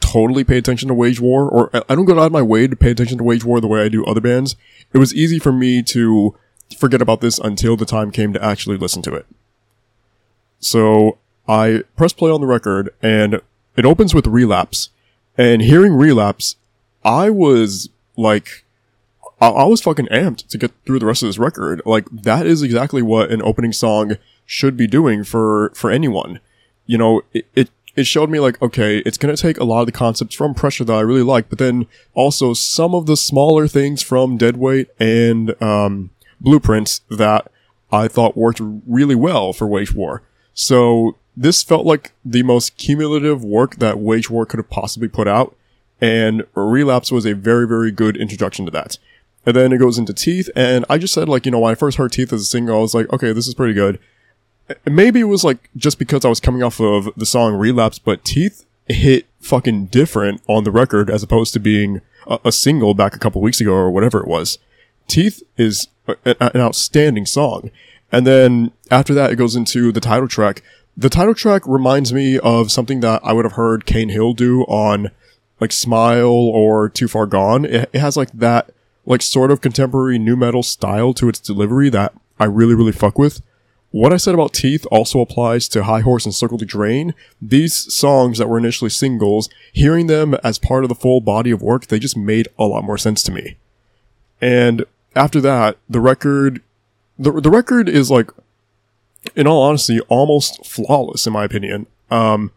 totally 0.00 0.44
pay 0.44 0.58
attention 0.58 0.88
to 0.88 0.94
Wage 0.94 1.20
War, 1.20 1.48
or 1.48 1.70
I- 1.74 1.94
don't 1.94 2.04
go 2.04 2.18
out 2.18 2.26
of 2.26 2.32
my 2.32 2.42
way 2.42 2.66
to 2.66 2.76
pay 2.76 2.90
attention 2.90 3.18
to 3.18 3.24
Wage 3.24 3.44
War 3.44 3.60
the 3.60 3.66
way 3.66 3.82
I 3.82 3.88
do 3.88 4.04
other 4.04 4.20
bands. 4.20 4.56
It 4.92 4.98
was 4.98 5.14
easy 5.14 5.38
for 5.38 5.52
me 5.52 5.82
to 5.84 6.34
forget 6.78 7.02
about 7.02 7.20
this 7.20 7.38
until 7.38 7.76
the 7.76 7.84
time 7.84 8.10
came 8.10 8.32
to 8.32 8.44
actually 8.44 8.76
listen 8.76 9.02
to 9.02 9.14
it. 9.14 9.26
So 10.60 11.18
I 11.46 11.82
press 11.96 12.12
play 12.12 12.30
on 12.30 12.40
the 12.40 12.46
record 12.46 12.90
and 13.02 13.40
it 13.76 13.84
opens 13.84 14.14
with 14.14 14.26
relapse. 14.26 14.90
And 15.36 15.62
hearing 15.62 15.94
relapse, 15.94 16.56
I 17.04 17.30
was 17.30 17.88
like, 18.16 18.64
I, 19.40 19.48
I 19.48 19.64
was 19.64 19.80
fucking 19.80 20.06
amped 20.06 20.48
to 20.48 20.58
get 20.58 20.72
through 20.84 20.98
the 20.98 21.06
rest 21.06 21.22
of 21.22 21.28
this 21.28 21.38
record. 21.38 21.80
Like 21.86 22.06
that 22.10 22.46
is 22.46 22.62
exactly 22.62 23.02
what 23.02 23.30
an 23.30 23.42
opening 23.42 23.72
song 23.72 24.16
should 24.44 24.76
be 24.76 24.86
doing 24.86 25.22
for, 25.22 25.70
for 25.74 25.90
anyone. 25.90 26.40
You 26.88 26.98
know, 26.98 27.22
it, 27.32 27.46
it, 27.54 27.70
it 27.94 28.06
showed 28.08 28.30
me 28.30 28.40
like, 28.40 28.60
okay, 28.60 28.98
it's 29.06 29.18
gonna 29.18 29.36
take 29.36 29.58
a 29.58 29.64
lot 29.64 29.80
of 29.80 29.86
the 29.86 29.92
concepts 29.92 30.34
from 30.34 30.54
Pressure 30.54 30.84
that 30.84 30.92
I 30.92 31.02
really 31.02 31.22
like, 31.22 31.48
but 31.48 31.60
then 31.60 31.86
also 32.14 32.52
some 32.52 32.96
of 32.96 33.06
the 33.06 33.16
smaller 33.16 33.68
things 33.68 34.02
from 34.02 34.36
Deadweight 34.36 34.88
and, 34.98 35.54
um, 35.62 36.10
Blueprints 36.40 37.02
that 37.10 37.50
I 37.90 38.08
thought 38.08 38.36
worked 38.36 38.60
really 38.60 39.14
well 39.14 39.52
for 39.52 39.66
Wage 39.66 39.94
War. 39.94 40.22
So 40.54 41.16
this 41.36 41.62
felt 41.62 41.86
like 41.86 42.12
the 42.24 42.42
most 42.42 42.76
cumulative 42.76 43.44
work 43.44 43.76
that 43.76 43.98
Wage 43.98 44.28
War 44.28 44.44
could 44.44 44.58
have 44.58 44.70
possibly 44.70 45.08
put 45.08 45.28
out, 45.28 45.56
and 46.00 46.44
Relapse 46.54 47.12
was 47.12 47.26
a 47.26 47.34
very, 47.34 47.66
very 47.66 47.90
good 47.90 48.16
introduction 48.16 48.64
to 48.64 48.70
that. 48.72 48.98
And 49.46 49.56
then 49.56 49.72
it 49.72 49.78
goes 49.78 49.98
into 49.98 50.12
Teeth, 50.12 50.50
and 50.54 50.84
I 50.90 50.98
just 50.98 51.14
said 51.14 51.28
like, 51.28 51.46
you 51.46 51.52
know, 51.52 51.60
when 51.60 51.72
I 51.72 51.76
first 51.76 51.96
heard 51.96 52.12
Teeth 52.12 52.32
as 52.32 52.42
a 52.42 52.44
single, 52.44 52.76
I 52.76 52.80
was 52.80 52.94
like, 52.94 53.12
okay, 53.12 53.32
this 53.32 53.48
is 53.48 53.54
pretty 53.54 53.74
good. 53.74 53.98
Maybe 54.86 55.20
it 55.20 55.24
was 55.24 55.44
like 55.44 55.70
just 55.76 55.98
because 55.98 56.24
I 56.24 56.28
was 56.28 56.40
coming 56.40 56.62
off 56.62 56.80
of 56.80 57.08
the 57.16 57.26
song 57.26 57.54
Relapse, 57.54 57.98
but 57.98 58.24
Teeth 58.24 58.64
hit 58.86 59.26
fucking 59.40 59.86
different 59.86 60.42
on 60.46 60.64
the 60.64 60.70
record 60.70 61.10
as 61.10 61.22
opposed 61.22 61.52
to 61.54 61.60
being 61.60 62.00
a, 62.26 62.38
a 62.46 62.52
single 62.52 62.94
back 62.94 63.14
a 63.14 63.18
couple 63.18 63.40
weeks 63.40 63.60
ago 63.60 63.72
or 63.72 63.90
whatever 63.90 64.20
it 64.20 64.26
was. 64.28 64.58
Teeth 65.06 65.42
is 65.56 65.88
a- 66.06 66.16
a- 66.24 66.50
an 66.54 66.60
outstanding 66.60 67.24
song. 67.26 67.70
And 68.10 68.26
then 68.26 68.72
after 68.90 69.14
that, 69.14 69.30
it 69.30 69.36
goes 69.36 69.56
into 69.56 69.92
the 69.92 70.00
title 70.00 70.28
track. 70.28 70.62
The 70.96 71.08
title 71.10 71.34
track 71.34 71.62
reminds 71.66 72.12
me 72.12 72.38
of 72.38 72.72
something 72.72 73.00
that 73.00 73.20
I 73.22 73.32
would 73.32 73.44
have 73.44 73.52
heard 73.52 73.86
Kane 73.86 74.08
Hill 74.08 74.32
do 74.32 74.62
on 74.62 75.10
like 75.60 75.72
Smile 75.72 76.26
or 76.28 76.88
Too 76.88 77.08
Far 77.08 77.26
Gone. 77.26 77.64
It, 77.64 77.90
it 77.92 77.98
has 78.00 78.16
like 78.16 78.32
that, 78.32 78.70
like 79.06 79.22
sort 79.22 79.50
of 79.50 79.60
contemporary 79.60 80.18
nu 80.18 80.36
metal 80.36 80.62
style 80.62 81.12
to 81.14 81.28
its 81.28 81.38
delivery 81.40 81.88
that 81.90 82.12
I 82.40 82.44
really, 82.44 82.74
really 82.74 82.92
fuck 82.92 83.18
with. 83.18 83.40
What 83.90 84.12
I 84.12 84.18
said 84.18 84.34
about 84.34 84.52
Teeth 84.52 84.86
also 84.90 85.20
applies 85.20 85.66
to 85.68 85.84
High 85.84 86.00
Horse 86.00 86.26
and 86.26 86.34
Circle 86.34 86.58
the 86.58 86.66
Drain. 86.66 87.14
These 87.40 87.92
songs 87.92 88.38
that 88.38 88.48
were 88.48 88.58
initially 88.58 88.90
singles, 88.90 89.48
hearing 89.72 90.08
them 90.08 90.34
as 90.44 90.58
part 90.58 90.84
of 90.84 90.88
the 90.88 90.94
full 90.94 91.20
body 91.20 91.50
of 91.50 91.62
work, 91.62 91.86
they 91.86 91.98
just 91.98 92.16
made 92.16 92.48
a 92.58 92.64
lot 92.64 92.84
more 92.84 92.98
sense 92.98 93.22
to 93.24 93.32
me. 93.32 93.56
And 94.40 94.84
after 95.16 95.40
that, 95.40 95.78
the 95.88 96.00
record, 96.00 96.62
the, 97.18 97.32
the 97.32 97.50
record 97.50 97.88
is 97.88 98.10
like, 98.10 98.30
in 99.34 99.46
all 99.46 99.62
honesty, 99.62 100.00
almost 100.02 100.66
flawless 100.66 101.26
in 101.26 101.32
my 101.32 101.44
opinion. 101.44 101.86
Um, 102.10 102.52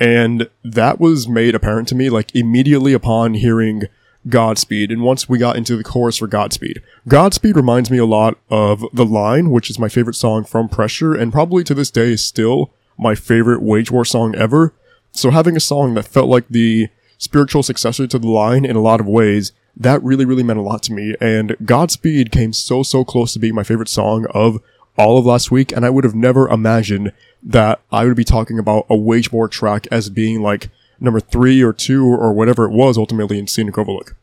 and 0.00 0.48
that 0.64 0.98
was 0.98 1.28
made 1.28 1.54
apparent 1.54 1.86
to 1.88 1.94
me 1.94 2.10
like 2.10 2.34
immediately 2.34 2.92
upon 2.92 3.34
hearing 3.34 3.84
Godspeed. 4.28 4.90
And 4.90 5.02
once 5.02 5.28
we 5.28 5.38
got 5.38 5.56
into 5.56 5.76
the 5.76 5.84
chorus 5.84 6.18
for 6.18 6.26
Godspeed, 6.26 6.82
Godspeed 7.08 7.56
reminds 7.56 7.90
me 7.90 7.98
a 7.98 8.06
lot 8.06 8.38
of 8.50 8.84
The 8.92 9.04
Line, 9.04 9.50
which 9.50 9.70
is 9.70 9.78
my 9.78 9.88
favorite 9.88 10.14
song 10.14 10.44
from 10.44 10.68
Pressure 10.68 11.14
and 11.14 11.32
probably 11.32 11.64
to 11.64 11.74
this 11.74 11.90
day 11.90 12.12
is 12.12 12.24
still 12.24 12.72
my 12.98 13.14
favorite 13.14 13.62
Wage 13.62 13.90
War 13.90 14.04
song 14.04 14.34
ever. 14.34 14.72
So 15.12 15.30
having 15.30 15.56
a 15.56 15.60
song 15.60 15.94
that 15.94 16.04
felt 16.04 16.28
like 16.28 16.48
the 16.48 16.88
spiritual 17.18 17.62
successor 17.62 18.06
to 18.06 18.18
The 18.18 18.28
Line 18.28 18.64
in 18.64 18.76
a 18.76 18.80
lot 18.80 19.00
of 19.00 19.06
ways, 19.06 19.52
that 19.76 20.02
really, 20.02 20.24
really 20.24 20.42
meant 20.42 20.58
a 20.58 20.62
lot 20.62 20.82
to 20.84 20.92
me. 20.92 21.14
And 21.20 21.56
Godspeed 21.64 22.30
came 22.30 22.52
so, 22.52 22.82
so 22.82 23.04
close 23.04 23.32
to 23.32 23.38
being 23.38 23.54
my 23.54 23.64
favorite 23.64 23.88
song 23.88 24.26
of 24.30 24.60
all 24.96 25.18
of 25.18 25.26
last 25.26 25.50
week. 25.50 25.72
And 25.72 25.84
I 25.84 25.90
would 25.90 26.04
have 26.04 26.14
never 26.14 26.48
imagined 26.48 27.12
that 27.42 27.80
I 27.90 28.04
would 28.04 28.16
be 28.16 28.24
talking 28.24 28.58
about 28.58 28.86
a 28.88 28.96
Wage 28.96 29.32
War 29.32 29.48
track 29.48 29.86
as 29.90 30.08
being 30.10 30.40
like 30.40 30.70
number 31.00 31.20
three 31.20 31.62
or 31.62 31.72
two 31.72 32.06
or 32.06 32.32
whatever 32.32 32.64
it 32.64 32.72
was 32.72 32.96
ultimately 32.98 33.38
in 33.38 33.46
Scenic 33.46 33.78
Overlook. 33.78 34.16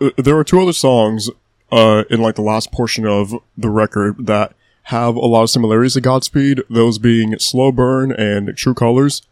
Uh, 0.00 0.10
There 0.16 0.36
are 0.36 0.44
two 0.44 0.60
other 0.60 0.72
songs, 0.72 1.30
uh, 1.70 2.04
in 2.10 2.20
like 2.20 2.34
the 2.34 2.42
last 2.42 2.72
portion 2.72 3.06
of 3.06 3.34
the 3.56 3.70
record 3.70 4.26
that 4.26 4.54
have 4.84 5.14
a 5.14 5.20
lot 5.20 5.44
of 5.44 5.50
similarities 5.50 5.94
to 5.94 6.00
Godspeed, 6.00 6.62
those 6.68 6.98
being 6.98 7.38
Slow 7.38 7.70
Burn 7.70 8.12
and 8.12 8.56
True 8.56 8.74
Colors. 8.74 9.22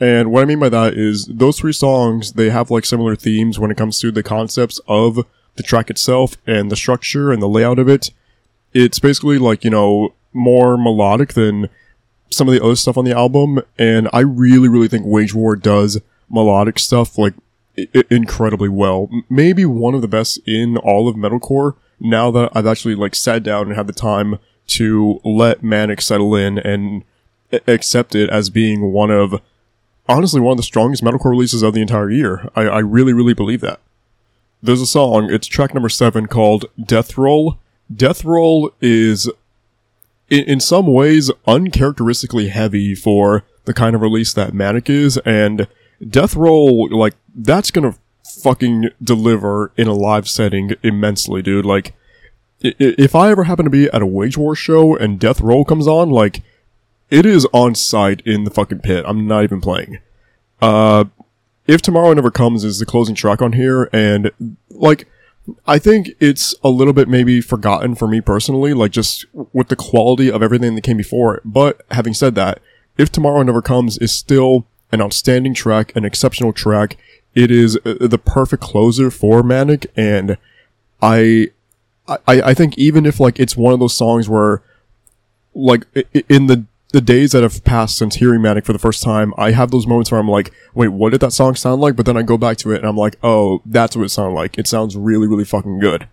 And 0.00 0.30
what 0.30 0.42
I 0.42 0.44
mean 0.44 0.58
by 0.60 0.68
that 0.68 0.94
is 0.94 1.26
those 1.26 1.58
three 1.58 1.72
songs, 1.72 2.32
they 2.32 2.50
have 2.50 2.70
like 2.70 2.84
similar 2.84 3.16
themes 3.16 3.58
when 3.58 3.70
it 3.70 3.76
comes 3.76 3.98
to 4.00 4.10
the 4.10 4.22
concepts 4.22 4.80
of 4.86 5.24
the 5.56 5.62
track 5.62 5.90
itself 5.90 6.36
and 6.46 6.70
the 6.70 6.76
structure 6.76 7.32
and 7.32 7.42
the 7.42 7.48
layout 7.48 7.78
of 7.78 7.88
it. 7.88 8.10
It's 8.72 8.98
basically 8.98 9.38
like, 9.38 9.64
you 9.64 9.70
know, 9.70 10.14
more 10.32 10.76
melodic 10.76 11.32
than 11.32 11.68
some 12.30 12.48
of 12.48 12.54
the 12.54 12.62
other 12.62 12.76
stuff 12.76 12.96
on 12.96 13.04
the 13.04 13.16
album. 13.16 13.60
And 13.78 14.08
I 14.12 14.20
really, 14.20 14.68
really 14.68 14.88
think 14.88 15.06
Wage 15.06 15.34
War 15.34 15.56
does 15.56 16.00
melodic 16.28 16.78
stuff 16.78 17.16
like 17.18 17.34
I- 17.78 18.04
incredibly 18.10 18.68
well. 18.68 19.08
Maybe 19.30 19.64
one 19.64 19.94
of 19.94 20.02
the 20.02 20.08
best 20.08 20.40
in 20.46 20.76
all 20.78 21.08
of 21.08 21.16
metalcore 21.16 21.74
now 22.00 22.30
that 22.30 22.50
I've 22.54 22.66
actually 22.66 22.94
like 22.94 23.14
sat 23.14 23.42
down 23.42 23.68
and 23.68 23.76
had 23.76 23.86
the 23.86 23.92
time 23.92 24.38
to 24.68 25.20
let 25.24 25.62
Manic 25.62 26.00
settle 26.00 26.34
in 26.36 26.58
and 26.58 27.04
accept 27.66 28.14
it 28.14 28.28
as 28.28 28.50
being 28.50 28.92
one 28.92 29.10
of, 29.10 29.40
honestly, 30.08 30.40
one 30.40 30.52
of 30.52 30.56
the 30.58 30.62
strongest 30.62 31.02
metalcore 31.02 31.30
releases 31.30 31.62
of 31.62 31.72
the 31.72 31.80
entire 31.80 32.10
year. 32.10 32.48
I, 32.54 32.62
I 32.62 32.78
really, 32.80 33.12
really 33.12 33.34
believe 33.34 33.62
that. 33.62 33.80
There's 34.62 34.80
a 34.80 34.86
song, 34.86 35.30
it's 35.32 35.46
track 35.46 35.72
number 35.72 35.88
seven 35.88 36.26
called 36.26 36.66
Death 36.84 37.16
Roll. 37.16 37.58
Death 37.94 38.24
Roll 38.24 38.72
is, 38.80 39.30
in, 40.28 40.44
in 40.44 40.60
some 40.60 40.86
ways, 40.86 41.30
uncharacteristically 41.46 42.48
heavy 42.48 42.94
for 42.94 43.44
the 43.64 43.74
kind 43.74 43.94
of 43.94 44.02
release 44.02 44.32
that 44.32 44.54
Manic 44.54 44.88
is, 44.88 45.18
and 45.18 45.66
Death 46.08 46.34
Roll, 46.36 46.88
like, 46.90 47.14
that's 47.34 47.70
gonna 47.70 47.94
fucking 48.42 48.90
deliver 49.02 49.72
in 49.76 49.88
a 49.88 49.94
live 49.94 50.28
setting 50.28 50.72
immensely, 50.82 51.42
dude. 51.42 51.66
Like, 51.66 51.94
if 52.60 53.14
I 53.14 53.30
ever 53.30 53.44
happen 53.44 53.64
to 53.64 53.70
be 53.70 53.88
at 53.90 54.02
a 54.02 54.06
Wage 54.06 54.36
War 54.36 54.54
show 54.54 54.96
and 54.96 55.20
Death 55.20 55.40
Roll 55.40 55.64
comes 55.64 55.86
on, 55.86 56.10
like, 56.10 56.42
it 57.10 57.24
is 57.24 57.46
on 57.52 57.74
site 57.74 58.20
in 58.26 58.44
the 58.44 58.50
fucking 58.50 58.80
pit. 58.80 59.04
I'm 59.06 59.26
not 59.26 59.44
even 59.44 59.60
playing. 59.60 59.98
Uh, 60.60 61.04
if 61.66 61.82
Tomorrow 61.82 62.12
Never 62.14 62.30
Comes 62.30 62.64
is 62.64 62.78
the 62.78 62.86
closing 62.86 63.14
track 63.14 63.40
on 63.40 63.52
here, 63.52 63.88
and, 63.92 64.30
like, 64.70 65.06
I 65.66 65.78
think 65.78 66.10
it's 66.20 66.54
a 66.62 66.68
little 66.68 66.92
bit 66.92 67.08
maybe 67.08 67.40
forgotten 67.40 67.94
for 67.94 68.08
me 68.08 68.20
personally, 68.20 68.74
like 68.74 68.92
just 68.92 69.24
with 69.32 69.68
the 69.68 69.76
quality 69.76 70.30
of 70.30 70.42
everything 70.42 70.74
that 70.74 70.82
came 70.82 70.96
before. 70.96 71.40
But 71.44 71.82
having 71.90 72.14
said 72.14 72.34
that, 72.34 72.60
If 72.96 73.10
Tomorrow 73.12 73.42
Never 73.42 73.62
Comes 73.62 73.98
is 73.98 74.12
still 74.12 74.66
an 74.90 75.00
outstanding 75.00 75.54
track, 75.54 75.94
an 75.94 76.04
exceptional 76.04 76.52
track. 76.52 76.96
It 77.34 77.50
is 77.50 77.78
uh, 77.84 77.96
the 78.00 78.18
perfect 78.18 78.62
closer 78.62 79.10
for 79.10 79.42
Manic, 79.42 79.86
and 79.96 80.38
I, 81.00 81.48
I, 82.08 82.18
I 82.26 82.54
think 82.54 82.76
even 82.78 83.06
if 83.06 83.20
like 83.20 83.38
it's 83.38 83.56
one 83.56 83.72
of 83.72 83.80
those 83.80 83.94
songs 83.94 84.28
where, 84.28 84.62
like 85.54 85.84
in 86.28 86.46
the 86.46 86.64
the 86.92 87.00
days 87.00 87.32
that 87.32 87.42
have 87.42 87.64
passed 87.64 87.98
since 87.98 88.16
hearing 88.16 88.40
Manic 88.40 88.64
for 88.64 88.72
the 88.72 88.78
first 88.78 89.02
time, 89.02 89.34
I 89.36 89.50
have 89.50 89.70
those 89.70 89.86
moments 89.86 90.10
where 90.10 90.20
I'm 90.20 90.28
like, 90.28 90.52
wait, 90.74 90.88
what 90.88 91.12
did 91.12 91.20
that 91.20 91.32
song 91.32 91.54
sound 91.54 91.80
like? 91.80 91.96
But 91.96 92.06
then 92.06 92.16
I 92.16 92.22
go 92.22 92.38
back 92.38 92.56
to 92.58 92.72
it 92.72 92.78
and 92.78 92.86
I'm 92.86 92.96
like, 92.96 93.16
oh, 93.22 93.60
that's 93.66 93.94
what 93.94 94.04
it 94.04 94.08
sounded 94.10 94.34
like. 94.34 94.58
It 94.58 94.66
sounds 94.66 94.96
really, 94.96 95.26
really 95.26 95.44
fucking 95.44 95.80
good. 95.80 96.08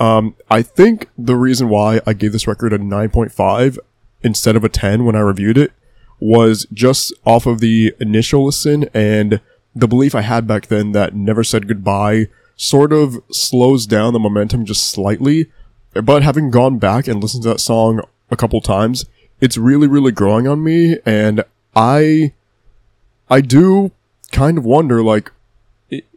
Um, 0.00 0.34
I 0.50 0.62
think 0.62 1.08
the 1.18 1.36
reason 1.36 1.68
why 1.68 2.00
I 2.06 2.14
gave 2.14 2.32
this 2.32 2.46
record 2.46 2.72
a 2.72 2.78
9.5 2.78 3.78
instead 4.22 4.56
of 4.56 4.64
a 4.64 4.68
10 4.68 5.04
when 5.04 5.16
I 5.16 5.20
reviewed 5.20 5.58
it 5.58 5.72
was 6.20 6.66
just 6.72 7.12
off 7.24 7.46
of 7.46 7.60
the 7.60 7.94
initial 8.00 8.44
listen 8.44 8.88
and 8.94 9.40
the 9.74 9.88
belief 9.88 10.14
I 10.14 10.22
had 10.22 10.46
back 10.46 10.66
then 10.66 10.92
that 10.92 11.14
Never 11.14 11.44
Said 11.44 11.68
Goodbye 11.68 12.28
sort 12.56 12.92
of 12.92 13.22
slows 13.30 13.86
down 13.86 14.12
the 14.12 14.18
momentum 14.18 14.64
just 14.64 14.88
slightly. 14.88 15.50
But 15.92 16.22
having 16.22 16.50
gone 16.50 16.78
back 16.78 17.06
and 17.06 17.22
listened 17.22 17.44
to 17.44 17.50
that 17.50 17.60
song 17.60 18.00
a 18.30 18.36
couple 18.36 18.60
times, 18.60 19.04
it's 19.40 19.56
really, 19.56 19.86
really 19.86 20.12
growing 20.12 20.46
on 20.48 20.62
me 20.62 20.98
and 21.04 21.44
I, 21.74 22.32
I 23.30 23.40
do 23.40 23.92
kind 24.32 24.58
of 24.58 24.64
wonder 24.64 25.02
like, 25.02 25.32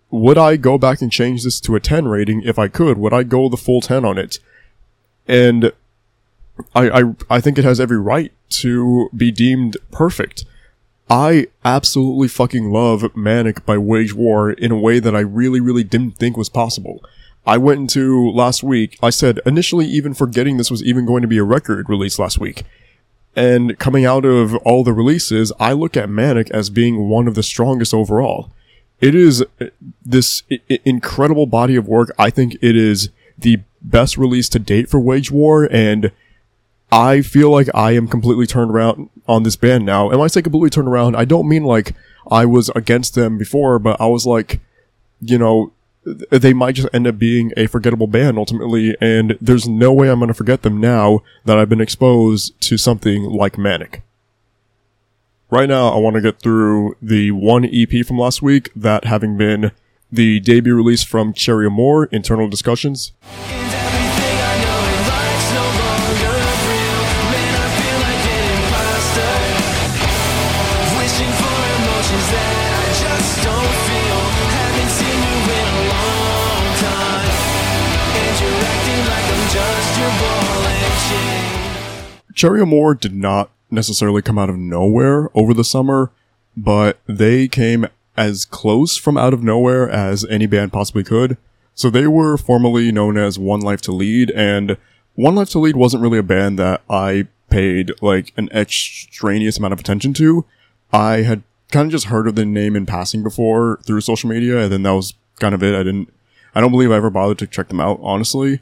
would 0.10 0.38
I 0.38 0.58
go 0.58 0.78
back 0.78 1.02
and 1.02 1.12
change 1.12 1.44
this 1.44 1.60
to 1.62 1.76
a 1.76 1.80
10 1.80 2.08
rating 2.08 2.44
if 2.44 2.60
I 2.60 2.68
could? 2.68 2.98
Would 2.98 3.14
I 3.14 3.24
go 3.24 3.48
the 3.48 3.58
full 3.58 3.80
10 3.80 4.04
on 4.04 4.18
it? 4.18 4.40
And 5.28 5.72
I, 6.76 6.90
I, 6.90 7.04
I 7.30 7.42
think 7.42 7.58
it 7.58 7.64
has 7.64 7.80
every 7.80 8.00
right 8.00 8.32
to 8.50 9.10
be 9.16 9.32
deemed 9.32 9.78
perfect. 9.92 10.46
I 11.10 11.48
absolutely 11.66 12.28
fucking 12.28 12.72
love 12.72 13.16
Manic 13.16 13.66
by 13.66 13.78
Wage 13.78 14.14
War 14.14 14.52
in 14.52 14.72
a 14.72 14.78
way 14.78 15.00
that 15.00 15.16
I 15.16 15.20
really, 15.20 15.60
really 15.60 15.84
didn't 15.84 16.18
think 16.18 16.38
was 16.38 16.50
possible. 16.50 17.04
I 17.46 17.58
went 17.58 17.80
into 17.80 18.30
last 18.32 18.64
week, 18.64 18.98
I 19.02 19.10
said 19.10 19.40
initially 19.46 19.86
even 19.88 20.14
forgetting 20.14 20.58
this 20.58 20.72
was 20.72 20.84
even 20.84 21.06
going 21.06 21.22
to 21.22 21.28
be 21.28 21.38
a 21.38 21.44
record 21.44 21.90
release 21.90 22.20
last 22.20 22.40
week. 22.40 22.64
And 23.36 23.80
coming 23.80 24.06
out 24.06 24.26
of 24.26 24.56
all 24.58 24.84
the 24.84 24.94
releases, 24.94 25.54
I 25.60 25.72
look 25.74 25.96
at 25.96 26.10
Manic 26.10 26.50
as 26.52 26.70
being 26.70 27.08
one 27.08 27.28
of 27.28 27.36
the 27.36 27.44
strongest 27.44 27.94
overall. 27.94 28.52
It 29.00 29.16
is 29.16 29.44
uh, 29.60 29.68
this 30.06 30.44
incredible 30.86 31.46
body 31.46 31.76
of 31.76 31.88
work. 31.88 32.12
I 32.20 32.30
think 32.30 32.56
it 32.62 32.76
is 32.76 33.10
the 33.38 33.62
best 33.82 34.18
release 34.18 34.48
to 34.50 34.60
date 34.60 34.90
for 34.90 35.00
Wage 35.00 35.32
War, 35.32 35.68
and 35.72 36.12
I 36.92 37.22
feel 37.22 37.50
like 37.50 37.70
I 37.74 37.94
am 37.94 38.08
completely 38.08 38.46
turned 38.46 38.72
around 38.72 39.10
on 39.28 39.44
this 39.44 39.56
band 39.56 39.86
now. 39.86 40.10
And 40.10 40.20
when 40.20 40.26
I 40.26 40.28
say 40.28 40.42
completely 40.42 40.70
turned 40.70 40.90
around, 40.90 41.16
I 41.16 41.26
don't 41.26 41.48
mean 41.48 41.64
like 41.64 41.96
I 42.30 42.46
was 42.46 42.70
against 42.76 43.16
them 43.16 43.38
before, 43.38 43.80
but 43.80 44.00
I 44.00 44.08
was 44.08 44.26
like, 44.26 44.60
you 45.22 45.38
know, 45.38 45.72
they 46.04 46.54
might 46.54 46.76
just 46.76 46.90
end 46.94 47.08
up 47.08 47.20
being 47.20 47.52
a 47.56 47.68
forgettable 47.68 48.08
band 48.08 48.38
ultimately, 48.38 48.96
and 49.00 49.38
there's 49.40 49.68
no 49.68 49.94
way 49.94 50.10
I'm 50.10 50.20
gonna 50.20 50.34
forget 50.34 50.64
them 50.64 50.80
now 50.80 51.22
that 51.46 51.58
I've 51.58 51.70
been 51.70 51.82
exposed 51.82 52.60
to 52.62 52.78
something 52.78 53.24
like 53.24 53.58
Manic. 53.58 54.02
Right 55.50 55.68
now, 55.68 55.90
I 55.90 55.98
want 55.98 56.16
to 56.16 56.22
get 56.22 56.40
through 56.42 56.96
the 57.02 57.32
one 57.32 57.66
EP 57.66 58.06
from 58.06 58.18
last 58.18 58.42
week, 58.42 58.72
that 58.74 59.04
having 59.04 59.38
been 59.38 59.72
the 60.10 60.40
debut 60.40 60.74
release 60.74 61.04
from 61.04 61.34
Cherie 61.34 61.68
Amour, 61.68 62.06
Internal 62.06 62.48
Discussions. 62.48 63.12
Cherie 82.34 82.62
Amour 82.62 82.96
did 82.96 83.16
not 83.16 83.52
necessarily 83.70 84.22
come 84.22 84.38
out 84.38 84.50
of 84.50 84.58
nowhere 84.58 85.30
over 85.34 85.54
the 85.54 85.64
summer, 85.64 86.12
but 86.56 87.00
they 87.08 87.48
came 87.48 87.88
as 88.18 88.46
close 88.46 88.98
from 88.98 89.18
out 89.18 89.34
of 89.34 89.44
nowhere 89.44 89.90
as 89.90 90.26
any 90.26 90.46
band 90.46 90.74
possibly 90.74 91.04
could. 91.04 91.38
So 91.74 91.90
they 91.90 92.08
were 92.08 92.38
formerly 92.38 92.92
known 92.92 93.18
as 93.18 93.40
One 93.40 93.62
Life 93.62 93.82
to 93.84 93.92
Lead, 93.92 94.30
and 94.32 94.78
One 95.16 95.36
Life 95.36 95.50
to 95.52 95.60
Lead 95.60 95.76
wasn't 95.76 96.04
really 96.04 96.20
a 96.20 96.24
band 96.24 96.60
that 96.60 96.82
I 96.90 97.28
paid 97.50 97.92
like 98.02 98.34
an 98.38 98.50
extraneous 98.52 99.58
amount 99.58 99.74
of 99.74 99.80
attention 99.80 100.14
to. 100.16 100.46
I 100.92 101.18
had 101.22 101.44
kind 101.72 101.86
of 101.86 101.92
just 101.92 102.08
heard 102.08 102.28
of 102.28 102.36
the 102.36 102.46
name 102.46 102.76
in 102.76 102.86
passing 102.86 103.24
before 103.24 103.80
through 103.86 104.02
social 104.02 104.30
media, 104.30 104.60
and 104.60 104.72
then 104.72 104.84
that 104.84 104.92
was 104.92 105.14
kind 105.40 105.56
of 105.56 105.64
it. 105.64 105.74
I 105.74 105.84
didn't, 105.84 106.14
I 106.54 106.62
don't 106.62 106.72
believe 106.72 106.92
I 106.92 106.98
ever 106.98 107.10
bothered 107.10 107.40
to 107.40 107.48
check 107.48 107.70
them 107.70 107.80
out, 107.80 108.00
honestly. 108.04 108.60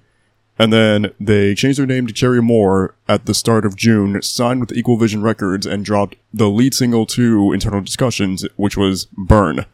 And 0.60 0.74
then 0.74 1.14
they 1.22 1.56
changed 1.56 1.80
their 1.80 1.86
name 1.86 2.06
to 2.06 2.14
Cherie 2.14 2.40
Amour 2.40 2.94
at 3.08 3.26
the 3.26 3.34
start 3.34 3.66
of 3.66 3.78
June, 3.78 4.22
signed 4.22 4.60
with 4.60 4.74
Equal 4.74 4.98
Vision 4.98 5.22
Records, 5.22 5.66
and 5.66 5.86
dropped 5.86 6.18
the 6.34 6.50
lead 6.50 6.74
single 6.74 7.06
to 7.08 7.54
Internal 7.54 7.80
Discussions, 7.80 8.46
which 8.58 8.76
was 8.76 9.06
Burn. 9.18 9.66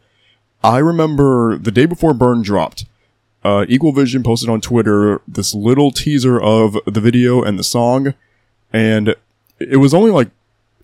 I 0.62 0.78
remember 0.78 1.58
the 1.58 1.72
day 1.72 1.86
before 1.86 2.14
Burn 2.14 2.40
dropped, 2.42 2.86
uh, 3.42 3.66
Equal 3.68 3.92
Vision 3.92 4.22
posted 4.22 4.48
on 4.48 4.60
Twitter 4.60 5.20
this 5.26 5.54
little 5.54 5.90
teaser 5.90 6.40
of 6.40 6.76
the 6.86 7.00
video 7.00 7.42
and 7.42 7.58
the 7.58 7.64
song, 7.64 8.14
and 8.72 9.16
it 9.58 9.78
was 9.78 9.92
only 9.92 10.12
like, 10.12 10.30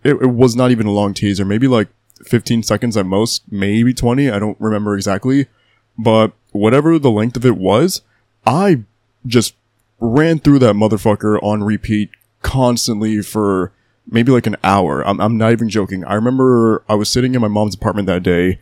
it, 0.03 0.15
it 0.15 0.35
was 0.35 0.57
not 0.57 0.73
even 0.73 0.87
a 0.89 0.93
long 0.93 1.15
teaser, 1.15 1.45
maybe 1.45 1.69
like 1.69 1.89
15 2.25 2.65
seconds 2.65 2.97
at 2.97 3.07
most, 3.07 3.43
maybe 3.51 3.95
20, 3.95 4.31
I 4.31 4.41
don't 4.41 4.61
remember 4.61 4.97
exactly, 4.97 5.47
but 5.97 6.33
whatever 6.51 6.99
the 6.99 7.11
length 7.11 7.37
of 7.37 7.47
it 7.47 7.57
was, 7.57 8.03
I 8.45 8.83
just 9.27 9.55
ran 10.03 10.41
through 10.41 10.59
that 10.59 10.75
motherfucker 10.75 11.41
on 11.43 11.63
repeat 11.63 12.11
constantly 12.43 13.23
for 13.23 13.73
maybe 14.07 14.33
like 14.33 14.49
an 14.49 14.57
hour. 14.65 15.07
I'm, 15.07 15.21
I'm 15.21 15.39
not 15.39 15.53
even 15.53 15.69
joking. 15.69 16.05
I 16.05 16.15
remember 16.15 16.83
I 16.89 16.97
was 16.97 17.09
sitting 17.09 17.35
in 17.35 17.41
my 17.41 17.49
mom's 17.49 17.77
apartment 17.77 18.07
that 18.07 18.25
day 18.25 18.59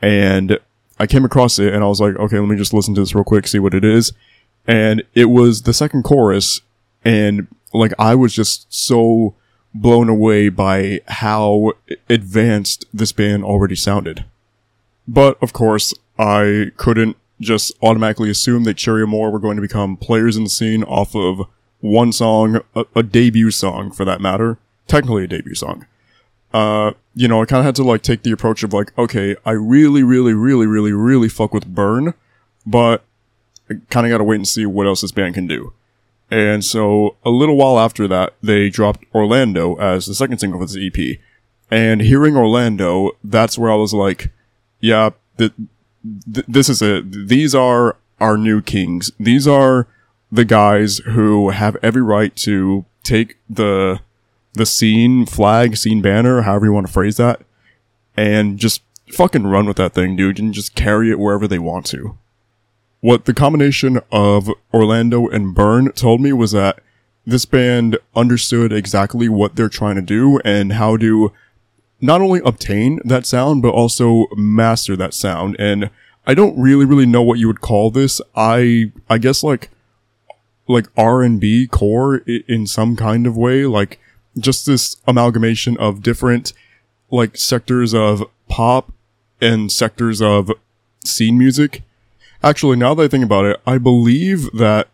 and 0.00 0.58
I 0.98 1.08
came 1.08 1.24
across 1.24 1.58
it 1.58 1.74
and 1.74 1.82
I 1.82 1.88
was 1.88 2.00
like, 2.00 2.14
okay, 2.16 2.38
let 2.38 2.48
me 2.48 2.56
just 2.56 2.72
listen 2.72 2.94
to 2.94 3.00
this 3.00 3.14
real 3.14 3.24
quick, 3.24 3.48
see 3.48 3.58
what 3.58 3.74
it 3.74 3.84
is. 3.84 4.12
And 4.68 5.02
it 5.14 5.26
was 5.26 5.62
the 5.62 5.74
second 5.74 6.04
chorus 6.04 6.60
and 7.04 7.48
like 7.72 7.92
I 7.98 8.14
was 8.14 8.32
just 8.32 8.72
so 8.72 9.34
blown 9.74 10.08
away 10.08 10.48
by 10.48 11.00
how 11.08 11.72
advanced 12.08 12.84
this 12.94 13.10
band 13.10 13.42
already 13.42 13.74
sounded. 13.74 14.24
But 15.08 15.42
of 15.42 15.52
course, 15.52 15.92
I 16.20 16.70
couldn't 16.76 17.16
just 17.40 17.72
automatically 17.82 18.30
assume 18.30 18.64
that 18.64 18.78
Cherie 18.78 19.02
Amour 19.02 19.30
were 19.30 19.38
going 19.38 19.56
to 19.56 19.62
become 19.62 19.96
players 19.96 20.36
in 20.36 20.44
the 20.44 20.50
scene 20.50 20.82
off 20.84 21.14
of 21.14 21.46
one 21.80 22.12
song, 22.12 22.60
a, 22.74 22.84
a 22.96 23.02
debut 23.02 23.50
song 23.50 23.90
for 23.90 24.04
that 24.04 24.20
matter, 24.20 24.58
technically 24.86 25.24
a 25.24 25.28
debut 25.28 25.54
song. 25.54 25.86
Uh, 26.52 26.92
you 27.14 27.26
know, 27.28 27.42
I 27.42 27.46
kind 27.46 27.58
of 27.60 27.64
had 27.64 27.74
to 27.76 27.84
like 27.84 28.02
take 28.02 28.22
the 28.22 28.30
approach 28.30 28.62
of 28.62 28.72
like, 28.72 28.96
okay, 28.96 29.36
I 29.44 29.52
really, 29.52 30.02
really, 30.02 30.32
really, 30.32 30.66
really, 30.66 30.92
really 30.92 31.28
fuck 31.28 31.52
with 31.52 31.66
Burn, 31.66 32.14
but 32.64 33.04
I 33.68 33.74
kind 33.90 34.06
of 34.06 34.10
got 34.10 34.18
to 34.18 34.24
wait 34.24 34.36
and 34.36 34.48
see 34.48 34.64
what 34.64 34.86
else 34.86 35.00
this 35.00 35.12
band 35.12 35.34
can 35.34 35.46
do. 35.46 35.72
And 36.30 36.64
so 36.64 37.16
a 37.24 37.30
little 37.30 37.56
while 37.56 37.78
after 37.78 38.08
that, 38.08 38.34
they 38.42 38.70
dropped 38.70 39.04
Orlando 39.14 39.74
as 39.76 40.06
the 40.06 40.14
second 40.14 40.38
single 40.38 40.60
for 40.60 40.66
this 40.66 40.76
EP. 40.76 41.18
And 41.70 42.00
hearing 42.00 42.36
Orlando, 42.36 43.12
that's 43.22 43.58
where 43.58 43.70
I 43.70 43.74
was 43.74 43.92
like, 43.92 44.30
yeah, 44.80 45.10
th- 45.38 45.52
th- 46.32 46.46
this 46.46 46.68
is 46.68 46.82
it. 46.82 47.28
These 47.28 47.54
are 47.54 47.96
our 48.20 48.36
new 48.36 48.60
kings. 48.62 49.10
These 49.18 49.46
are 49.46 49.86
the 50.30 50.44
guys 50.44 50.98
who 50.98 51.50
have 51.50 51.76
every 51.82 52.02
right 52.02 52.34
to 52.36 52.84
take 53.02 53.36
the 53.48 54.00
the 54.54 54.66
scene 54.66 55.26
flag, 55.26 55.76
scene 55.76 56.00
banner, 56.00 56.42
however 56.42 56.66
you 56.66 56.72
want 56.72 56.86
to 56.86 56.92
phrase 56.92 57.16
that, 57.16 57.40
and 58.16 58.58
just 58.58 58.82
fucking 59.12 59.46
run 59.46 59.66
with 59.66 59.76
that 59.76 59.94
thing, 59.94 60.16
dude, 60.16 60.38
and 60.38 60.54
just 60.54 60.74
carry 60.74 61.10
it 61.10 61.18
wherever 61.18 61.48
they 61.48 61.58
want 61.58 61.86
to. 61.86 62.16
What 63.00 63.26
the 63.26 63.34
combination 63.34 64.00
of 64.10 64.48
Orlando 64.72 65.28
and 65.28 65.54
Burn 65.54 65.92
told 65.92 66.20
me 66.20 66.32
was 66.32 66.52
that 66.52 66.80
this 67.26 67.44
band 67.44 67.98
understood 68.14 68.72
exactly 68.72 69.28
what 69.28 69.56
they're 69.56 69.68
trying 69.68 69.96
to 69.96 70.02
do 70.02 70.38
and 70.44 70.74
how 70.74 70.96
to 70.98 71.32
not 72.04 72.20
only 72.20 72.42
obtain 72.44 73.00
that 73.02 73.24
sound, 73.24 73.62
but 73.62 73.70
also 73.70 74.26
master 74.36 74.94
that 74.94 75.14
sound. 75.14 75.56
And 75.58 75.88
I 76.26 76.34
don't 76.34 76.58
really, 76.60 76.84
really 76.84 77.06
know 77.06 77.22
what 77.22 77.38
you 77.38 77.46
would 77.46 77.62
call 77.62 77.90
this. 77.90 78.20
I, 78.36 78.92
I 79.08 79.16
guess 79.16 79.42
like, 79.42 79.70
like 80.68 80.86
R&B 80.98 81.66
core 81.68 82.18
in 82.18 82.66
some 82.66 82.94
kind 82.94 83.26
of 83.26 83.38
way, 83.38 83.64
like 83.64 83.98
just 84.38 84.66
this 84.66 84.98
amalgamation 85.06 85.78
of 85.78 86.02
different 86.02 86.52
like 87.10 87.38
sectors 87.38 87.94
of 87.94 88.22
pop 88.48 88.92
and 89.40 89.72
sectors 89.72 90.20
of 90.20 90.50
scene 91.06 91.38
music. 91.38 91.84
Actually, 92.42 92.76
now 92.76 92.92
that 92.92 93.04
I 93.04 93.08
think 93.08 93.24
about 93.24 93.46
it, 93.46 93.58
I 93.66 93.78
believe 93.78 94.52
that 94.52 94.88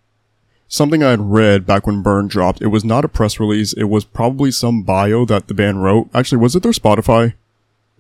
something 0.70 1.02
I 1.02 1.10
had 1.10 1.20
read 1.30 1.66
back 1.66 1.86
when 1.86 2.00
Burn 2.00 2.28
dropped, 2.28 2.62
it 2.62 2.68
was 2.68 2.84
not 2.84 3.04
a 3.04 3.08
press 3.08 3.38
release, 3.38 3.74
it 3.74 3.84
was 3.84 4.06
probably 4.06 4.50
some 4.50 4.82
bio 4.82 5.26
that 5.26 5.48
the 5.48 5.54
band 5.54 5.82
wrote. 5.84 6.08
Actually, 6.14 6.38
was 6.38 6.56
it 6.56 6.62
their 6.62 6.72
Spotify? 6.72 7.34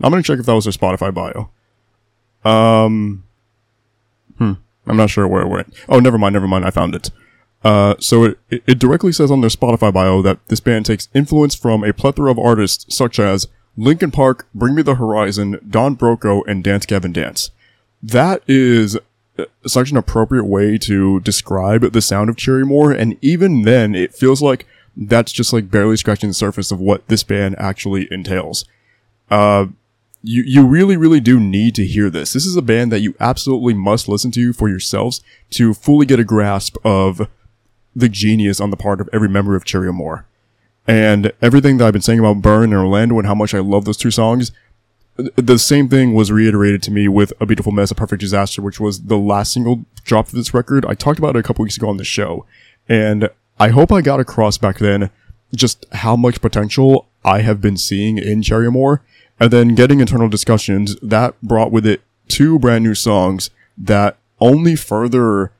I'm 0.00 0.10
gonna 0.10 0.22
check 0.22 0.38
if 0.38 0.46
that 0.46 0.54
was 0.54 0.64
their 0.64 0.72
Spotify 0.72 1.12
bio. 1.12 1.50
Um, 2.50 3.24
hmm, 4.38 4.52
I'm 4.86 4.96
not 4.96 5.10
sure 5.10 5.28
where 5.28 5.42
it 5.42 5.48
went. 5.48 5.74
Oh, 5.88 6.00
never 6.00 6.16
mind, 6.16 6.32
never 6.32 6.48
mind, 6.48 6.64
I 6.64 6.70
found 6.70 6.94
it. 6.94 7.10
Uh, 7.62 7.94
so 7.98 8.24
it, 8.24 8.38
it- 8.66 8.78
directly 8.78 9.12
says 9.12 9.30
on 9.30 9.42
their 9.42 9.50
Spotify 9.50 9.92
bio 9.92 10.22
that 10.22 10.38
this 10.48 10.60
band 10.60 10.86
takes 10.86 11.08
influence 11.12 11.54
from 11.54 11.84
a 11.84 11.92
plethora 11.92 12.30
of 12.30 12.38
artists 12.38 12.96
such 12.96 13.18
as 13.18 13.48
Linkin 13.76 14.10
Park, 14.10 14.46
Bring 14.54 14.74
Me 14.74 14.80
the 14.82 14.94
Horizon, 14.94 15.58
Don 15.68 15.94
Broco, 15.96 16.42
and 16.46 16.64
Dance 16.64 16.86
Gavin 16.86 17.12
Dance. 17.12 17.50
That 18.02 18.42
is 18.48 18.98
such 19.66 19.90
an 19.90 19.96
appropriate 19.96 20.44
way 20.44 20.78
to 20.78 21.20
describe 21.20 21.92
the 21.92 22.00
sound 22.00 22.30
of 22.30 22.40
Cherie 22.40 22.62
Amour, 22.62 22.92
and 22.92 23.16
even 23.20 23.62
then, 23.62 23.94
it 23.94 24.14
feels 24.14 24.42
like 24.42 24.66
that's 24.96 25.32
just 25.32 25.52
like 25.52 25.70
barely 25.70 25.96
scratching 25.96 26.30
the 26.30 26.34
surface 26.34 26.70
of 26.70 26.80
what 26.80 27.06
this 27.08 27.22
band 27.22 27.54
actually 27.58 28.08
entails. 28.10 28.64
Uh, 29.30 29.66
you, 30.22 30.42
you 30.42 30.66
really, 30.66 30.96
really 30.96 31.20
do 31.20 31.40
need 31.40 31.74
to 31.76 31.86
hear 31.86 32.10
this. 32.10 32.32
This 32.32 32.44
is 32.44 32.56
a 32.56 32.62
band 32.62 32.92
that 32.92 33.00
you 33.00 33.14
absolutely 33.20 33.74
must 33.74 34.08
listen 34.08 34.30
to 34.32 34.52
for 34.52 34.68
yourselves 34.68 35.22
to 35.50 35.72
fully 35.72 36.06
get 36.06 36.20
a 36.20 36.24
grasp 36.24 36.76
of 36.84 37.28
the 37.96 38.08
genius 38.08 38.60
on 38.60 38.70
the 38.70 38.76
part 38.76 39.00
of 39.00 39.08
every 39.12 39.28
member 39.28 39.56
of 39.56 39.66
Cherie 39.66 39.88
Amour. 39.88 40.26
And 40.86 41.32
everything 41.40 41.78
that 41.78 41.86
I've 41.86 41.92
been 41.92 42.02
saying 42.02 42.18
about 42.18 42.42
Burn 42.42 42.72
and 42.72 42.74
Orlando 42.74 43.18
and 43.18 43.26
how 43.26 43.34
much 43.34 43.54
I 43.54 43.60
love 43.60 43.84
those 43.84 43.96
two 43.96 44.10
songs, 44.10 44.52
the 45.36 45.58
same 45.58 45.88
thing 45.88 46.14
was 46.14 46.30
reiterated 46.30 46.82
to 46.84 46.90
me 46.90 47.08
with 47.08 47.32
A 47.40 47.46
Beautiful 47.46 47.72
Mess, 47.72 47.90
A 47.90 47.94
Perfect 47.94 48.20
Disaster, 48.20 48.62
which 48.62 48.80
was 48.80 49.02
the 49.02 49.18
last 49.18 49.52
single 49.52 49.84
drop 50.04 50.26
of 50.26 50.32
this 50.32 50.54
record. 50.54 50.84
I 50.86 50.94
talked 50.94 51.18
about 51.18 51.36
it 51.36 51.40
a 51.40 51.42
couple 51.42 51.62
weeks 51.62 51.76
ago 51.76 51.88
on 51.88 51.96
the 51.96 52.04
show. 52.04 52.46
And 52.88 53.30
I 53.58 53.68
hope 53.68 53.92
I 53.92 54.00
got 54.00 54.20
across 54.20 54.58
back 54.58 54.78
then 54.78 55.10
just 55.54 55.84
how 55.92 56.16
much 56.16 56.40
potential 56.40 57.08
I 57.24 57.42
have 57.42 57.60
been 57.60 57.76
seeing 57.76 58.18
in 58.18 58.42
Cherie 58.42 58.66
Amour. 58.66 59.02
And 59.38 59.50
then 59.50 59.74
getting 59.74 60.00
internal 60.00 60.28
discussions 60.28 60.96
that 60.96 61.40
brought 61.42 61.72
with 61.72 61.86
it 61.86 62.02
two 62.28 62.58
brand 62.58 62.84
new 62.84 62.94
songs 62.94 63.50
that 63.76 64.18
only 64.38 64.76
further 64.76 65.52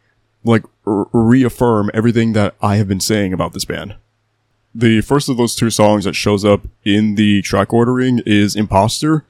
like 0.44 0.64
reaffirm 0.84 1.90
everything 1.94 2.32
that 2.32 2.54
I 2.60 2.76
have 2.76 2.88
been 2.88 3.00
saying 3.00 3.32
about 3.32 3.52
this 3.52 3.64
band. 3.64 3.96
The 4.74 5.00
first 5.00 5.28
of 5.28 5.36
those 5.36 5.54
two 5.54 5.70
songs 5.70 6.04
that 6.04 6.14
shows 6.14 6.44
up 6.44 6.66
in 6.84 7.16
the 7.16 7.42
track 7.42 7.72
ordering 7.72 8.20
is 8.24 8.54
Imposter. 8.54 9.24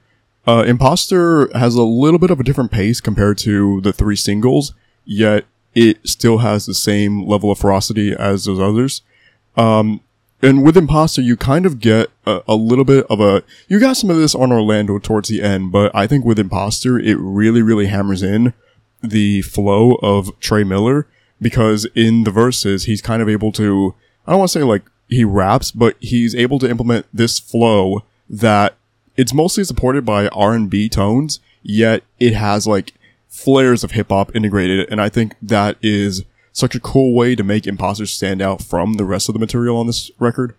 Uh, 0.47 0.63
Imposter 0.65 1.55
has 1.57 1.75
a 1.75 1.83
little 1.83 2.19
bit 2.19 2.31
of 2.31 2.39
a 2.39 2.43
different 2.43 2.71
pace 2.71 2.99
compared 2.99 3.37
to 3.39 3.81
the 3.81 3.93
three 3.93 4.15
singles, 4.15 4.73
yet 5.05 5.45
it 5.75 5.99
still 6.07 6.39
has 6.39 6.65
the 6.65 6.73
same 6.73 7.25
level 7.25 7.51
of 7.51 7.59
ferocity 7.59 8.13
as 8.13 8.45
those 8.45 8.59
others. 8.59 9.01
Um, 9.55 10.01
and 10.41 10.63
with 10.63 10.75
Imposter, 10.75 11.21
you 11.21 11.37
kind 11.37 11.65
of 11.65 11.79
get 11.79 12.09
a, 12.25 12.41
a 12.47 12.55
little 12.55 12.83
bit 12.83 13.05
of 13.09 13.19
a, 13.19 13.43
you 13.67 13.79
got 13.79 13.97
some 13.97 14.09
of 14.09 14.17
this 14.17 14.33
on 14.33 14.51
Orlando 14.51 14.97
towards 14.97 15.29
the 15.29 15.41
end, 15.41 15.71
but 15.71 15.93
I 15.95 16.07
think 16.07 16.25
with 16.25 16.39
Imposter, 16.39 16.97
it 16.97 17.17
really, 17.19 17.61
really 17.61 17.85
hammers 17.87 18.23
in 18.23 18.53
the 19.03 19.43
flow 19.43 19.95
of 20.01 20.37
Trey 20.39 20.63
Miller 20.63 21.07
because 21.39 21.85
in 21.95 22.23
the 22.23 22.31
verses, 22.31 22.85
he's 22.85 23.01
kind 23.01 23.21
of 23.21 23.29
able 23.29 23.51
to, 23.53 23.95
I 24.25 24.31
don't 24.31 24.39
want 24.39 24.51
to 24.51 24.59
say 24.59 24.63
like 24.63 24.83
he 25.07 25.23
raps, 25.23 25.71
but 25.71 25.95
he's 25.99 26.33
able 26.35 26.57
to 26.59 26.69
implement 26.69 27.05
this 27.13 27.37
flow 27.37 28.03
that 28.29 28.75
it's 29.17 29.33
mostly 29.33 29.63
supported 29.63 30.05
by 30.05 30.27
R&B 30.29 30.89
tones, 30.89 31.39
yet 31.63 32.03
it 32.19 32.33
has 32.33 32.67
like 32.67 32.93
flares 33.27 33.83
of 33.83 33.91
hip 33.91 34.09
hop 34.09 34.35
integrated. 34.35 34.89
And 34.89 35.01
I 35.01 35.09
think 35.09 35.35
that 35.41 35.77
is 35.81 36.23
such 36.51 36.75
a 36.75 36.79
cool 36.79 37.13
way 37.13 37.35
to 37.35 37.43
make 37.43 37.65
Imposter 37.65 38.05
stand 38.05 38.41
out 38.41 38.61
from 38.61 38.93
the 38.93 39.05
rest 39.05 39.29
of 39.29 39.33
the 39.33 39.39
material 39.39 39.77
on 39.77 39.87
this 39.87 40.11
record. 40.19 40.55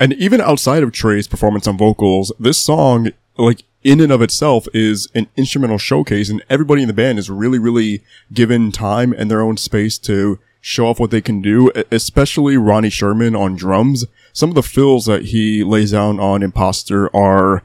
And 0.00 0.12
even 0.14 0.40
outside 0.40 0.82
of 0.82 0.92
Trey's 0.92 1.28
performance 1.28 1.66
on 1.66 1.78
vocals, 1.78 2.32
this 2.38 2.58
song, 2.58 3.10
like, 3.36 3.62
in 3.84 4.00
and 4.00 4.10
of 4.10 4.22
itself 4.22 4.66
is 4.72 5.08
an 5.14 5.28
instrumental 5.36 5.76
showcase 5.76 6.30
and 6.30 6.42
everybody 6.48 6.80
in 6.80 6.88
the 6.88 6.94
band 6.94 7.18
is 7.18 7.28
really, 7.28 7.58
really 7.58 8.02
given 8.32 8.72
time 8.72 9.12
and 9.12 9.30
their 9.30 9.42
own 9.42 9.58
space 9.58 9.98
to 9.98 10.38
show 10.62 10.86
off 10.86 10.98
what 10.98 11.10
they 11.10 11.20
can 11.20 11.42
do, 11.42 11.70
especially 11.92 12.56
Ronnie 12.56 12.88
Sherman 12.88 13.36
on 13.36 13.54
drums. 13.54 14.06
Some 14.34 14.50
of 14.50 14.54
the 14.54 14.62
fills 14.62 15.06
that 15.06 15.26
he 15.26 15.64
lays 15.64 15.92
down 15.92 16.20
on 16.20 16.42
Imposter 16.42 17.08
are, 17.16 17.62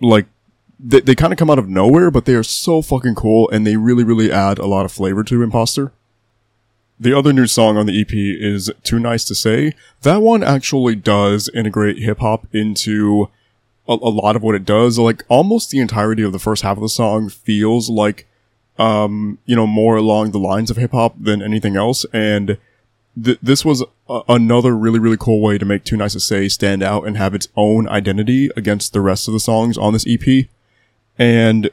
like, 0.00 0.26
they, 0.78 1.00
they 1.00 1.14
kind 1.14 1.32
of 1.32 1.38
come 1.38 1.48
out 1.48 1.58
of 1.58 1.68
nowhere, 1.68 2.10
but 2.10 2.26
they 2.26 2.34
are 2.34 2.42
so 2.42 2.82
fucking 2.82 3.14
cool 3.14 3.48
and 3.50 3.66
they 3.66 3.76
really, 3.76 4.04
really 4.04 4.30
add 4.30 4.58
a 4.58 4.66
lot 4.66 4.84
of 4.84 4.92
flavor 4.92 5.24
to 5.24 5.42
Imposter. 5.42 5.92
The 6.98 7.16
other 7.16 7.32
new 7.32 7.46
song 7.46 7.76
on 7.76 7.86
the 7.86 8.00
EP 8.00 8.12
is 8.12 8.70
Too 8.82 8.98
Nice 8.98 9.24
to 9.24 9.34
Say. 9.34 9.74
That 10.02 10.18
one 10.22 10.42
actually 10.42 10.94
does 10.94 11.48
integrate 11.54 11.98
hip 11.98 12.18
hop 12.18 12.46
into 12.52 13.28
a, 13.88 13.94
a 13.94 14.10
lot 14.10 14.36
of 14.36 14.42
what 14.42 14.54
it 14.54 14.64
does. 14.64 14.98
Like 14.98 15.24
almost 15.28 15.70
the 15.70 15.80
entirety 15.80 16.22
of 16.22 16.32
the 16.32 16.38
first 16.38 16.62
half 16.62 16.76
of 16.76 16.82
the 16.82 16.88
song 16.88 17.28
feels 17.28 17.88
like, 17.88 18.28
um, 18.78 19.38
you 19.46 19.56
know, 19.56 19.66
more 19.66 19.96
along 19.96 20.30
the 20.30 20.38
lines 20.38 20.70
of 20.70 20.76
hip 20.76 20.92
hop 20.92 21.14
than 21.18 21.42
anything 21.42 21.76
else. 21.76 22.04
And 22.12 22.58
th- 23.20 23.38
this 23.42 23.64
was 23.64 23.82
a- 24.08 24.20
another 24.28 24.76
really, 24.76 24.98
really 24.98 25.16
cool 25.18 25.40
way 25.40 25.58
to 25.58 25.64
make 25.64 25.84
Too 25.84 25.96
Nice 25.96 26.12
to 26.12 26.20
Say 26.20 26.48
stand 26.48 26.82
out 26.82 27.06
and 27.06 27.16
have 27.16 27.34
its 27.34 27.48
own 27.56 27.88
identity 27.88 28.50
against 28.56 28.92
the 28.92 29.00
rest 29.00 29.28
of 29.28 29.34
the 29.34 29.40
songs 29.40 29.76
on 29.76 29.92
this 29.92 30.06
EP. 30.06 30.46
And 31.18 31.70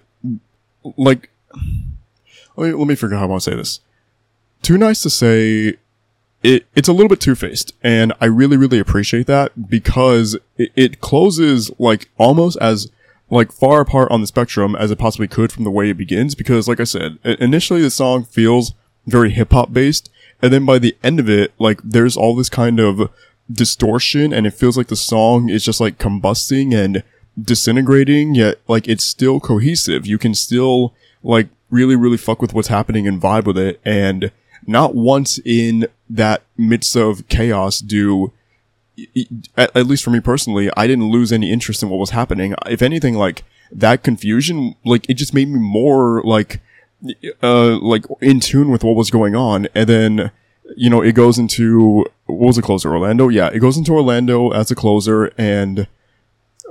like, 0.97 1.29
let 2.55 2.67
me, 2.67 2.73
let 2.73 2.87
me 2.87 2.95
figure 2.95 3.15
out 3.15 3.19
how 3.19 3.25
I 3.25 3.29
want 3.29 3.43
to 3.43 3.51
say 3.51 3.55
this. 3.55 3.79
Too 4.61 4.77
Nice 4.77 5.01
to 5.03 5.09
Say 5.09 5.77
it 6.43 6.65
it's 6.75 6.87
a 6.87 6.93
little 6.93 7.09
bit 7.09 7.19
two 7.19 7.35
faced, 7.35 7.73
and 7.83 8.13
I 8.21 8.25
really 8.25 8.57
really 8.57 8.79
appreciate 8.79 9.27
that 9.27 9.69
because 9.69 10.37
it, 10.57 10.71
it 10.75 11.01
closes 11.01 11.71
like 11.79 12.09
almost 12.17 12.57
as 12.61 12.89
like 13.29 13.51
far 13.51 13.81
apart 13.81 14.11
on 14.11 14.21
the 14.21 14.27
spectrum 14.27 14.75
as 14.75 14.89
it 14.89 14.97
possibly 14.97 15.27
could 15.27 15.51
from 15.51 15.63
the 15.63 15.71
way 15.71 15.89
it 15.89 15.97
begins. 15.97 16.35
Because 16.35 16.67
like 16.67 16.79
I 16.79 16.85
said, 16.85 17.19
initially 17.23 17.81
the 17.81 17.91
song 17.91 18.23
feels 18.23 18.73
very 19.05 19.31
hip 19.31 19.51
hop 19.51 19.73
based, 19.73 20.09
and 20.41 20.53
then 20.53 20.65
by 20.65 20.79
the 20.79 20.95
end 21.03 21.19
of 21.19 21.29
it, 21.29 21.53
like 21.59 21.81
there's 21.83 22.17
all 22.17 22.35
this 22.35 22.49
kind 22.49 22.79
of 22.79 23.09
distortion, 23.51 24.33
and 24.33 24.45
it 24.45 24.53
feels 24.53 24.77
like 24.77 24.87
the 24.87 24.95
song 24.95 25.49
is 25.49 25.63
just 25.63 25.81
like 25.81 25.97
combusting 25.97 26.73
and 26.73 27.03
disintegrating. 27.41 28.35
Yet 28.35 28.59
like 28.67 28.87
it's 28.87 29.03
still 29.03 29.39
cohesive. 29.39 30.05
You 30.05 30.17
can 30.17 30.33
still 30.33 30.93
like 31.23 31.49
really 31.69 31.95
really 31.95 32.17
fuck 32.17 32.41
with 32.41 32.53
what's 32.53 32.67
happening 32.67 33.07
and 33.07 33.21
vibe 33.21 33.45
with 33.45 33.57
it, 33.57 33.79
and 33.83 34.31
not 34.67 34.95
once 34.95 35.39
in 35.45 35.87
that 36.09 36.43
midst 36.57 36.95
of 36.95 37.27
chaos 37.27 37.79
do 37.79 38.31
at, 39.55 39.75
at 39.75 39.87
least 39.87 40.03
for 40.03 40.09
me 40.09 40.19
personally 40.19 40.69
i 40.75 40.85
didn't 40.85 41.09
lose 41.09 41.31
any 41.31 41.51
interest 41.51 41.81
in 41.81 41.89
what 41.89 41.97
was 41.97 42.09
happening 42.09 42.53
if 42.67 42.81
anything 42.81 43.15
like 43.15 43.43
that 43.71 44.03
confusion 44.03 44.75
like 44.83 45.09
it 45.09 45.13
just 45.13 45.33
made 45.33 45.47
me 45.47 45.59
more 45.59 46.21
like 46.23 46.59
uh 47.41 47.77
like 47.79 48.05
in 48.21 48.39
tune 48.39 48.69
with 48.69 48.83
what 48.83 48.95
was 48.95 49.09
going 49.09 49.35
on 49.35 49.67
and 49.73 49.87
then 49.87 50.31
you 50.75 50.89
know 50.89 51.01
it 51.01 51.13
goes 51.13 51.37
into 51.37 52.05
what 52.25 52.47
was 52.47 52.55
the 52.55 52.61
closer 52.61 52.91
orlando? 52.91 53.29
Yeah 53.29 53.49
it 53.53 53.59
goes 53.59 53.77
into 53.77 53.93
orlando 53.93 54.51
as 54.51 54.69
a 54.69 54.75
closer 54.75 55.31
and 55.37 55.87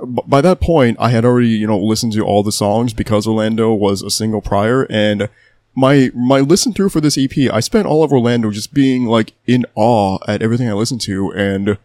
b- 0.05 0.23
by 0.25 0.41
that 0.41 0.59
point, 0.59 0.97
I 0.99 1.09
had 1.09 1.25
already, 1.25 1.49
you 1.49 1.67
know, 1.67 1.77
listened 1.79 2.13
to 2.13 2.21
all 2.25 2.43
the 2.43 2.51
songs 2.51 2.93
because 2.93 3.27
Orlando 3.27 3.73
was 3.73 4.01
a 4.01 4.09
single 4.09 4.41
prior 4.41 4.85
and 4.89 5.29
my, 5.75 6.11
my 6.13 6.39
listen 6.39 6.73
through 6.73 6.89
for 6.89 6.99
this 6.99 7.17
EP, 7.17 7.51
I 7.51 7.59
spent 7.59 7.85
all 7.85 8.03
of 8.03 8.11
Orlando 8.11 8.51
just 8.51 8.73
being 8.73 9.05
like 9.05 9.33
in 9.45 9.65
awe 9.75 10.17
at 10.27 10.41
everything 10.41 10.69
I 10.69 10.73
listened 10.73 11.01
to 11.01 11.31
and 11.33 11.77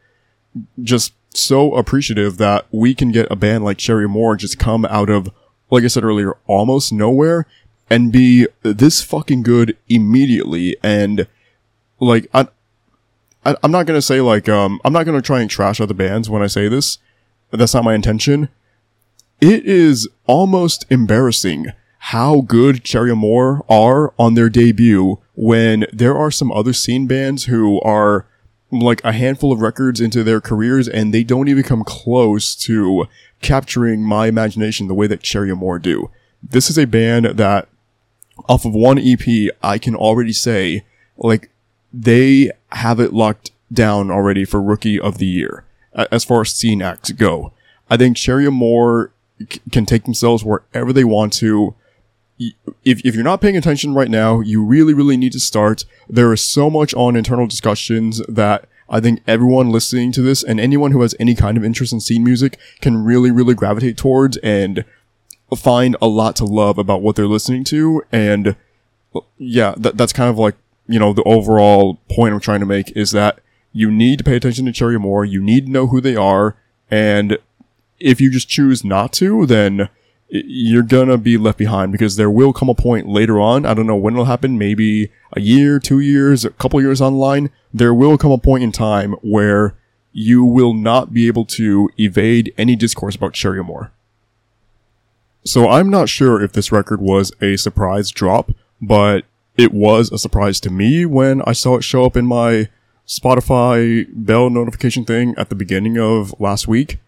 just 0.82 1.12
so 1.34 1.74
appreciative 1.74 2.38
that 2.38 2.66
we 2.72 2.94
can 2.94 3.12
get 3.12 3.30
a 3.30 3.36
band 3.36 3.64
like 3.64 3.80
Cherie 3.80 4.06
Amour 4.06 4.36
just 4.36 4.58
come 4.58 4.84
out 4.86 5.10
of, 5.10 5.30
like 5.70 5.84
I 5.84 5.88
said 5.88 6.04
earlier, 6.04 6.36
almost 6.46 6.92
nowhere 6.92 7.46
and 7.94 8.10
be 8.10 8.48
this 8.62 9.04
fucking 9.04 9.44
good 9.44 9.76
immediately 9.88 10.76
and 10.82 11.28
like, 12.00 12.26
I, 12.34 12.48
I, 13.46 13.54
I'm 13.62 13.70
not 13.70 13.86
gonna 13.86 14.02
say 14.02 14.20
like 14.20 14.48
um 14.48 14.80
I'm 14.84 14.92
not 14.92 15.06
gonna 15.06 15.22
try 15.22 15.40
and 15.40 15.48
trash 15.48 15.80
other 15.80 15.94
bands 15.94 16.28
when 16.28 16.42
I 16.42 16.48
say 16.48 16.66
this. 16.66 16.98
That's 17.52 17.72
not 17.72 17.84
my 17.84 17.94
intention. 17.94 18.48
It 19.40 19.64
is 19.64 20.08
almost 20.26 20.86
embarrassing 20.90 21.66
how 21.98 22.40
good 22.40 22.84
Cherie 22.84 23.12
Amour 23.12 23.64
are 23.68 24.12
on 24.18 24.34
their 24.34 24.48
debut 24.48 25.20
when 25.36 25.86
there 25.92 26.16
are 26.16 26.32
some 26.32 26.50
other 26.50 26.72
scene 26.72 27.06
bands 27.06 27.44
who 27.44 27.80
are 27.82 28.26
like 28.72 29.04
a 29.04 29.12
handful 29.12 29.52
of 29.52 29.60
records 29.60 30.00
into 30.00 30.24
their 30.24 30.40
careers 30.40 30.88
and 30.88 31.14
they 31.14 31.22
don't 31.22 31.46
even 31.46 31.62
come 31.62 31.84
close 31.84 32.56
to 32.56 33.06
capturing 33.40 34.02
my 34.02 34.26
imagination 34.26 34.88
the 34.88 34.94
way 34.94 35.06
that 35.06 35.24
Cherie 35.24 35.50
Amour 35.50 35.78
do. 35.78 36.10
This 36.42 36.68
is 36.68 36.76
a 36.76 36.86
band 36.86 37.26
that 37.26 37.68
off 38.48 38.64
of 38.64 38.74
one 38.74 38.98
EP, 38.98 39.50
I 39.62 39.78
can 39.78 39.94
already 39.94 40.32
say, 40.32 40.84
like, 41.16 41.50
they 41.92 42.50
have 42.72 43.00
it 43.00 43.12
locked 43.12 43.52
down 43.72 44.10
already 44.10 44.44
for 44.44 44.60
Rookie 44.60 45.00
of 45.00 45.18
the 45.18 45.26
Year, 45.26 45.64
as 45.94 46.24
far 46.24 46.42
as 46.42 46.54
scene 46.54 46.82
acts 46.82 47.12
go. 47.12 47.52
I 47.88 47.96
think 47.96 48.16
Cherie 48.16 48.46
Amour 48.46 49.12
c- 49.38 49.60
can 49.70 49.86
take 49.86 50.04
themselves 50.04 50.44
wherever 50.44 50.92
they 50.92 51.04
want 51.04 51.32
to. 51.34 51.74
If, 52.38 53.04
if 53.04 53.14
you're 53.14 53.22
not 53.22 53.40
paying 53.40 53.56
attention 53.56 53.94
right 53.94 54.10
now, 54.10 54.40
you 54.40 54.64
really, 54.64 54.92
really 54.92 55.16
need 55.16 55.32
to 55.32 55.40
start. 55.40 55.84
There 56.08 56.32
is 56.32 56.42
so 56.42 56.68
much 56.68 56.92
on 56.94 57.16
internal 57.16 57.46
discussions 57.46 58.20
that 58.28 58.68
I 58.88 59.00
think 59.00 59.22
everyone 59.26 59.70
listening 59.70 60.12
to 60.12 60.22
this 60.22 60.42
and 60.42 60.60
anyone 60.60 60.90
who 60.90 61.02
has 61.02 61.14
any 61.18 61.34
kind 61.34 61.56
of 61.56 61.64
interest 61.64 61.92
in 61.92 62.00
scene 62.00 62.24
music 62.24 62.58
can 62.80 63.04
really, 63.04 63.30
really 63.30 63.54
gravitate 63.54 63.96
towards 63.96 64.36
and 64.38 64.84
find 65.56 65.96
a 66.00 66.06
lot 66.06 66.36
to 66.36 66.44
love 66.44 66.78
about 66.78 67.02
what 67.02 67.16
they're 67.16 67.26
listening 67.26 67.64
to. 67.64 68.02
And 68.12 68.56
yeah, 69.38 69.74
that, 69.76 69.96
that's 69.96 70.12
kind 70.12 70.30
of 70.30 70.38
like, 70.38 70.56
you 70.86 70.98
know, 70.98 71.12
the 71.12 71.22
overall 71.24 71.98
point 72.10 72.34
I'm 72.34 72.40
trying 72.40 72.60
to 72.60 72.66
make 72.66 72.94
is 72.96 73.12
that 73.12 73.40
you 73.72 73.90
need 73.90 74.18
to 74.18 74.24
pay 74.24 74.36
attention 74.36 74.66
to 74.66 74.72
Cherie 74.72 74.96
Amour. 74.96 75.24
You 75.24 75.42
need 75.42 75.66
to 75.66 75.72
know 75.72 75.86
who 75.86 76.00
they 76.00 76.16
are. 76.16 76.56
And 76.90 77.38
if 77.98 78.20
you 78.20 78.30
just 78.30 78.48
choose 78.48 78.84
not 78.84 79.12
to, 79.14 79.46
then 79.46 79.88
you're 80.28 80.82
gonna 80.82 81.16
be 81.18 81.36
left 81.36 81.58
behind 81.58 81.92
because 81.92 82.16
there 82.16 82.30
will 82.30 82.52
come 82.52 82.68
a 82.68 82.74
point 82.74 83.08
later 83.08 83.40
on. 83.40 83.64
I 83.64 83.74
don't 83.74 83.86
know 83.86 83.96
when 83.96 84.14
it'll 84.14 84.24
happen. 84.24 84.58
Maybe 84.58 85.10
a 85.32 85.40
year, 85.40 85.78
two 85.78 86.00
years, 86.00 86.44
a 86.44 86.50
couple 86.50 86.80
years 86.80 87.00
online. 87.00 87.50
There 87.72 87.94
will 87.94 88.18
come 88.18 88.32
a 88.32 88.38
point 88.38 88.64
in 88.64 88.72
time 88.72 89.12
where 89.22 89.74
you 90.12 90.44
will 90.44 90.74
not 90.74 91.12
be 91.12 91.26
able 91.26 91.44
to 91.44 91.90
evade 91.98 92.54
any 92.56 92.76
discourse 92.76 93.16
about 93.16 93.36
Cherie 93.36 93.60
Amour. 93.60 93.92
So 95.44 95.68
I'm 95.68 95.90
not 95.90 96.08
sure 96.08 96.42
if 96.42 96.52
this 96.52 96.72
record 96.72 97.00
was 97.00 97.32
a 97.40 97.56
surprise 97.56 98.10
drop, 98.10 98.50
but 98.80 99.24
it 99.56 99.72
was 99.72 100.10
a 100.10 100.18
surprise 100.18 100.58
to 100.60 100.70
me 100.70 101.04
when 101.04 101.42
I 101.42 101.52
saw 101.52 101.76
it 101.76 101.84
show 101.84 102.04
up 102.04 102.16
in 102.16 102.26
my 102.26 102.68
Spotify 103.06 104.06
bell 104.12 104.48
notification 104.48 105.04
thing 105.04 105.34
at 105.36 105.50
the 105.50 105.54
beginning 105.54 105.98
of 105.98 106.34
last 106.40 106.66
week. 106.66 106.98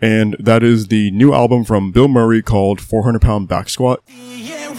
And 0.00 0.36
that 0.40 0.62
is 0.62 0.88
the 0.88 1.12
new 1.12 1.32
album 1.32 1.64
from 1.64 1.92
Bilmuri 1.92 2.44
called 2.44 2.80
400 2.80 3.22
Pound 3.22 3.48
Back 3.48 3.68
Squat. 3.68 4.02
Yeah, 4.08 4.72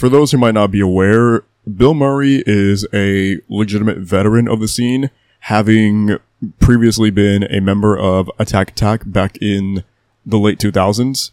For 0.00 0.08
those 0.08 0.32
who 0.32 0.38
might 0.38 0.54
not 0.54 0.70
be 0.70 0.80
aware, 0.80 1.44
Bilmuri 1.68 2.42
is 2.46 2.86
a 2.90 3.38
legitimate 3.50 3.98
veteran 3.98 4.48
of 4.48 4.58
the 4.58 4.66
scene, 4.66 5.10
having 5.40 6.16
previously 6.58 7.10
been 7.10 7.42
a 7.52 7.60
member 7.60 7.98
of 7.98 8.30
Attack 8.38 8.70
Attack 8.70 9.02
back 9.04 9.36
in 9.42 9.84
the 10.24 10.38
late 10.38 10.58
2000s. 10.58 11.32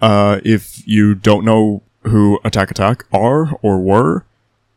Uh, 0.00 0.38
if 0.44 0.86
you 0.86 1.16
don't 1.16 1.44
know 1.44 1.82
who 2.04 2.38
Attack 2.44 2.70
Attack 2.70 3.06
are 3.12 3.58
or 3.60 3.80
were, 3.80 4.24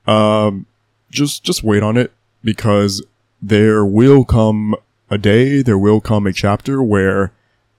um, 0.08 0.66
just, 1.12 1.44
just 1.44 1.64
wait 1.64 1.84
on 1.84 1.98
it 1.98 2.12
because 2.44 3.06
there 3.44 3.86
will 3.86 4.26
come 4.26 4.76
a 5.12 5.20
day, 5.20 5.62
there 5.62 5.78
will 5.78 6.02
come 6.02 6.26
a 6.26 6.34
chapter 6.34 6.82
where 6.82 7.32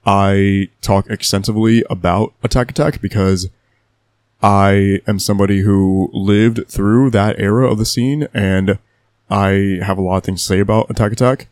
I 0.05 0.69
talk 0.79 1.09
extensively 1.09 1.83
about 1.89 2.33
Attack 2.41 2.71
Attack 2.71 3.01
because 3.01 3.49
I 4.41 5.01
am 5.07 5.19
somebody 5.19 5.61
who 5.61 6.09
lived 6.13 6.67
through 6.67 7.11
that 7.11 7.39
era 7.39 7.69
of 7.69 7.77
the 7.77 7.85
scene 7.85 8.27
and 8.33 8.77
I 9.29 9.79
have 9.81 9.97
a 9.97 10.01
lot 10.01 10.17
of 10.17 10.23
things 10.23 10.41
to 10.41 10.47
say 10.47 10.59
about 10.59 10.89
Attack 10.89 11.13
Attack. 11.13 11.47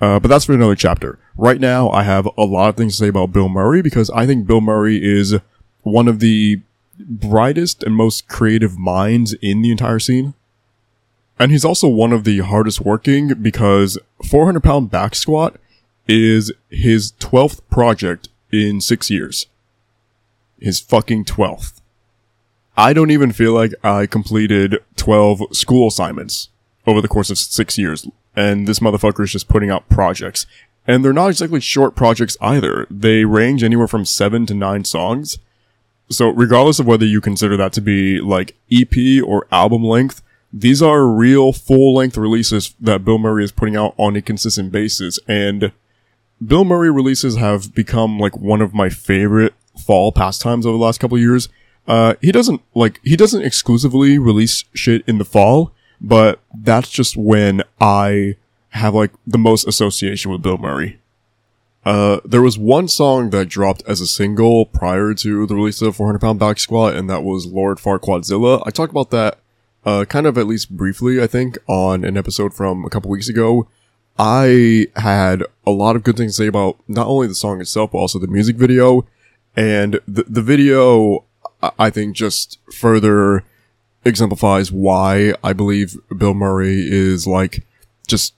Uh, 0.00 0.20
but 0.20 0.28
that's 0.28 0.44
for 0.44 0.52
another 0.52 0.76
chapter. 0.76 1.18
Right 1.36 1.60
now, 1.60 1.90
I 1.90 2.04
have 2.04 2.28
a 2.36 2.44
lot 2.44 2.68
of 2.68 2.76
things 2.76 2.94
to 2.94 3.04
say 3.04 3.08
about 3.08 3.32
Bilmuri 3.32 3.82
because 3.82 4.10
I 4.10 4.26
think 4.26 4.46
Bilmuri 4.46 5.00
is 5.02 5.36
one 5.82 6.06
of 6.06 6.20
the 6.20 6.60
brightest 7.00 7.82
and 7.82 7.94
most 7.94 8.28
creative 8.28 8.78
minds 8.78 9.32
in 9.34 9.62
the 9.62 9.70
entire 9.72 9.98
scene. 9.98 10.34
And 11.38 11.52
he's 11.52 11.64
also 11.64 11.88
one 11.88 12.12
of 12.12 12.24
the 12.24 12.40
hardest 12.40 12.80
working 12.80 13.34
because 13.34 13.98
400 14.28 14.62
pound 14.62 14.90
back 14.90 15.14
squat 15.14 15.56
is 16.06 16.52
his 16.70 17.12
12th 17.20 17.60
project 17.70 18.28
in 18.50 18.80
six 18.80 19.10
years. 19.10 19.46
His 20.60 20.80
fucking 20.80 21.24
12th. 21.24 21.80
I 22.78 22.92
don't 22.92 23.10
even 23.10 23.32
feel 23.32 23.54
like 23.54 23.74
I 23.82 24.06
completed 24.06 24.78
12 24.94 25.56
school 25.56 25.88
assignments 25.88 26.48
over 26.86 27.00
the 27.00 27.08
course 27.08 27.28
of 27.28 27.36
six 27.36 27.76
years. 27.76 28.06
And 28.36 28.68
this 28.68 28.78
motherfucker 28.78 29.24
is 29.24 29.32
just 29.32 29.48
putting 29.48 29.68
out 29.68 29.88
projects. 29.88 30.46
And 30.86 31.04
they're 31.04 31.12
not 31.12 31.30
exactly 31.30 31.58
short 31.58 31.96
projects 31.96 32.36
either. 32.40 32.86
They 32.88 33.24
range 33.24 33.64
anywhere 33.64 33.88
from 33.88 34.04
seven 34.04 34.46
to 34.46 34.54
nine 34.54 34.84
songs. 34.84 35.38
So 36.08 36.28
regardless 36.28 36.78
of 36.78 36.86
whether 36.86 37.04
you 37.04 37.20
consider 37.20 37.56
that 37.56 37.72
to 37.72 37.80
be 37.80 38.20
like 38.20 38.54
EP 38.70 39.24
or 39.26 39.48
album 39.50 39.82
length, 39.82 40.22
these 40.52 40.80
are 40.80 41.04
real 41.08 41.52
full 41.52 41.96
length 41.96 42.16
releases 42.16 42.76
that 42.78 43.04
Bilmuri 43.04 43.42
is 43.42 43.50
putting 43.50 43.74
out 43.74 43.92
on 43.96 44.14
a 44.14 44.22
consistent 44.22 44.70
basis. 44.70 45.18
And 45.26 45.72
Bilmuri 46.40 46.94
releases 46.94 47.34
have 47.38 47.74
become 47.74 48.20
like 48.20 48.36
one 48.36 48.62
of 48.62 48.72
my 48.72 48.88
favorite 48.88 49.54
fall 49.84 50.12
pastimes 50.12 50.64
over 50.64 50.78
the 50.78 50.84
last 50.84 51.00
couple 51.00 51.18
years. 51.18 51.48
Uh, 51.88 52.14
he 52.20 52.30
doesn't 52.30 52.60
like, 52.74 53.00
he 53.02 53.16
doesn't 53.16 53.42
exclusively 53.42 54.18
release 54.18 54.64
shit 54.74 55.02
in 55.08 55.18
the 55.18 55.24
fall, 55.24 55.72
but 56.00 56.38
that's 56.54 56.90
just 56.90 57.16
when 57.16 57.62
I 57.80 58.36
have 58.70 58.94
like 58.94 59.10
the 59.26 59.38
most 59.38 59.66
association 59.66 60.30
with 60.30 60.42
Bilmuri. 60.42 60.98
Uh, 61.84 62.20
there 62.24 62.42
was 62.42 62.58
one 62.58 62.86
song 62.86 63.30
that 63.30 63.48
dropped 63.48 63.82
as 63.86 64.02
a 64.02 64.06
single 64.06 64.66
prior 64.66 65.14
to 65.14 65.46
the 65.46 65.54
release 65.54 65.80
of 65.80 65.96
400 65.96 66.18
Pound 66.18 66.38
Back 66.38 66.58
Squat, 66.58 66.94
and 66.94 67.08
that 67.08 67.24
was 67.24 67.46
Lord 67.46 67.78
Farquadzilla. 67.78 68.62
I 68.66 68.70
talked 68.70 68.92
about 68.92 69.10
that, 69.10 69.38
uh, 69.86 70.04
kind 70.04 70.26
of 70.26 70.36
at 70.36 70.46
least 70.46 70.76
briefly, 70.76 71.22
I 71.22 71.26
think, 71.26 71.56
on 71.66 72.04
an 72.04 72.18
episode 72.18 72.52
from 72.52 72.84
a 72.84 72.90
couple 72.90 73.10
weeks 73.10 73.30
ago. 73.30 73.66
I 74.18 74.88
had 74.96 75.44
a 75.66 75.70
lot 75.70 75.96
of 75.96 76.02
good 76.02 76.18
things 76.18 76.32
to 76.36 76.42
say 76.42 76.46
about 76.46 76.78
not 76.88 77.06
only 77.06 77.26
the 77.26 77.34
song 77.34 77.60
itself, 77.62 77.92
but 77.92 77.98
also 77.98 78.18
the 78.18 78.26
music 78.26 78.56
video. 78.56 79.06
And 79.56 80.00
the, 80.06 80.24
the 80.28 80.42
video, 80.42 81.24
I- 81.62 81.90
think 81.90 82.14
just 82.16 82.58
further 82.72 83.44
exemplifies 84.04 84.70
why 84.70 85.34
I 85.42 85.52
believe 85.52 85.96
Bilmuri 86.10 86.88
is 86.88 87.26
like 87.26 87.64
just 88.06 88.34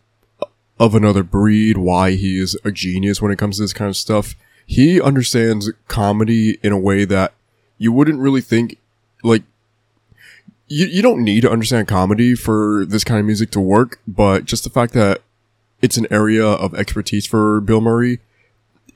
of 0.79 0.95
another 0.95 1.23
breed, 1.23 1.77
why 1.77 2.13
he 2.13 2.39
is 2.39 2.57
a 2.65 2.73
genius 2.73 3.21
when 3.21 3.31
it 3.31 3.39
comes 3.39 3.57
to 3.57 3.63
this 3.63 3.75
kind 3.75 3.91
of 3.91 3.97
stuff. 3.97 4.35
He 4.67 5.01
understands 5.01 5.71
comedy 5.89 6.59
in 6.63 6.73
a 6.73 6.79
way 6.79 7.05
that 7.05 7.35
you 7.77 7.93
wouldn't 7.93 8.21
really 8.21 8.41
think, 8.41 8.79
like, 9.23 9.43
you, 10.69 10.87
you 10.87 11.03
don't 11.03 11.23
need 11.23 11.43
to 11.43 11.51
understand 11.51 11.89
comedy 11.89 12.35
for 12.35 12.87
this 12.87 13.05
kind 13.05 13.21
of 13.21 13.27
music 13.27 13.51
to 13.51 13.61
work, 13.61 14.01
but 14.07 14.45
just 14.45 14.65
the 14.65 14.71
fact 14.71 14.95
that 14.95 15.21
it's 15.83 15.97
an 15.97 16.07
area 16.11 16.47
of 16.47 16.75
expertise 16.75 17.27
for 17.27 17.61
Bilmuri, 17.61 18.21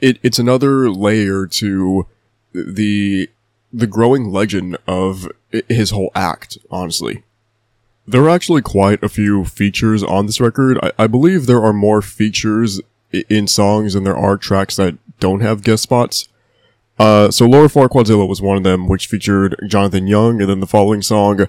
it, 0.00 0.18
it's 0.22 0.38
another 0.38 0.88
layer 0.88 1.46
to 1.46 2.06
the, 2.52 3.28
the 3.74 3.88
growing 3.88 4.30
legend 4.30 4.78
of 4.86 5.28
his 5.68 5.90
whole 5.90 6.12
act, 6.14 6.56
honestly. 6.70 7.24
There 8.06 8.22
are 8.22 8.30
actually 8.30 8.62
quite 8.62 9.02
a 9.02 9.08
few 9.08 9.44
features 9.44 10.02
on 10.04 10.26
this 10.26 10.40
record. 10.40 10.78
I, 10.80 10.92
I 10.98 11.06
believe 11.08 11.46
there 11.46 11.64
are 11.64 11.72
more 11.72 12.00
features 12.00 12.80
in 13.10 13.48
songs 13.48 13.94
than 13.94 14.04
there 14.04 14.16
are 14.16 14.36
tracks 14.36 14.76
that 14.76 14.96
don't 15.18 15.40
have 15.40 15.64
guest 15.64 15.82
spots. 15.82 16.28
Uh, 16.98 17.32
so 17.32 17.46
Lord 17.46 17.72
Farquadzilla 17.72 18.28
was 18.28 18.40
one 18.40 18.56
of 18.56 18.62
them, 18.62 18.86
which 18.86 19.08
featured 19.08 19.56
Jonathan 19.66 20.06
Young, 20.06 20.40
and 20.40 20.48
then 20.48 20.60
the 20.60 20.66
following 20.66 21.02
song, 21.02 21.48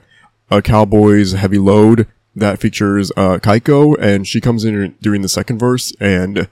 uh, 0.50 0.62
Cowboys 0.62 1.34
Heavy 1.34 1.60
Load, 1.60 2.08
that 2.36 2.60
features, 2.60 3.12
uh, 3.16 3.38
Kaiko, 3.38 3.96
and 4.00 4.28
she 4.28 4.42
comes 4.42 4.66
in 4.66 4.96
during 5.00 5.22
the 5.22 5.30
second 5.30 5.60
verse, 5.60 5.94
and 6.00 6.50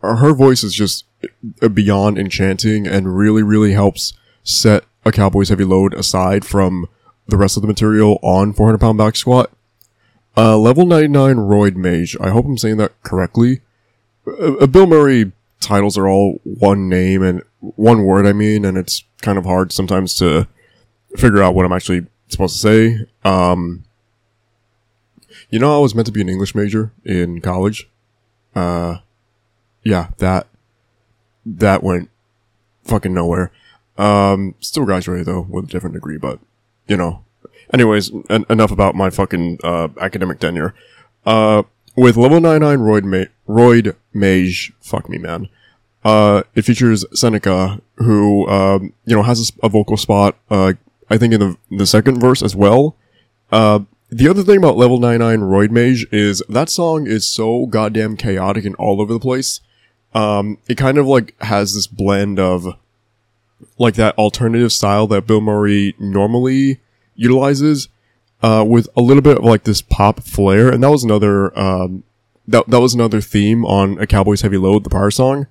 her 0.00 0.34
voice 0.34 0.64
is 0.64 0.74
just 0.74 1.04
beyond 1.72 2.18
enchanting 2.18 2.88
and 2.88 3.16
really, 3.16 3.44
really 3.44 3.72
helps 3.72 4.14
set 4.42 4.84
a 5.04 5.12
Cowboys 5.12 5.48
Heavy 5.48 5.64
Load 5.64 5.94
aside 5.94 6.44
from 6.44 6.86
the 7.26 7.36
rest 7.36 7.56
of 7.56 7.62
the 7.62 7.68
material 7.68 8.18
on 8.22 8.52
400 8.52 8.78
Pound 8.78 8.98
Back 8.98 9.16
Squat. 9.16 9.50
Uh, 10.36 10.56
level 10.56 10.86
99 10.86 11.36
Roid 11.36 11.76
Mage. 11.76 12.16
I 12.20 12.30
hope 12.30 12.46
I'm 12.46 12.58
saying 12.58 12.78
that 12.78 13.00
correctly. 13.02 13.60
Uh, 14.26 14.54
uh, 14.54 14.66
Bilmuri 14.66 15.32
titles 15.60 15.98
are 15.98 16.08
all 16.08 16.40
one 16.44 16.88
name 16.88 17.22
and 17.22 17.42
one 17.60 18.04
word, 18.04 18.26
I 18.26 18.32
mean, 18.32 18.64
and 18.64 18.78
it's 18.78 19.04
kind 19.20 19.38
of 19.38 19.44
hard 19.44 19.72
sometimes 19.72 20.14
to 20.16 20.48
figure 21.16 21.42
out 21.42 21.54
what 21.54 21.66
I'm 21.66 21.72
actually 21.72 22.06
supposed 22.28 22.54
to 22.54 22.60
say. 22.60 23.06
Um, 23.24 23.84
you 25.50 25.58
know, 25.58 25.76
I 25.76 25.80
was 25.80 25.94
meant 25.94 26.06
to 26.06 26.12
be 26.12 26.22
an 26.22 26.28
English 26.28 26.54
major 26.54 26.92
in 27.04 27.40
college. 27.40 27.88
Uh, 28.54 28.98
yeah, 29.84 30.08
that, 30.18 30.46
that 31.44 31.82
went 31.82 32.10
fucking 32.84 33.12
nowhere. 33.12 33.52
Um, 33.98 34.54
still 34.60 34.84
graduated 34.84 35.26
though 35.26 35.46
with 35.48 35.64
a 35.64 35.68
different 35.68 35.94
degree, 35.94 36.18
but 36.18 36.38
you 36.88 36.96
know. 36.96 37.24
Anyways, 37.72 38.10
en- 38.28 38.44
enough 38.50 38.70
about 38.70 38.94
my 38.94 39.08
fucking 39.08 39.58
uh, 39.64 39.88
academic 39.98 40.38
tenure. 40.40 40.74
Uh, 41.24 41.62
with 41.96 42.16
level 42.16 42.38
99 42.40 42.78
Roid, 42.80 43.04
Ma- 43.04 43.54
Roid 43.54 43.96
Mage, 44.12 44.72
fuck 44.80 45.08
me, 45.08 45.16
man. 45.16 45.48
Uh, 46.04 46.42
it 46.54 46.62
features 46.62 47.04
Seneca, 47.14 47.80
who, 47.96 48.46
um, 48.48 48.92
you 49.06 49.14
know, 49.16 49.22
has 49.22 49.52
a 49.62 49.68
vocal 49.68 49.96
spot, 49.96 50.36
uh, 50.50 50.72
I 51.08 51.16
think 51.16 51.32
in 51.32 51.40
the, 51.40 51.56
the 51.70 51.86
second 51.86 52.20
verse 52.20 52.42
as 52.42 52.56
well. 52.56 52.96
Uh, 53.50 53.80
the 54.10 54.28
other 54.28 54.42
thing 54.42 54.58
about 54.58 54.76
level 54.76 54.98
99 54.98 55.40
Roid 55.40 55.70
Mage 55.70 56.06
is 56.12 56.42
that 56.48 56.68
song 56.68 57.06
is 57.06 57.24
so 57.26 57.66
goddamn 57.66 58.16
chaotic 58.16 58.64
and 58.66 58.74
all 58.76 59.00
over 59.00 59.12
the 59.12 59.20
place. 59.20 59.60
Um, 60.14 60.58
it 60.68 60.76
kind 60.76 60.98
of 60.98 61.06
like 61.06 61.34
has 61.40 61.74
this 61.74 61.86
blend 61.86 62.38
of 62.38 62.66
like 63.78 63.94
that 63.94 64.16
alternative 64.18 64.72
style 64.72 65.06
that 65.08 65.26
Bilmuri 65.26 65.98
normally 65.98 66.80
utilizes, 67.14 67.88
uh, 68.42 68.64
with 68.66 68.88
a 68.96 69.00
little 69.00 69.22
bit 69.22 69.38
of 69.38 69.44
like 69.44 69.64
this 69.64 69.82
pop 69.82 70.22
flair. 70.22 70.68
And 70.68 70.82
that 70.82 70.90
was 70.90 71.04
another, 71.04 71.56
um, 71.58 72.02
that, 72.46 72.68
that 72.68 72.80
was 72.80 72.94
another 72.94 73.20
theme 73.20 73.64
on 73.64 73.98
A 73.98 74.06
Cowboy's 74.06 74.40
Heavy 74.40 74.56
Load, 74.56 74.84
the 74.84 74.90
power 74.90 75.10
song. 75.10 75.46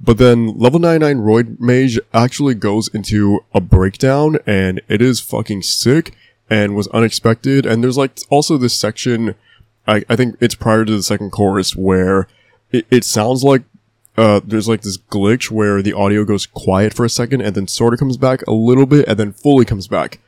But 0.00 0.18
then 0.18 0.58
level 0.58 0.78
99 0.78 1.18
Roid 1.18 1.60
Mage 1.60 1.98
actually 2.12 2.54
goes 2.54 2.88
into 2.88 3.40
a 3.54 3.60
breakdown 3.60 4.38
and 4.46 4.80
it 4.88 5.00
is 5.00 5.20
fucking 5.20 5.62
sick 5.62 6.14
and 6.50 6.76
was 6.76 6.88
unexpected. 6.88 7.66
And 7.66 7.82
there's 7.82 7.96
like 7.96 8.18
also 8.30 8.58
this 8.58 8.76
section, 8.76 9.34
I, 9.86 10.04
I 10.08 10.16
think 10.16 10.36
it's 10.40 10.54
prior 10.54 10.84
to 10.84 10.96
the 10.96 11.02
second 11.02 11.30
chorus 11.30 11.74
where 11.74 12.28
it, 12.70 12.86
it 12.90 13.04
sounds 13.04 13.42
like 13.42 13.62
uh, 14.16 14.40
there's 14.44 14.68
like 14.68 14.82
this 14.82 14.98
glitch 14.98 15.50
where 15.50 15.82
the 15.82 15.92
audio 15.92 16.24
goes 16.24 16.46
quiet 16.46 16.94
for 16.94 17.04
a 17.04 17.10
second 17.10 17.42
and 17.42 17.54
then 17.54 17.68
sort 17.68 17.92
of 17.92 17.98
comes 17.98 18.16
back 18.16 18.42
a 18.46 18.52
little 18.52 18.86
bit 18.86 19.06
and 19.08 19.18
then 19.18 19.32
fully 19.32 19.64
comes 19.64 19.88
back. 19.88 20.20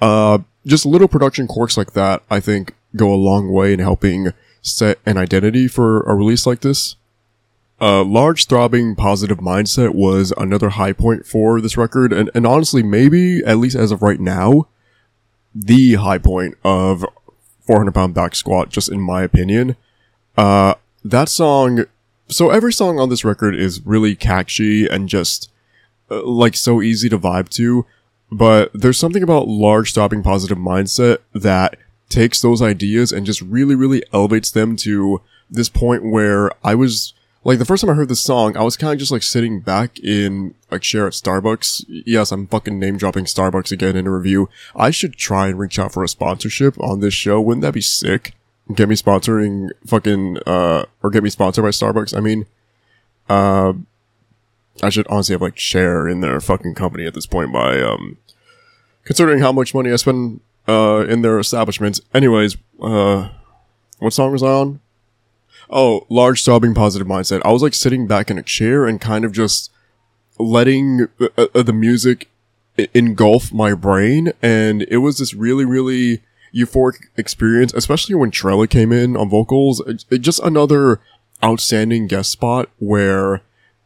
Uh, 0.00 0.38
just 0.66 0.84
little 0.84 1.08
production 1.08 1.46
quirks 1.46 1.76
like 1.76 1.92
that, 1.92 2.22
I 2.30 2.40
think, 2.40 2.74
go 2.96 3.12
a 3.12 3.16
long 3.16 3.50
way 3.50 3.72
in 3.72 3.80
helping 3.80 4.32
set 4.62 4.98
an 5.06 5.16
identity 5.16 5.68
for 5.68 6.02
a 6.02 6.14
release 6.14 6.46
like 6.46 6.60
this. 6.60 6.96
Uh, 7.80 8.04
large 8.04 8.46
throbbing 8.46 8.94
positive 8.94 9.38
mindset 9.38 9.94
was 9.94 10.34
another 10.36 10.70
high 10.70 10.92
point 10.92 11.26
for 11.26 11.62
this 11.62 11.78
record, 11.78 12.12
and, 12.12 12.30
and 12.34 12.46
honestly, 12.46 12.82
maybe, 12.82 13.42
at 13.44 13.56
least 13.56 13.74
as 13.74 13.90
of 13.90 14.02
right 14.02 14.20
now, 14.20 14.68
the 15.54 15.94
high 15.94 16.18
point 16.18 16.56
of 16.62 17.06
400 17.66 17.92
pound 17.92 18.12
back 18.12 18.34
squat, 18.34 18.68
just 18.68 18.90
in 18.90 19.00
my 19.00 19.22
opinion. 19.22 19.76
Uh, 20.36 20.74
that 21.02 21.30
song, 21.30 21.86
so 22.30 22.50
every 22.50 22.72
song 22.72 22.98
on 22.98 23.08
this 23.08 23.24
record 23.24 23.54
is 23.54 23.84
really 23.84 24.14
catchy 24.14 24.86
and 24.86 25.08
just, 25.08 25.50
uh, 26.10 26.24
like, 26.24 26.56
so 26.56 26.80
easy 26.80 27.08
to 27.08 27.18
vibe 27.18 27.48
to, 27.50 27.84
but 28.30 28.70
there's 28.72 28.98
something 28.98 29.22
about 29.22 29.48
large 29.48 29.90
stopping 29.90 30.22
positive 30.22 30.58
mindset 30.58 31.18
that 31.34 31.76
takes 32.08 32.40
those 32.40 32.62
ideas 32.62 33.12
and 33.12 33.26
just 33.26 33.42
really, 33.42 33.74
really 33.74 34.02
elevates 34.12 34.50
them 34.50 34.76
to 34.76 35.20
this 35.50 35.68
point 35.68 36.04
where 36.04 36.50
I 36.64 36.74
was, 36.74 37.12
like, 37.42 37.58
the 37.58 37.64
first 37.64 37.80
time 37.80 37.90
I 37.90 37.94
heard 37.94 38.08
this 38.08 38.20
song, 38.20 38.56
I 38.56 38.62
was 38.62 38.76
kind 38.76 38.92
of 38.92 38.98
just 38.98 39.12
like 39.12 39.22
sitting 39.22 39.60
back 39.60 39.98
in 39.98 40.54
a 40.70 40.78
chair 40.78 41.06
at 41.06 41.14
Starbucks. 41.14 41.84
Yes, 41.88 42.32
I'm 42.32 42.46
fucking 42.46 42.78
name 42.78 42.98
dropping 42.98 43.24
Starbucks 43.24 43.72
again 43.72 43.96
in 43.96 44.06
a 44.06 44.10
review. 44.10 44.48
I 44.76 44.90
should 44.90 45.16
try 45.16 45.48
and 45.48 45.58
reach 45.58 45.78
out 45.78 45.92
for 45.92 46.04
a 46.04 46.08
sponsorship 46.08 46.78
on 46.80 47.00
this 47.00 47.14
show. 47.14 47.40
Wouldn't 47.40 47.62
that 47.62 47.74
be 47.74 47.80
sick? 47.80 48.34
Get 48.74 48.88
me 48.88 48.94
sponsoring 48.94 49.70
fucking, 49.86 50.38
uh, 50.46 50.84
or 51.02 51.10
get 51.10 51.22
me 51.22 51.30
sponsored 51.30 51.64
by 51.64 51.70
Starbucks. 51.70 52.16
I 52.16 52.20
mean, 52.20 52.46
uh, 53.28 53.72
I 54.82 54.90
should 54.90 55.06
honestly 55.08 55.34
have 55.34 55.42
like 55.42 55.58
share 55.58 56.08
in 56.08 56.20
their 56.20 56.40
fucking 56.40 56.74
company 56.74 57.06
at 57.06 57.14
this 57.14 57.26
point 57.26 57.52
by, 57.52 57.80
um, 57.80 58.18
considering 59.04 59.40
how 59.40 59.52
much 59.52 59.74
money 59.74 59.90
I 59.90 59.96
spend, 59.96 60.40
uh, 60.68 61.04
in 61.08 61.22
their 61.22 61.38
establishments. 61.38 62.00
Anyways, 62.14 62.56
uh, 62.80 63.30
what 63.98 64.12
song 64.12 64.32
was 64.32 64.42
I 64.42 64.48
on? 64.48 64.80
Oh, 65.68 66.06
large 66.08 66.42
sobbing 66.42 66.74
positive 66.74 67.06
mindset. 67.06 67.42
I 67.44 67.52
was 67.52 67.62
like 67.62 67.74
sitting 67.74 68.06
back 68.06 68.30
in 68.30 68.38
a 68.38 68.42
chair 68.42 68.86
and 68.86 69.00
kind 69.00 69.24
of 69.24 69.32
just 69.32 69.70
letting 70.38 71.08
uh, 71.20 71.46
uh, 71.54 71.62
the 71.62 71.72
music 71.72 72.28
engulf 72.94 73.52
my 73.52 73.74
brain. 73.74 74.32
And 74.42 74.82
it 74.82 74.98
was 74.98 75.18
this 75.18 75.34
really, 75.34 75.64
really 75.64 76.22
euphoric 76.54 76.96
experience, 77.16 77.72
especially 77.74 78.14
when 78.14 78.30
Trella 78.30 78.66
came 78.66 78.92
in 78.92 79.16
on 79.16 79.28
vocals. 79.30 79.80
It, 79.86 80.04
it- 80.10 80.18
just 80.18 80.40
another 80.42 81.00
outstanding 81.42 82.06
guest 82.06 82.30
spot 82.30 82.68
where 82.78 83.40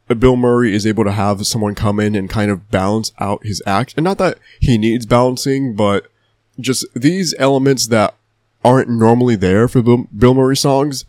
Bilmuri 0.08 0.72
is 0.72 0.86
able 0.86 1.04
to 1.04 1.12
have 1.12 1.46
someone 1.46 1.74
come 1.74 1.98
in 2.00 2.14
and 2.14 2.28
kind 2.28 2.50
of 2.50 2.70
balance 2.70 3.12
out 3.18 3.44
his 3.46 3.62
act. 3.66 3.94
And 3.96 4.04
not 4.04 4.18
that 4.18 4.38
he 4.60 4.76
needs 4.76 5.06
balancing, 5.06 5.74
but 5.74 6.08
just 6.60 6.84
these 6.94 7.34
elements 7.38 7.86
that 7.88 8.14
aren't 8.64 8.88
normally 8.90 9.36
there 9.36 9.66
for 9.68 9.82
Bill, 9.82 10.04
Bilmuri 10.16 10.58
songs. 10.58 11.04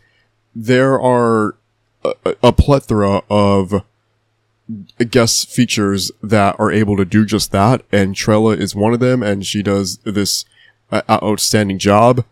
There 0.54 1.00
are 1.00 1.56
a, 2.04 2.14
a 2.42 2.52
plethora 2.52 3.22
of 3.28 3.82
guest 5.10 5.48
features 5.50 6.10
that 6.22 6.56
are 6.58 6.72
able 6.72 6.96
to 6.96 7.04
do 7.04 7.24
just 7.24 7.52
that, 7.52 7.82
and 7.92 8.14
Trella 8.16 8.52
is 8.56 8.74
one 8.74 8.92
of 8.92 9.00
them, 9.00 9.22
and 9.22 9.44
she 9.46 9.62
does 9.62 9.98
this 9.98 10.44
outstanding 10.92 11.78
job. 11.78 12.24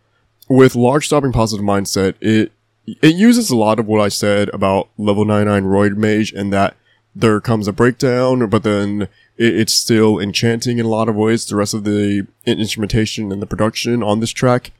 With 0.48 0.74
large 0.74 1.06
stopping 1.06 1.32
positive 1.32 1.64
mindset, 1.64 2.14
it 2.20 2.52
it 2.86 3.14
uses 3.14 3.50
a 3.50 3.56
lot 3.56 3.78
of 3.78 3.86
what 3.86 4.00
I 4.00 4.08
said 4.08 4.50
about 4.50 4.90
level 4.98 5.24
99 5.24 5.64
Roid 5.64 5.96
Mage, 5.96 6.32
and 6.32 6.52
that 6.52 6.76
there 7.14 7.40
comes 7.40 7.66
a 7.66 7.72
breakdown, 7.72 8.46
but 8.48 8.62
then 8.62 9.02
it, 9.36 9.56
it's 9.56 9.72
still 9.72 10.18
enchanting 10.18 10.78
in 10.78 10.84
a 10.84 10.90
lot 10.90 11.08
of 11.08 11.14
ways. 11.14 11.46
The 11.46 11.56
rest 11.56 11.74
of 11.74 11.84
the 11.84 12.26
instrumentation 12.44 13.32
and 13.32 13.40
the 13.40 13.46
production 13.46 14.02
on 14.02 14.20
this 14.20 14.30
track. 14.30 14.72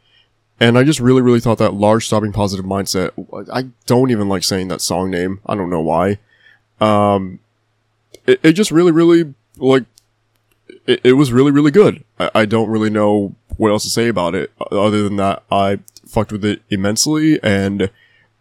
And 0.60 0.78
I 0.78 0.84
just 0.84 1.00
really, 1.00 1.22
really 1.22 1.40
thought 1.40 1.58
that 1.58 1.74
large 1.74 2.06
stopping 2.06 2.32
positive 2.32 2.64
mindset. 2.64 3.10
I 3.52 3.70
don't 3.86 4.10
even 4.10 4.28
like 4.28 4.44
saying 4.44 4.68
that 4.68 4.80
song 4.80 5.10
name. 5.10 5.40
I 5.46 5.54
don't 5.56 5.70
know 5.70 5.80
why. 5.80 6.18
Um, 6.80 7.40
it, 8.26 8.40
it 8.42 8.52
just 8.52 8.70
really, 8.70 8.92
really 8.92 9.34
like 9.56 9.84
it, 10.86 11.00
it 11.02 11.12
was 11.14 11.32
really, 11.32 11.50
really 11.50 11.70
good. 11.70 12.04
I, 12.18 12.30
I 12.34 12.44
don't 12.44 12.68
really 12.68 12.90
know 12.90 13.34
what 13.56 13.70
else 13.70 13.84
to 13.84 13.90
say 13.90 14.08
about 14.08 14.34
it 14.34 14.52
other 14.70 15.02
than 15.02 15.16
that 15.16 15.42
I 15.50 15.78
fucked 16.06 16.32
with 16.32 16.44
it 16.44 16.62
immensely. 16.70 17.42
And 17.42 17.90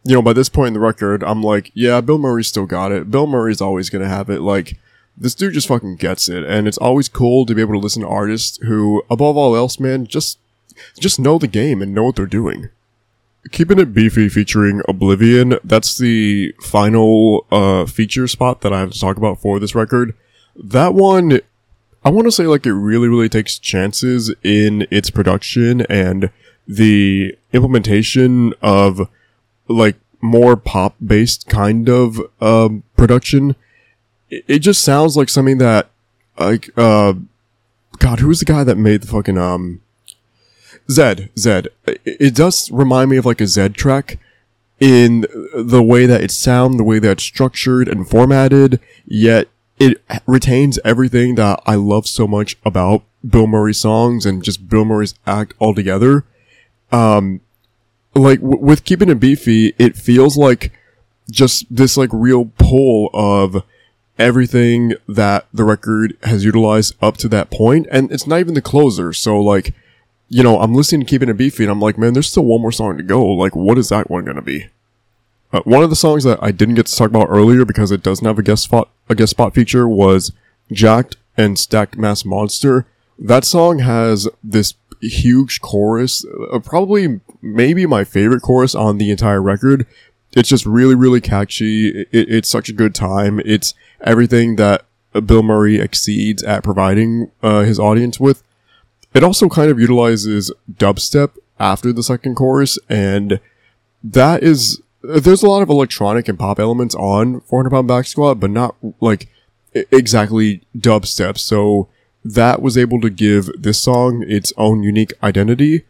you 0.06 0.16
know, 0.16 0.22
by 0.22 0.34
this 0.34 0.50
point 0.50 0.70
in 0.70 0.74
the 0.74 0.80
record, 0.80 1.24
I'm 1.24 1.42
like, 1.42 1.72
yeah, 1.74 2.02
Bilmuri 2.02 2.46
still 2.46 2.66
got 2.66 2.92
it. 2.92 3.10
Bilmuri's 3.10 3.62
always 3.62 3.90
gonna 3.90 4.08
have 4.08 4.30
it. 4.30 4.42
Like 4.42 4.78
this 5.18 5.36
dude 5.36 5.54
just 5.54 5.68
fucking 5.68 5.98
gets 5.98 6.28
it, 6.28 6.44
and 6.44 6.68
it's 6.68 6.78
always 6.78 7.08
cool 7.08 7.46
to 7.46 7.56
be 7.56 7.62
able 7.62 7.74
to 7.74 7.80
listen 7.80 8.02
to 8.02 8.08
artists 8.08 8.58
who, 8.64 9.04
above 9.10 9.38
all 9.38 9.56
else, 9.56 9.80
man, 9.80 10.06
just 10.06 10.40
just 11.00 11.20
know 11.20 11.38
the 11.38 11.48
game 11.48 11.82
and 11.82 11.94
know 11.94 12.04
what 12.06 12.16
they're 12.16 12.26
doing. 12.26 12.70
Keeping 13.52 13.80
it 13.80 13.94
beefy 13.94 14.30
featuring 14.30 14.82
Oblivion, 14.88 15.60
that's 15.64 15.98
the 15.98 16.54
final 16.62 17.46
uh 17.52 17.86
feature 17.86 18.28
spot 18.28 18.62
that 18.62 18.74
I 18.74 18.80
have 18.80 18.92
to 18.92 19.00
talk 19.00 19.18
about 19.18 19.40
for 19.40 19.60
this 19.60 19.76
record. 19.76 20.16
That 20.56 20.94
one 20.94 21.40
I 22.06 22.10
want 22.10 22.26
to 22.26 22.32
say 22.32 22.48
like 22.48 22.66
it 22.66 22.74
really 22.74 23.08
really 23.08 23.30
takes 23.30 23.58
chances 23.58 24.34
in 24.44 24.88
its 24.92 25.10
production 25.10 25.82
and 25.82 26.32
the 26.68 27.38
implementation 27.52 28.54
of 28.62 29.10
like 29.68 29.96
more 30.22 30.56
pop 30.56 30.96
based 31.06 31.48
kind 31.48 31.90
of 31.90 32.20
um 32.42 32.84
production. 32.98 33.56
It, 34.30 34.60
just 34.60 34.84
sounds 34.84 35.16
like 35.16 35.30
something 35.30 35.60
that 35.60 35.90
like 36.38 36.70
uh 36.78 37.14
god, 38.00 38.20
who's 38.20 38.40
the 38.40 38.46
guy 38.46 38.64
that 38.64 38.78
made 38.78 39.02
the 39.02 39.08
fucking 39.08 39.38
um 39.38 39.82
Zedd, 40.90 41.30
Zedd. 41.36 41.68
It, 41.86 42.36
does 42.36 42.70
remind 42.72 43.10
me 43.10 43.18
of 43.18 43.26
like 43.26 43.40
a 43.40 43.46
Zedd 43.46 43.76
track 43.76 44.20
in 44.80 45.26
the 45.56 45.82
way 45.82 46.06
that 46.06 46.22
it 46.22 46.32
sounds, 46.32 46.78
the 46.78 46.84
way 46.84 47.00
that 47.00 47.12
it's 47.12 47.24
structured 47.24 47.88
and 47.88 48.08
formatted, 48.08 48.82
yet 49.06 49.48
it 49.80 50.02
retains 50.26 50.80
everything 50.86 51.36
that 51.36 51.62
I 51.66 51.76
love 51.76 52.08
so 52.08 52.28
much 52.28 52.58
about 52.66 53.04
Bilmuri 53.26 53.76
songs 53.76 54.26
and 54.26 54.44
just 54.44 54.68
Bilmuri's 54.68 55.16
act 55.26 55.54
altogether. 55.60 56.26
Um, 56.92 57.42
like 58.14 58.40
w- 58.40 58.64
with 58.64 58.86
keeping 58.86 59.10
it 59.10 59.20
beefy, 59.20 59.74
it 59.78 59.96
feels 59.96 60.38
like 60.38 60.72
just 61.32 61.66
this 61.76 61.98
like 61.98 62.10
real 62.14 62.52
pull 62.58 63.10
of 63.14 63.64
everything 64.20 64.94
that 65.08 65.48
the 65.54 65.64
record 65.64 66.18
has 66.24 66.46
utilized 66.46 66.96
up 67.02 67.18
to 67.18 67.28
that 67.30 67.50
point, 67.50 67.88
and 67.92 68.12
it's 68.12 68.28
not 68.28 68.40
even 68.40 68.54
the 68.54 68.62
closer. 68.62 69.14
So 69.14 69.40
like 69.40 69.74
you 70.34 70.42
know, 70.42 70.60
I'm 70.60 70.74
listening 70.74 71.02
to 71.02 71.08
Keeping 71.08 71.30
It 71.30 71.38
Beefy 71.38 71.64
and 71.64 71.72
I'm 71.72 71.80
like, 71.80 71.96
man, 71.96 72.14
there's 72.14 72.28
still 72.30 72.46
one 72.46 72.60
more 72.60 72.72
song 72.72 72.98
to 72.98 73.04
go. 73.04 73.24
Like, 73.24 73.56
what 73.56 73.78
is 73.78 73.90
that 73.90 74.10
one 74.10 74.26
to 74.26 74.42
be? 74.42 74.66
Uh, 75.52 75.62
one 75.62 75.84
of 75.84 75.92
the 75.92 75.96
songs 75.96 76.24
that 76.24 76.40
I 76.42 76.50
didn't 76.52 76.74
get 76.74 76.88
to 76.88 76.96
talk 76.96 77.10
about 77.10 77.28
earlier 77.30 77.66
because 77.66 77.92
it 77.92 78.02
doesn't 78.02 78.26
have 78.26 78.40
a 78.40 78.44
guest 78.44 78.64
spot, 78.64 78.90
a 79.10 79.16
guest 79.16 79.32
spot 79.32 79.54
feature 79.54 79.88
was 79.88 80.32
Jacked 80.72 81.18
and 81.38 81.58
Stacked 81.58 81.98
Mass 81.98 82.26
Monster. 82.26 82.86
That 83.20 83.46
song 83.46 83.80
has 83.80 84.28
this 84.44 84.76
huge 85.02 85.62
chorus, 85.62 86.26
uh, 86.52 86.60
probably 86.60 87.20
maybe 87.42 87.86
my 87.86 88.04
favorite 88.04 88.42
chorus 88.42 88.74
on 88.74 88.98
the 88.98 89.12
entire 89.12 89.42
record. 89.42 89.86
It's 90.36 90.50
just 90.50 90.66
really, 90.66 90.96
really 90.96 91.22
catchy. 91.22 91.90
It, 91.90 92.08
it's 92.12 92.50
such 92.50 92.70
a 92.70 92.74
good 92.74 92.96
time. 92.96 93.40
It's 93.46 93.74
everything 94.02 94.56
that 94.56 94.86
Bilmuri 95.14 95.82
exceeds 95.82 96.42
at 96.44 96.64
providing 96.64 97.32
uh, 97.42 97.62
his 97.62 97.80
audience 97.80 98.20
with. 98.20 98.44
It 99.14 99.24
also 99.24 99.48
kind 99.48 99.70
of 99.70 99.80
utilizes 99.80 100.52
dubstep 100.72 101.38
after 101.60 101.94
the 101.94 102.02
second 102.02 102.36
chorus, 102.36 102.80
and 102.90 103.40
that 104.04 104.42
is 104.42 104.82
there's 105.04 105.44
a 105.44 105.50
lot 105.50 105.62
of 105.62 105.70
electronic 105.70 106.28
and 106.28 106.40
pop 106.40 106.60
elements 106.60 106.96
on 106.96 107.42
400 107.42 107.70
pound 107.70 107.88
back 107.88 108.06
squat, 108.06 108.40
but 108.40 108.50
not 108.50 108.76
like 109.02 109.28
exactly 109.74 110.62
dubstep. 110.78 111.38
So 111.38 111.90
that 112.24 112.62
was 112.62 112.78
able 112.78 113.02
to 113.02 113.10
give 113.10 113.50
this 113.60 113.82
song 113.82 114.24
its 114.28 114.54
own 114.58 114.82
unique 114.82 115.14
identity. 115.22 115.84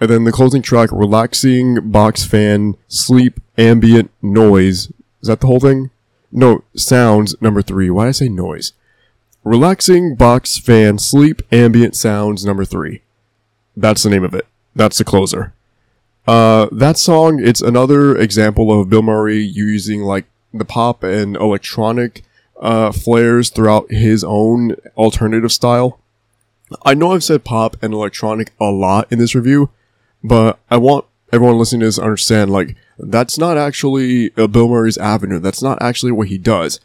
And 0.00 0.10
then 0.10 0.24
the 0.24 0.32
closing 0.32 0.62
track, 0.62 0.90
relaxing 0.92 1.90
box 1.90 2.24
fan, 2.24 2.76
sleep, 2.88 3.40
ambient 3.58 4.10
noise. 4.20 4.92
Is 5.20 5.28
that 5.28 5.40
the 5.40 5.46
whole 5.46 5.60
thing? 5.60 5.90
No, 6.30 6.64
sounds 6.74 7.40
number 7.40 7.62
three. 7.62 7.90
Why 7.90 8.04
did 8.04 8.08
I 8.08 8.12
say 8.12 8.28
noise? 8.28 8.72
Relaxing 9.44 10.14
box 10.14 10.58
fan, 10.58 10.98
sleep, 10.98 11.42
ambient 11.50 11.96
sounds 11.96 12.44
number 12.44 12.64
three. 12.64 13.02
That's 13.76 14.02
the 14.02 14.10
name 14.10 14.24
of 14.24 14.34
it. 14.34 14.46
That's 14.74 14.98
the 14.98 15.04
closer. 15.04 15.52
Uh, 16.26 16.68
that 16.70 16.98
song, 16.98 17.40
it's 17.42 17.60
another 17.60 18.16
example 18.16 18.80
of 18.80 18.88
Bilmuri 18.88 19.48
using 19.52 20.02
like 20.02 20.26
the 20.54 20.64
pop 20.64 21.02
and 21.02 21.36
electronic 21.36 22.22
uh, 22.60 22.92
flares 22.92 23.50
throughout 23.50 23.90
his 23.90 24.22
own 24.22 24.76
alternative 24.96 25.52
style. 25.52 25.98
I 26.84 26.94
know 26.94 27.12
I've 27.12 27.24
said 27.24 27.44
pop 27.44 27.76
and 27.82 27.92
electronic 27.92 28.52
a 28.60 28.66
lot 28.66 29.10
in 29.10 29.18
this 29.18 29.34
review, 29.34 29.70
but 30.22 30.58
I 30.70 30.76
want 30.76 31.06
everyone 31.32 31.58
listening 31.58 31.80
to 31.80 31.86
this 31.86 31.96
to 31.96 32.02
understand 32.02 32.50
like 32.50 32.76
that's 32.98 33.36
not 33.36 33.58
actually 33.58 34.28
uh, 34.32 34.46
Bilmuri's 34.46 34.98
avenue. 34.98 35.40
That's 35.40 35.62
not 35.62 35.82
actually 35.82 36.12
what 36.12 36.28
he 36.28 36.38
does. 36.38 36.78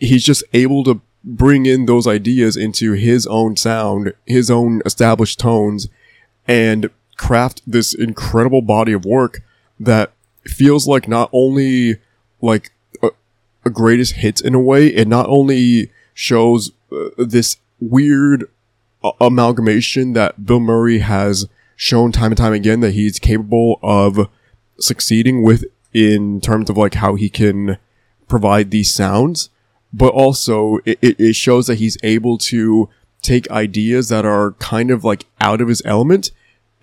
He's 0.00 0.24
just 0.24 0.42
able 0.54 0.84
to 0.84 1.00
bring 1.22 1.66
in 1.66 1.86
those 1.86 2.06
ideas 2.06 2.56
into 2.56 2.92
his 2.92 3.26
own 3.26 3.56
sound, 3.56 4.14
his 4.26 4.50
own 4.50 4.80
established 4.86 5.38
tones, 5.38 5.88
and 6.48 6.90
craft 7.16 7.62
this 7.66 7.94
incredible 7.94 8.62
body 8.62 8.92
of 8.92 9.04
work 9.04 9.40
that 9.78 10.12
feels 10.44 10.86
like 10.86 11.08
not 11.08 11.30
only 11.32 11.98
like 12.40 12.70
a, 13.02 13.10
a 13.64 13.70
greatest 13.70 14.14
hits 14.14 14.40
in 14.40 14.54
a 14.54 14.60
way, 14.60 14.88
it 14.88 15.08
not 15.08 15.26
only 15.28 15.90
shows 16.12 16.72
uh, 16.92 17.08
this 17.18 17.56
weird 17.80 18.48
amalgamation 19.20 20.12
that 20.14 20.40
Bilmuri 20.40 21.00
has 21.00 21.46
shown 21.76 22.12
time 22.12 22.32
and 22.32 22.38
time 22.38 22.52
again 22.52 22.80
that 22.80 22.92
he's 22.92 23.18
capable 23.18 23.78
of 23.82 24.28
succeeding 24.78 25.42
with 25.42 25.64
in 25.92 26.40
terms 26.40 26.70
of 26.70 26.76
like 26.76 26.94
how 26.94 27.14
he 27.14 27.28
can 27.28 27.78
provide 28.28 28.70
these 28.70 28.92
sounds, 28.92 29.50
but 29.92 30.12
also 30.12 30.78
it, 30.84 30.98
it 31.02 31.36
shows 31.36 31.66
that 31.66 31.76
he's 31.76 31.98
able 32.02 32.38
to 32.38 32.88
take 33.22 33.50
ideas 33.50 34.08
that 34.08 34.24
are 34.24 34.52
kind 34.52 34.90
of 34.90 35.04
like 35.04 35.26
out 35.40 35.60
of 35.60 35.68
his 35.68 35.82
element 35.84 36.30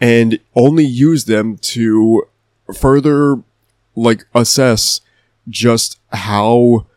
and 0.02 0.40
only 0.56 0.84
use 0.84 1.26
them 1.26 1.58
to 1.60 2.28
further 2.74 3.42
like 3.96 4.26
assess 4.34 5.02
just 5.48 6.00
how 6.12 6.88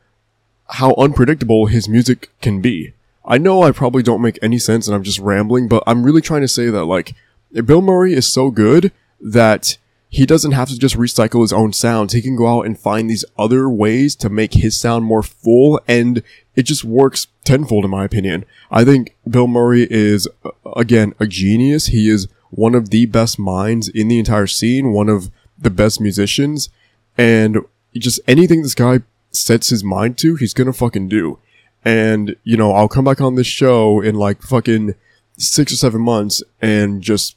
how 0.71 0.95
unpredictable 0.95 1.67
his 1.67 1.89
music 1.89 2.31
can 2.41 2.61
be. 2.63 2.95
I 3.25 3.39
know 3.39 3.63
I 3.63 3.71
probably 3.71 4.03
don't 4.03 4.23
make 4.23 4.39
any 4.43 4.59
sense 4.59 4.89
and 4.89 4.95
I'm 4.95 5.03
just 5.03 5.19
rambling, 5.19 5.69
but 5.69 5.83
I'm 5.87 6.03
really 6.03 6.23
trying 6.23 6.41
to 6.41 6.49
say 6.49 6.71
that 6.71 6.87
like 6.87 7.15
Bilmuri 7.55 8.13
is 8.13 8.27
so 8.27 8.51
good 8.51 8.91
that 9.21 9.77
he 10.09 10.27
doesn't 10.27 10.53
have 10.53 10.69
to 10.69 10.79
just 10.79 10.97
recycle 10.97 11.43
his 11.43 11.53
own 11.53 11.73
sounds. 11.73 12.13
He 12.13 12.23
can 12.23 12.37
go 12.37 12.47
out 12.47 12.67
and 12.67 12.79
find 12.79 13.11
these 13.11 13.25
other 13.37 13.69
ways 13.69 14.15
to 14.17 14.31
make 14.31 14.55
his 14.55 14.79
sound 14.79 15.05
more 15.05 15.23
full 15.23 15.81
and 15.87 16.23
it 16.55 16.63
just 16.63 16.85
works 16.85 17.27
tenfold 17.45 17.85
in 17.85 17.91
my 17.91 18.05
opinion. 18.05 18.45
I 18.71 18.85
think 18.85 19.17
Bilmuri 19.29 19.87
is 19.91 20.29
again 20.77 21.15
a 21.21 21.27
genius. 21.27 21.87
He 21.87 22.09
is 22.09 22.29
one 22.55 22.75
of 22.75 22.91
the 22.91 23.07
best 23.07 23.39
minds 23.39 23.89
in 23.89 24.09
the 24.09 24.19
entire 24.19 24.47
scene, 24.47 24.93
one 24.93 25.09
of 25.09 25.31
the 25.59 25.71
best 25.71 26.01
musicians, 26.01 26.69
and 27.17 27.59
just 27.95 28.21
anything 28.27 28.63
this 28.63 28.75
guy 28.75 29.01
sets 29.31 29.71
his 29.71 29.83
mind 29.83 30.19
to, 30.19 30.37
he's 30.37 30.55
gonna 30.55 30.73
fucking 30.73 31.09
do. 31.09 31.39
And, 31.85 32.37
you 32.45 32.57
know, 32.57 32.73
I'll 32.73 32.89
come 32.89 33.05
back 33.05 33.21
on 33.21 33.35
this 33.35 33.47
show 33.47 34.01
in 34.01 34.15
like 34.15 34.43
fucking 34.43 34.95
six 35.37 35.73
or 35.73 35.77
seven 35.77 36.01
months 36.01 36.43
and 36.63 37.03
just 37.03 37.37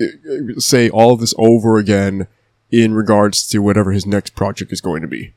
uh, 0.00 0.04
say 0.58 0.88
all 0.88 1.16
this 1.16 1.34
over 1.36 1.78
again 1.78 2.28
in 2.70 2.94
regards 2.94 3.46
to 3.48 3.58
whatever 3.58 3.92
his 3.92 4.06
next 4.06 4.36
project 4.36 4.72
is 4.72 4.80
going 4.80 5.02
to 5.02 5.08
be. 5.08 5.32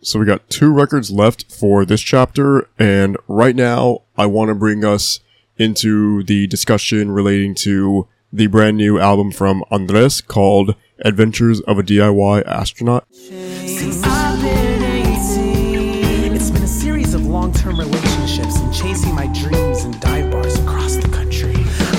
So 0.00 0.18
we 0.18 0.26
got 0.26 0.48
two 0.50 0.72
records 0.72 1.12
left 1.12 1.52
for 1.52 1.84
this 1.84 2.00
chapter, 2.00 2.68
and 2.76 3.16
right 3.28 3.54
now 3.54 4.02
I 4.16 4.26
want 4.26 4.48
to 4.48 4.54
bring 4.54 4.84
us 4.84 5.20
into 5.58 6.22
the 6.22 6.46
discussion 6.46 7.10
relating 7.10 7.54
to 7.54 8.08
the 8.32 8.46
brand 8.46 8.76
new 8.76 8.98
album 8.98 9.30
from 9.30 9.62
Andres 9.70 10.20
called 10.20 10.74
Adventures 11.04 11.60
of 11.62 11.78
a 11.78 11.82
DIY 11.82 12.46
Astronaut. 12.46 13.06
Since 13.14 14.02
I've 14.04 14.40
been 14.40 14.82
18, 14.82 16.32
it's 16.32 16.50
been 16.50 16.62
a 16.62 16.66
series 16.66 17.12
of 17.14 17.26
long 17.26 17.52
term 17.52 17.78
relationships 17.78 18.56
and 18.58 18.72
chasing 18.72 19.14
my 19.14 19.26
dreams 19.26 19.84
in 19.84 19.98
dive 20.00 20.30
bars 20.30 20.58
across 20.58 20.96
the 20.96 21.08
country. 21.08 21.54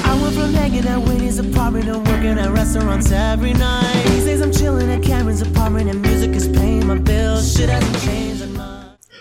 I 0.05 0.19
went 0.21 0.35
from 0.35 0.53
hanging 0.53 0.87
at 0.87 0.99
Winnie's 0.99 1.39
apartment 1.39 1.87
and 1.87 2.07
working 2.07 2.39
at 2.39 2.51
restaurants 2.51 3.11
every 3.11 3.53
night. 3.53 4.03
These 4.07 4.25
days 4.25 4.41
I'm 4.41 4.51
chilling 4.51 4.89
at 4.89 5.03
Cameron's 5.03 5.41
apartment 5.41 5.89
and 5.89 6.01
music 6.01 6.31
is 6.31 6.47
paying 6.47 6.87
my 6.87 6.97
bills. 6.97 7.55
Shit 7.55 7.69
hasn't 7.69 8.03
changed. 8.03 8.23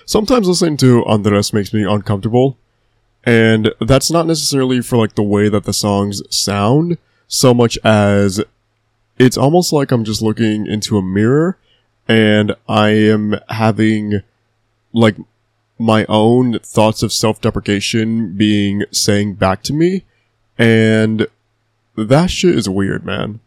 Sometimes 0.07 0.49
listening 0.49 0.77
to 0.79 1.05
Andres 1.07 1.53
makes 1.53 1.73
me 1.73 1.85
uncomfortable, 1.85 2.59
and 3.25 3.73
that's 3.81 4.11
not 4.11 4.27
necessarily 4.27 4.81
for 4.81 4.97
like 4.97 5.15
the 5.15 5.23
way 5.23 5.49
that 5.49 5.65
the 5.65 5.73
songs 5.73 6.23
sound, 6.35 6.99
so 7.29 7.55
much 7.55 7.79
as 7.85 8.43
it's 9.19 9.37
almost 9.37 9.73
like 9.73 9.93
I'm 9.93 10.05
just 10.05 10.23
looking 10.23 10.67
into 10.67 10.99
a 10.99 11.03
mirror 11.03 11.57
and 12.09 12.55
I 12.69 12.91
am 12.91 13.37
having 13.49 14.23
like 14.93 15.17
my 15.79 16.05
own 16.09 16.59
thoughts 16.61 17.03
of 17.03 17.13
self-deprecation 17.13 18.37
being 18.37 18.85
saying 18.91 19.35
back 19.35 19.63
to 19.65 19.73
me 19.73 20.05
and 20.59 21.27
that 21.97 22.31
shit 22.31 22.57
is 22.57 22.69
weird, 22.69 23.05
man. 23.05 23.41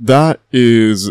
That 0.00 0.40
is 0.52 1.10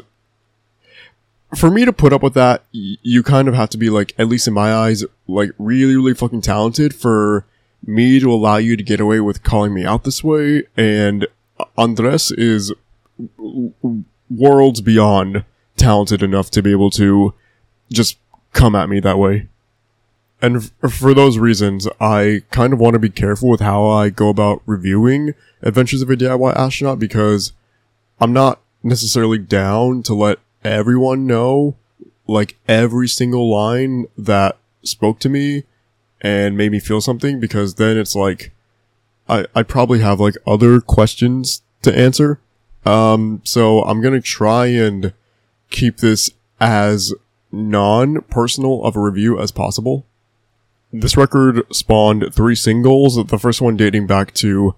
for 1.56 1.70
me 1.70 1.86
to 1.86 1.94
put 1.94 2.14
up 2.14 2.24
with 2.24 2.34
that, 2.34 2.64
y- 2.74 2.98
you 3.02 3.24
kind 3.24 3.48
of 3.48 3.54
have 3.54 3.70
to 3.72 3.78
be 3.78 3.90
like, 3.90 4.14
at 4.18 4.28
least 4.28 4.48
in 4.48 4.54
my 4.54 4.74
eyes, 4.74 5.04
like 5.28 5.52
really, 5.58 5.96
really 5.96 6.14
fucking 6.14 6.42
talented 6.42 6.94
for 6.94 7.46
me 7.86 8.20
to 8.20 8.32
allow 8.32 8.58
you 8.58 8.76
to 8.76 8.84
get 8.84 9.00
away 9.00 9.20
with 9.20 9.44
calling 9.44 9.74
me 9.74 9.86
out 9.86 10.04
this 10.04 10.24
way. 10.24 10.64
And 10.76 11.28
Andres 11.78 12.32
is 12.32 12.74
worlds 14.30 14.82
beyond 14.82 15.46
talented 15.78 16.24
enough 16.24 16.50
to 16.52 16.62
be 16.62 16.72
able 16.72 16.90
to 16.92 17.34
just 17.92 18.18
come 18.54 18.76
at 18.76 18.90
me 18.90 19.00
that 19.00 19.20
way. 19.20 19.48
And 20.42 20.58
f- 20.58 20.92
for 20.92 21.14
those 21.14 21.38
reasons, 21.38 21.88
I 22.00 22.44
kind 22.52 22.74
of 22.74 22.80
want 22.80 22.94
to 22.94 23.00
be 23.00 23.10
careful 23.10 23.50
with 23.50 23.62
how 23.62 23.86
I 23.88 24.10
go 24.10 24.30
about 24.30 24.62
reviewing 24.66 25.34
Adventures 25.62 26.02
of 26.02 26.10
a 26.10 26.16
DIY 26.16 26.56
Astronaut 26.56 27.00
because 27.00 27.54
I'm 28.20 28.34
not 28.34 28.62
necessarily 28.84 29.38
down 29.38 30.04
to 30.04 30.14
let 30.14 30.40
everyone 30.64 31.26
know 31.26 31.76
like 32.28 32.58
every 32.68 33.08
single 33.08 33.50
line 33.50 34.06
that 34.18 34.58
spoke 34.84 35.20
to 35.20 35.30
me 35.30 35.64
and 36.22 36.58
made 36.58 36.72
me 36.72 36.80
feel 36.80 37.02
something 37.02 37.40
because 37.40 37.76
then 37.76 37.98
it's 37.98 38.16
like 38.16 38.52
I 39.28 39.46
I 39.56 39.64
probably 39.64 40.00
have 40.00 40.20
like 40.20 40.36
other 40.46 40.82
questions 40.82 41.62
to 41.82 41.96
answer. 41.96 42.40
Um 42.86 43.42
so 43.44 43.84
I'm 43.84 44.02
going 44.02 44.14
to 44.14 44.22
try 44.22 44.68
and 44.68 45.14
keep 45.70 45.98
this 45.98 46.30
as 46.60 47.14
non-personal 47.52 48.84
of 48.84 48.96
a 48.96 49.02
review 49.02 49.40
as 49.40 49.52
possible. 49.52 50.06
This 50.92 51.18
record 51.18 51.64
spawned 51.74 52.34
three 52.34 52.56
singles, 52.56 53.16
the 53.16 53.40
first 53.40 53.62
one 53.62 53.76
dating 53.76 54.08
back 54.08 54.34
to 54.36 54.76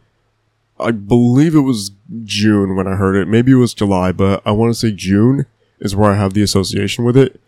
I 0.79 0.91
believe 0.91 1.55
it 1.55 1.61
was 1.61 1.91
June 2.23 2.75
when 2.75 2.87
I 2.87 2.95
heard 2.95 3.15
it. 3.15 3.27
Maybe 3.27 3.51
it 3.51 3.55
was 3.55 3.73
July, 3.73 4.11
but 4.11 4.41
I 4.45 4.51
want 4.51 4.71
to 4.71 4.79
say 4.79 4.91
June 4.91 5.45
is 5.79 5.95
where 5.95 6.11
I 6.11 6.15
have 6.15 6.33
the 6.33 6.43
association 6.43 7.03
with 7.03 7.17
it. 7.17 7.39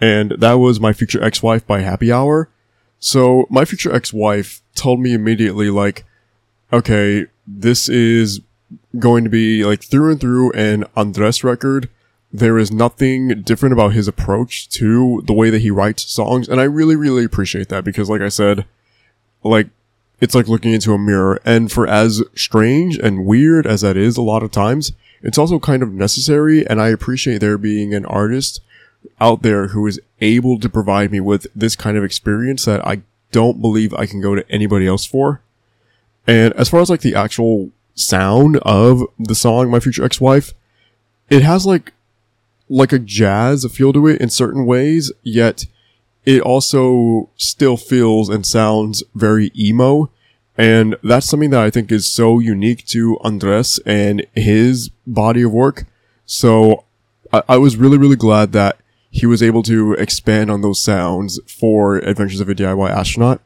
And 0.00 0.32
that 0.32 0.54
was 0.54 0.78
My 0.78 0.92
Future 0.92 1.22
Ex-Wife 1.22 1.66
by 1.66 1.80
Happy 1.80 2.12
Hour. 2.12 2.48
So 2.98 3.46
My 3.50 3.64
Future 3.64 3.94
Ex-Wife 3.94 4.62
told 4.74 5.00
me 5.00 5.12
immediately 5.12 5.70
like, 5.70 6.04
okay, 6.72 7.26
this 7.46 7.88
is 7.88 8.40
going 8.98 9.24
to 9.24 9.30
be 9.30 9.64
like 9.64 9.82
through 9.82 10.12
and 10.12 10.20
through 10.20 10.52
an 10.52 10.84
Andres 10.96 11.44
record. 11.44 11.88
There 12.32 12.58
is 12.58 12.72
nothing 12.72 13.42
different 13.42 13.72
about 13.72 13.92
his 13.92 14.08
approach 14.08 14.68
to 14.70 15.22
the 15.26 15.32
way 15.32 15.50
that 15.50 15.60
he 15.62 15.70
writes 15.70 16.10
songs. 16.10 16.48
And 16.48 16.60
I 16.60 16.64
really, 16.64 16.96
really 16.96 17.24
appreciate 17.24 17.68
that 17.68 17.84
because 17.84 18.10
like 18.10 18.20
I 18.20 18.28
said, 18.28 18.66
like 19.42 19.68
it's 20.20 20.34
like 20.34 20.48
looking 20.48 20.72
into 20.72 20.92
a 20.92 20.98
mirror. 20.98 21.40
And 21.44 21.70
for 21.70 21.86
as 21.86 22.22
strange 22.34 22.98
and 22.98 23.26
weird 23.26 23.66
as 23.66 23.82
that 23.82 23.96
is 23.96 24.16
a 24.16 24.22
lot 24.22 24.42
of 24.42 24.50
times, 24.50 24.92
it's 25.22 25.38
also 25.38 25.58
kind 25.58 25.82
of 25.82 25.92
necessary. 25.92 26.66
And 26.66 26.80
I 26.80 26.88
appreciate 26.88 27.38
there 27.38 27.58
being 27.58 27.94
an 27.94 28.06
artist 28.06 28.60
out 29.20 29.42
there 29.42 29.68
who 29.68 29.86
is 29.86 30.00
able 30.20 30.58
to 30.60 30.68
provide 30.68 31.10
me 31.10 31.20
with 31.20 31.46
this 31.54 31.76
kind 31.76 31.96
of 31.96 32.04
experience 32.04 32.64
that 32.64 32.86
I 32.86 33.02
don't 33.32 33.60
believe 33.60 33.92
I 33.94 34.06
can 34.06 34.20
go 34.20 34.34
to 34.34 34.50
anybody 34.50 34.86
else 34.86 35.04
for. 35.04 35.42
And 36.26 36.54
as 36.54 36.68
far 36.68 36.80
as 36.80 36.90
like 36.90 37.00
the 37.00 37.14
actual 37.14 37.70
sound 37.94 38.58
of 38.58 39.02
the 39.18 39.34
song 39.34 39.70
My 39.70 39.80
Future 39.80 40.04
Ex-Wife, 40.04 40.52
it 41.30 41.42
has 41.42 41.66
like 41.66 41.92
like 42.68 42.92
a 42.92 42.98
jazz 42.98 43.64
feel 43.72 43.92
to 43.92 44.06
it 44.08 44.20
in 44.20 44.28
certain 44.28 44.66
ways, 44.66 45.12
yet 45.22 45.66
it 46.24 46.42
also 46.42 47.30
still 47.36 47.76
feels 47.76 48.28
and 48.28 48.44
sounds 48.44 49.04
very 49.14 49.52
emo. 49.56 50.10
And 50.58 50.96
that's 51.02 51.26
something 51.26 51.50
that 51.50 51.62
I 51.62 51.70
think 51.70 51.92
is 51.92 52.06
so 52.06 52.38
unique 52.38 52.84
to 52.86 53.18
Andres 53.20 53.78
and 53.86 54.26
his 54.34 54.88
body 55.06 55.42
of 55.42 55.52
work. 55.52 55.84
So 56.24 56.84
I, 57.32 57.42
I 57.50 57.56
was 57.58 57.76
really, 57.76 57.98
really 57.98 58.16
glad 58.16 58.52
that 58.52 58.78
he 59.16 59.24
was 59.24 59.42
able 59.42 59.62
to 59.62 59.94
expand 59.94 60.50
on 60.50 60.60
those 60.60 60.82
sounds 60.82 61.40
for 61.46 61.96
Adventures 61.96 62.40
of 62.40 62.50
a 62.50 62.54
DIY 62.54 62.90
Astronaut. 62.90 63.40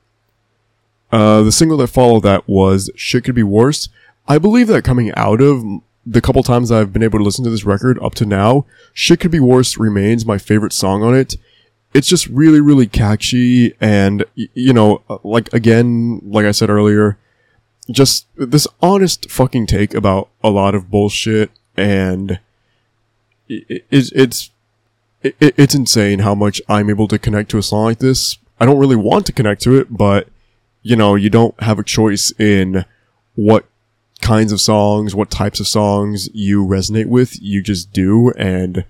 Uh, 1.13 1.43
the 1.43 1.53
single 1.53 1.79
that 1.79 1.87
followed 1.87 2.25
that 2.25 2.49
was 2.49 2.91
Shit 2.97 3.23
Could 3.23 3.37
Be 3.37 3.45
Worse. 3.45 3.89
I 4.27 4.39
believe 4.39 4.67
that 4.67 4.83
coming 4.83 5.13
out 5.15 5.41
of 5.41 5.63
the 6.05 6.21
couple 6.21 6.43
times 6.43 6.73
I've 6.73 6.93
been 6.93 7.05
able 7.05 7.21
to 7.21 7.25
listen 7.25 7.45
to 7.45 7.51
this 7.51 7.65
record 7.65 8.01
up 8.03 8.17
to 8.17 8.27
now, 8.27 8.67
Shit 8.93 9.21
Could 9.21 9.31
Be 9.31 9.39
Worse 9.39 9.79
remains 9.79 10.27
my 10.27 10.39
favorite 10.39 10.73
song 10.73 11.05
on 11.05 11.15
it. 11.15 11.37
It's 11.95 12.09
just 12.09 12.27
really, 12.27 12.61
really 12.61 12.89
catchy 12.89 13.75
and, 13.81 14.25
you 14.35 14.73
know, 14.73 15.03
uh, 15.09 15.19
like 15.23 15.53
again, 15.53 16.21
like 16.25 16.47
I 16.47 16.51
said 16.51 16.69
earlier, 16.69 17.17
just 17.93 18.27
this 18.37 18.67
honest 18.83 19.31
fucking 19.31 19.67
take 19.67 19.95
about 19.95 20.31
a 20.43 20.51
lot 20.51 20.75
of 20.75 20.91
bullshit 20.91 21.53
and 21.77 22.41
it's, 23.49 24.11
it's, 24.11 24.51
it, 25.23 25.37
it's 25.41 25.75
insane 25.75 26.21
how 26.21 26.35
much 26.35 26.61
I'm 26.69 26.91
able 26.91 27.09
to 27.09 27.19
connect 27.19 27.51
to 27.51 27.59
a 27.59 27.63
song 27.63 27.85
like 27.85 27.99
this. 27.99 28.39
I 28.59 28.67
don't 28.67 28.79
really 28.79 28.97
want 28.97 29.27
to 29.27 29.33
connect 29.33 29.63
to 29.63 29.77
it, 29.79 29.89
but 29.91 30.29
you 30.83 30.97
know, 30.97 31.15
you 31.15 31.31
don't 31.31 31.61
have 31.63 31.79
a 31.79 31.85
choice 31.85 32.33
in 32.39 32.85
what 33.35 33.67
kinds 34.21 34.53
of 34.53 34.61
songs, 34.61 35.15
what 35.15 35.31
types 35.31 35.61
of 35.61 35.69
songs 35.69 36.29
you 36.33 36.65
resonate 36.65 37.07
with. 37.07 37.41
You 37.41 37.63
just 37.63 37.93
do. 37.93 38.33
And, 38.33 38.85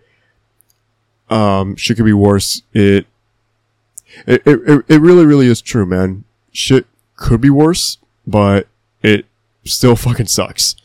um, 1.28 1.76
shit 1.76 1.96
could 1.96 2.06
be 2.06 2.12
worse. 2.12 2.62
It, 2.72 3.06
it, 4.26 4.42
it, 4.46 4.84
it 4.88 5.00
really, 5.00 5.24
really 5.24 5.46
is 5.46 5.60
true, 5.60 5.86
man. 5.86 6.24
Shit 6.52 6.86
could 7.16 7.40
be 7.40 7.50
worse, 7.50 7.98
but 8.26 8.66
it 9.02 9.26
still 9.64 9.96
fucking 9.96 10.26
sucks. 10.26 10.76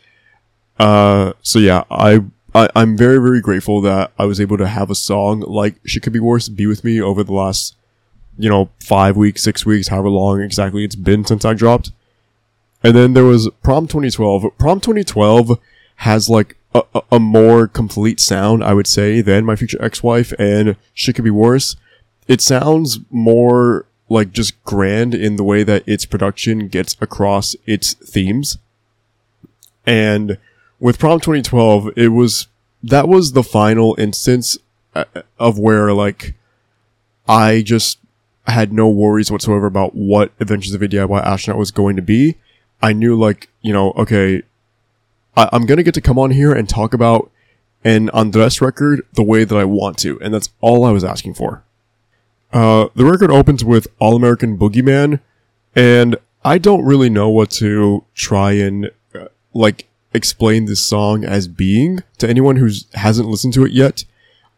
Uh, 0.77 1.33
so 1.41 1.59
yeah, 1.59 1.83
I, 1.89 2.21
I, 2.55 2.69
I'm 2.75 2.97
very, 2.97 3.19
very 3.19 3.41
grateful 3.41 3.81
that 3.81 4.11
I 4.17 4.25
was 4.25 4.41
able 4.41 4.57
to 4.57 4.67
have 4.67 4.89
a 4.89 4.95
song 4.95 5.41
like 5.41 5.75
Shit 5.85 6.03
Could 6.03 6.13
Be 6.13 6.19
Worse 6.19 6.49
be 6.49 6.65
with 6.65 6.83
me 6.83 7.01
over 7.01 7.23
the 7.23 7.33
last 7.33 7.75
you 8.37 8.49
know, 8.49 8.69
five 8.79 9.15
weeks, 9.15 9.43
six 9.43 9.65
weeks, 9.65 9.87
however 9.87 10.09
long 10.09 10.41
exactly 10.41 10.83
it's 10.83 10.95
been 10.95 11.25
since 11.25 11.45
I 11.45 11.53
dropped. 11.53 11.91
And 12.83 12.95
then 12.95 13.13
there 13.13 13.23
was 13.23 13.49
Prom 13.63 13.87
2012. 13.87 14.57
Prom 14.57 14.79
2012 14.79 15.59
has 15.97 16.29
like 16.29 16.57
a, 16.73 16.83
a, 16.93 17.01
a 17.13 17.19
more 17.19 17.67
complete 17.67 18.19
sound, 18.19 18.63
I 18.63 18.73
would 18.73 18.87
say, 18.87 19.21
than 19.21 19.45
My 19.45 19.55
Future 19.55 19.83
Ex-Wife 19.83 20.33
and 20.37 20.75
Shit 20.93 21.15
Could 21.15 21.23
Be 21.23 21.31
Worse. 21.31 21.75
It 22.27 22.41
sounds 22.41 22.99
more 23.09 23.85
like 24.09 24.31
just 24.31 24.61
grand 24.63 25.15
in 25.15 25.35
the 25.35 25.43
way 25.43 25.63
that 25.63 25.87
its 25.87 26.05
production 26.05 26.67
gets 26.67 26.95
across 27.01 27.55
its 27.65 27.93
themes. 27.93 28.57
And 29.85 30.37
with 30.79 30.99
Prom 30.99 31.19
2012, 31.19 31.89
it 31.95 32.09
was, 32.09 32.47
that 32.83 33.07
was 33.07 33.31
the 33.31 33.43
final 33.43 33.95
instance 33.97 34.57
uh, 34.93 35.05
of 35.39 35.57
where 35.59 35.93
like, 35.93 36.35
I 37.27 37.61
just 37.61 37.99
had 38.47 38.71
no 38.71 38.87
worries 38.87 39.31
whatsoever 39.31 39.65
about 39.65 39.95
what 39.95 40.31
Adventures 40.39 40.73
of 40.73 40.81
a 40.81 40.87
DIY 40.87 41.23
Astronaut 41.23 41.57
was 41.59 41.71
going 41.71 41.95
to 41.95 42.01
be. 42.01 42.35
I 42.81 42.93
knew 42.93 43.15
like, 43.17 43.49
you 43.61 43.73
know, 43.73 43.91
okay, 43.93 44.43
I- 45.35 45.49
I'm 45.51 45.65
gonna 45.65 45.83
get 45.83 45.93
to 45.95 46.01
come 46.01 46.19
on 46.19 46.31
here 46.31 46.53
and 46.53 46.69
talk 46.69 46.93
about 46.93 47.31
an 47.83 48.09
Andres 48.11 48.61
record 48.61 49.01
the 49.13 49.23
way 49.23 49.43
that 49.43 49.55
I 49.55 49.65
want 49.65 49.97
to, 49.99 50.19
and 50.21 50.33
that's 50.33 50.49
all 50.61 50.85
I 50.85 50.91
was 50.91 51.03
asking 51.03 51.33
for. 51.35 51.63
Uh, 52.53 52.87
the 52.95 53.05
record 53.05 53.31
opens 53.31 53.63
with 53.65 53.87
All 53.99 54.15
American 54.15 54.57
Boogeyman, 54.57 55.19
and 55.75 56.15
I 56.43 56.57
don't 56.57 56.85
really 56.85 57.09
know 57.09 57.29
what 57.29 57.49
to 57.51 58.05
try 58.13 58.53
and, 58.53 58.91
uh, 59.13 59.25
like, 59.53 59.87
explain 60.15 60.65
this 60.65 60.85
song 60.85 61.23
as 61.23 61.47
being 61.47 62.03
to 62.17 62.29
anyone 62.29 62.55
who 62.55 62.69
hasn't 62.93 63.29
listened 63.29 63.53
to 63.53 63.65
it 63.65 63.71
yet. 63.71 64.05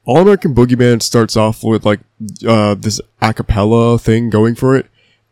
All 0.06 0.20
American 0.20 0.56
Boogie 0.56 0.76
Boogeyman 0.76 1.02
starts 1.02 1.36
off 1.36 1.64
with 1.64 1.86
like 1.86 2.00
uh, 2.48 2.76
this 2.76 3.02
a 3.22 3.34
cappella 3.34 4.00
thing 4.00 4.30
going 4.30 4.56
for 4.56 4.76
it, 4.76 4.88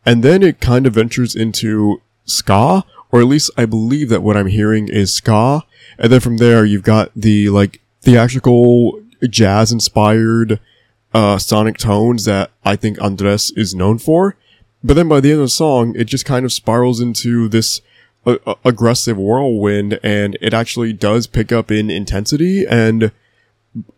and 0.06 0.24
then 0.24 0.44
it 0.44 0.60
kind 0.60 0.86
of 0.86 0.94
ventures 0.94 1.36
into 1.36 2.02
ska, 2.26 2.84
or 3.12 3.22
at 3.22 3.28
least 3.28 3.52
I 3.58 3.66
believe 3.66 4.10
that 4.10 4.24
what 4.24 4.36
I'm 4.36 4.48
hearing 4.48 4.90
is 4.90 5.14
ska, 5.14 5.64
and 5.98 6.12
then 6.12 6.20
from 6.20 6.38
there 6.38 6.66
you've 6.66 6.84
got 6.84 7.12
the 7.16 7.50
like 7.50 7.82
theatrical 8.02 9.02
jazz 9.30 9.72
inspired 9.72 10.60
uh, 11.14 11.38
sonic 11.38 11.78
tones 11.78 12.26
that 12.26 12.52
I 12.66 12.76
think 12.76 13.02
Andres 13.02 13.52
is 13.52 13.74
known 13.74 13.98
for. 13.98 14.36
But 14.84 14.96
then 14.96 15.08
by 15.08 15.20
the 15.20 15.32
end 15.32 15.40
of 15.40 15.46
the 15.46 15.50
song, 15.50 15.96
it 15.96 16.04
just 16.04 16.26
kind 16.26 16.46
of 16.46 16.54
spirals 16.54 17.00
into 17.00 17.48
this 17.48 17.82
uh, 18.26 18.56
aggressive 18.64 19.18
whirlwind, 19.18 20.00
and 20.04 20.38
it 20.42 20.54
actually 20.54 20.94
does 20.94 21.28
pick 21.28 21.52
up 21.52 21.72
in 21.72 21.90
intensity 21.90 22.66
and 22.66 23.12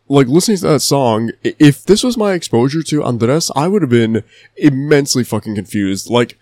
like 0.09 0.27
listening 0.27 0.57
to 0.57 0.67
that 0.67 0.79
song, 0.79 1.31
if 1.43 1.83
this 1.83 2.03
was 2.03 2.17
my 2.17 2.33
exposure 2.33 2.81
to 2.83 3.03
Andres, 3.03 3.51
I 3.55 3.67
would 3.67 3.81
have 3.81 3.91
been 3.91 4.23
immensely 4.55 5.23
fucking 5.23 5.55
confused. 5.55 6.09
Like, 6.09 6.37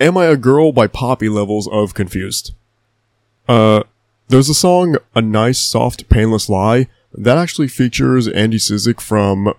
am 0.00 0.16
I 0.16 0.26
a 0.26 0.36
girl 0.36 0.72
by 0.72 0.86
Poppy 0.86 1.28
levels 1.28 1.68
of 1.68 1.94
confused? 1.94 2.52
Uh, 3.48 3.84
there's 4.28 4.48
a 4.48 4.54
song, 4.54 4.96
A 5.14 5.22
Nice 5.22 5.60
Soft 5.60 6.08
Painless 6.08 6.48
Lie, 6.48 6.88
that 7.12 7.38
actually 7.38 7.68
features 7.68 8.26
Andy 8.26 8.58
Cizek 8.58 9.00
from 9.00 9.54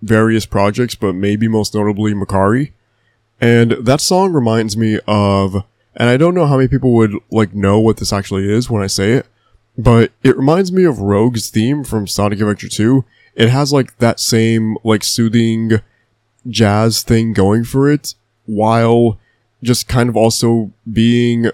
various 0.00 0.46
projects, 0.46 0.94
but 0.94 1.14
maybe 1.14 1.48
most 1.48 1.74
notably 1.74 2.14
Makari. 2.14 2.72
And 3.40 3.72
that 3.72 4.00
song 4.00 4.32
reminds 4.32 4.76
me 4.76 5.00
of, 5.06 5.64
and 5.96 6.08
I 6.08 6.16
don't 6.16 6.34
know 6.34 6.46
how 6.46 6.56
many 6.56 6.68
people 6.68 6.92
would 6.94 7.14
like 7.30 7.54
know 7.54 7.78
what 7.80 7.96
this 7.98 8.12
actually 8.12 8.50
is 8.50 8.70
when 8.70 8.82
I 8.82 8.86
say 8.86 9.12
it, 9.12 9.26
but 9.76 10.12
it 10.22 10.36
reminds 10.36 10.72
me 10.72 10.84
of 10.84 11.00
Rogue's 11.00 11.50
theme 11.50 11.84
from 11.84 12.06
Sonic 12.06 12.40
Adventure 12.40 12.68
2. 12.68 13.04
It 13.34 13.48
has 13.48 13.72
like 13.72 13.96
that 13.98 14.20
same 14.20 14.76
like 14.84 15.04
soothing 15.04 15.80
jazz 16.48 17.02
thing 17.02 17.32
going 17.32 17.64
for 17.64 17.90
it 17.90 18.14
while 18.46 19.18
just 19.62 19.86
kind 19.88 20.08
of 20.08 20.16
also 20.16 20.72
being 20.90 21.46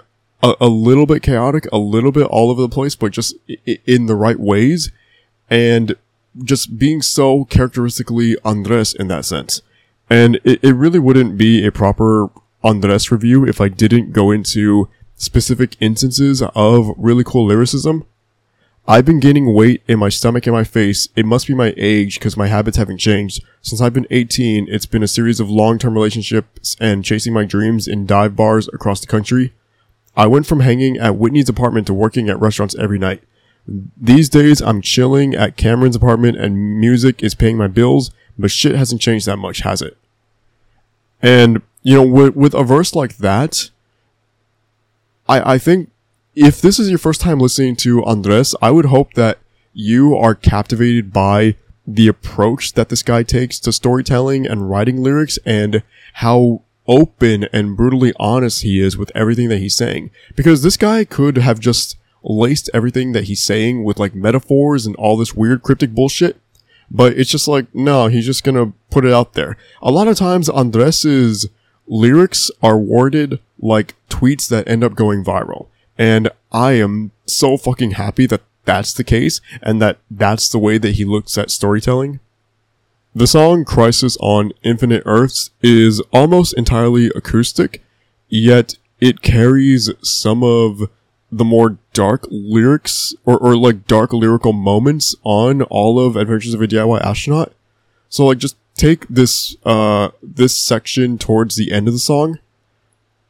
a, 0.42 0.54
a 0.60 0.68
little 0.68 1.04
bit 1.06 1.22
chaotic, 1.22 1.66
a 1.72 1.78
little 1.78 2.10
bit 2.12 2.26
all 2.26 2.50
over 2.50 2.62
the 2.62 2.68
place, 2.68 2.94
but 2.96 3.12
just 3.12 3.34
i- 3.50 3.78
in 3.86 4.06
the 4.06 4.14
right 4.16 4.40
ways 4.40 4.90
and 5.50 5.94
just 6.42 6.78
being 6.78 7.02
so 7.02 7.44
characteristically 7.44 8.36
Andres 8.44 8.94
in 8.94 9.08
that 9.08 9.24
sense. 9.24 9.62
And 10.08 10.36
it, 10.44 10.62
it 10.62 10.72
really 10.74 10.98
wouldn't 10.98 11.36
be 11.36 11.66
a 11.66 11.72
proper 11.72 12.30
Andres 12.62 13.10
review 13.10 13.46
if 13.46 13.60
I 13.60 13.68
didn't 13.68 14.12
go 14.12 14.30
into 14.30 14.88
specific 15.16 15.76
instances 15.80 16.42
of 16.54 16.92
really 16.96 17.24
cool 17.24 17.46
lyricism. 17.46 18.04
I've 18.86 19.04
been 19.04 19.20
gaining 19.20 19.52
weight 19.52 19.82
in 19.86 19.98
my 19.98 20.08
stomach 20.08 20.46
and 20.46 20.56
my 20.56 20.64
face. 20.64 21.08
It 21.14 21.26
must 21.26 21.46
be 21.46 21.54
my 21.54 21.74
age 21.76 22.18
because 22.18 22.38
my 22.38 22.46
habits 22.46 22.78
haven't 22.78 22.98
changed. 22.98 23.44
Since 23.60 23.82
I've 23.82 23.92
been 23.92 24.06
18, 24.10 24.66
it's 24.70 24.86
been 24.86 25.02
a 25.02 25.08
series 25.08 25.40
of 25.40 25.50
long-term 25.50 25.92
relationships 25.92 26.74
and 26.80 27.04
chasing 27.04 27.34
my 27.34 27.44
dreams 27.44 27.86
in 27.86 28.06
dive 28.06 28.34
bars 28.34 28.66
across 28.68 29.00
the 29.00 29.06
country. 29.06 29.52
I 30.16 30.26
went 30.26 30.46
from 30.46 30.60
hanging 30.60 30.96
at 30.96 31.16
Whitney's 31.16 31.50
apartment 31.50 31.86
to 31.88 31.94
working 31.94 32.30
at 32.30 32.40
restaurants 32.40 32.74
every 32.76 32.98
night. 32.98 33.22
These 33.66 34.30
days, 34.30 34.62
I'm 34.62 34.80
chilling 34.80 35.34
at 35.34 35.58
Cameron's 35.58 35.96
apartment 35.96 36.38
and 36.38 36.80
music 36.80 37.22
is 37.22 37.34
paying 37.34 37.58
my 37.58 37.68
bills, 37.68 38.10
but 38.38 38.50
shit 38.50 38.74
hasn't 38.74 39.02
changed 39.02 39.26
that 39.26 39.36
much, 39.36 39.60
has 39.60 39.82
it? 39.82 39.98
And, 41.20 41.60
you 41.88 41.94
know, 41.94 42.06
with, 42.06 42.36
with 42.36 42.52
a 42.52 42.62
verse 42.62 42.94
like 42.94 43.16
that, 43.16 43.70
I, 45.26 45.54
I 45.54 45.58
think 45.58 45.90
if 46.34 46.60
this 46.60 46.78
is 46.78 46.90
your 46.90 46.98
first 46.98 47.22
time 47.22 47.38
listening 47.40 47.76
to 47.76 48.04
Andres, 48.04 48.54
I 48.60 48.70
would 48.70 48.84
hope 48.84 49.14
that 49.14 49.38
you 49.72 50.14
are 50.14 50.34
captivated 50.34 51.14
by 51.14 51.54
the 51.86 52.06
approach 52.06 52.74
that 52.74 52.90
this 52.90 53.02
guy 53.02 53.22
takes 53.22 53.58
to 53.60 53.72
storytelling 53.72 54.46
and 54.46 54.68
writing 54.68 55.02
lyrics 55.02 55.38
and 55.46 55.82
how 56.12 56.60
open 56.86 57.44
and 57.54 57.74
brutally 57.74 58.12
honest 58.20 58.60
he 58.60 58.82
is 58.82 58.98
with 58.98 59.10
everything 59.14 59.48
that 59.48 59.56
he's 59.56 59.74
saying. 59.74 60.10
Because 60.36 60.62
this 60.62 60.76
guy 60.76 61.06
could 61.06 61.38
have 61.38 61.58
just 61.58 61.96
laced 62.22 62.68
everything 62.74 63.12
that 63.12 63.24
he's 63.24 63.42
saying 63.42 63.82
with 63.82 63.98
like 63.98 64.14
metaphors 64.14 64.84
and 64.84 64.94
all 64.96 65.16
this 65.16 65.32
weird 65.32 65.62
cryptic 65.62 65.94
bullshit. 65.94 66.38
But 66.90 67.14
it's 67.14 67.30
just 67.30 67.48
like, 67.48 67.74
no, 67.74 68.08
he's 68.08 68.26
just 68.26 68.44
gonna 68.44 68.74
put 68.90 69.06
it 69.06 69.12
out 69.14 69.32
there. 69.32 69.56
A 69.80 69.90
lot 69.90 70.06
of 70.06 70.18
times 70.18 70.50
Andres's 70.50 71.48
lyrics 71.88 72.50
are 72.62 72.78
worded 72.78 73.40
like 73.58 73.94
tweets 74.08 74.48
that 74.48 74.68
end 74.68 74.84
up 74.84 74.94
going 74.94 75.24
viral. 75.24 75.66
And 75.96 76.30
I 76.52 76.72
am 76.72 77.10
so 77.26 77.56
fucking 77.56 77.92
happy 77.92 78.26
that 78.26 78.42
that's 78.64 78.92
the 78.92 79.04
case 79.04 79.40
and 79.62 79.80
that 79.82 79.98
that's 80.10 80.48
the 80.48 80.58
way 80.58 80.78
that 80.78 80.92
he 80.92 81.04
looks 81.04 81.36
at 81.38 81.50
storytelling. 81.50 82.20
The 83.14 83.26
song 83.26 83.64
Crisis 83.64 84.16
on 84.20 84.52
Infinite 84.62 85.02
Earths 85.06 85.50
is 85.62 86.00
almost 86.12 86.56
entirely 86.56 87.10
acoustic, 87.16 87.82
yet 88.28 88.76
it 89.00 89.22
carries 89.22 89.90
some 90.02 90.44
of 90.44 90.90
the 91.30 91.44
more 91.44 91.78
dark 91.92 92.26
lyrics 92.30 93.14
or, 93.24 93.38
or 93.38 93.56
like 93.56 93.86
dark 93.86 94.12
lyrical 94.12 94.52
moments 94.52 95.16
on 95.24 95.62
all 95.62 95.98
of 95.98 96.16
Adventures 96.16 96.54
of 96.54 96.62
a 96.62 96.66
DIY 96.66 97.00
Astronaut. 97.00 97.52
So 98.08 98.26
like 98.26 98.38
just 98.38 98.56
take 98.78 99.06
this 99.08 99.56
uh 99.64 100.10
this 100.22 100.56
section 100.56 101.18
towards 101.18 101.56
the 101.56 101.72
end 101.72 101.88
of 101.88 101.92
the 101.92 102.00
song. 102.00 102.38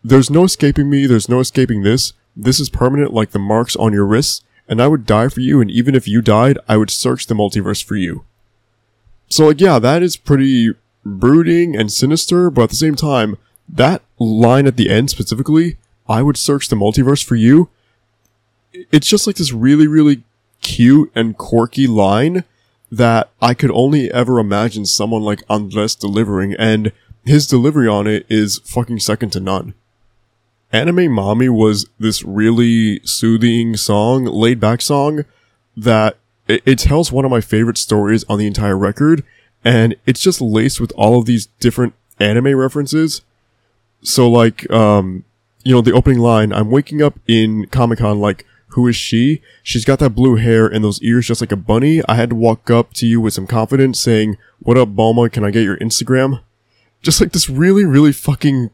There's 0.04 0.30
no 0.30 0.44
escaping 0.44 0.88
me, 0.88 1.06
there's 1.06 1.28
no 1.28 1.40
escaping 1.40 1.82
this. 1.82 2.12
This 2.36 2.60
is 2.60 2.68
permanent 2.68 3.12
like 3.12 3.30
the 3.30 3.40
marks 3.40 3.74
on 3.74 3.92
your 3.92 4.06
wrists, 4.06 4.44
and 4.68 4.80
I 4.80 4.86
would 4.86 5.06
die 5.06 5.28
for 5.28 5.40
you, 5.40 5.60
and 5.60 5.70
even 5.70 5.96
if 5.96 6.06
you 6.06 6.22
died, 6.22 6.58
I 6.68 6.76
would 6.76 6.90
search 6.90 7.26
the 7.26 7.34
multiverse 7.34 7.82
for 7.82 7.96
you. 7.96 8.24
So 9.28 9.48
like 9.48 9.60
yeah, 9.60 9.80
that 9.80 10.02
is 10.02 10.16
pretty 10.16 10.74
brooding 11.04 11.74
and 11.74 11.90
sinister, 11.90 12.50
but 12.50 12.64
at 12.64 12.70
the 12.70 12.76
same 12.76 12.94
time, 12.94 13.36
that 13.68 14.02
line 14.18 14.66
at 14.66 14.76
the 14.76 14.90
end 14.90 15.10
specifically, 15.10 15.78
I 16.08 16.22
would 16.22 16.36
search 16.36 16.68
the 16.68 16.76
multiverse 16.76 17.24
for 17.24 17.36
you. 17.36 17.68
It's 18.92 19.08
just 19.08 19.26
like 19.26 19.36
this 19.36 19.52
really, 19.52 19.86
really 19.86 20.22
cute 20.60 21.10
and 21.14 21.36
quirky 21.36 21.86
line 21.86 22.44
that 22.90 23.30
I 23.40 23.54
could 23.54 23.70
only 23.70 24.10
ever 24.10 24.38
imagine 24.38 24.86
someone 24.86 25.22
like 25.22 25.42
Andres 25.48 25.94
delivering, 25.94 26.54
and 26.58 26.92
his 27.24 27.46
delivery 27.46 27.88
on 27.88 28.06
it 28.06 28.24
is 28.28 28.60
fucking 28.64 29.00
second 29.00 29.30
to 29.30 29.40
none. 29.40 29.74
Anime 30.72 31.10
Mommy 31.10 31.48
was 31.48 31.86
this 31.98 32.22
really 32.22 33.00
soothing 33.04 33.76
song, 33.76 34.24
laid 34.24 34.60
back 34.60 34.82
song 34.82 35.24
that 35.76 36.16
it, 36.46 36.62
it 36.66 36.78
tells 36.78 37.12
one 37.12 37.24
of 37.24 37.30
my 37.30 37.40
favorite 37.40 37.78
stories 37.78 38.24
on 38.28 38.38
the 38.38 38.46
entire 38.46 38.76
record, 38.76 39.24
and 39.64 39.96
it's 40.06 40.20
just 40.20 40.40
laced 40.40 40.80
with 40.80 40.92
all 40.96 41.18
of 41.18 41.26
these 41.26 41.46
different 41.60 41.94
anime 42.20 42.54
references. 42.54 43.22
So 44.02 44.30
like, 44.30 44.70
um, 44.70 45.24
you 45.64 45.74
know, 45.74 45.80
the 45.80 45.92
opening 45.92 46.20
line, 46.20 46.52
I'm 46.52 46.70
waking 46.70 47.02
up 47.02 47.18
in 47.26 47.66
Comic 47.66 47.98
Con 47.98 48.18
like, 48.20 48.46
who 48.78 48.86
is 48.86 48.94
she? 48.94 49.42
She's 49.64 49.84
got 49.84 49.98
that 49.98 50.10
blue 50.10 50.36
hair 50.36 50.68
and 50.68 50.84
those 50.84 51.02
ears 51.02 51.26
just 51.26 51.40
like 51.40 51.50
a 51.50 51.56
bunny. 51.56 52.00
I 52.08 52.14
had 52.14 52.30
to 52.30 52.36
walk 52.36 52.70
up 52.70 52.92
to 52.94 53.08
you 53.08 53.20
with 53.20 53.34
some 53.34 53.48
confidence 53.48 53.98
saying, 53.98 54.36
what 54.60 54.78
up, 54.78 54.90
Bulma? 54.90 55.32
Can 55.32 55.42
I 55.42 55.50
get 55.50 55.64
your 55.64 55.76
Instagram? 55.78 56.42
Just 57.02 57.20
like 57.20 57.32
this 57.32 57.50
really, 57.50 57.84
really 57.84 58.12
fucking 58.12 58.70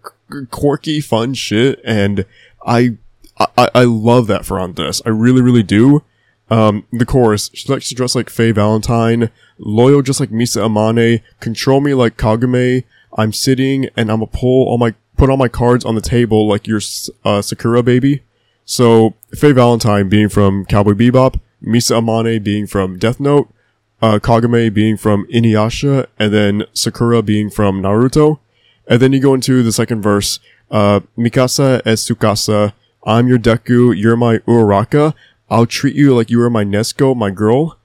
quirky, 0.51 1.01
fun 1.01 1.33
shit. 1.33 1.81
And 1.87 2.27
I, 2.67 2.99
I, 3.39 3.71
I 3.75 3.85
love 3.85 4.27
that 4.27 4.45
for 4.45 4.61
Andres. 4.61 5.01
I 5.07 5.09
really, 5.09 5.41
really 5.41 5.63
do. 5.63 6.03
Um, 6.51 6.85
the 6.93 7.07
chorus, 7.07 7.51
she 7.55 7.73
likes 7.73 7.89
to 7.89 7.95
dress 7.95 8.15
like 8.15 8.29
Faye 8.29 8.53
Valentine, 8.53 9.31
loyal 9.57 10.03
just 10.03 10.21
like 10.21 10.29
Misa 10.29 10.69
Amane, 10.69 11.23
control 11.41 11.81
me 11.81 11.95
like 11.95 12.19
Kagome, 12.19 12.85
I'm 13.17 13.33
sitting 13.33 13.89
and 13.97 14.13
I'm 14.13 14.21
a 14.21 14.27
pull 14.27 14.69
all 14.69 14.77
my, 14.77 14.93
put 15.17 15.31
all 15.31 15.39
my 15.39 15.49
cards 15.49 15.83
on 15.83 15.95
the 15.95 16.03
table 16.03 16.47
like 16.47 16.67
your, 16.67 16.83
uh, 17.25 17.41
Sakura 17.41 17.83
baby. 17.83 18.21
So, 18.65 19.15
Faye 19.35 19.53
Valentine 19.53 20.09
being 20.09 20.29
from 20.29 20.65
Cowboy 20.65 20.93
Bebop, 20.93 21.39
Misa 21.63 22.01
Amane 22.01 22.43
being 22.43 22.67
from 22.67 22.99
Death 22.99 23.21
Note, 23.21 23.53
uh, 24.01 24.19
Kagome 24.19 24.73
being 24.73 24.97
from 24.97 25.27
Inuyasha, 25.27 26.07
and 26.19 26.33
then 26.33 26.65
Sakura 26.73 27.23
being 27.23 27.51
from 27.51 27.83
Naruto. 27.83 28.39
And 28.87 29.01
then 29.01 29.13
you 29.13 29.21
go 29.21 29.35
into 29.35 29.63
the 29.63 29.73
second 29.73 30.03
verse, 30.03 30.41
uh, 30.71 31.01
Mikasa 31.17 31.83
es 31.85 32.09
Tsukasa, 32.09 32.73
I'm 33.05 33.29
your 33.29 33.39
Deku, 33.39 33.95
you're 33.97 34.17
my 34.17 34.39
Uraraka, 34.39 35.15
I'll 35.51 35.67
treat 35.67 35.95
you 35.95 36.15
like 36.15 36.31
you 36.31 36.39
were 36.39 36.51
my 36.51 36.65
Nezuko, 36.65 37.15
my 37.15 37.31
girl. 37.31 37.79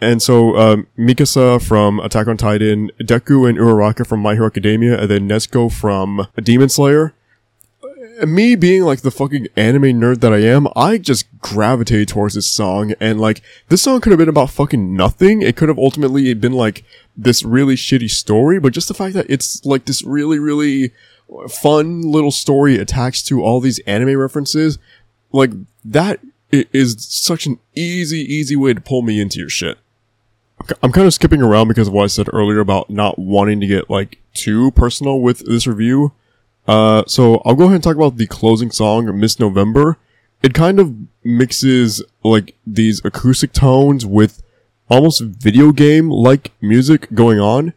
And 0.00 0.22
so, 0.22 0.56
um, 0.56 0.86
Mikasa 0.98 1.60
from 1.60 2.00
Attack 2.00 2.28
on 2.28 2.36
Titan, 2.36 2.90
Deku 3.00 3.48
and 3.48 3.58
Uraraka 3.58 4.06
from 4.06 4.20
My 4.20 4.34
Hero 4.34 4.46
Academia, 4.46 5.00
and 5.00 5.10
then 5.10 5.28
Nezuko 5.28 5.72
from 5.72 6.28
Demon 6.42 6.68
Slayer 6.68 7.14
me 8.26 8.56
being 8.56 8.82
like 8.82 9.00
the 9.00 9.10
fucking 9.10 9.48
anime 9.56 10.00
nerd 10.00 10.20
that 10.20 10.32
I 10.32 10.38
am, 10.38 10.68
I 10.74 10.98
just 10.98 11.26
gravitated 11.40 12.08
towards 12.08 12.34
this 12.34 12.50
song 12.50 12.92
and 13.00 13.20
like 13.20 13.42
this 13.68 13.82
song 13.82 14.00
could 14.00 14.10
have 14.10 14.18
been 14.18 14.28
about 14.28 14.50
fucking 14.50 14.96
nothing. 14.96 15.42
It 15.42 15.56
could 15.56 15.68
have 15.68 15.78
ultimately 15.78 16.32
been 16.34 16.52
like 16.52 16.84
this 17.16 17.42
really 17.42 17.74
shitty 17.74 18.10
story, 18.10 18.58
but 18.58 18.72
just 18.72 18.88
the 18.88 18.94
fact 18.94 19.14
that 19.14 19.26
it's 19.28 19.64
like 19.64 19.84
this 19.84 20.02
really, 20.02 20.38
really 20.38 20.92
fun 21.48 22.02
little 22.02 22.30
story 22.30 22.76
attached 22.76 23.26
to 23.28 23.42
all 23.42 23.60
these 23.60 23.78
anime 23.80 24.16
references, 24.16 24.78
like 25.32 25.50
that 25.84 26.20
is 26.50 26.96
such 27.04 27.46
an 27.46 27.58
easy, 27.74 28.20
easy 28.20 28.56
way 28.56 28.72
to 28.74 28.80
pull 28.80 29.02
me 29.02 29.20
into 29.20 29.38
your 29.38 29.50
shit. 29.50 29.78
I'm 30.82 30.92
kind 30.92 31.06
of 31.06 31.14
skipping 31.14 31.42
around 31.42 31.68
because 31.68 31.88
of 31.88 31.94
what 31.94 32.04
I 32.04 32.08
said 32.08 32.28
earlier 32.32 32.58
about 32.58 32.90
not 32.90 33.18
wanting 33.18 33.60
to 33.60 33.66
get 33.66 33.88
like 33.88 34.18
too 34.34 34.72
personal 34.72 35.20
with 35.20 35.40
this 35.46 35.66
review. 35.66 36.12
Uh, 36.68 37.02
so 37.06 37.40
I'll 37.46 37.54
go 37.54 37.64
ahead 37.64 37.76
and 37.76 37.82
talk 37.82 37.96
about 37.96 38.18
the 38.18 38.26
closing 38.26 38.70
song, 38.70 39.18
Miss 39.18 39.40
November. 39.40 39.96
It 40.42 40.52
kind 40.52 40.78
of 40.78 40.94
mixes 41.24 42.02
like 42.22 42.54
these 42.66 43.02
acoustic 43.04 43.52
tones 43.52 44.04
with 44.04 44.42
almost 44.90 45.22
video 45.22 45.72
game 45.72 46.10
like 46.10 46.52
music 46.60 47.08
going 47.14 47.40
on. 47.40 47.72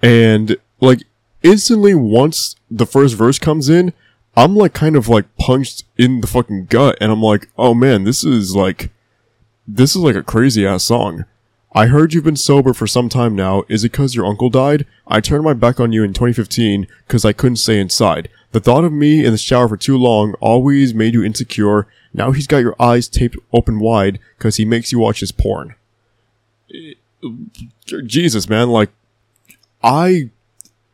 And 0.00 0.56
like 0.80 1.02
instantly 1.42 1.94
once 1.94 2.54
the 2.70 2.86
first 2.86 3.16
verse 3.16 3.40
comes 3.40 3.68
in, 3.68 3.92
I'm 4.36 4.54
like 4.54 4.72
kind 4.72 4.94
of 4.94 5.08
like 5.08 5.36
punched 5.36 5.82
in 5.96 6.20
the 6.20 6.28
fucking 6.28 6.66
gut 6.66 6.96
and 7.00 7.10
I'm 7.10 7.22
like, 7.22 7.48
oh 7.58 7.74
man, 7.74 8.04
this 8.04 8.22
is 8.22 8.54
like, 8.54 8.90
this 9.66 9.96
is 9.96 10.02
like 10.02 10.14
a 10.14 10.22
crazy 10.22 10.64
ass 10.64 10.84
song. 10.84 11.24
I 11.78 11.86
heard 11.86 12.12
you've 12.12 12.24
been 12.24 12.34
sober 12.34 12.72
for 12.74 12.88
some 12.88 13.08
time 13.08 13.36
now. 13.36 13.62
Is 13.68 13.84
it 13.84 13.92
cause 13.92 14.16
your 14.16 14.26
uncle 14.26 14.50
died? 14.50 14.84
I 15.06 15.20
turned 15.20 15.44
my 15.44 15.52
back 15.52 15.78
on 15.78 15.92
you 15.92 16.02
in 16.02 16.12
2015 16.12 16.88
cause 17.06 17.24
I 17.24 17.32
couldn't 17.32 17.58
stay 17.58 17.78
inside. 17.78 18.28
The 18.50 18.58
thought 18.58 18.82
of 18.82 18.92
me 18.92 19.24
in 19.24 19.30
the 19.30 19.38
shower 19.38 19.68
for 19.68 19.76
too 19.76 19.96
long 19.96 20.34
always 20.40 20.92
made 20.92 21.14
you 21.14 21.22
insecure. 21.22 21.86
Now 22.12 22.32
he's 22.32 22.48
got 22.48 22.62
your 22.62 22.74
eyes 22.82 23.06
taped 23.06 23.36
open 23.52 23.78
wide 23.78 24.18
cause 24.40 24.56
he 24.56 24.64
makes 24.64 24.90
you 24.90 24.98
watch 24.98 25.20
his 25.20 25.30
porn. 25.30 25.76
Uh, 26.68 27.28
uh, 27.28 28.02
Jesus, 28.04 28.48
man, 28.48 28.70
like, 28.70 28.90
I, 29.80 30.30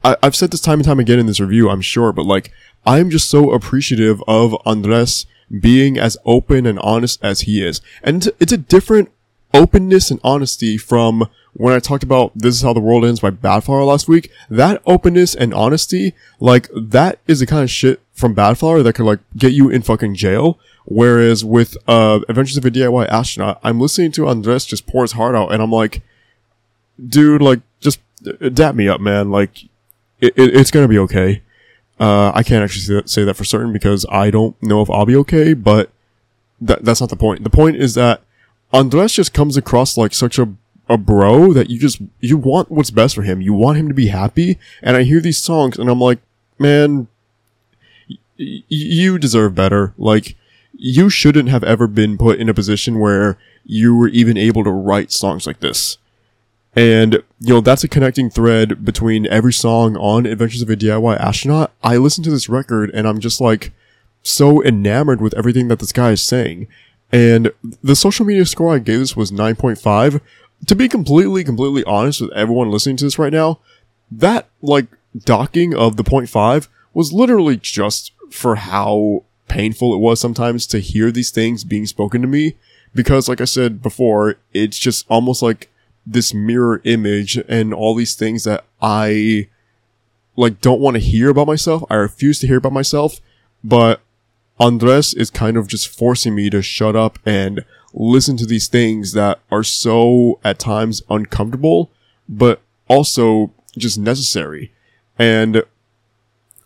I, 0.05 0.19
I've 0.23 0.37
said 0.37 0.51
this 0.51 0.61
time 0.61 0.81
and 0.81 0.85
time 0.85 1.01
again 1.01 1.19
in 1.19 1.25
this 1.25 1.41
review, 1.41 1.71
I'm 1.71 1.81
sure, 1.81 2.13
but 2.13 2.27
like, 2.27 2.53
I'm 2.85 3.09
just 3.09 3.31
so 3.31 3.53
appreciative 3.53 4.23
of 4.29 4.55
Andres 4.67 5.25
being 5.63 5.97
as 5.99 6.19
open 6.27 6.67
and 6.67 6.79
honest 6.81 7.25
as 7.25 7.43
he 7.43 7.65
is. 7.65 7.81
And 8.03 8.29
it's 8.39 8.53
a 8.53 8.59
different 8.59 9.11
openness 9.55 10.11
and 10.11 10.21
honesty 10.23 10.77
from 10.77 11.29
when 11.55 11.75
I 11.75 11.79
talked 11.79 12.03
about 12.03 12.33
This 12.35 12.57
is 12.57 12.63
How 12.63 12.73
the 12.73 12.81
World 12.81 13.05
Ends 13.05 13.21
by 13.21 13.31
Badflower 13.31 13.87
last 13.87 14.09
week. 14.09 14.31
That 14.51 14.83
openness 14.85 15.35
and 15.35 15.55
honesty, 15.55 16.13
like, 16.41 16.69
that 16.75 17.21
is 17.27 17.41
the 17.41 17.47
kind 17.47 17.63
of 17.63 17.71
shit 17.71 18.03
from 18.13 18.35
Badflower 18.35 18.83
that 18.83 18.95
could 18.95 19.07
like 19.07 19.21
get 19.37 19.53
you 19.53 19.71
in 19.71 19.83
fucking 19.83 20.17
jail. 20.17 20.59
Whereas 20.85 21.45
with, 21.45 21.77
uh, 21.89 22.21
Adventures 22.29 22.57
of 22.57 22.65
a 22.65 22.71
DIY 22.71 23.09
Astronaut, 23.09 23.61
I'm 23.63 23.81
listening 23.81 24.13
to 24.13 24.27
Andres 24.27 24.67
just 24.67 24.87
pour 24.87 25.03
his 25.03 25.13
heart 25.13 25.35
out 25.35 25.53
and 25.53 25.63
I'm 25.63 25.73
like, 25.73 26.03
dude, 27.09 27.41
like, 27.41 27.61
just 27.81 28.01
uh, 28.27 28.49
dap 28.49 28.75
me 28.75 28.89
up, 28.89 29.01
man. 29.01 29.31
Like, 29.31 29.65
it, 30.21 30.35
it, 30.37 30.57
it's 30.57 30.71
gonna 30.71 30.89
be 30.89 30.99
okay. 30.99 31.43
Uh, 32.01 32.33
I 32.35 32.43
can't 32.43 32.65
actually 32.65 32.83
say 32.83 32.95
that, 32.95 33.09
say 33.09 33.25
that 33.25 33.35
for 33.35 33.45
certain 33.45 33.73
because 33.73 34.05
I 34.11 34.31
don't 34.31 34.61
know 34.61 34.83
if 34.83 34.91
I'll 34.91 35.07
be 35.07 35.17
okay, 35.17 35.55
but 35.55 35.91
that, 36.61 36.85
that's 36.85 37.01
not 37.01 37.11
the 37.11 37.17
point. 37.17 37.45
The 37.45 37.51
point 37.51 37.77
is 37.77 37.95
that 37.95 38.23
Andres 38.75 39.13
just 39.13 39.33
comes 39.33 39.57
across 39.57 39.97
like 39.97 40.13
such 40.13 40.39
a, 40.39 40.53
a 40.89 40.99
bro 40.99 41.53
that 41.53 41.71
you 41.71 41.79
just, 41.79 42.01
you 42.21 42.37
want 42.37 42.71
what's 42.71 42.91
best 42.91 43.15
for 43.15 43.23
him. 43.23 43.41
You 43.41 43.53
want 43.55 43.79
him 43.79 43.89
to 43.89 43.95
be 43.95 44.09
happy. 44.09 44.59
And 44.83 44.97
I 44.97 45.05
hear 45.05 45.21
these 45.21 45.39
songs 45.39 45.79
and 45.79 45.89
I'm 45.89 46.01
like, 46.01 46.19
man, 46.59 47.07
y- 48.09 48.65
you 48.69 49.19
deserve 49.19 49.55
better. 49.55 49.95
Like, 49.97 50.37
you 50.77 51.09
shouldn't 51.09 51.49
have 51.49 51.63
ever 51.63 51.87
been 51.87 52.19
put 52.19 52.41
in 52.41 52.49
a 52.49 52.55
position 52.55 52.99
where 52.99 53.39
you 53.65 53.95
were 53.95 54.09
even 54.09 54.37
able 54.37 54.65
to 54.65 54.71
write 54.71 55.13
songs 55.13 55.47
like 55.47 55.61
this. 55.61 55.99
And, 56.75 57.23
you 57.39 57.55
know, 57.55 57.61
that's 57.61 57.85
a 57.85 57.89
connecting 57.89 58.29
thread 58.29 58.85
between 58.85 59.29
every 59.29 59.53
song 59.53 59.97
on 59.97 60.27
Adventures 60.27 60.63
of 60.63 60.69
a 60.71 60.77
DIY 60.77 61.17
Astronaut. 61.21 61.71
I 61.85 61.97
listen 61.97 62.25
to 62.25 62.31
this 62.31 62.49
record 62.49 62.91
and 62.93 63.07
I'm 63.07 63.21
just 63.21 63.41
like 63.41 63.71
so 64.25 64.61
enamored 64.65 65.21
with 65.21 65.35
everything 65.35 65.69
that 65.69 65.79
this 65.79 65.93
guy 65.93 66.11
is 66.11 66.23
saying. 66.23 66.67
And 67.15 67.53
the 67.81 67.95
social 67.95 68.27
media 68.27 68.45
score 68.45 68.75
I 68.75 68.81
gave 68.81 68.99
this 68.99 69.15
was 69.15 69.31
9.5. 69.31 70.21
To 70.67 70.75
be 70.75 70.89
completely, 70.89 71.45
completely 71.45 71.85
honest 71.85 72.21
with 72.21 72.33
everyone 72.33 72.71
listening 72.73 72.97
to 72.97 73.05
this 73.05 73.21
right 73.21 73.33
now, 73.33 73.61
that 74.11 74.49
like 74.61 74.87
docking 75.17 75.77
of 75.77 75.97
the 75.97 76.03
0.5 76.03 76.67
was 76.93 77.13
literally 77.13 77.57
just 77.57 78.11
for 78.31 78.57
how 78.57 79.23
painful 79.47 79.95
it 79.95 79.99
was 79.99 80.19
sometimes 80.19 80.67
to 80.67 80.81
hear 80.81 81.13
these 81.13 81.31
things 81.31 81.63
being 81.63 81.87
spoken 81.87 82.21
to 82.21 82.27
me 82.27 82.57
because 82.97 83.29
like 83.29 83.41
I 83.41 83.45
said 83.45 83.81
before, 83.81 84.35
it's 84.53 84.77
just 84.77 85.07
almost 85.09 85.41
like 85.41 85.71
this 86.05 86.35
mirror 86.35 86.81
image 86.83 87.37
and 87.49 87.73
all 87.73 87.95
these 87.95 88.17
things 88.17 88.43
that 88.43 88.65
I 88.83 89.49
like 90.37 90.61
don't 90.61 90.81
want 90.81 90.95
to 90.95 91.01
hear 91.01 91.31
about 91.31 91.47
myself. 91.47 91.85
I 91.89 91.95
refuse 91.95 92.41
to 92.41 92.49
hear 92.49 92.57
about 92.57 92.73
myself, 92.73 93.21
but 93.63 94.01
Andres 94.61 95.15
is 95.15 95.31
kind 95.31 95.57
of 95.57 95.67
just 95.67 95.89
forcing 95.89 96.35
me 96.35 96.49
to 96.51 96.63
shut 96.63 96.95
up 96.95 97.19
and 97.27 97.65
listen 97.93 98.37
to 98.37 98.47
these 98.47 98.69
things 98.69 99.13
that 99.13 99.41
are 99.51 99.65
so 99.65 100.39
at 100.45 100.59
times 100.59 101.03
uncomfortable, 101.11 101.91
but 102.29 102.61
also 102.89 103.53
just 103.77 103.99
necessary. 103.99 104.73
And 105.19 105.65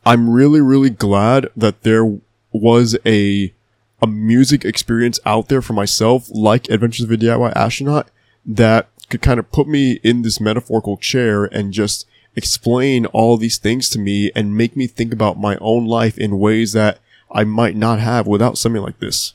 I'm 0.04 0.30
really, 0.30 0.60
really 0.60 0.90
glad 0.90 1.48
that 1.56 1.82
there 1.82 2.18
was 2.52 2.96
a, 3.06 3.52
a 4.00 4.06
music 4.06 4.64
experience 4.64 5.20
out 5.24 5.48
there 5.48 5.62
for 5.62 5.72
myself, 5.72 6.28
like 6.30 6.68
Adventures 6.70 7.04
of 7.04 7.10
a 7.10 7.16
DIY 7.16 7.52
Astronaut, 7.54 8.10
that 8.44 8.88
could 9.10 9.22
kind 9.22 9.38
of 9.38 9.50
put 9.50 9.66
me 9.66 10.00
in 10.02 10.22
this 10.22 10.40
metaphorical 10.40 10.96
chair 10.96 11.44
and 11.44 11.72
just 11.72 12.06
explain 12.36 13.06
all 13.06 13.36
these 13.36 13.58
things 13.58 13.88
to 13.90 13.98
me 13.98 14.30
and 14.34 14.56
make 14.56 14.76
me 14.76 14.86
think 14.86 15.12
about 15.12 15.38
my 15.38 15.56
own 15.60 15.86
life 15.86 16.16
in 16.18 16.38
ways 16.38 16.72
that 16.72 16.98
I 17.30 17.44
might 17.44 17.76
not 17.76 18.00
have 18.00 18.26
without 18.26 18.58
something 18.58 18.82
like 18.82 18.98
this. 18.98 19.34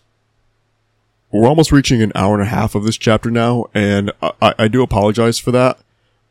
We're 1.32 1.48
almost 1.48 1.72
reaching 1.72 2.02
an 2.02 2.12
hour 2.14 2.36
and 2.36 2.44
a 2.44 2.48
half 2.48 2.76
of 2.76 2.84
this 2.84 2.98
chapter 2.98 3.32
now, 3.32 3.66
and 3.74 4.12
I, 4.22 4.54
I 4.60 4.68
do 4.68 4.84
apologize 4.84 5.40
for 5.40 5.52
that. 5.52 5.80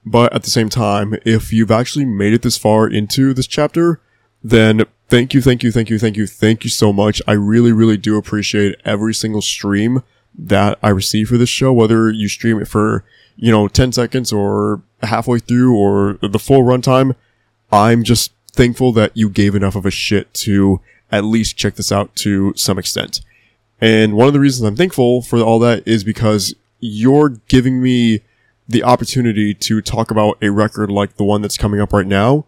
But 0.04 0.32
at 0.32 0.42
the 0.42 0.50
same 0.50 0.68
time, 0.68 1.16
if 1.24 1.52
you've 1.52 1.70
actually 1.70 2.04
made 2.04 2.32
it 2.32 2.42
this 2.42 2.58
far 2.58 2.88
into 2.88 3.34
this 3.34 3.46
chapter, 3.46 4.00
then 4.42 4.84
thank 5.08 5.34
you, 5.34 5.40
thank 5.40 5.62
you, 5.62 5.70
thank 5.70 5.90
you, 5.90 5.98
thank 5.98 6.16
you, 6.16 6.26
thank 6.26 6.64
you 6.64 6.70
so 6.70 6.92
much. 6.92 7.22
I 7.26 7.32
really, 7.32 7.72
really 7.72 7.96
do 7.96 8.16
appreciate 8.16 8.76
every 8.84 9.14
single 9.14 9.42
stream 9.42 10.02
that 10.36 10.78
I 10.82 10.88
receive 10.88 11.28
for 11.28 11.36
this 11.36 11.48
show, 11.48 11.72
whether 11.72 12.10
you 12.10 12.28
stream 12.28 12.60
it 12.60 12.68
for, 12.68 13.04
you 13.36 13.50
know, 13.52 13.68
10 13.68 13.92
seconds 13.92 14.32
or 14.32 14.82
halfway 15.02 15.38
through 15.38 15.76
or 15.76 16.18
the 16.22 16.38
full 16.38 16.62
runtime. 16.62 17.14
I'm 17.70 18.02
just 18.02 18.32
thankful 18.52 18.92
that 18.92 19.16
you 19.16 19.28
gave 19.28 19.54
enough 19.54 19.76
of 19.76 19.86
a 19.86 19.90
shit 19.90 20.32
to 20.34 20.80
at 21.12 21.24
least 21.24 21.56
check 21.56 21.76
this 21.76 21.92
out 21.92 22.16
to 22.16 22.52
some 22.56 22.78
extent. 22.78 23.20
And 23.80 24.14
one 24.14 24.26
of 24.26 24.32
the 24.32 24.40
reasons 24.40 24.66
I'm 24.66 24.76
thankful 24.76 25.22
for 25.22 25.40
all 25.40 25.58
that 25.60 25.86
is 25.86 26.02
because 26.02 26.54
you're 26.80 27.30
giving 27.48 27.82
me 27.82 28.22
the 28.68 28.82
opportunity 28.82 29.54
to 29.54 29.80
talk 29.80 30.10
about 30.10 30.38
a 30.42 30.50
record 30.50 30.90
like 30.90 31.16
the 31.16 31.24
one 31.24 31.42
that's 31.42 31.58
coming 31.58 31.80
up 31.80 31.92
right 31.92 32.06
now. 32.06 32.46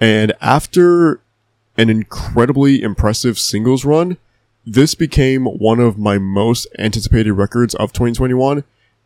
And 0.00 0.32
after 0.40 1.20
an 1.76 1.90
incredibly 1.90 2.82
impressive 2.82 3.38
singles 3.38 3.84
run, 3.84 4.16
this 4.66 4.94
became 4.94 5.44
one 5.44 5.80
of 5.80 5.98
my 5.98 6.18
most 6.18 6.66
anticipated 6.78 7.32
records 7.34 7.74
of 7.74 7.92
2021. 7.92 8.64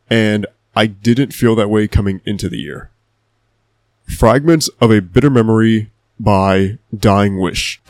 And 0.08 0.46
I 0.74 0.86
didn't 0.86 1.32
feel 1.32 1.54
that 1.56 1.70
way 1.70 1.86
coming 1.88 2.20
into 2.24 2.48
the 2.48 2.58
year. 2.58 2.90
Fragments 4.06 4.68
of 4.80 4.90
a 4.90 5.00
Bitter 5.00 5.30
Memory 5.30 5.90
by 6.18 6.78
Dying 6.96 7.38
Wish. 7.38 7.80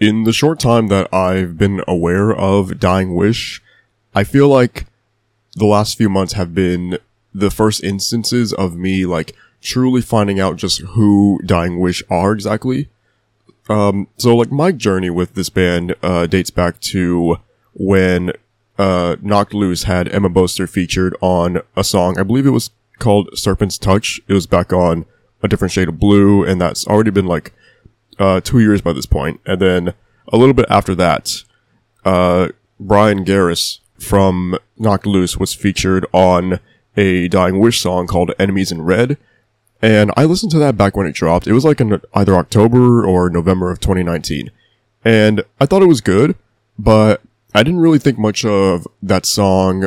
In 0.00 0.22
the 0.22 0.32
short 0.32 0.60
time 0.60 0.86
that 0.88 1.12
I've 1.12 1.58
been 1.58 1.82
aware 1.88 2.32
of 2.32 2.78
Dying 2.78 3.16
Wish, 3.16 3.60
I 4.14 4.22
feel 4.22 4.46
like 4.46 4.86
the 5.56 5.66
last 5.66 5.98
few 5.98 6.08
months 6.08 6.34
have 6.34 6.54
been 6.54 6.98
the 7.34 7.50
first 7.50 7.82
instances 7.82 8.52
of 8.52 8.76
me 8.76 9.06
like 9.06 9.34
truly 9.60 10.00
finding 10.00 10.38
out 10.38 10.56
just 10.56 10.80
who 10.80 11.40
Dying 11.44 11.80
Wish 11.80 12.04
are 12.08 12.30
exactly. 12.30 12.88
Um, 13.68 14.06
so 14.16 14.36
like 14.36 14.52
my 14.52 14.70
journey 14.70 15.10
with 15.10 15.34
this 15.34 15.50
band, 15.50 15.96
uh, 16.00 16.26
dates 16.26 16.50
back 16.50 16.78
to 16.80 17.38
when, 17.74 18.32
uh, 18.78 19.16
Knocked 19.20 19.52
Loose 19.52 19.82
had 19.82 20.08
Emma 20.14 20.28
Boster 20.28 20.68
featured 20.68 21.16
on 21.20 21.60
a 21.74 21.82
song. 21.82 22.20
I 22.20 22.22
believe 22.22 22.46
it 22.46 22.50
was 22.50 22.70
called 23.00 23.36
Serpent's 23.36 23.76
Touch. 23.76 24.20
It 24.28 24.32
was 24.32 24.46
back 24.46 24.72
on 24.72 25.06
a 25.42 25.48
different 25.48 25.72
shade 25.72 25.88
of 25.88 25.98
blue 25.98 26.44
and 26.44 26.60
that's 26.60 26.86
already 26.86 27.10
been 27.10 27.26
like, 27.26 27.52
uh, 28.18 28.40
two 28.40 28.60
years 28.60 28.80
by 28.80 28.92
this 28.92 29.06
point. 29.06 29.40
And 29.46 29.60
then 29.60 29.94
a 30.32 30.36
little 30.36 30.54
bit 30.54 30.66
after 30.68 30.94
that, 30.96 31.44
uh, 32.04 32.48
Bryan 32.80 33.24
Garris 33.24 33.80
from 33.98 34.58
Knocked 34.76 35.06
Loose 35.06 35.36
was 35.36 35.54
featured 35.54 36.06
on 36.12 36.60
a 36.96 37.28
Dying 37.28 37.58
Wish 37.58 37.80
song 37.80 38.06
called 38.06 38.32
Enemies 38.38 38.72
in 38.72 38.82
Red. 38.82 39.18
And 39.80 40.12
I 40.16 40.24
listened 40.24 40.50
to 40.52 40.58
that 40.58 40.76
back 40.76 40.96
when 40.96 41.06
it 41.06 41.14
dropped. 41.14 41.46
It 41.46 41.52
was 41.52 41.64
like 41.64 41.80
in 41.80 42.00
either 42.14 42.34
October 42.34 43.04
or 43.04 43.30
November 43.30 43.70
of 43.70 43.80
2019. 43.80 44.50
And 45.04 45.42
I 45.60 45.66
thought 45.66 45.82
it 45.82 45.86
was 45.86 46.00
good, 46.00 46.34
but 46.78 47.22
I 47.54 47.62
didn't 47.62 47.80
really 47.80 48.00
think 48.00 48.18
much 48.18 48.44
of 48.44 48.86
that 49.02 49.24
song 49.24 49.86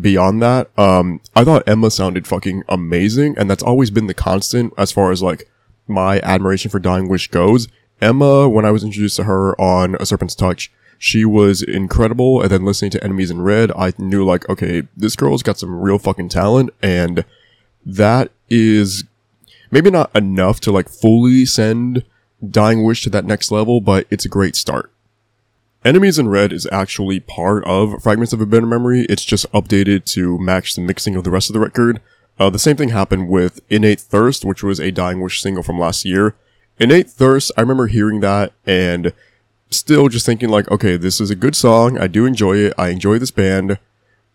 beyond 0.00 0.42
that. 0.42 0.70
Um, 0.78 1.20
I 1.34 1.44
thought 1.44 1.66
Emma 1.66 1.90
sounded 1.90 2.26
fucking 2.26 2.62
amazing, 2.68 3.36
and 3.38 3.50
that's 3.50 3.62
always 3.62 3.90
been 3.90 4.06
the 4.06 4.14
constant 4.14 4.72
as 4.76 4.92
far 4.92 5.10
as 5.10 5.22
like 5.22 5.50
my 5.92 6.20
admiration 6.20 6.70
for 6.70 6.78
Dying 6.78 7.08
Wish 7.08 7.28
goes. 7.28 7.68
Emma, 8.00 8.48
when 8.48 8.64
I 8.64 8.70
was 8.70 8.82
introduced 8.82 9.16
to 9.16 9.24
her 9.24 9.60
on 9.60 9.96
A 10.00 10.06
Serpent's 10.06 10.34
Touch, 10.34 10.72
she 10.98 11.24
was 11.24 11.62
incredible. 11.62 12.40
And 12.40 12.50
then 12.50 12.64
listening 12.64 12.90
to 12.92 13.04
Enemies 13.04 13.30
in 13.30 13.42
Red, 13.42 13.70
I 13.72 13.92
knew 13.98 14.24
like, 14.24 14.48
okay, 14.48 14.82
this 14.96 15.16
girl's 15.16 15.42
got 15.42 15.58
some 15.58 15.80
real 15.80 15.98
fucking 15.98 16.28
talent. 16.28 16.70
And 16.82 17.24
that 17.84 18.30
is 18.48 19.04
maybe 19.70 19.90
not 19.90 20.14
enough 20.14 20.60
to 20.60 20.72
like 20.72 20.88
fully 20.88 21.44
send 21.44 22.04
Dying 22.48 22.84
Wish 22.84 23.02
to 23.02 23.10
that 23.10 23.24
next 23.24 23.50
level, 23.50 23.80
but 23.80 24.06
it's 24.10 24.24
a 24.24 24.28
great 24.28 24.56
start. 24.56 24.92
Enemies 25.84 26.18
in 26.18 26.28
Red 26.28 26.52
is 26.52 26.68
actually 26.70 27.18
part 27.18 27.64
of 27.64 28.00
Fragments 28.02 28.32
of 28.32 28.40
a 28.40 28.46
Bitter 28.46 28.66
Memory. 28.66 29.04
It's 29.08 29.24
just 29.24 29.50
updated 29.52 30.04
to 30.12 30.38
match 30.38 30.74
the 30.74 30.80
mixing 30.80 31.16
of 31.16 31.24
the 31.24 31.30
rest 31.30 31.50
of 31.50 31.54
the 31.54 31.60
record. 31.60 32.00
Uh, 32.38 32.50
the 32.50 32.58
same 32.58 32.76
thing 32.76 32.88
happened 32.88 33.28
with 33.28 33.60
Innate 33.68 34.00
Thirst, 34.00 34.44
which 34.44 34.62
was 34.62 34.80
a 34.80 34.90
Dying 34.90 35.20
Wish 35.20 35.40
single 35.40 35.62
from 35.62 35.78
last 35.78 36.04
year. 36.04 36.34
Innate 36.78 37.10
Thirst, 37.10 37.52
I 37.56 37.60
remember 37.60 37.86
hearing 37.86 38.20
that 38.20 38.52
and 38.66 39.12
still 39.70 40.08
just 40.08 40.26
thinking 40.26 40.48
like, 40.48 40.70
okay, 40.70 40.96
this 40.96 41.20
is 41.20 41.30
a 41.30 41.36
good 41.36 41.54
song. 41.54 41.98
I 41.98 42.06
do 42.06 42.26
enjoy 42.26 42.56
it. 42.56 42.74
I 42.78 42.88
enjoy 42.88 43.18
this 43.18 43.30
band. 43.30 43.78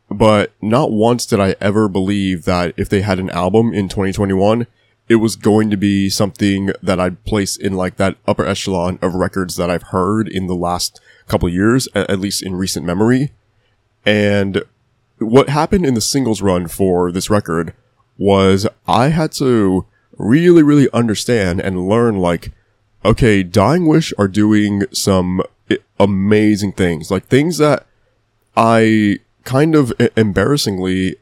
But 0.09 0.53
not 0.61 0.91
once 0.91 1.25
did 1.25 1.39
I 1.39 1.55
ever 1.59 1.89
believe 1.89 2.45
that 2.45 2.73
if 2.77 2.87
they 2.87 3.01
had 3.01 3.19
an 3.19 3.29
album 3.31 3.73
in 3.73 3.89
2021, 3.89 4.67
it 5.09 5.15
was 5.15 5.35
going 5.35 5.69
to 5.69 5.77
be 5.77 6.09
something 6.09 6.71
that 6.81 6.99
I'd 6.99 7.23
place 7.25 7.57
in 7.57 7.73
like 7.73 7.97
that 7.97 8.17
upper 8.25 8.45
echelon 8.45 8.99
of 9.01 9.15
records 9.15 9.55
that 9.55 9.69
I've 9.69 9.83
heard 9.83 10.27
in 10.27 10.47
the 10.47 10.55
last 10.55 10.99
couple 11.27 11.49
years, 11.49 11.87
at 11.93 12.19
least 12.19 12.43
in 12.43 12.55
recent 12.55 12.85
memory. 12.85 13.31
And 14.05 14.63
what 15.19 15.49
happened 15.49 15.85
in 15.85 15.93
the 15.93 16.01
singles 16.01 16.41
run 16.41 16.67
for 16.67 17.11
this 17.11 17.29
record 17.29 17.73
was 18.17 18.67
I 18.87 19.09
had 19.09 19.31
to 19.33 19.85
really, 20.17 20.63
really 20.63 20.89
understand 20.91 21.61
and 21.61 21.87
learn 21.87 22.17
like, 22.17 22.51
okay, 23.05 23.43
Dying 23.43 23.85
Wish 23.85 24.13
are 24.17 24.27
doing 24.27 24.83
some 24.91 25.41
amazing 25.99 26.73
things, 26.73 27.11
like 27.11 27.27
things 27.27 27.57
that 27.57 27.85
I 28.55 29.19
kind 29.43 29.75
of 29.75 29.93
embarrassingly 30.15 31.15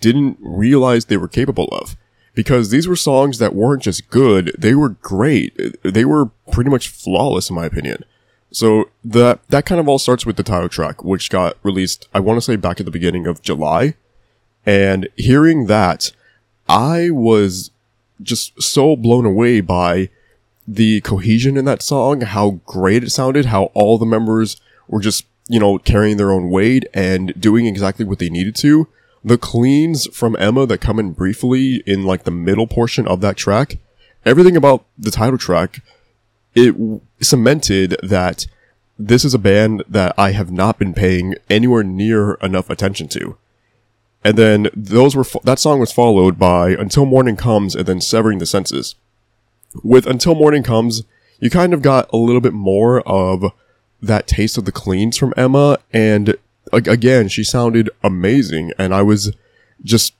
didn't 0.00 0.38
realize 0.40 1.04
they 1.04 1.16
were 1.16 1.28
capable 1.28 1.68
of. 1.72 1.96
Because 2.34 2.70
these 2.70 2.88
were 2.88 2.96
songs 2.96 3.38
that 3.38 3.54
weren't 3.54 3.82
just 3.82 4.08
good, 4.08 4.54
they 4.58 4.74
were 4.74 4.90
great. 4.90 5.54
They 5.82 6.06
were 6.06 6.26
pretty 6.50 6.70
much 6.70 6.88
flawless 6.88 7.50
in 7.50 7.56
my 7.56 7.66
opinion. 7.66 8.04
So 8.50 8.90
that, 9.04 9.46
that 9.48 9.66
kind 9.66 9.80
of 9.80 9.88
all 9.88 9.98
starts 9.98 10.24
with 10.24 10.36
the 10.36 10.42
title 10.42 10.68
track, 10.68 11.04
which 11.04 11.30
got 11.30 11.56
released, 11.62 12.08
I 12.14 12.20
want 12.20 12.38
to 12.38 12.42
say 12.42 12.56
back 12.56 12.80
at 12.80 12.86
the 12.86 12.92
beginning 12.92 13.26
of 13.26 13.42
July. 13.42 13.96
And 14.64 15.08
hearing 15.16 15.66
that, 15.66 16.12
I 16.68 17.10
was 17.10 17.70
just 18.20 18.62
so 18.62 18.96
blown 18.96 19.26
away 19.26 19.60
by 19.60 20.08
the 20.66 21.00
cohesion 21.00 21.56
in 21.56 21.64
that 21.64 21.82
song, 21.82 22.20
how 22.20 22.60
great 22.66 23.02
it 23.02 23.10
sounded, 23.10 23.46
how 23.46 23.64
all 23.74 23.98
the 23.98 24.06
members 24.06 24.60
were 24.86 25.00
just, 25.00 25.26
you 25.48 25.58
know, 25.58 25.78
carrying 25.78 26.16
their 26.16 26.30
own 26.30 26.50
weight 26.50 26.86
and 26.94 27.38
doing 27.40 27.66
exactly 27.66 28.04
what 28.04 28.18
they 28.18 28.30
needed 28.30 28.54
to. 28.56 28.88
The 29.24 29.38
cleans 29.38 30.06
from 30.14 30.36
Emma 30.38 30.66
that 30.66 30.78
come 30.78 30.98
in 30.98 31.12
briefly 31.12 31.82
in 31.86 32.04
like 32.04 32.24
the 32.24 32.30
middle 32.30 32.66
portion 32.66 33.06
of 33.06 33.20
that 33.20 33.36
track, 33.36 33.78
everything 34.24 34.56
about 34.56 34.84
the 34.98 35.10
title 35.10 35.38
track, 35.38 35.80
it 36.54 36.74
cemented 37.20 37.96
that 38.02 38.46
this 38.98 39.24
is 39.24 39.34
a 39.34 39.38
band 39.38 39.82
that 39.88 40.14
I 40.18 40.32
have 40.32 40.52
not 40.52 40.78
been 40.78 40.94
paying 40.94 41.34
anywhere 41.48 41.82
near 41.82 42.34
enough 42.34 42.70
attention 42.70 43.08
to. 43.08 43.36
And 44.24 44.38
then 44.38 44.68
those 44.74 45.16
were, 45.16 45.24
fo- 45.24 45.40
that 45.44 45.58
song 45.58 45.80
was 45.80 45.92
followed 45.92 46.38
by 46.38 46.70
Until 46.70 47.04
Morning 47.04 47.36
Comes 47.36 47.74
and 47.74 47.86
then 47.86 48.00
Severing 48.00 48.38
the 48.38 48.46
Senses. 48.46 48.94
With 49.82 50.06
Until 50.06 50.34
Morning 50.34 50.62
Comes, 50.62 51.02
you 51.40 51.50
kind 51.50 51.74
of 51.74 51.82
got 51.82 52.08
a 52.12 52.16
little 52.16 52.40
bit 52.40 52.52
more 52.52 53.00
of 53.00 53.52
that 54.00 54.26
taste 54.26 54.56
of 54.58 54.64
the 54.64 54.72
cleans 54.72 55.16
from 55.16 55.34
Emma. 55.36 55.78
And 55.92 56.36
again, 56.72 57.28
she 57.28 57.42
sounded 57.42 57.90
amazing. 58.04 58.72
And 58.78 58.94
I 58.94 59.02
was 59.02 59.34
just 59.82 60.14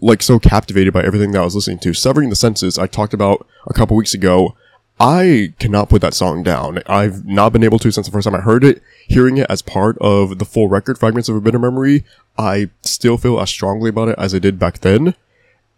like 0.00 0.22
so 0.22 0.38
captivated 0.38 0.92
by 0.92 1.02
everything 1.02 1.32
that 1.32 1.40
I 1.40 1.44
was 1.44 1.54
listening 1.54 1.78
to. 1.78 1.94
Severing 1.94 2.28
the 2.28 2.36
Senses, 2.36 2.78
I 2.78 2.86
talked 2.86 3.14
about 3.14 3.46
a 3.66 3.72
couple 3.72 3.96
weeks 3.96 4.12
ago. 4.12 4.54
I 4.98 5.52
cannot 5.58 5.90
put 5.90 6.00
that 6.00 6.14
song 6.14 6.42
down. 6.42 6.82
I've 6.86 7.26
not 7.26 7.52
been 7.52 7.64
able 7.64 7.78
to 7.80 7.90
since 7.90 8.06
the 8.06 8.12
first 8.12 8.24
time 8.24 8.34
I 8.34 8.40
heard 8.40 8.64
it. 8.64 8.82
Hearing 9.08 9.36
it 9.36 9.46
as 9.50 9.60
part 9.60 9.98
of 9.98 10.38
the 10.38 10.44
full 10.44 10.68
record, 10.68 10.98
Fragments 10.98 11.28
of 11.28 11.36
a 11.36 11.40
Bitter 11.40 11.58
Memory, 11.58 12.04
I 12.38 12.70
still 12.82 13.18
feel 13.18 13.38
as 13.38 13.50
strongly 13.50 13.90
about 13.90 14.08
it 14.08 14.18
as 14.18 14.34
I 14.34 14.38
did 14.38 14.58
back 14.58 14.78
then. 14.80 15.14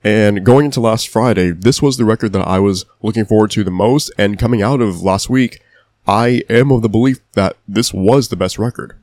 And 0.05 0.45
going 0.45 0.67
into 0.67 0.81
last 0.81 1.09
Friday, 1.09 1.51
this 1.51 1.83
was 1.83 1.97
the 1.97 2.05
record 2.05 2.33
that 2.33 2.47
I 2.47 2.61
was 2.61 2.85
looking 3.03 3.25
forward 3.25 3.51
to 3.53 3.65
the 3.65 3.71
most. 3.73 4.13
And 4.17 4.39
coming 4.39 4.63
out 4.63 4.81
of 4.81 5.03
last 5.03 5.29
week, 5.29 5.63
I 6.07 6.43
am 6.49 6.71
of 6.71 6.83
the 6.83 6.89
belief 6.89 7.19
that 7.33 7.57
this 7.67 7.93
was 7.93 8.29
the 8.29 8.37
best 8.37 8.59
record. 8.59 8.97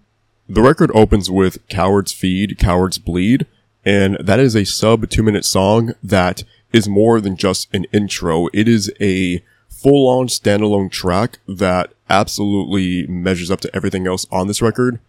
The 0.47 0.61
record 0.61 0.91
opens 0.93 1.29
with 1.29 1.67
Cowards 1.67 2.13
Feed, 2.13 2.57
Cowards 2.57 2.97
Bleed, 2.99 3.45
and 3.83 4.17
that 4.19 4.39
is 4.39 4.55
a 4.55 4.63
sub 4.63 5.09
two 5.09 5.23
minute 5.23 5.43
song 5.43 5.93
that 6.01 6.43
is 6.71 6.87
more 6.87 7.19
than 7.19 7.35
just 7.35 7.73
an 7.73 7.85
intro. 7.91 8.47
It 8.53 8.67
is 8.67 8.91
a 9.01 9.43
full 9.85 10.09
on 10.09 10.25
standalone 10.25 10.89
track 10.89 11.37
that 11.47 11.93
absolutely 12.09 13.05
measures 13.05 13.51
up 13.51 13.61
to 13.61 13.69
everything 13.75 14.07
else 14.07 14.25
on 14.31 14.47
this 14.47 14.59
record. 14.59 14.99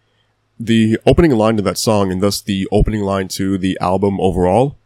The 0.59 0.99
opening 1.03 1.31
line 1.31 1.57
to 1.57 1.63
that 1.63 1.79
song, 1.79 2.11
and 2.11 2.21
thus 2.21 2.41
the 2.41 2.67
opening 2.71 3.01
line 3.01 3.27
to 3.29 3.57
the 3.57 3.75
album 3.81 4.21
overall, 4.21 4.77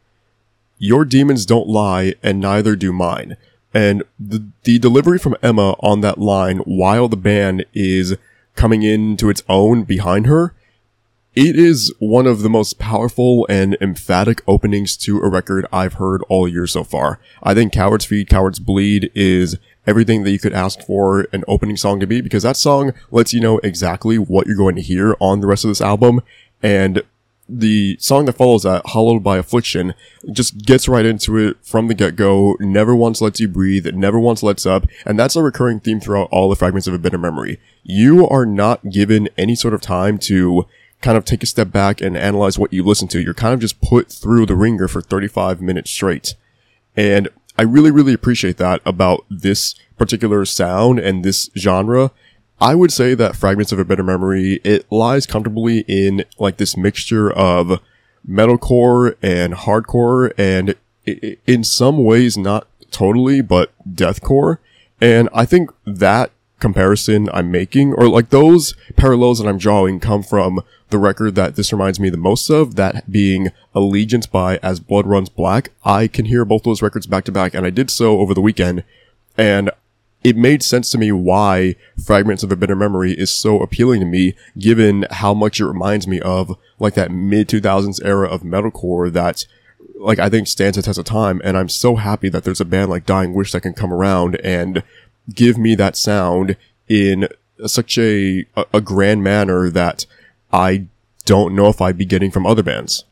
your 0.78 1.04
demons 1.04 1.46
don't 1.46 1.68
lie 1.68 2.16
and 2.24 2.40
neither 2.40 2.78
do 2.78 2.94
mine. 2.94 3.36
And 3.74 4.04
the, 4.18 4.48
the 4.64 4.80
delivery 4.80 5.20
from 5.20 5.36
Emma 5.44 5.76
on 5.82 6.00
that 6.00 6.18
line 6.18 6.60
while 6.60 7.10
the 7.10 7.18
band 7.18 7.66
is 7.74 8.16
coming 8.56 8.84
into 8.84 9.30
its 9.30 9.44
own 9.50 9.84
behind 9.84 10.26
her, 10.26 10.56
it 11.34 11.58
is 11.58 11.94
one 12.00 12.28
of 12.28 12.42
the 12.42 12.50
most 12.50 12.78
powerful 12.78 13.46
and 13.50 13.78
emphatic 13.80 14.42
openings 14.48 14.96
to 14.98 15.20
a 15.20 15.30
record 15.30 15.66
I've 15.72 15.94
heard 15.94 16.24
all 16.30 16.48
year 16.48 16.68
so 16.68 16.86
far. 16.86 17.20
I 17.44 17.54
think 17.54 17.72
Cowards 17.72 18.04
Feed, 18.06 18.30
Cowards 18.30 18.60
Bleed 18.60 19.12
is 19.16 19.58
everything 19.88 20.24
that 20.24 20.32
you 20.32 20.40
could 20.40 20.54
ask 20.54 20.82
for 20.82 21.28
an 21.32 21.44
opening 21.48 21.78
song 21.78 22.00
to 22.00 22.08
be 22.08 22.22
because 22.22 22.44
that 22.44 22.58
song 22.58 22.94
lets 23.10 23.34
you 23.34 23.40
know 23.40 23.60
exactly 23.60 24.18
what 24.18 24.48
you're 24.48 24.56
going 24.56 24.76
to 24.76 24.82
hear 24.82 25.16
on 25.20 25.42
the 25.42 25.48
rest 25.48 25.64
of 25.64 25.70
this 25.70 25.82
album. 25.82 26.22
And 26.62 27.04
the 27.50 27.98
song 28.00 28.26
that 28.26 28.38
follows 28.38 28.64
that, 28.64 28.86
Hollowed 28.88 29.24
by 29.24 29.38
Affliction, 29.38 29.94
just 30.32 30.66
gets 30.66 30.88
right 30.88 31.06
into 31.06 31.38
it 31.38 31.58
from 31.62 31.88
the 31.88 31.94
get-go, 31.94 32.56
never 32.60 32.96
once 32.96 33.20
lets 33.20 33.40
you 33.40 33.48
breathe, 33.48 33.86
never 33.88 34.20
once 34.20 34.42
lets 34.42 34.66
up, 34.66 34.86
and 35.06 35.20
that's 35.20 35.36
a 35.36 35.44
recurring 35.44 35.80
theme 35.82 36.00
throughout 36.00 36.30
all 36.32 36.50
the 36.50 36.56
fragments 36.56 36.88
of 36.88 36.94
a 36.94 37.00
bitter 37.00 37.18
memory. 37.18 37.60
You 37.84 38.28
are 38.30 38.46
not 38.46 38.90
given 38.90 39.28
any 39.38 39.56
sort 39.56 39.74
of 39.74 39.82
time 39.82 40.18
to 40.20 40.66
kind 41.02 41.18
of 41.18 41.26
take 41.26 41.44
a 41.44 41.48
step 41.48 41.72
back 41.72 42.00
and 42.00 42.16
analyze 42.16 42.58
what 42.58 42.72
you 42.72 42.84
listen 42.84 43.08
to. 43.10 43.22
You're 43.22 43.34
kind 43.34 43.54
of 43.54 43.60
just 43.60 43.82
put 43.82 44.10
through 44.10 44.46
the 44.46 44.56
ringer 44.56 44.88
for 44.88 45.02
35 45.02 45.60
minutes 45.60 45.92
straight. 45.92 46.36
And 46.96 47.28
I 47.62 47.64
really, 47.64 47.92
really 47.92 48.14
appreciate 48.14 48.58
that 48.58 48.82
about 48.88 49.24
this 49.30 49.76
particular 49.96 50.46
sound 50.46 50.98
and 50.98 51.24
this 51.24 51.52
genre. 51.56 52.10
I 52.60 52.74
would 52.74 52.92
say 52.92 53.14
that 53.14 53.36
Fragments 53.36 53.72
of 53.72 53.78
a 53.78 53.86
Bitter 53.86 54.02
Memory, 54.02 54.62
it 54.64 54.92
lies 54.92 55.28
comfortably 55.28 55.82
in 55.88 56.26
like 56.40 56.58
this 56.58 56.76
mixture 56.76 57.32
of 57.32 57.80
metalcore 58.28 59.16
and 59.22 59.54
hardcore 59.54 60.34
and 60.40 60.74
in 61.46 61.64
some 61.64 62.04
ways 62.04 62.36
not 62.36 62.66
totally, 62.90 63.42
but 63.42 63.72
deathcore. 63.88 64.58
And 65.00 65.30
I 65.32 65.46
think 65.46 65.70
that 65.86 66.32
comparison 66.62 67.30
I'm 67.34 67.52
making, 67.52 67.94
or 67.94 68.08
like 68.08 68.30
those 68.30 68.74
parallels 68.96 69.40
that 69.40 69.50
I'm 69.50 69.58
drawing 69.58 70.00
come 70.00 70.24
from 70.24 70.62
the 70.90 70.98
record 70.98 71.36
that 71.36 71.56
this 71.56 71.74
reminds 71.74 72.00
me 72.00 72.10
the 72.10 72.18
most 72.18 72.50
of, 72.50 72.76
that 72.76 73.12
being 73.12 73.50
Allegiance 73.76 74.28
by 74.28 74.58
As 74.64 74.80
Blood 74.80 75.08
Runs 75.08 75.30
Black. 75.30 75.72
I 75.84 76.08
can 76.08 76.26
hear 76.26 76.46
both 76.46 76.64
those 76.64 76.82
records 76.82 77.08
back 77.08 77.26
to 77.26 77.32
back, 77.32 77.54
and 77.54 77.66
I 77.66 77.70
did 77.70 77.90
so 77.90 78.20
over 78.20 78.34
the 78.34 78.42
weekend. 78.42 78.84
And 79.38 79.72
it 80.24 80.38
made 80.38 80.62
sense 80.62 80.92
to 80.92 80.98
me 80.98 81.12
why 81.12 81.76
Fragments 82.06 82.44
of 82.44 82.52
a 82.52 82.56
Bitter 82.56 82.76
Memory 82.76 83.14
is 83.14 83.32
so 83.32 83.60
appealing 83.60 84.00
to 84.02 84.06
me, 84.06 84.36
given 84.58 85.06
how 85.10 85.34
much 85.34 85.60
it 85.60 85.66
reminds 85.66 86.08
me 86.08 86.22
of 86.22 86.56
like 86.80 86.94
that 86.94 87.12
mid 87.12 87.48
2000s 87.48 88.00
era 88.06 88.28
of 88.28 88.44
metalcore 88.44 89.12
that 89.12 89.46
like 90.02 90.20
I 90.20 90.30
think 90.30 90.48
stands 90.48 90.78
the 90.78 90.84
test 90.84 91.00
of 91.00 91.06
time. 91.06 91.42
And 91.44 91.58
I'm 91.58 91.70
so 91.70 91.96
happy 91.96 92.30
that 92.30 92.44
there's 92.44 92.62
a 92.62 92.66
band 92.66 92.90
like 92.90 93.06
Dying 93.06 93.34
Wish 93.34 93.52
that 93.52 93.62
can 93.62 93.74
come 93.74 93.94
around 93.94 94.36
and 94.44 94.84
give 95.34 95.58
me 95.58 95.76
that 95.76 95.96
sound 95.96 96.58
in 96.88 97.28
such 97.66 97.98
a, 97.98 98.46
a, 98.74 98.82
grand 98.82 99.24
manner 99.24 99.70
that 99.70 100.06
I 100.52 100.88
don't 101.26 101.56
know 101.56 101.68
if 101.68 101.80
I'd 101.80 101.98
be 101.98 102.06
getting 102.06 102.32
from 102.32 102.46
other 102.46 102.64
bands. 102.64 103.06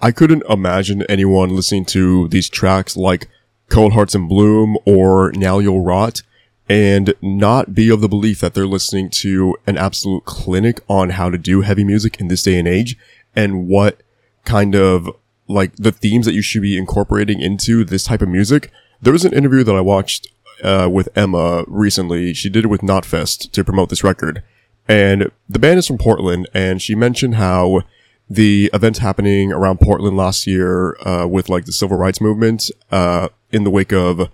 I 0.00 0.10
couldn't 0.10 0.42
imagine 0.48 1.04
anyone 1.08 1.54
listening 1.54 1.84
to 1.86 2.28
these 2.28 2.48
tracks 2.48 2.96
like 2.96 3.28
Cold 3.68 3.92
Hearts 3.92 4.14
in 4.14 4.26
Bloom 4.26 4.76
or 4.84 5.32
Now 5.32 5.60
You'll 5.60 5.84
Rot 5.84 6.22
and 6.68 7.14
not 7.22 7.74
be 7.74 7.88
of 7.88 8.00
the 8.00 8.08
belief 8.08 8.40
that 8.40 8.54
they're 8.54 8.66
listening 8.66 9.10
to 9.10 9.56
an 9.66 9.76
absolute 9.76 10.24
clinic 10.24 10.80
on 10.88 11.10
how 11.10 11.30
to 11.30 11.38
do 11.38 11.60
heavy 11.60 11.84
music 11.84 12.20
in 12.20 12.28
this 12.28 12.42
day 12.42 12.58
and 12.58 12.66
age 12.66 12.96
and 13.34 13.68
what 13.68 14.02
kind 14.44 14.74
of 14.74 15.08
like 15.48 15.74
the 15.76 15.92
themes 15.92 16.26
that 16.26 16.34
you 16.34 16.42
should 16.42 16.62
be 16.62 16.78
incorporating 16.78 17.40
into 17.40 17.84
this 17.84 18.04
type 18.04 18.22
of 18.22 18.28
music. 18.28 18.70
There 19.00 19.12
was 19.12 19.24
an 19.24 19.32
interview 19.32 19.64
that 19.64 19.74
I 19.74 19.80
watched 19.80 20.28
uh, 20.62 20.88
with 20.90 21.08
Emma 21.16 21.64
recently. 21.66 22.34
She 22.34 22.48
did 22.48 22.64
it 22.64 22.68
with 22.68 22.80
Knotfest 22.80 23.50
to 23.52 23.64
promote 23.64 23.88
this 23.88 24.04
record. 24.04 24.42
And 24.88 25.30
the 25.48 25.58
band 25.58 25.78
is 25.78 25.86
from 25.86 25.98
Portland, 25.98 26.48
and 26.52 26.82
she 26.82 26.94
mentioned 26.94 27.36
how 27.36 27.82
the 28.28 28.70
events 28.72 28.98
happening 28.98 29.52
around 29.52 29.80
Portland 29.80 30.16
last 30.16 30.46
year 30.46 30.96
uh, 31.06 31.26
with 31.26 31.48
like 31.48 31.66
the 31.66 31.72
civil 31.72 31.96
rights 31.96 32.20
movement 32.20 32.70
uh, 32.90 33.28
in 33.50 33.64
the 33.64 33.70
wake 33.70 33.92
of 33.92 34.28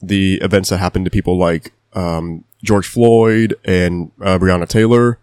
the 0.00 0.36
events 0.42 0.70
that 0.70 0.78
happened 0.78 1.04
to 1.04 1.10
people 1.10 1.36
like 1.36 1.72
um, 1.92 2.44
George 2.62 2.88
Floyd 2.88 3.54
and 3.64 4.10
uh, 4.22 4.38
Breonna 4.38 4.66
Taylor. 4.66 5.18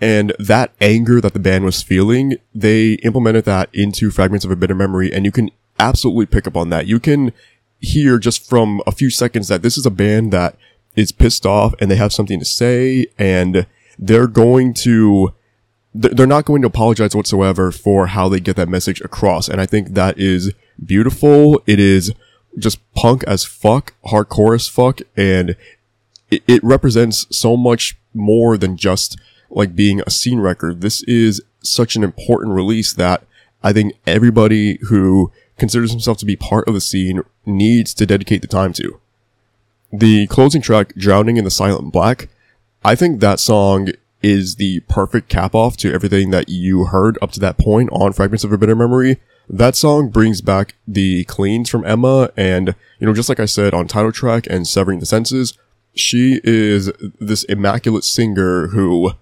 And 0.00 0.32
that 0.38 0.72
anger 0.80 1.20
that 1.20 1.32
the 1.32 1.40
band 1.40 1.64
was 1.64 1.82
feeling, 1.82 2.36
they 2.54 2.94
implemented 2.94 3.44
that 3.46 3.68
into 3.72 4.10
Fragments 4.10 4.44
of 4.44 4.50
a 4.50 4.56
Bitter 4.56 4.74
Memory, 4.74 5.12
and 5.12 5.24
you 5.24 5.32
can 5.32 5.50
absolutely 5.78 6.26
pick 6.26 6.46
up 6.46 6.56
on 6.56 6.70
that. 6.70 6.86
You 6.86 7.00
can 7.00 7.32
hear 7.80 8.18
just 8.18 8.48
from 8.48 8.82
a 8.86 8.92
few 8.92 9.10
seconds 9.10 9.48
that 9.48 9.62
this 9.62 9.78
is 9.78 9.86
a 9.86 9.90
band 9.90 10.32
that 10.32 10.56
is 10.96 11.12
pissed 11.12 11.46
off 11.46 11.74
and 11.80 11.90
they 11.90 11.96
have 11.96 12.12
something 12.12 12.38
to 12.38 12.44
say, 12.44 13.06
and 13.18 13.66
they're 13.98 14.26
going 14.26 14.74
to 14.74 15.34
they're 15.94 16.26
not 16.26 16.44
going 16.44 16.62
to 16.62 16.68
apologize 16.68 17.16
whatsoever 17.16 17.72
for 17.72 18.08
how 18.08 18.28
they 18.28 18.40
get 18.40 18.56
that 18.56 18.68
message 18.68 19.00
across. 19.00 19.48
And 19.48 19.60
I 19.60 19.66
think 19.66 19.94
that 19.94 20.18
is 20.18 20.52
beautiful. 20.84 21.62
It 21.66 21.80
is 21.80 22.12
just 22.58 22.78
punk 22.94 23.24
as 23.24 23.44
fuck, 23.44 23.94
hardcore 24.06 24.54
as 24.54 24.68
fuck, 24.68 25.00
and 25.16 25.56
it, 26.30 26.42
it 26.46 26.62
represents 26.62 27.26
so 27.36 27.56
much 27.56 27.98
more 28.14 28.56
than 28.56 28.76
just 28.76 29.18
like 29.50 29.74
being 29.74 30.02
a 30.06 30.10
scene 30.10 30.40
record. 30.40 30.82
This 30.82 31.02
is 31.04 31.42
such 31.62 31.96
an 31.96 32.04
important 32.04 32.54
release 32.54 32.92
that 32.92 33.24
I 33.62 33.72
think 33.72 33.94
everybody 34.06 34.78
who 34.88 35.32
considers 35.58 35.90
himself 35.90 36.18
to 36.18 36.26
be 36.26 36.36
part 36.36 36.66
of 36.68 36.74
the 36.74 36.80
scene 36.80 37.22
needs 37.44 37.92
to 37.94 38.06
dedicate 38.06 38.42
the 38.42 38.48
time 38.48 38.72
to. 38.74 39.00
The 39.92 40.26
closing 40.26 40.62
track, 40.62 40.94
Drowning 40.94 41.36
in 41.36 41.44
the 41.44 41.50
Silent 41.50 41.92
Black, 41.92 42.28
I 42.84 42.94
think 42.94 43.20
that 43.20 43.40
song 43.40 43.88
is 44.22 44.56
the 44.56 44.80
perfect 44.80 45.28
cap 45.28 45.54
off 45.54 45.76
to 45.78 45.92
everything 45.92 46.30
that 46.30 46.48
you 46.48 46.86
heard 46.86 47.18
up 47.22 47.30
to 47.32 47.40
that 47.40 47.58
point 47.58 47.88
on 47.92 48.12
Fragments 48.12 48.44
of 48.44 48.52
a 48.52 48.58
Bitter 48.58 48.74
Memory. 48.74 49.18
That 49.48 49.76
song 49.76 50.10
brings 50.10 50.40
back 50.40 50.74
the 50.86 51.24
cleans 51.24 51.70
from 51.70 51.84
Emma 51.86 52.30
and, 52.36 52.74
you 52.98 53.06
know, 53.06 53.14
just 53.14 53.28
like 53.28 53.40
I 53.40 53.46
said 53.46 53.72
on 53.72 53.88
title 53.88 54.12
track 54.12 54.46
and 54.50 54.66
Severing 54.66 55.00
the 55.00 55.06
Senses, 55.06 55.56
she 55.94 56.40
is 56.44 56.92
this 57.18 57.44
immaculate 57.44 58.04
singer 58.04 58.68
who 58.68 59.12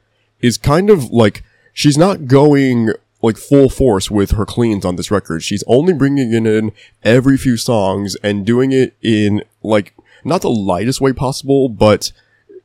is 0.40 0.58
kind 0.58 0.90
of 0.90 1.10
like, 1.10 1.44
she's 1.72 1.96
not 1.96 2.26
going 2.26 2.90
like 3.26 3.36
full 3.36 3.68
force 3.68 4.10
with 4.10 4.32
her 4.32 4.46
cleans 4.46 4.84
on 4.84 4.96
this 4.96 5.10
record. 5.10 5.42
She's 5.42 5.64
only 5.66 5.92
bringing 5.92 6.32
it 6.32 6.46
in 6.46 6.72
every 7.02 7.36
few 7.36 7.56
songs 7.56 8.16
and 8.22 8.46
doing 8.46 8.72
it 8.72 8.96
in 9.02 9.42
like, 9.62 9.94
not 10.24 10.42
the 10.42 10.50
lightest 10.50 11.00
way 11.00 11.12
possible, 11.12 11.68
but 11.68 12.12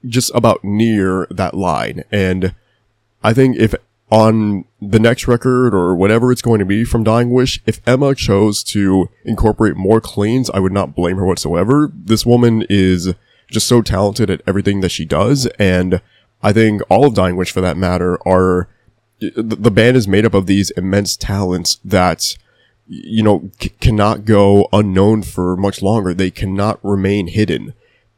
just 0.05 0.31
about 0.33 0.63
near 0.63 1.27
that 1.29 1.53
line. 1.53 2.03
And 2.11 2.55
I 3.23 3.33
think 3.33 3.57
if 3.57 3.75
on 4.09 4.65
the 4.81 4.99
next 4.99 5.27
record 5.27 5.73
or 5.73 5.95
whatever 5.95 6.31
it's 6.31 6.41
going 6.41 6.59
to 6.59 6.65
be 6.65 6.83
from 6.83 7.03
Dying 7.03 7.31
Wish, 7.31 7.61
if 7.65 7.81
Emma 7.87 8.13
chose 8.13 8.63
to 8.65 9.09
incorporate 9.23 9.77
more 9.77 10.01
cleans, 10.01 10.49
I 10.49 10.59
would 10.59 10.73
not 10.73 10.95
blame 10.95 11.17
her 11.17 11.25
whatsoever. 11.25 11.91
This 11.93 12.25
woman 12.25 12.65
is 12.69 13.13
just 13.49 13.67
so 13.67 13.81
talented 13.81 14.29
at 14.29 14.41
everything 14.47 14.81
that 14.81 14.89
she 14.89 15.05
does. 15.05 15.45
And 15.59 16.01
I 16.41 16.51
think 16.51 16.81
all 16.89 17.05
of 17.05 17.13
Dying 17.13 17.35
Wish 17.35 17.51
for 17.51 17.61
that 17.61 17.77
matter 17.77 18.17
are, 18.27 18.67
the 19.21 19.71
band 19.71 19.97
is 19.97 20.07
made 20.07 20.25
up 20.25 20.33
of 20.33 20.47
these 20.47 20.71
immense 20.71 21.15
talents 21.15 21.79
that, 21.85 22.35
you 22.87 23.21
know, 23.21 23.51
c- 23.59 23.69
cannot 23.79 24.25
go 24.25 24.67
unknown 24.73 25.21
for 25.21 25.55
much 25.55 25.81
longer. 25.81 26.13
They 26.13 26.31
cannot 26.31 26.79
remain 26.83 27.27
hidden. 27.27 27.73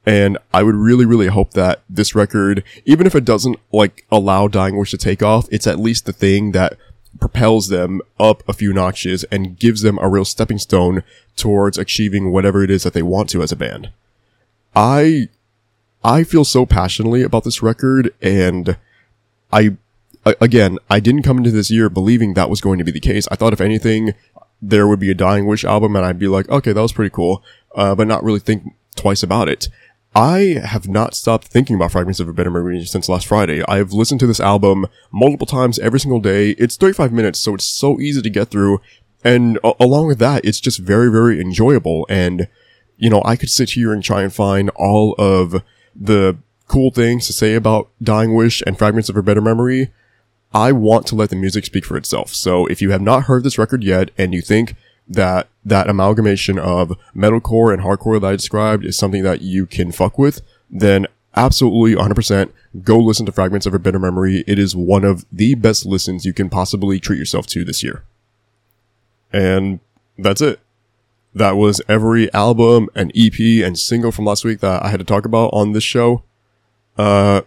And 0.05 0.37
I 0.53 0.63
would 0.63 0.75
really, 0.75 1.05
really 1.05 1.27
hope 1.27 1.51
that 1.51 1.83
this 1.89 2.15
record, 2.15 2.63
even 2.85 3.05
if 3.07 3.15
it 3.15 3.25
doesn't 3.25 3.57
like 3.71 4.05
allow 4.11 4.47
Dying 4.47 4.77
Wish 4.77 4.91
to 4.91 4.97
take 4.97 5.21
off, 5.21 5.47
it's 5.51 5.67
at 5.67 5.79
least 5.79 6.05
the 6.05 6.13
thing 6.13 6.51
that 6.51 6.77
propels 7.19 7.67
them 7.67 8.01
up 8.19 8.43
a 8.47 8.53
few 8.53 8.73
notches 8.73 9.23
and 9.25 9.59
gives 9.59 9.81
them 9.81 9.99
a 10.01 10.09
real 10.09 10.25
stepping 10.25 10.57
stone 10.57 11.03
towards 11.35 11.77
achieving 11.77 12.31
whatever 12.31 12.63
it 12.63 12.71
is 12.71 12.83
that 12.83 12.93
they 12.93 13.03
want 13.03 13.29
to 13.29 13.41
as 13.41 13.51
a 13.51 13.55
band. 13.57 13.91
I, 14.75 15.29
I 16.03 16.23
feel 16.23 16.43
so 16.43 16.65
passionately 16.65 17.21
about 17.23 17.43
this 17.43 17.61
record 17.61 18.13
and 18.21 18.77
I, 19.51 19.77
again, 20.25 20.77
I 20.89 20.99
didn't 20.99 21.23
come 21.23 21.37
into 21.37 21.51
this 21.51 21.71
year 21.71 21.89
believing 21.89 22.33
that 22.33 22.49
was 22.49 22.61
going 22.61 22.77
to 22.77 22.83
be 22.83 22.91
the 22.91 22.99
case. 22.99 23.27
I 23.31 23.35
thought 23.35 23.53
if 23.53 23.61
anything, 23.61 24.13
there 24.61 24.87
would 24.87 24.99
be 24.99 25.11
a 25.11 25.15
Dying 25.15 25.45
Wish 25.45 25.63
album 25.63 25.95
and 25.95 26.05
I'd 26.05 26.19
be 26.19 26.27
like, 26.27 26.47
okay, 26.49 26.71
that 26.73 26.81
was 26.81 26.93
pretty 26.93 27.13
cool, 27.13 27.43
uh, 27.75 27.95
but 27.95 28.07
not 28.07 28.23
really 28.23 28.39
think 28.39 28.73
twice 28.95 29.23
about 29.23 29.49
it. 29.49 29.67
I 30.15 30.61
have 30.63 30.87
not 30.87 31.15
stopped 31.15 31.47
thinking 31.47 31.75
about 31.75 31.91
Fragments 31.91 32.19
of 32.19 32.29
a 32.29 32.33
Bitter 32.33 32.51
Memory 32.51 32.85
since 32.85 33.09
last 33.09 33.25
Friday. 33.25 33.63
I've 33.67 33.93
listened 33.93 34.19
to 34.19 34.27
this 34.27 34.39
album 34.39 34.85
multiple 35.11 35.47
times 35.47 35.79
every 35.79 35.99
single 35.99 36.19
day. 36.19 36.51
It's 36.51 36.77
35 36.77 37.11
minutes, 37.11 37.39
so 37.39 37.55
it's 37.55 37.65
so 37.65 37.99
easy 37.99 38.21
to 38.21 38.29
get 38.29 38.49
through. 38.49 38.79
And 39.23 39.57
a- 39.63 39.73
along 39.79 40.07
with 40.07 40.19
that, 40.19 40.45
it's 40.45 40.59
just 40.59 40.77
very, 40.79 41.11
very 41.11 41.41
enjoyable. 41.41 42.05
And, 42.09 42.47
you 42.95 43.09
know, 43.09 43.23
I 43.25 43.35
could 43.35 43.49
sit 43.49 43.71
here 43.71 43.91
and 43.91 44.03
try 44.03 44.21
and 44.21 44.31
find 44.31 44.69
all 44.75 45.15
of 45.17 45.63
the 45.95 46.37
cool 46.67 46.91
things 46.91 47.25
to 47.27 47.33
say 47.33 47.55
about 47.55 47.89
Dying 48.01 48.35
Wish 48.35 48.61
and 48.67 48.77
Fragments 48.77 49.09
of 49.09 49.17
a 49.17 49.23
Bitter 49.23 49.41
Memory. 49.41 49.91
I 50.53 50.71
want 50.71 51.07
to 51.07 51.15
let 51.15 51.29
the 51.29 51.35
music 51.35 51.65
speak 51.65 51.85
for 51.85 51.97
itself. 51.97 52.33
So 52.33 52.65
if 52.67 52.81
you 52.81 52.91
have 52.91 53.01
not 53.01 53.23
heard 53.23 53.43
this 53.43 53.57
record 53.57 53.83
yet 53.83 54.11
and 54.17 54.33
you 54.33 54.41
think 54.41 54.75
that 55.07 55.47
that 55.65 55.89
amalgamation 55.89 56.59
of 56.59 56.93
metalcore 57.15 57.73
and 57.73 57.81
hardcore 57.81 58.21
that 58.21 58.27
I 58.27 58.35
described 58.35 58.85
is 58.85 58.97
something 58.97 59.23
that 59.23 59.41
you 59.41 59.65
can 59.65 59.91
fuck 59.91 60.17
with, 60.17 60.41
then 60.69 61.07
absolutely 61.35 61.95
100% 61.95 62.51
go 62.83 62.97
listen 62.99 63.25
to 63.25 63.31
Fragments 63.31 63.65
of 63.65 63.73
a 63.73 63.79
Bitter 63.79 63.99
Memory. 63.99 64.43
It 64.47 64.59
is 64.59 64.75
one 64.75 65.03
of 65.03 65.25
the 65.31 65.55
best 65.55 65.85
listens 65.85 66.25
you 66.25 66.33
can 66.33 66.49
possibly 66.49 66.99
treat 66.99 67.17
yourself 67.17 67.47
to 67.47 67.63
this 67.63 67.83
year. 67.83 68.03
And 69.31 69.79
that's 70.17 70.41
it. 70.41 70.59
That 71.33 71.57
was 71.57 71.81
every 71.89 72.31
album 72.33 72.89
and 72.93 73.11
EP 73.15 73.39
and 73.65 73.77
single 73.77 74.11
from 74.11 74.25
last 74.25 74.45
week 74.45 74.59
that 74.59 74.83
I 74.83 74.89
had 74.89 74.99
to 74.99 75.05
talk 75.05 75.25
about 75.25 75.49
on 75.51 75.71
this 75.71 75.83
show. 75.83 76.23
Uh, 76.97 77.41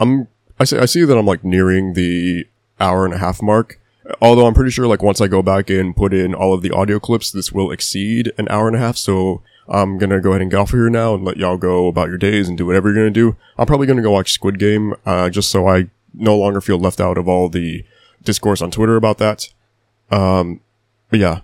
I'm, 0.00 0.26
I 0.60 0.64
see, 0.64 0.78
I 0.78 0.86
see 0.86 1.04
that 1.04 1.16
I'm 1.16 1.26
like 1.26 1.44
nearing 1.44 1.94
the 1.94 2.46
hour 2.80 3.04
and 3.04 3.14
a 3.14 3.18
half 3.18 3.42
mark. 3.42 3.80
Although 4.20 4.46
I'm 4.46 4.54
pretty 4.54 4.70
sure 4.70 4.86
like 4.86 5.02
once 5.02 5.20
I 5.20 5.28
go 5.28 5.42
back 5.42 5.68
and 5.70 5.94
put 5.94 6.14
in 6.14 6.34
all 6.34 6.54
of 6.54 6.62
the 6.62 6.70
audio 6.70 6.98
clips, 6.98 7.30
this 7.30 7.52
will 7.52 7.70
exceed 7.70 8.32
an 8.38 8.48
hour 8.48 8.66
and 8.66 8.76
a 8.76 8.80
half. 8.80 8.96
So 8.96 9.42
I'm 9.68 9.98
gonna 9.98 10.20
go 10.20 10.30
ahead 10.30 10.42
and 10.42 10.50
get 10.50 10.56
off 10.56 10.70
of 10.70 10.78
here 10.78 10.88
now 10.88 11.14
and 11.14 11.24
let 11.24 11.36
y'all 11.36 11.58
go 11.58 11.88
about 11.88 12.08
your 12.08 12.18
days 12.18 12.48
and 12.48 12.56
do 12.56 12.66
whatever 12.66 12.88
you're 12.88 12.96
gonna 12.96 13.10
do. 13.10 13.36
I'm 13.58 13.66
probably 13.66 13.86
gonna 13.86 14.02
go 14.02 14.12
watch 14.12 14.32
Squid 14.32 14.58
Game, 14.58 14.94
uh, 15.04 15.28
just 15.28 15.50
so 15.50 15.68
I 15.68 15.90
no 16.14 16.36
longer 16.36 16.60
feel 16.60 16.78
left 16.78 17.00
out 17.00 17.18
of 17.18 17.28
all 17.28 17.48
the 17.48 17.84
discourse 18.22 18.62
on 18.62 18.70
Twitter 18.70 18.96
about 18.96 19.18
that. 19.18 19.52
Um, 20.10 20.60
but 21.10 21.20
yeah. 21.20 21.40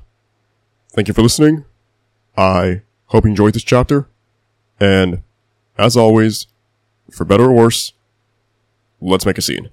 Thank 0.93 1.09
you 1.09 1.15
for 1.15 1.23
listening. 1.23 1.65
I 2.37 2.83
hope 3.07 3.25
you 3.25 3.31
enjoyed 3.31 3.55
this 3.55 3.65
chapter. 3.65 4.09
And 4.79 5.23
as 5.77 5.97
always, 5.97 6.47
for 7.11 7.25
better 7.25 7.45
or 7.45 7.53
worse, 7.53 7.94
let's 9.11 9.27
make 9.27 9.39
a 9.39 9.43
scene. 9.43 9.71